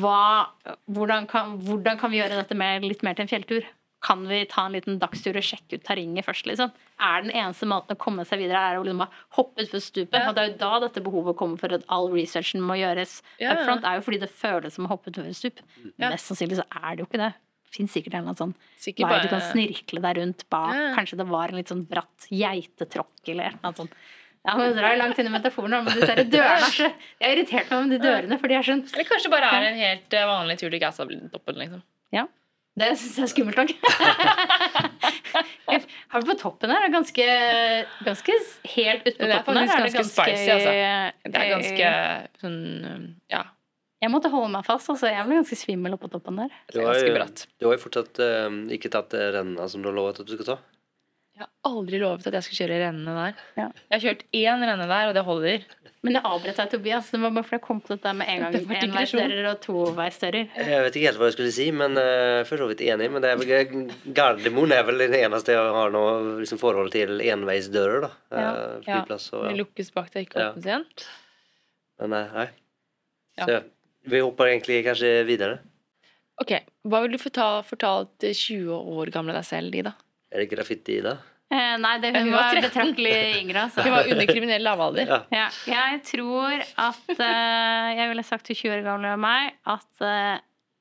hva, 0.00 0.46
hvordan, 0.92 1.26
kan, 1.30 1.56
hvordan 1.64 1.98
kan 2.00 2.12
vi 2.12 2.20
gjøre 2.20 2.38
dette 2.38 2.58
mer, 2.58 2.82
litt 2.84 3.02
mer 3.06 3.16
til 3.16 3.26
en 3.26 3.32
fjelltur? 3.32 3.66
Kan 4.00 4.22
vi 4.28 4.44
ta 4.48 4.64
en 4.66 4.72
liten 4.72 4.96
dagstur 5.00 5.36
og 5.36 5.44
sjekke 5.44 5.76
ut 5.76 5.84
terrenget 5.84 6.24
først, 6.24 6.46
liksom? 6.48 6.72
Er 7.04 7.24
den 7.24 7.34
eneste 7.34 7.68
måten 7.68 7.96
å 7.96 8.00
komme 8.00 8.24
seg 8.28 8.40
videre 8.40 8.62
er 8.70 8.78
å 8.78 8.84
liksom 8.86 9.02
bare 9.02 9.24
hoppe 9.36 9.66
utfor 9.66 9.82
stupet? 9.84 10.16
Ja. 10.16 10.30
Og 10.30 10.36
det 10.36 10.42
er 10.42 10.50
jo 10.52 10.56
da 10.62 10.70
dette 10.86 11.02
behovet 11.04 11.36
kommer 11.36 11.60
for 11.60 11.76
at 11.76 11.84
all 11.92 12.08
researchen 12.12 12.64
må 12.64 12.78
gjøres 12.80 13.18
Ja, 13.42 13.52
up 13.52 13.66
front, 13.66 13.84
er 13.84 14.00
jo 14.00 14.06
fordi 14.06 14.22
det 14.24 14.30
føles 14.32 14.76
som 14.76 14.88
å 14.88 14.92
hoppe 14.94 15.12
utfor 15.12 15.28
et 15.28 15.36
stup. 15.36 15.60
Ja. 15.98 16.08
Mest 16.08 16.30
sannsynlig 16.32 16.60
så 16.62 16.66
er 16.80 16.96
det 16.96 17.04
jo 17.04 17.10
ikke 17.10 17.20
det. 17.20 17.34
Det 17.70 17.76
fins 17.76 17.92
sikkert 17.94 18.16
en 18.16 18.24
eller 18.24 18.32
annen 18.32 18.40
sånn 18.40 18.54
Sikkert 18.82 19.12
vei 19.12 19.20
du 19.22 19.28
kan 19.30 19.44
snirkle 19.52 20.00
deg 20.06 20.16
rundt 20.22 20.46
bak. 20.50 20.72
Ja. 20.80 20.88
Kanskje 20.96 21.20
det 21.20 21.28
var 21.28 21.52
en 21.52 21.60
litt 21.60 21.70
sånn 21.70 21.84
bratt 21.92 22.26
geitetråkk 22.32 23.34
eller 23.34 23.60
noe 23.60 23.76
sånt. 23.76 23.94
Ja, 24.48 24.56
men 24.56 24.72
drar 24.72 24.96
langt 24.96 25.18
inn 25.20 25.28
i 25.28 25.32
metaforen, 25.34 25.82
men 25.84 25.92
disse 25.92 26.14
her 26.14 26.24
dørene 26.24 26.68
Jeg 26.72 26.94
har 27.20 27.32
irritert 27.34 27.68
meg 27.68 27.76
om 27.76 27.90
de 27.92 27.98
dørene, 28.00 28.38
for 28.40 28.48
de 28.48 28.56
er 28.56 28.64
sånn 28.64 28.80
Eller 28.88 29.04
kanskje 29.04 29.32
bare 29.32 29.50
er 29.52 29.66
en 29.68 29.76
helt 29.76 30.16
eh, 30.16 30.24
vanlig 30.30 30.56
tur 30.62 30.70
til 30.72 30.80
Gaza-toppen, 30.80 31.58
liksom. 31.60 31.82
Det 32.80 32.90
syns 32.98 33.18
jeg 33.20 33.26
er 33.28 33.32
skummelt 33.34 33.60
nok. 33.60 33.70
Her 36.10 36.26
på 36.26 36.36
toppen 36.38 36.72
her 36.72 36.86
er 36.86 36.92
ganske, 36.92 37.26
ganske 38.06 38.36
helt 38.74 39.06
ute 39.06 39.14
på 39.14 39.24
Det 39.24 39.30
er 39.30 39.38
toppen 39.38 39.60
her. 39.60 39.70
faktisk 39.70 39.98
ganske 40.00 40.14
spicy, 40.16 40.50
altså. 40.56 40.74
Det 41.24 41.42
er 41.42 41.50
ganske 41.54 41.94
sånn 42.42 42.60
um, 42.84 43.08
Ja. 43.32 43.46
Jeg 44.00 44.08
måtte 44.14 44.30
holde 44.32 44.48
meg 44.54 44.64
fast, 44.64 44.88
altså. 44.88 45.10
Jeg 45.12 45.26
ble 45.28 45.36
ganske 45.42 45.58
svimmel 45.60 45.94
oppå 45.98 46.08
toppen 46.08 46.38
der. 46.40 46.52
Du 46.72 46.78
Det 46.78 46.86
har, 46.86 47.00
jo, 47.04 47.24
du 47.60 47.66
har 47.68 47.74
jo 47.76 47.82
fortsatt 47.82 48.20
uh, 48.24 48.48
ikke 48.72 48.92
tatt 48.92 49.16
rennet 49.36 49.72
som 49.72 49.84
du 49.84 49.90
har 49.90 49.98
lovet 49.98 50.22
at 50.22 50.28
du 50.28 50.32
skal 50.38 50.54
ta. 50.54 50.58
Jeg 51.40 51.46
har 51.46 51.70
aldri 51.72 51.98
lovet 52.02 52.26
at 52.28 52.34
jeg 52.36 52.44
skal 52.44 52.58
kjøre 52.58 52.78
rennene 52.82 53.12
der. 53.16 53.44
Ja. 53.56 53.66
Jeg 53.88 53.94
har 53.94 54.02
kjørt 54.02 54.24
én 54.36 54.64
renne 54.68 54.88
der, 54.90 55.08
og 55.08 55.14
det 55.16 55.22
holder. 55.24 55.62
Men 56.04 56.16
det 56.16 56.20
avbrøt 56.24 56.56
deg, 56.56 56.68
Tobias. 56.72 57.08
Det 57.12 57.20
var 57.20 57.32
bare 57.32 57.44
fordi 57.46 57.56
jeg 57.58 57.64
kom 57.64 57.80
på 57.84 57.92
dette 57.94 58.12
med 58.16 58.28
en 58.32 58.42
gang 58.44 58.74
enveisdører 58.84 59.48
og 59.50 59.62
toveisdører. 59.64 60.52
Jeg 60.68 60.84
vet 60.84 60.98
ikke 60.98 61.08
helt 61.08 61.20
hva 61.20 61.30
jeg 61.30 61.36
skulle 61.38 61.54
si, 61.56 61.66
men 61.76 61.96
uh, 61.96 62.40
for 62.48 62.60
så 62.60 62.68
vidt 62.68 62.82
enig. 62.84 63.08
Men 63.12 63.24
det 63.24 63.32
er 63.32 63.72
Gardermoen 64.16 64.76
er 64.76 64.84
vel 64.88 65.00
det 65.00 65.20
eneste 65.22 65.56
jeg 65.56 65.74
har 65.76 65.92
noe 65.96 66.12
liksom, 66.42 66.60
forhold 66.60 66.92
til 66.92 67.20
enveisdører. 67.24 68.06
da. 68.06 68.12
Ja. 68.32 68.52
Uh, 68.52 68.76
Flyplass 68.84 69.30
og 69.36 69.48
Det 69.48 69.56
lukkes 69.60 69.92
bak 69.96 70.12
deg, 70.12 70.28
ikke 70.28 70.40
Ja. 70.44 70.50
åpnes 70.52 70.68
igjen. 70.70 70.86
Men 72.00 72.16
eh, 72.16 72.36
nei. 72.36 72.46
Ja. 73.40 73.48
Så 73.48 73.58
vi 74.12 74.20
hopper 74.24 74.52
egentlig 74.52 74.82
kanskje 74.84 75.12
videre. 75.28 75.58
Ok, 76.40 76.54
Hva 76.88 77.02
vil 77.04 77.12
du 77.16 77.20
fortalt, 77.20 77.68
fortalt 77.68 78.24
20 78.24 78.72
år 78.72 79.12
gamle 79.12 79.36
deg 79.36 79.44
selv, 79.44 79.76
Ida? 79.76 79.92
Er 80.32 80.40
det 80.44 80.52
graffiti 80.52 80.96
i 81.00 81.04
det? 81.04 81.18
Eh, 81.50 81.72
nei, 81.82 81.96
det, 81.98 82.12
hun 82.14 82.28
hun 82.28 82.36
var 82.36 82.54
var 82.54 82.62
betraktelig 82.62 83.14
yngre. 83.40 83.64
Altså. 83.66 83.82
Hun 83.82 83.94
var 83.96 84.10
under 84.12 84.28
kriminell 84.30 84.62
lavalder. 84.62 85.08
Ja. 85.34 85.48
Ja, 85.66 85.80
jeg 85.96 86.02
tror 86.06 86.54
at 86.62 87.10
uh, 87.10 87.88
Jeg 87.96 88.06
ville 88.12 88.22
sagt 88.26 88.46
til 88.46 88.58
20 88.60 88.76
år 88.76 88.84
gamle 88.86 89.16
meg 89.18 89.56
at 89.66 90.04
eh, 90.06 90.36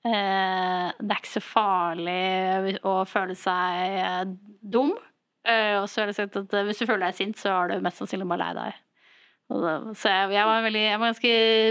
eh, 0.06 0.92
det 1.00 1.16
er 1.16 1.22
ikke 1.24 1.32
så 1.32 1.42
farlig 1.44 2.76
å 2.86 3.00
føle 3.10 3.38
seg 3.38 4.36
dum. 4.62 4.94
Eh, 5.48 5.80
og 5.80 5.88
så 5.90 6.04
har 6.04 6.12
jeg 6.14 6.20
sagt 6.20 6.38
at 6.44 6.54
hvis 6.68 6.84
du 6.84 6.86
føler 6.86 7.08
deg 7.08 7.18
sint, 7.18 7.40
så 7.40 7.56
er 7.56 7.74
du 7.74 7.86
mest 7.86 8.02
sannsynlig 8.04 8.30
bare 8.30 8.44
lei 8.44 8.54
deg. 8.60 8.80
Så 9.50 10.06
jeg, 10.12 10.26
jeg 10.36 10.46
var 10.46 10.60
veldig 10.62 10.82
Jeg 10.84 10.98
var 11.02 11.10
ganske, 11.10 11.30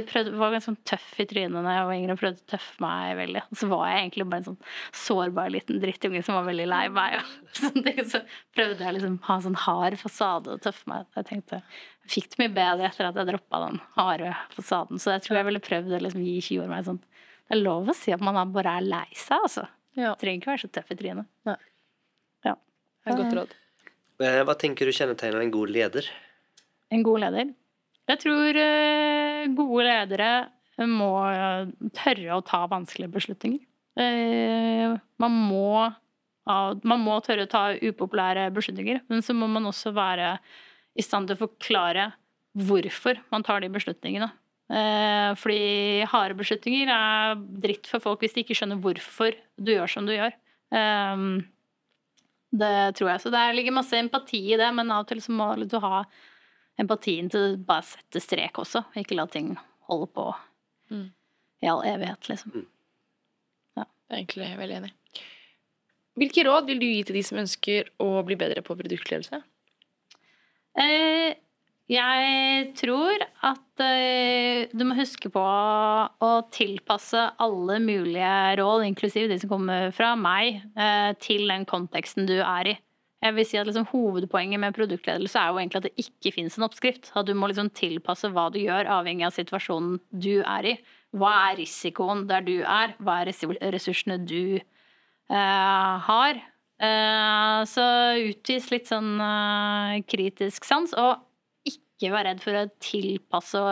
prøvde, 0.09 0.31
var 0.41 0.51
ganske 0.51 0.67
sånn 0.67 0.79
tøff 0.89 1.21
i 1.23 1.27
trynet 1.31 1.63
da 1.63 1.75
jeg 1.77 1.85
var 1.87 1.95
yngre 1.95 2.15
og 2.17 2.19
prøvde 2.19 2.43
å 2.43 2.49
tøffe 2.51 2.83
meg 2.83 3.13
veldig. 3.21 3.43
Og 3.53 3.61
så 3.61 3.69
var 3.71 3.85
jeg 3.87 4.01
egentlig 4.01 4.27
bare 4.33 4.43
en 4.43 4.47
sånn 4.49 4.57
sårbar 5.05 5.53
liten 5.55 5.79
drittunge 5.85 6.23
som 6.27 6.35
var 6.41 6.49
veldig 6.49 6.67
lei 6.73 6.81
meg. 6.97 7.21
Og 7.21 8.09
så 8.13 8.23
prøvde 8.57 8.83
jeg 8.83 8.97
liksom 8.97 9.15
ha 9.29 9.37
en 9.39 9.45
sånn 9.47 9.61
hard 9.63 9.99
fasade 10.01 10.57
og 10.57 10.65
tøffe 10.67 10.91
meg. 10.91 11.07
Jeg 11.21 11.29
tenkte 11.31 11.61
jeg 11.61 12.17
fikk 12.17 12.29
det 12.33 12.41
mye 12.43 12.55
bedre 12.57 12.89
etter 12.91 13.11
at 13.13 13.21
jeg 13.23 13.31
droppa 13.31 13.63
den 13.69 13.79
harde 13.95 14.35
fasaden. 14.57 14.99
Så 14.99 15.15
jeg 15.15 15.27
tror 15.29 15.39
jeg 15.39 15.49
ville 15.53 15.63
prøvd 15.69 15.95
å 15.95 16.03
liksom 16.03 16.27
gi 16.27 16.35
20 16.49 16.65
år 16.65 16.73
meg 16.75 16.89
sånn 16.89 17.01
Det 17.05 17.55
er 17.57 17.63
lov 17.63 17.93
å 17.93 17.97
si 17.97 18.13
at 18.17 18.25
man 18.27 18.41
bare 18.57 18.75
er 18.81 18.91
lei 18.91 19.07
seg, 19.15 19.39
altså. 19.39 19.69
Ja, 19.99 20.17
Trenger 20.19 20.43
ikke 20.43 20.51
være 20.57 20.65
så 20.67 20.73
tøff 20.75 20.91
i 20.95 20.99
trynet. 20.99 21.31
det 21.47 21.55
er 23.07 23.15
et 23.15 23.23
godt 23.23 23.39
råd. 23.39 23.55
Eh, 24.19 24.43
Hva 24.43 24.59
tenker 24.59 24.89
du 24.91 24.93
kjennetegner 24.93 25.47
en 25.47 25.55
god 25.55 25.71
leder? 25.71 26.11
En 26.91 27.07
god 27.07 27.23
leder. 27.23 27.55
Jeg 28.09 28.23
tror 28.23 28.57
eh, 28.57 29.49
gode 29.57 29.85
ledere 29.85 30.31
må 30.89 31.11
tørre 31.97 32.37
å 32.37 32.45
ta 32.47 32.63
vanskelige 32.71 33.13
beslutninger. 33.19 33.61
Eh, 33.99 34.95
man 35.21 35.41
må 35.51 35.89
man 36.49 37.03
må 37.05 37.19
tørre 37.21 37.45
å 37.45 37.51
ta 37.51 37.63
upopulære 37.77 38.47
beslutninger, 38.57 39.03
men 39.13 39.21
så 39.21 39.35
må 39.37 39.45
man 39.53 39.69
også 39.69 39.91
være 39.93 40.39
i 40.97 41.05
stand 41.05 41.29
til 41.29 41.37
å 41.37 41.43
forklare 41.43 42.07
hvorfor 42.57 43.21
man 43.29 43.45
tar 43.45 43.61
de 43.61 43.69
beslutningene. 43.75 44.31
Eh, 44.73 45.35
fordi 45.37 46.07
harde 46.09 46.39
beslutninger 46.39 46.89
er 46.95 47.37
dritt 47.37 47.91
for 47.91 48.01
folk 48.01 48.25
hvis 48.25 48.39
de 48.39 48.47
ikke 48.47 48.57
skjønner 48.57 48.81
hvorfor 48.81 49.37
du 49.61 49.75
gjør 49.75 49.93
som 49.93 50.09
du 50.09 50.15
gjør. 50.15 50.33
Det 52.49 52.73
tror 52.97 53.13
jeg. 53.13 53.21
Så 53.21 53.35
det 53.35 53.45
ligger 53.59 53.77
masse 53.77 54.01
empati 54.01 54.41
i 54.55 54.57
det, 54.57 54.73
men 54.73 54.89
av 54.89 55.05
og 55.05 55.13
til 55.13 55.21
så 55.21 55.37
må 55.37 55.53
du 55.69 55.77
ha 55.85 56.07
empatien 56.79 57.31
til 57.33 57.41
å 57.41 57.57
bare 57.69 57.87
sette 57.89 58.23
strek 58.23 58.61
også, 58.63 58.85
ikke 59.01 59.19
la 59.19 59.27
ting 59.31 59.57
holde 59.89 60.11
på 60.15 60.29
Mm. 60.91 61.11
i 61.61 61.69
all 61.69 61.83
evighet, 61.85 62.29
liksom. 62.31 62.63
Jeg 63.77 63.85
er 64.09 64.17
egentlig 64.23 64.47
veldig 64.57 64.77
enig. 64.79 64.93
Hvilke 66.17 66.45
råd 66.47 66.71
vil 66.71 66.81
du 66.81 66.87
gi 66.87 67.03
til 67.05 67.19
de 67.19 67.23
som 67.27 67.41
ønsker 67.43 67.91
å 68.01 68.23
bli 68.25 68.39
bedre 68.41 68.63
på 68.65 68.77
produktledelse? 68.79 69.43
Eh, 70.79 71.35
jeg 71.89 72.73
tror 72.77 73.23
at 73.45 73.83
eh, 73.85 74.69
du 74.73 74.85
må 74.89 74.97
huske 74.99 75.31
på 75.33 75.45
å 75.45 76.33
tilpasse 76.55 77.21
alle 77.41 77.79
mulige 77.85 78.33
råd, 78.61 78.87
inklusiv 78.89 79.29
de 79.29 79.39
som 79.41 79.53
kommer 79.53 79.93
fra 79.97 80.15
meg, 80.17 80.63
eh, 80.77 81.13
til 81.21 81.47
den 81.49 81.69
konteksten 81.69 82.27
du 82.29 82.39
er 82.41 82.75
i. 82.75 82.77
Jeg 83.19 83.35
vil 83.35 83.47
si 83.49 83.59
at 83.59 83.67
liksom, 83.67 83.89
Hovedpoenget 83.91 84.61
med 84.63 84.77
produktledelse 84.77 85.41
er 85.41 85.51
jo 85.51 85.59
egentlig 85.59 85.81
at 85.81 85.87
det 85.89 86.05
ikke 86.05 86.33
finnes 86.37 86.59
en 86.59 86.67
oppskrift. 86.69 87.11
At 87.19 87.27
du 87.27 87.35
må 87.35 87.49
liksom 87.51 87.71
tilpasse 87.75 88.31
hva 88.35 88.47
du 88.55 88.61
gjør, 88.63 88.91
avhengig 88.99 89.27
av 89.27 89.35
situasjonen 89.35 89.99
du 90.15 90.39
er 90.45 90.71
i. 90.75 90.77
Hva 91.19 91.33
er 91.49 91.59
risikoen 91.59 92.27
der 92.31 92.47
du 92.47 92.61
er? 92.61 92.95
Hva 93.03 93.21
er 93.25 93.33
ressursene 93.75 94.21
du 94.23 94.61
uh, 94.61 95.95
har? 96.07 96.39
Uh, 96.79 97.67
så 97.67 97.85
utvis 98.23 98.71
litt 98.71 98.87
sånn 98.87 99.17
uh, 99.19 99.99
kritisk 100.07 100.69
sans, 100.69 100.93
og 100.95 101.25
ikke 101.67 102.13
vær 102.15 102.29
redd 102.29 102.45
for 102.45 102.55
å 102.55 102.69
tilpasse 102.79 103.63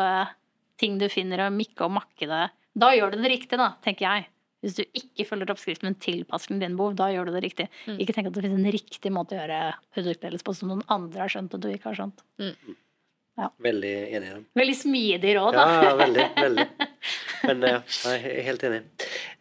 ting 0.81 0.99
du 0.99 1.07
finner, 1.13 1.47
og 1.47 1.55
mikke 1.55 1.87
og 1.87 1.95
makke 2.01 2.27
det. 2.27 2.47
Da 2.77 2.91
gjør 2.97 3.15
du 3.15 3.23
det 3.23 3.31
riktig, 3.31 3.61
da, 3.63 3.77
tenker 3.85 4.09
jeg. 4.09 4.27
Hvis 4.65 4.79
du 4.79 4.83
ikke 4.87 5.27
følger 5.29 5.53
oppskriften, 5.53 5.91
men 5.91 5.99
tilpasser 6.01 6.55
den 6.55 6.63
dine 6.63 6.79
behov, 6.79 6.97
da 6.99 7.11
gjør 7.13 7.29
du 7.29 7.37
det 7.37 7.45
riktig. 7.45 7.69
Mm. 7.87 8.01
Ikke 8.03 8.17
tenk 8.17 8.31
at 8.31 8.39
det 8.39 8.47
finnes 8.47 8.63
en 8.63 8.75
riktig 8.79 9.13
måte 9.13 9.37
å 9.37 9.41
gjøre 9.43 9.61
produktledelse 9.95 10.47
på 10.47 10.57
som 10.57 10.73
noen 10.73 10.83
andre 10.93 11.25
har 11.27 11.33
skjønt, 11.33 11.55
og 11.55 11.63
du 11.63 11.69
ikke 11.71 11.91
har 11.93 11.99
skjønt. 12.01 12.25
Veldig 13.61 13.93
enig 14.17 14.29
i 14.31 14.33
den. 14.33 14.45
Veldig 14.57 14.75
smidig 14.79 15.35
råd, 15.37 15.57
da. 15.59 15.65
Ja, 15.85 15.95
veldig. 15.99 16.27
veldig. 16.41 16.67
Men 17.47 17.65
ja, 17.69 17.81
jeg 17.85 18.31
er 18.33 18.47
helt 18.47 18.65
enig. 18.65 18.79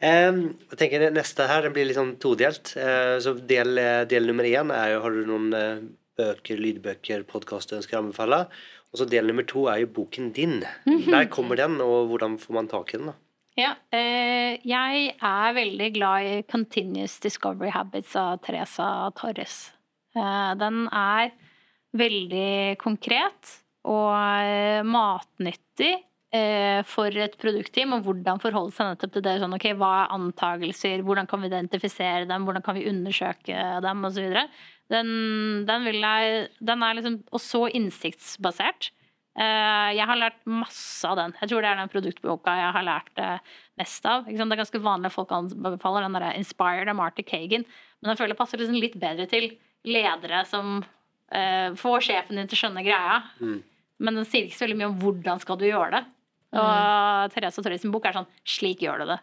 Um, 0.03 0.41
jeg 0.74 0.80
tenker 0.82 1.05
Neste 1.16 1.47
her 1.47 1.63
den 1.63 1.76
blir 1.76 1.88
litt 1.88 1.97
sånn 1.97 2.18
todelt. 2.22 2.74
Uh, 2.76 3.16
så 3.24 3.38
del, 3.39 3.80
eh, 3.80 4.01
del 4.11 4.28
nummer 4.28 4.47
én 4.49 4.74
er 4.76 4.91
jo 4.91 5.03
Har 5.05 5.16
du 5.16 5.22
noen 5.30 5.47
uh, 5.55 5.86
bøker, 6.20 6.59
lydbøker, 6.59 7.24
podkast 7.30 7.72
du 7.72 7.78
ønsker 7.80 7.97
å 7.97 8.03
anbefale? 8.03 8.43
Og 8.91 8.99
så 8.99 9.07
del 9.11 9.32
nummer 9.32 9.47
to 9.47 9.66
er 9.72 9.86
jo 9.86 9.93
boken 9.95 10.34
din. 10.36 10.59
Der 11.13 11.32
kommer 11.32 11.59
den, 11.59 11.80
og 11.84 12.11
hvordan 12.11 12.36
får 12.41 12.59
man 12.59 12.72
tak 12.72 12.91
i 12.93 12.99
den? 12.99 13.13
da? 13.13 13.20
Ja, 13.56 13.70
eh, 13.95 14.60
jeg 14.68 15.12
er 15.24 15.53
veldig 15.56 15.86
glad 15.95 16.28
i 16.28 16.39
Continuous 16.43 17.22
Discovery 17.24 17.70
Habits 17.72 18.12
av 18.20 18.41
Teresa 18.43 18.88
Torres. 19.16 19.70
Eh, 20.12 20.49
den 20.60 20.82
er 20.91 21.32
veldig 21.95 22.76
konkret 22.82 23.53
og 23.88 24.12
eh, 24.12 24.84
matnyttig 24.84 25.95
for 26.91 27.16
et 27.16 27.38
produktteam, 27.39 27.93
og 27.95 28.10
hvordan 28.10 28.41
forholde 28.43 28.74
seg 28.76 28.89
nettopp 28.89 29.14
til 29.14 29.24
det. 29.24 29.38
Sånn, 29.39 29.53
okay, 29.56 29.72
Hva 29.80 29.91
er 30.01 30.10
antakelser, 30.18 30.99
hvordan 31.08 31.30
kan 31.32 31.39
vi 31.39 31.47
identifisere 31.47 32.28
dem, 32.28 32.43
hvordan 32.43 32.66
kan 32.66 32.76
vi 32.76 32.84
undersøke 32.89 33.62
dem, 33.86 34.01
osv. 34.03 34.36
Den, 34.91 35.13
den, 35.70 35.88
jeg, 35.93 36.50
den 36.59 36.84
er 36.84 36.97
liksom 36.97 37.16
også 37.39 37.70
innsiktsbasert. 37.80 38.89
Eh, 39.36 39.89
Jeg 39.97 40.05
har 40.07 40.16
lært 40.16 40.37
masse 40.47 41.03
av 41.09 41.17
den. 41.20 41.33
Jeg 41.41 41.49
tror 41.51 41.62
det 41.62 41.70
er 41.71 41.75
den 41.82 41.89
produktboka 41.91 42.53
jeg 42.55 42.71
har 42.78 42.83
lært 42.87 43.17
eh, 43.20 43.39
mest 43.78 44.05
av. 44.07 44.25
Det 44.25 44.39
er 44.39 44.62
ganske 44.62 44.79
vanlig 44.82 45.12
folk 45.12 45.32
anbefaler 45.36 46.05
den 46.07 46.13
der 46.16 46.37
Inspired 46.39 46.87
av 46.87 46.95
Marty 46.95 47.24
Kagan, 47.28 47.66
men 48.01 48.12
jeg 48.13 48.17
føler 48.17 48.33
det 48.36 48.39
passer 48.39 48.57
liksom 48.62 48.79
litt 48.79 48.95
bedre 48.99 49.28
til 49.28 49.49
ledere 49.86 50.45
som 50.47 50.83
eh, 51.32 51.74
får 51.75 52.05
sjefen 52.07 52.37
din 52.39 52.47
til 52.47 52.55
å 52.57 52.62
skjønne 52.63 52.83
greia, 52.86 53.21
Mm. 53.41 53.62
men 53.99 54.16
den 54.16 54.25
sier 54.25 54.45
ikke 54.47 54.55
så 54.57 54.66
veldig 54.67 54.78
mye 54.79 54.91
om 54.93 54.99
hvordan 55.03 55.39
skal 55.43 55.57
du 55.57 55.66
gjøre 55.67 55.91
det. 55.91 56.03
Og 56.55 57.32
Therese 57.33 57.59
Torres 57.62 57.82
sin 57.83 57.91
bok 57.91 58.05
er 58.05 58.13
sånn 58.16 58.28
'slik 58.45 58.79
gjør 58.79 58.99
du 58.99 59.05
det'. 59.12 59.20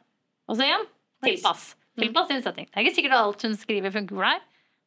Og 0.49 0.57
så 0.59 0.67
igjen 0.69 0.85
tilpass. 1.25 1.75
Tilpass 1.99 2.29
din 2.29 2.43
setting. 2.43 2.67
Det 2.67 2.77
er 2.77 2.85
ikke 2.85 2.95
sikkert 3.01 3.17
alt 3.17 3.43
hun 3.43 3.57
skriver, 3.57 3.91
funker 3.91 4.15
for 4.17 4.25
deg. 4.25 4.41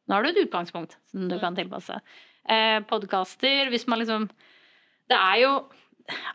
Nå 0.08 0.14
har 0.14 0.22
du 0.22 0.28
et 0.28 0.46
utgangspunkt 0.46 0.94
som 1.10 1.28
du 1.28 1.38
kan 1.40 1.56
tilpasse. 1.56 2.00
Eh, 2.48 2.78
Podkaster, 2.86 3.66
hvis 3.70 3.88
man 3.88 3.98
liksom 3.98 4.28
Det 5.10 5.16
er 5.16 5.40
jo 5.42 5.52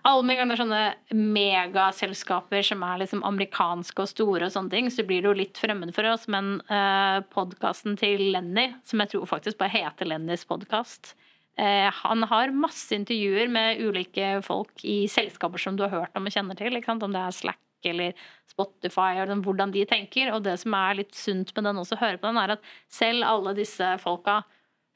alle 0.03 0.25
med 0.27 0.37
ganger 0.39 0.55
er 0.55 0.59
sånne 0.59 1.15
megaselskaper 1.15 2.63
som 2.65 2.83
er 2.83 3.01
liksom 3.03 3.23
amerikanske 3.27 4.03
og 4.03 4.09
store 4.09 4.47
og 4.47 4.53
sånne 4.53 4.73
ting, 4.73 4.89
så 4.91 5.05
blir 5.07 5.23
det 5.23 5.29
jo 5.29 5.37
litt 5.37 5.61
fremmed 5.61 5.93
for 5.95 6.07
oss. 6.11 6.27
Men 6.31 6.57
uh, 6.71 7.23
podkasten 7.31 7.95
til 7.99 8.31
Lenny, 8.33 8.71
som 8.87 9.03
jeg 9.03 9.13
tror 9.13 9.29
faktisk 9.29 9.61
bare 9.61 9.75
heter 9.75 10.09
Lennys 10.09 10.43
podkast, 10.49 11.13
uh, 11.61 11.87
han 12.01 12.27
har 12.31 12.55
masse 12.55 12.91
intervjuer 12.95 13.51
med 13.51 13.81
ulike 13.83 14.37
folk 14.45 14.83
i 14.83 15.05
selskaper 15.11 15.61
som 15.61 15.79
du 15.79 15.85
har 15.87 15.93
hørt 15.95 16.17
om 16.19 16.27
og 16.27 16.35
kjenner 16.35 16.59
til. 16.59 16.81
Om 16.81 17.05
det 17.07 17.23
er 17.23 17.37
Slack 17.37 17.91
eller 17.91 18.17
Spotify, 18.51 19.15
eller 19.21 19.39
hvordan 19.41 19.71
de 19.73 19.85
tenker. 19.89 20.33
Og 20.35 20.43
det 20.45 20.57
som 20.61 20.75
er 20.77 20.99
litt 20.99 21.15
sunt 21.17 21.55
med 21.55 21.69
den 21.69 21.79
også, 21.81 21.95
å 21.95 22.03
høre 22.03 22.19
på 22.19 22.27
den, 22.27 22.41
er 22.41 22.57
at 22.57 22.73
selv 22.91 23.23
alle 23.29 23.55
disse 23.57 23.95
folka 24.03 24.41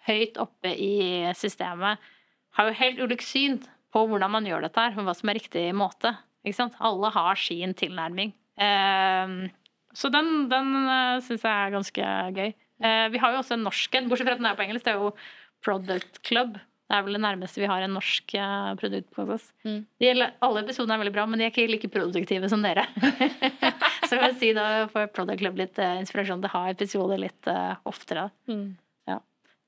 høyt 0.06 0.35
oppe 0.38 0.69
i 0.76 1.31
systemet 1.38 2.03
har 2.56 2.69
jo 2.69 2.80
helt 2.80 3.02
ulikt 3.03 3.27
syn 3.27 3.60
på 3.95 4.06
hvordan 4.10 4.32
man 4.32 4.48
gjør 4.48 4.65
dette 4.65 4.82
her, 4.82 4.95
og 4.95 5.07
hva 5.07 5.15
som 5.15 5.32
er 5.32 5.40
riktig 5.40 5.68
måte. 5.76 6.14
Alle 6.45 7.10
har 7.15 7.40
sin 7.41 7.73
tilnærming. 7.77 8.34
Eh, 8.61 9.34
så 9.95 10.11
den, 10.11 10.48
den 10.52 10.72
uh, 10.86 11.23
syns 11.23 11.44
jeg 11.45 11.52
er 11.52 11.73
ganske 11.73 12.14
gøy. 12.36 12.53
Eh, 12.84 13.07
vi 13.14 13.19
har 13.22 13.32
jo 13.32 13.41
også 13.41 13.56
en 13.56 13.64
norsk 13.64 13.94
en, 13.95 14.10
bortsett 14.11 14.27
fra 14.27 14.36
at 14.36 14.41
den 14.41 14.49
er 14.49 14.57
på 14.57 14.65
engelsk. 14.65 14.86
Det 14.86 14.91
er 14.91 14.99
jo 14.99 15.14
Product 15.64 16.19
Club. 16.27 16.57
Det 16.86 16.94
er 16.94 17.06
vel 17.07 17.15
det 17.18 17.23
nærmeste 17.23 17.64
vi 17.64 17.69
har 17.72 17.82
en 17.82 17.95
norsk 17.95 18.36
uh, 18.38 19.23
oss. 19.23 19.48
Mm. 19.65 19.88
alle 20.45 20.61
episodene 20.61 20.98
er 20.98 21.02
veldig 21.02 21.15
bra, 21.15 21.26
men 21.26 21.40
de 21.40 21.48
er 21.48 21.53
ikke 21.53 21.72
like 21.72 21.90
produktive 21.90 22.49
som 22.52 22.61
dere. 22.61 22.84
så 24.06 24.19
jeg 24.19 24.22
vil 24.22 24.36
si 24.44 24.52
da 24.53 24.86
får 24.91 25.10
Product 25.15 25.41
Club 25.41 25.64
litt 25.64 25.80
inspirasjon 25.82 26.44
til 26.44 26.52
å 26.52 26.57
ha 26.60 26.76
episoder 26.76 27.23
litt 27.23 27.49
oftere. 27.90 28.27
Mm. 28.52 28.76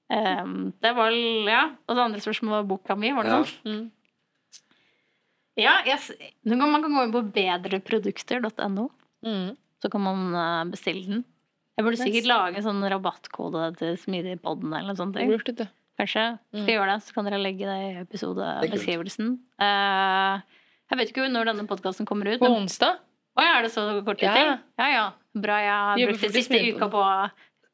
Um, 0.08 0.72
det 0.80 0.94
var 0.96 1.12
ja. 1.12 1.64
Og 1.88 1.98
det 1.98 2.04
andre 2.04 2.24
spørsmålet 2.24 2.62
var 2.62 2.68
boka 2.70 2.96
mi, 3.00 3.12
var 3.16 3.28
det 3.28 3.34
ja. 3.34 3.40
sånn? 3.44 3.72
Mm. 3.72 3.86
Ja, 5.58 5.80
yes. 5.90 6.12
man 6.46 6.84
kan 6.84 6.94
gå 6.94 7.08
inn 7.08 7.16
på 7.16 7.24
bedreprodukter.no. 7.34 8.92
Mm. 9.26 9.56
Så 9.82 9.90
kan 9.94 10.04
man 10.06 10.30
eh, 10.38 10.70
bestille 10.70 11.06
den. 11.10 11.26
Jeg 11.78 11.86
burde 11.86 11.98
sikkert 11.98 12.26
yes. 12.26 12.30
lage 12.30 12.60
en 12.62 12.66
sånn 12.66 12.86
rabattkode 12.94 13.64
til 13.78 13.98
Smidigpodden 14.02 14.70
eller 14.70 14.94
noe 14.94 15.00
sånt. 15.00 15.18
ting 15.18 15.34
Kanskje. 15.98 16.24
Skal 16.54 16.62
mm. 16.62 16.72
gjøre 16.76 16.92
det, 16.92 17.04
så 17.08 17.16
kan 17.16 17.26
dere 17.26 17.42
legge 17.42 17.66
det 17.66 17.78
i 17.82 17.92
episodebeskrivelsen. 18.04 19.32
Uh, 19.58 20.38
jeg 20.92 21.00
vet 21.00 21.12
ikke 21.12 21.30
når 21.34 21.50
denne 21.50 21.66
podkasten 21.70 22.06
kommer 22.06 22.30
ut. 22.30 22.42
På 22.42 22.52
onsdag? 22.54 23.02
Å 23.38 23.46
ja, 23.46 23.56
er 23.58 23.66
det 23.66 23.72
så 23.74 23.86
kort 24.06 24.22
tid 24.22 24.30
til? 24.34 24.52
Ja 24.82 24.90
ja. 24.94 25.08
Bra 25.38 25.58
jeg 25.62 25.74
har 25.74 26.00
brukt 26.02 26.24
den 26.26 26.34
siste 26.34 26.62
uka 26.74 26.88
på 26.94 27.02
å 27.02 27.10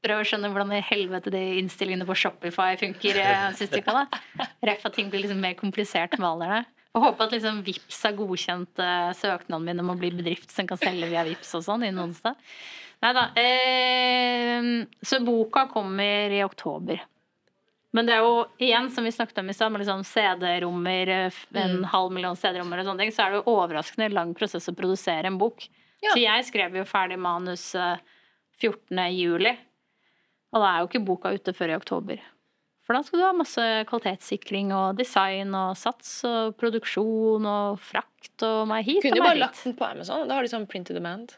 prøve 0.04 0.24
å 0.24 0.28
skjønne 0.28 0.52
hvordan 0.52 0.76
i 0.78 0.84
helvete 0.86 1.32
de 1.34 1.42
innstillingene 1.62 2.08
på 2.08 2.18
Shopify 2.20 2.76
funker. 2.80 3.20
Eh, 3.24 3.50
siste 3.60 3.82
uka 3.82 4.04
da. 4.04 4.48
Ref 4.70 4.86
at 4.88 4.98
ting 4.98 5.12
blir 5.12 5.24
liksom 5.24 5.42
mer 5.44 5.58
komplisert 5.60 6.18
med 6.20 6.30
alderen. 6.30 6.70
Og 6.94 7.08
håpe 7.08 7.26
at 7.26 7.34
liksom 7.34 7.64
Vips 7.66 8.04
har 8.06 8.14
godkjent 8.18 8.82
uh, 8.84 9.10
søknaden 9.18 9.66
min 9.66 9.82
om 9.82 9.94
å 9.96 9.98
bli 9.98 10.12
bedrift 10.14 10.52
som 10.54 10.68
kan 10.70 10.78
selge 10.78 11.10
via 11.10 11.24
Vips 11.26 11.56
og 11.58 11.66
sånn 11.66 11.88
innen 11.88 12.04
onsdag. 12.04 12.38
Nei 13.04 13.12
da. 13.18 13.24
Eh, 13.40 14.68
så 15.04 15.20
boka 15.26 15.66
kommer 15.72 16.32
i 16.32 16.44
oktober. 16.46 17.02
Men 17.94 18.08
det 18.08 18.16
er 18.16 18.24
jo 18.26 18.38
igjen, 18.62 18.88
som 18.94 19.06
vi 19.06 19.12
snakket 19.14 19.42
om 19.42 19.50
i 19.52 19.56
stad, 19.58 19.74
med 19.74 19.84
liksom 19.84 20.06
CD-rommer, 20.08 21.12
eh, 21.14 21.42
en 21.58 21.80
mm. 21.82 21.90
halv 21.92 22.14
million 22.14 22.38
CD-rommer 22.38 22.82
og 22.82 22.88
sånne 22.88 23.04
ting, 23.04 23.14
så 23.14 23.26
er 23.26 23.34
det 23.34 23.42
jo 23.42 23.58
overraskende 23.58 24.14
lang 24.14 24.32
prosess 24.38 24.70
å 24.70 24.78
produsere 24.78 25.30
en 25.30 25.42
bok. 25.42 25.66
Ja. 26.04 26.14
Så 26.14 26.22
jeg 26.22 26.48
skrev 26.48 26.78
jo 26.78 26.88
ferdig 26.88 27.20
manus 27.22 27.72
14. 27.74 29.04
juli. 29.14 29.54
Og 30.54 30.62
da 30.62 30.70
er 30.70 30.84
jo 30.84 30.90
ikke 30.90 31.04
boka 31.08 31.34
ute 31.34 31.54
før 31.58 31.74
i 31.74 31.78
oktober. 31.78 32.22
For 32.84 32.96
da 32.96 33.02
skal 33.06 33.22
du 33.22 33.26
ha 33.26 33.32
masse 33.36 33.66
kvalitetssikring 33.90 34.74
og 34.76 34.98
design 35.00 35.54
og 35.56 35.78
sats 35.80 36.18
og 36.28 36.58
produksjon 36.60 37.48
og 37.48 37.80
frakt 37.82 38.44
og 38.46 38.68
meg 38.70 38.84
hit 38.90 39.06
Kunne 39.06 39.22
jo 39.22 39.24
bare 39.24 39.40
lagt 39.40 39.62
den 39.64 39.78
på 39.80 39.88
Amazon. 39.88 40.28
Da 40.28 40.38
har 40.38 40.46
de 40.46 40.52
sånn 40.52 40.68
print 40.70 40.92
to 40.92 40.98
demand. 40.98 41.38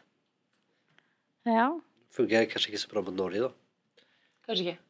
Ja. 1.46 1.70
Fungerer 2.16 2.50
kanskje 2.50 2.72
ikke 2.72 2.82
så 2.82 2.90
bra 2.90 3.04
på 3.06 3.14
Norge, 3.14 3.46
da. 3.46 4.04
Kanskje 4.48 4.66
ikke. 4.66 4.80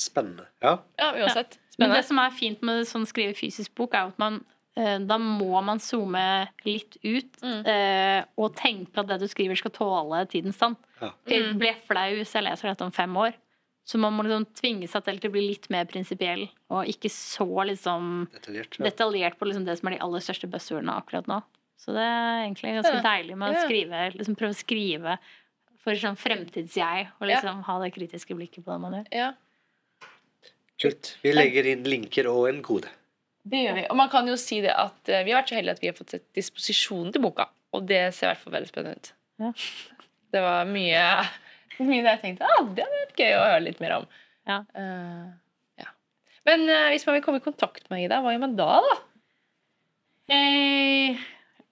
Spennende. 0.00 0.46
Ja. 0.62 0.80
ja 0.98 1.12
uansett. 1.18 1.54
Spennende. 1.54 1.78
Men 1.78 1.94
det 1.94 2.04
som 2.06 2.20
er 2.22 2.34
fint 2.34 2.66
med 2.66 2.86
sånn 2.88 3.06
skrive 3.08 3.34
fysisk 3.38 3.74
bok, 3.78 3.94
er 3.94 4.10
at 4.10 4.18
man 4.22 4.40
da 4.78 5.16
må 5.18 5.60
man 5.66 5.80
zoome 5.82 6.22
litt 6.64 6.94
ut 7.02 7.40
mm. 7.42 7.60
eh, 7.68 8.20
og 8.38 8.54
tenke 8.58 9.02
at 9.02 9.08
det 9.10 9.18
du 9.22 9.26
skriver, 9.28 9.58
skal 9.58 9.74
tåle 9.74 10.22
tidens 10.30 10.60
tann. 10.60 10.76
Ja. 11.00 11.10
Jeg 11.28 11.54
blir 11.58 11.78
flau 11.88 12.08
hvis 12.16 12.34
jeg 12.36 12.46
leser 12.46 12.70
dette 12.70 12.86
om 12.86 12.94
fem 12.94 13.16
år. 13.18 13.34
Så 13.90 13.98
man 13.98 14.14
må 14.14 14.22
liksom 14.22 14.44
tvinge 14.54 14.86
seg 14.86 15.02
til 15.06 15.18
å 15.26 15.32
bli 15.34 15.42
litt 15.48 15.66
mer 15.72 15.88
prinsipiell, 15.90 16.44
og 16.70 16.86
ikke 16.90 17.10
så 17.10 17.48
liksom 17.66 18.28
detaljert, 18.30 18.76
ja. 18.78 18.84
detaljert 18.86 19.38
på 19.40 19.48
liksom 19.48 19.64
det 19.66 19.74
som 19.80 19.90
er 19.90 19.96
de 19.96 20.02
aller 20.04 20.22
største 20.22 20.50
buzzordene 20.52 20.94
akkurat 21.00 21.26
nå. 21.30 21.40
Så 21.80 21.96
det 21.96 22.04
er 22.04 22.44
egentlig 22.44 22.76
ganske 22.76 22.98
ja. 22.98 23.04
deilig 23.06 23.38
med 23.40 23.56
å 23.56 23.64
skrive, 23.64 24.02
liksom 24.14 24.36
prøve 24.38 24.54
å 24.54 24.60
skrive 24.60 25.16
for 25.80 25.96
sånn 25.96 26.18
fremtids-jeg, 26.20 27.08
og 27.18 27.30
liksom 27.30 27.64
ha 27.66 27.76
det 27.82 27.90
kritiske 27.96 28.36
blikket 28.36 28.66
på 28.66 28.74
det 28.74 28.80
man 28.82 28.98
gjør. 28.98 29.10
Ja. 29.16 29.30
Kult. 30.80 31.14
Vi 31.24 31.32
legger 31.34 31.66
inn 31.72 31.82
linker 31.88 32.28
og 32.30 32.46
en 32.52 32.60
kode. 32.64 32.92
Det 33.42 33.62
gjør 33.64 33.78
vi. 33.78 33.84
Og 33.88 33.96
man 33.96 34.10
kan 34.12 34.28
jo 34.28 34.36
si 34.40 34.60
det 34.64 34.72
at 34.74 34.98
uh, 35.08 35.22
vi 35.24 35.32
har 35.32 35.40
vært 35.40 35.52
så 35.52 35.58
heldige 35.58 35.78
at 35.78 35.82
vi 35.84 35.90
har 35.90 35.96
fått 35.96 36.14
sett 36.16 36.26
disposisjonen 36.36 37.12
til 37.14 37.24
boka, 37.24 37.48
og 37.76 37.86
det 37.88 38.02
ser 38.16 38.28
i 38.28 38.30
hvert 38.32 38.42
fall 38.44 38.56
veldig 38.58 38.70
spennende 38.72 39.00
ut. 39.00 39.12
Ja. 39.40 39.52
Det 40.30 40.42
var 40.44 40.68
mye 40.68 41.04
mye 41.80 42.02
der 42.04 42.12
jeg 42.12 42.22
tenkte 42.22 42.48
ah, 42.48 42.64
det 42.76 42.84
hadde 42.84 43.04
vært 43.06 43.22
gøy 43.22 43.36
å 43.38 43.44
høre 43.46 43.62
litt 43.64 43.80
mer 43.82 43.96
om. 44.00 44.10
Ja. 44.50 44.58
Uh, 44.76 45.30
ja. 45.80 45.92
Men 46.48 46.66
uh, 46.68 46.90
hvis 46.92 47.06
man 47.08 47.16
vil 47.16 47.24
komme 47.24 47.40
i 47.40 47.46
kontakt 47.46 47.88
med 47.92 48.04
Ida, 48.04 48.20
hva 48.20 48.34
gjør 48.34 48.44
man 48.44 48.58
da, 48.58 48.74
da? 48.84 48.98
Eh, 50.30 51.18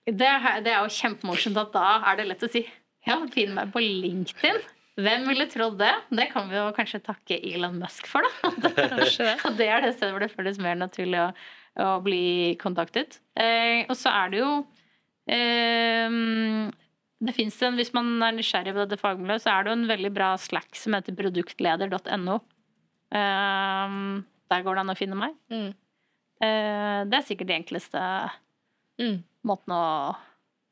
det, 0.09 0.31
det, 0.65 0.73
er 0.73 0.81
jo 0.82 0.90
kjempemorsomt 0.90 1.61
at 1.61 1.70
da 1.74 1.86
er 2.11 2.19
det 2.19 2.27
lett 2.32 2.43
å 2.43 2.51
si 2.51 2.65
ja, 3.07 3.20
finn 3.32 3.55
meg 3.55 3.70
på 3.74 3.82
LinkedIn. 3.85 4.59
Hvem 4.99 5.28
ville 5.31 5.47
trodd 5.47 5.77
det? 5.78 5.93
Det 6.11 6.27
kan 6.32 6.49
vi 6.51 6.57
jo 6.59 6.65
kanskje 6.74 6.99
takke 7.07 7.39
Elon 7.39 7.77
Musk 7.78 8.09
for, 8.11 8.27
da. 8.27 8.51
Og 9.47 9.59
det 9.61 9.69
er 9.69 9.85
det 9.85 9.93
stedet 9.95 10.11
hvor 10.11 10.24
det 10.24 10.32
føles 10.32 10.59
mer 10.62 10.74
naturlig 10.81 11.20
å, 11.23 11.28
å 11.78 11.99
bli 12.05 12.55
kontaktet. 12.61 13.20
Eh, 13.39 13.85
og 13.89 13.97
så 13.99 14.12
er 14.15 14.32
det 14.32 14.40
jo 14.40 14.53
eh, 15.31 16.19
det 17.19 17.35
fins 17.35 17.59
en, 17.66 17.77
Hvis 17.78 17.93
man 17.97 18.11
er 18.23 18.36
nysgjerrig 18.36 18.74
på 18.74 18.85
dette 18.85 19.01
fagmiljøet, 19.01 19.45
så 19.45 19.53
er 19.53 19.65
det 19.65 19.73
jo 19.73 19.78
en 19.81 19.90
veldig 19.90 20.12
bra 20.15 20.31
Slack 20.40 20.78
som 20.78 20.97
heter 20.97 21.16
produktleder.no. 21.19 22.39
Ehm, 23.19 24.24
der 24.49 24.65
går 24.65 24.78
det 24.78 24.85
an 24.85 24.95
å 24.95 24.99
finne 24.99 25.19
meg. 25.19 25.35
Mm. 25.51 25.70
Det 26.39 27.16
er 27.19 27.24
sikkert 27.27 27.49
de 27.51 27.57
enkleste 27.57 28.01
mm. 29.03 29.16
måten 29.51 29.74
å 29.74 29.86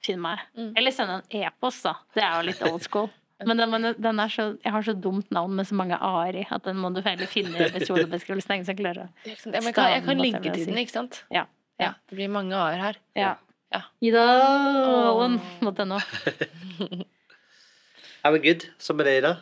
finne 0.07 0.23
meg. 0.23 0.45
Mm. 0.55 0.71
Eller 0.79 0.95
sende 0.95 1.19
en 1.19 1.41
e-post, 1.43 1.83
da. 1.89 1.97
Det 2.15 2.23
er 2.23 2.37
jo 2.37 2.47
litt 2.47 2.63
old 2.69 2.87
school. 2.87 3.11
Men 3.45 3.61
den, 3.61 3.89
den 4.01 4.21
så, 4.33 4.47
jeg 4.65 4.73
har 4.73 4.85
så 4.85 4.95
dumt 4.97 5.31
navn 5.35 5.57
med 5.59 5.67
så 5.69 5.77
mange 5.77 5.97
a-er 6.01 6.39
i 6.41 6.45
at 6.51 6.65
den 6.65 6.79
må 6.81 6.89
du 6.95 7.03
heller 7.05 7.29
finne 7.29 7.59
i 7.59 7.67
episodebeskrivelsen. 7.67 8.55
Ingen 8.55 8.69
som 8.69 8.79
klarer 8.79 9.09
jeg 9.27 9.75
kan, 9.77 9.91
jeg 9.93 10.05
kan 10.07 10.23
linke 10.23 10.53
til 10.55 10.65
den, 10.71 10.79
ikke 10.81 10.95
sant? 10.95 11.19
Ja. 11.35 11.45
ja. 11.81 11.93
Det 12.09 12.17
blir 12.17 12.33
mange 12.33 12.57
a-er 12.57 12.81
her. 12.81 13.01
Ja. 13.19 13.35
Ja. 13.75 13.83
Idalen.no. 14.01 15.99
ja, 18.23 18.31
men 18.31 18.41
good. 18.43 18.65
Så 18.79 18.97
med 18.97 19.05
det, 19.11 19.19
Ida. 19.21 19.37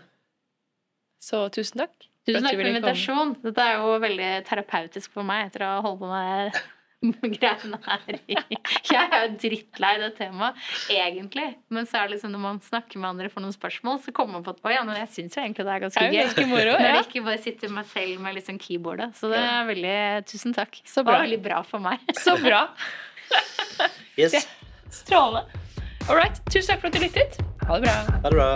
Så 1.22 1.46
tusen 1.54 1.84
takk. 1.84 1.94
Tusen 2.26 2.42
takk 2.42 2.56
for 2.56 2.70
invitasjonen. 2.72 3.36
Dette 3.44 3.62
er 3.62 3.78
jo 3.78 3.98
veldig 4.02 4.30
terapeutisk 4.48 5.12
for 5.14 5.28
meg 5.28 5.52
etter 5.52 5.68
å 5.68 5.74
holde 5.84 6.00
på 6.02 6.10
med 6.10 6.58
greiene 7.12 7.78
her. 7.84 8.18
i. 8.28 8.36
Jeg 8.90 9.02
er 9.04 9.26
jo 9.26 9.30
drittlei 9.42 9.92
det 10.02 10.10
temaet, 10.18 10.58
egentlig. 10.92 11.46
Men 11.74 11.88
så 11.88 12.00
er 12.00 12.08
det 12.08 12.16
liksom 12.16 12.32
når 12.34 12.42
man 12.44 12.60
snakker 12.64 13.00
med 13.02 13.10
andre 13.12 13.30
for 13.32 13.44
noen 13.44 13.54
spørsmål, 13.54 14.00
så 14.04 14.14
kommer 14.16 14.38
man 14.38 14.46
på 14.46 14.54
at 14.54 14.62
å 14.64 14.72
ja, 14.74 14.84
men 14.86 14.98
jeg 15.02 15.10
syns 15.16 15.36
jo 15.38 15.42
egentlig 15.44 15.66
det 15.68 15.74
er 15.76 15.84
ganske 15.86 16.06
gøy. 16.08 16.22
Når 16.54 16.70
det 16.80 16.92
ikke 17.06 17.24
bare 17.26 17.40
sitter 17.42 17.72
meg 17.72 17.88
selv 17.90 18.22
med 18.24 18.36
liksom 18.38 18.58
keyboardet. 18.62 19.14
Så 19.18 19.30
det 19.32 19.40
er 19.40 19.66
veldig 19.68 19.96
Tusen 20.30 20.54
takk. 20.56 20.78
Så 20.86 21.02
bra. 21.02 21.14
Det 21.14 21.18
var 21.18 21.26
veldig 21.26 21.42
bra 21.44 21.60
for 21.66 21.84
meg. 21.84 22.04
Så 22.20 22.38
bra. 22.42 22.66
Yes. 24.14 24.46
Strålende. 24.94 25.48
All 26.06 26.14
right. 26.14 26.38
Tusen 26.52 26.68
takk 26.70 26.84
for 26.84 26.86
at 26.86 26.94
du 26.94 27.02
lyttet. 27.02 27.40
Ha 27.66 27.80
det 27.80 27.88
bra. 27.88 27.96
Ha 28.22 28.30
det 28.30 28.36
bra. 28.38 28.50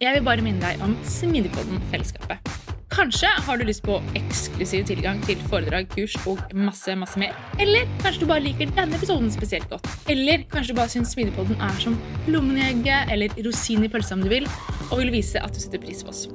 Jeg 0.00 0.12
vil 0.12 0.24
bare 0.24 0.44
minne 0.44 0.60
deg 0.60 0.80
om 0.84 0.96
Smidigpodden-fellesskapet. 1.08 2.55
Kanskje 2.86 3.26
har 3.26 3.58
du 3.58 3.64
lyst 3.66 3.82
på 3.82 3.96
eksklusiv 4.14 4.84
tilgang 4.86 5.18
til 5.26 5.40
foredrag, 5.50 5.88
kurs 5.90 6.14
og 6.30 6.38
masse 6.54 6.94
masse 6.94 7.18
mer. 7.18 7.34
Eller 7.58 7.88
kanskje 7.98 8.22
du 8.22 8.28
bare 8.30 8.44
liker 8.44 8.70
denne 8.76 8.94
episoden 8.94 9.26
spesielt 9.34 9.66
godt. 9.72 9.88
Eller 10.12 10.44
kanskje 10.52 10.70
du 10.70 10.78
bare 10.78 10.92
syns 10.94 11.16
Smidigpodden 11.16 11.58
er 11.66 11.82
som 11.82 11.98
lommen 12.30 12.60
i 12.60 12.64
egget 12.68 13.10
eller 13.12 13.34
rosin 13.42 13.82
i 13.82 13.90
pølsa 13.90 14.14
om 14.14 14.22
du 14.22 14.30
vil, 14.30 14.46
og 14.92 15.02
vil 15.02 15.10
vise 15.16 15.42
at 15.42 15.54
du 15.54 15.60
setter 15.62 15.82
pris 15.82 16.06
på 16.06 16.14
oss. 16.14 16.28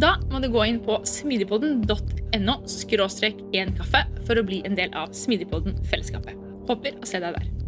Da 0.00 0.16
må 0.32 0.40
du 0.40 0.48
gå 0.52 0.64
inn 0.64 0.80
på 0.84 0.96
smidigpodden.no 1.08 2.58
skråstrek 2.68 3.44
én 3.56 3.76
kaffe 3.76 4.06
for 4.24 4.40
å 4.40 4.48
bli 4.48 4.62
en 4.68 4.76
del 4.80 4.92
av 4.96 5.12
Smidigpodden-fellesskapet. 5.16 6.40
Håper 6.68 6.96
å 7.00 7.08
se 7.08 7.20
deg 7.20 7.36
der. 7.36 7.67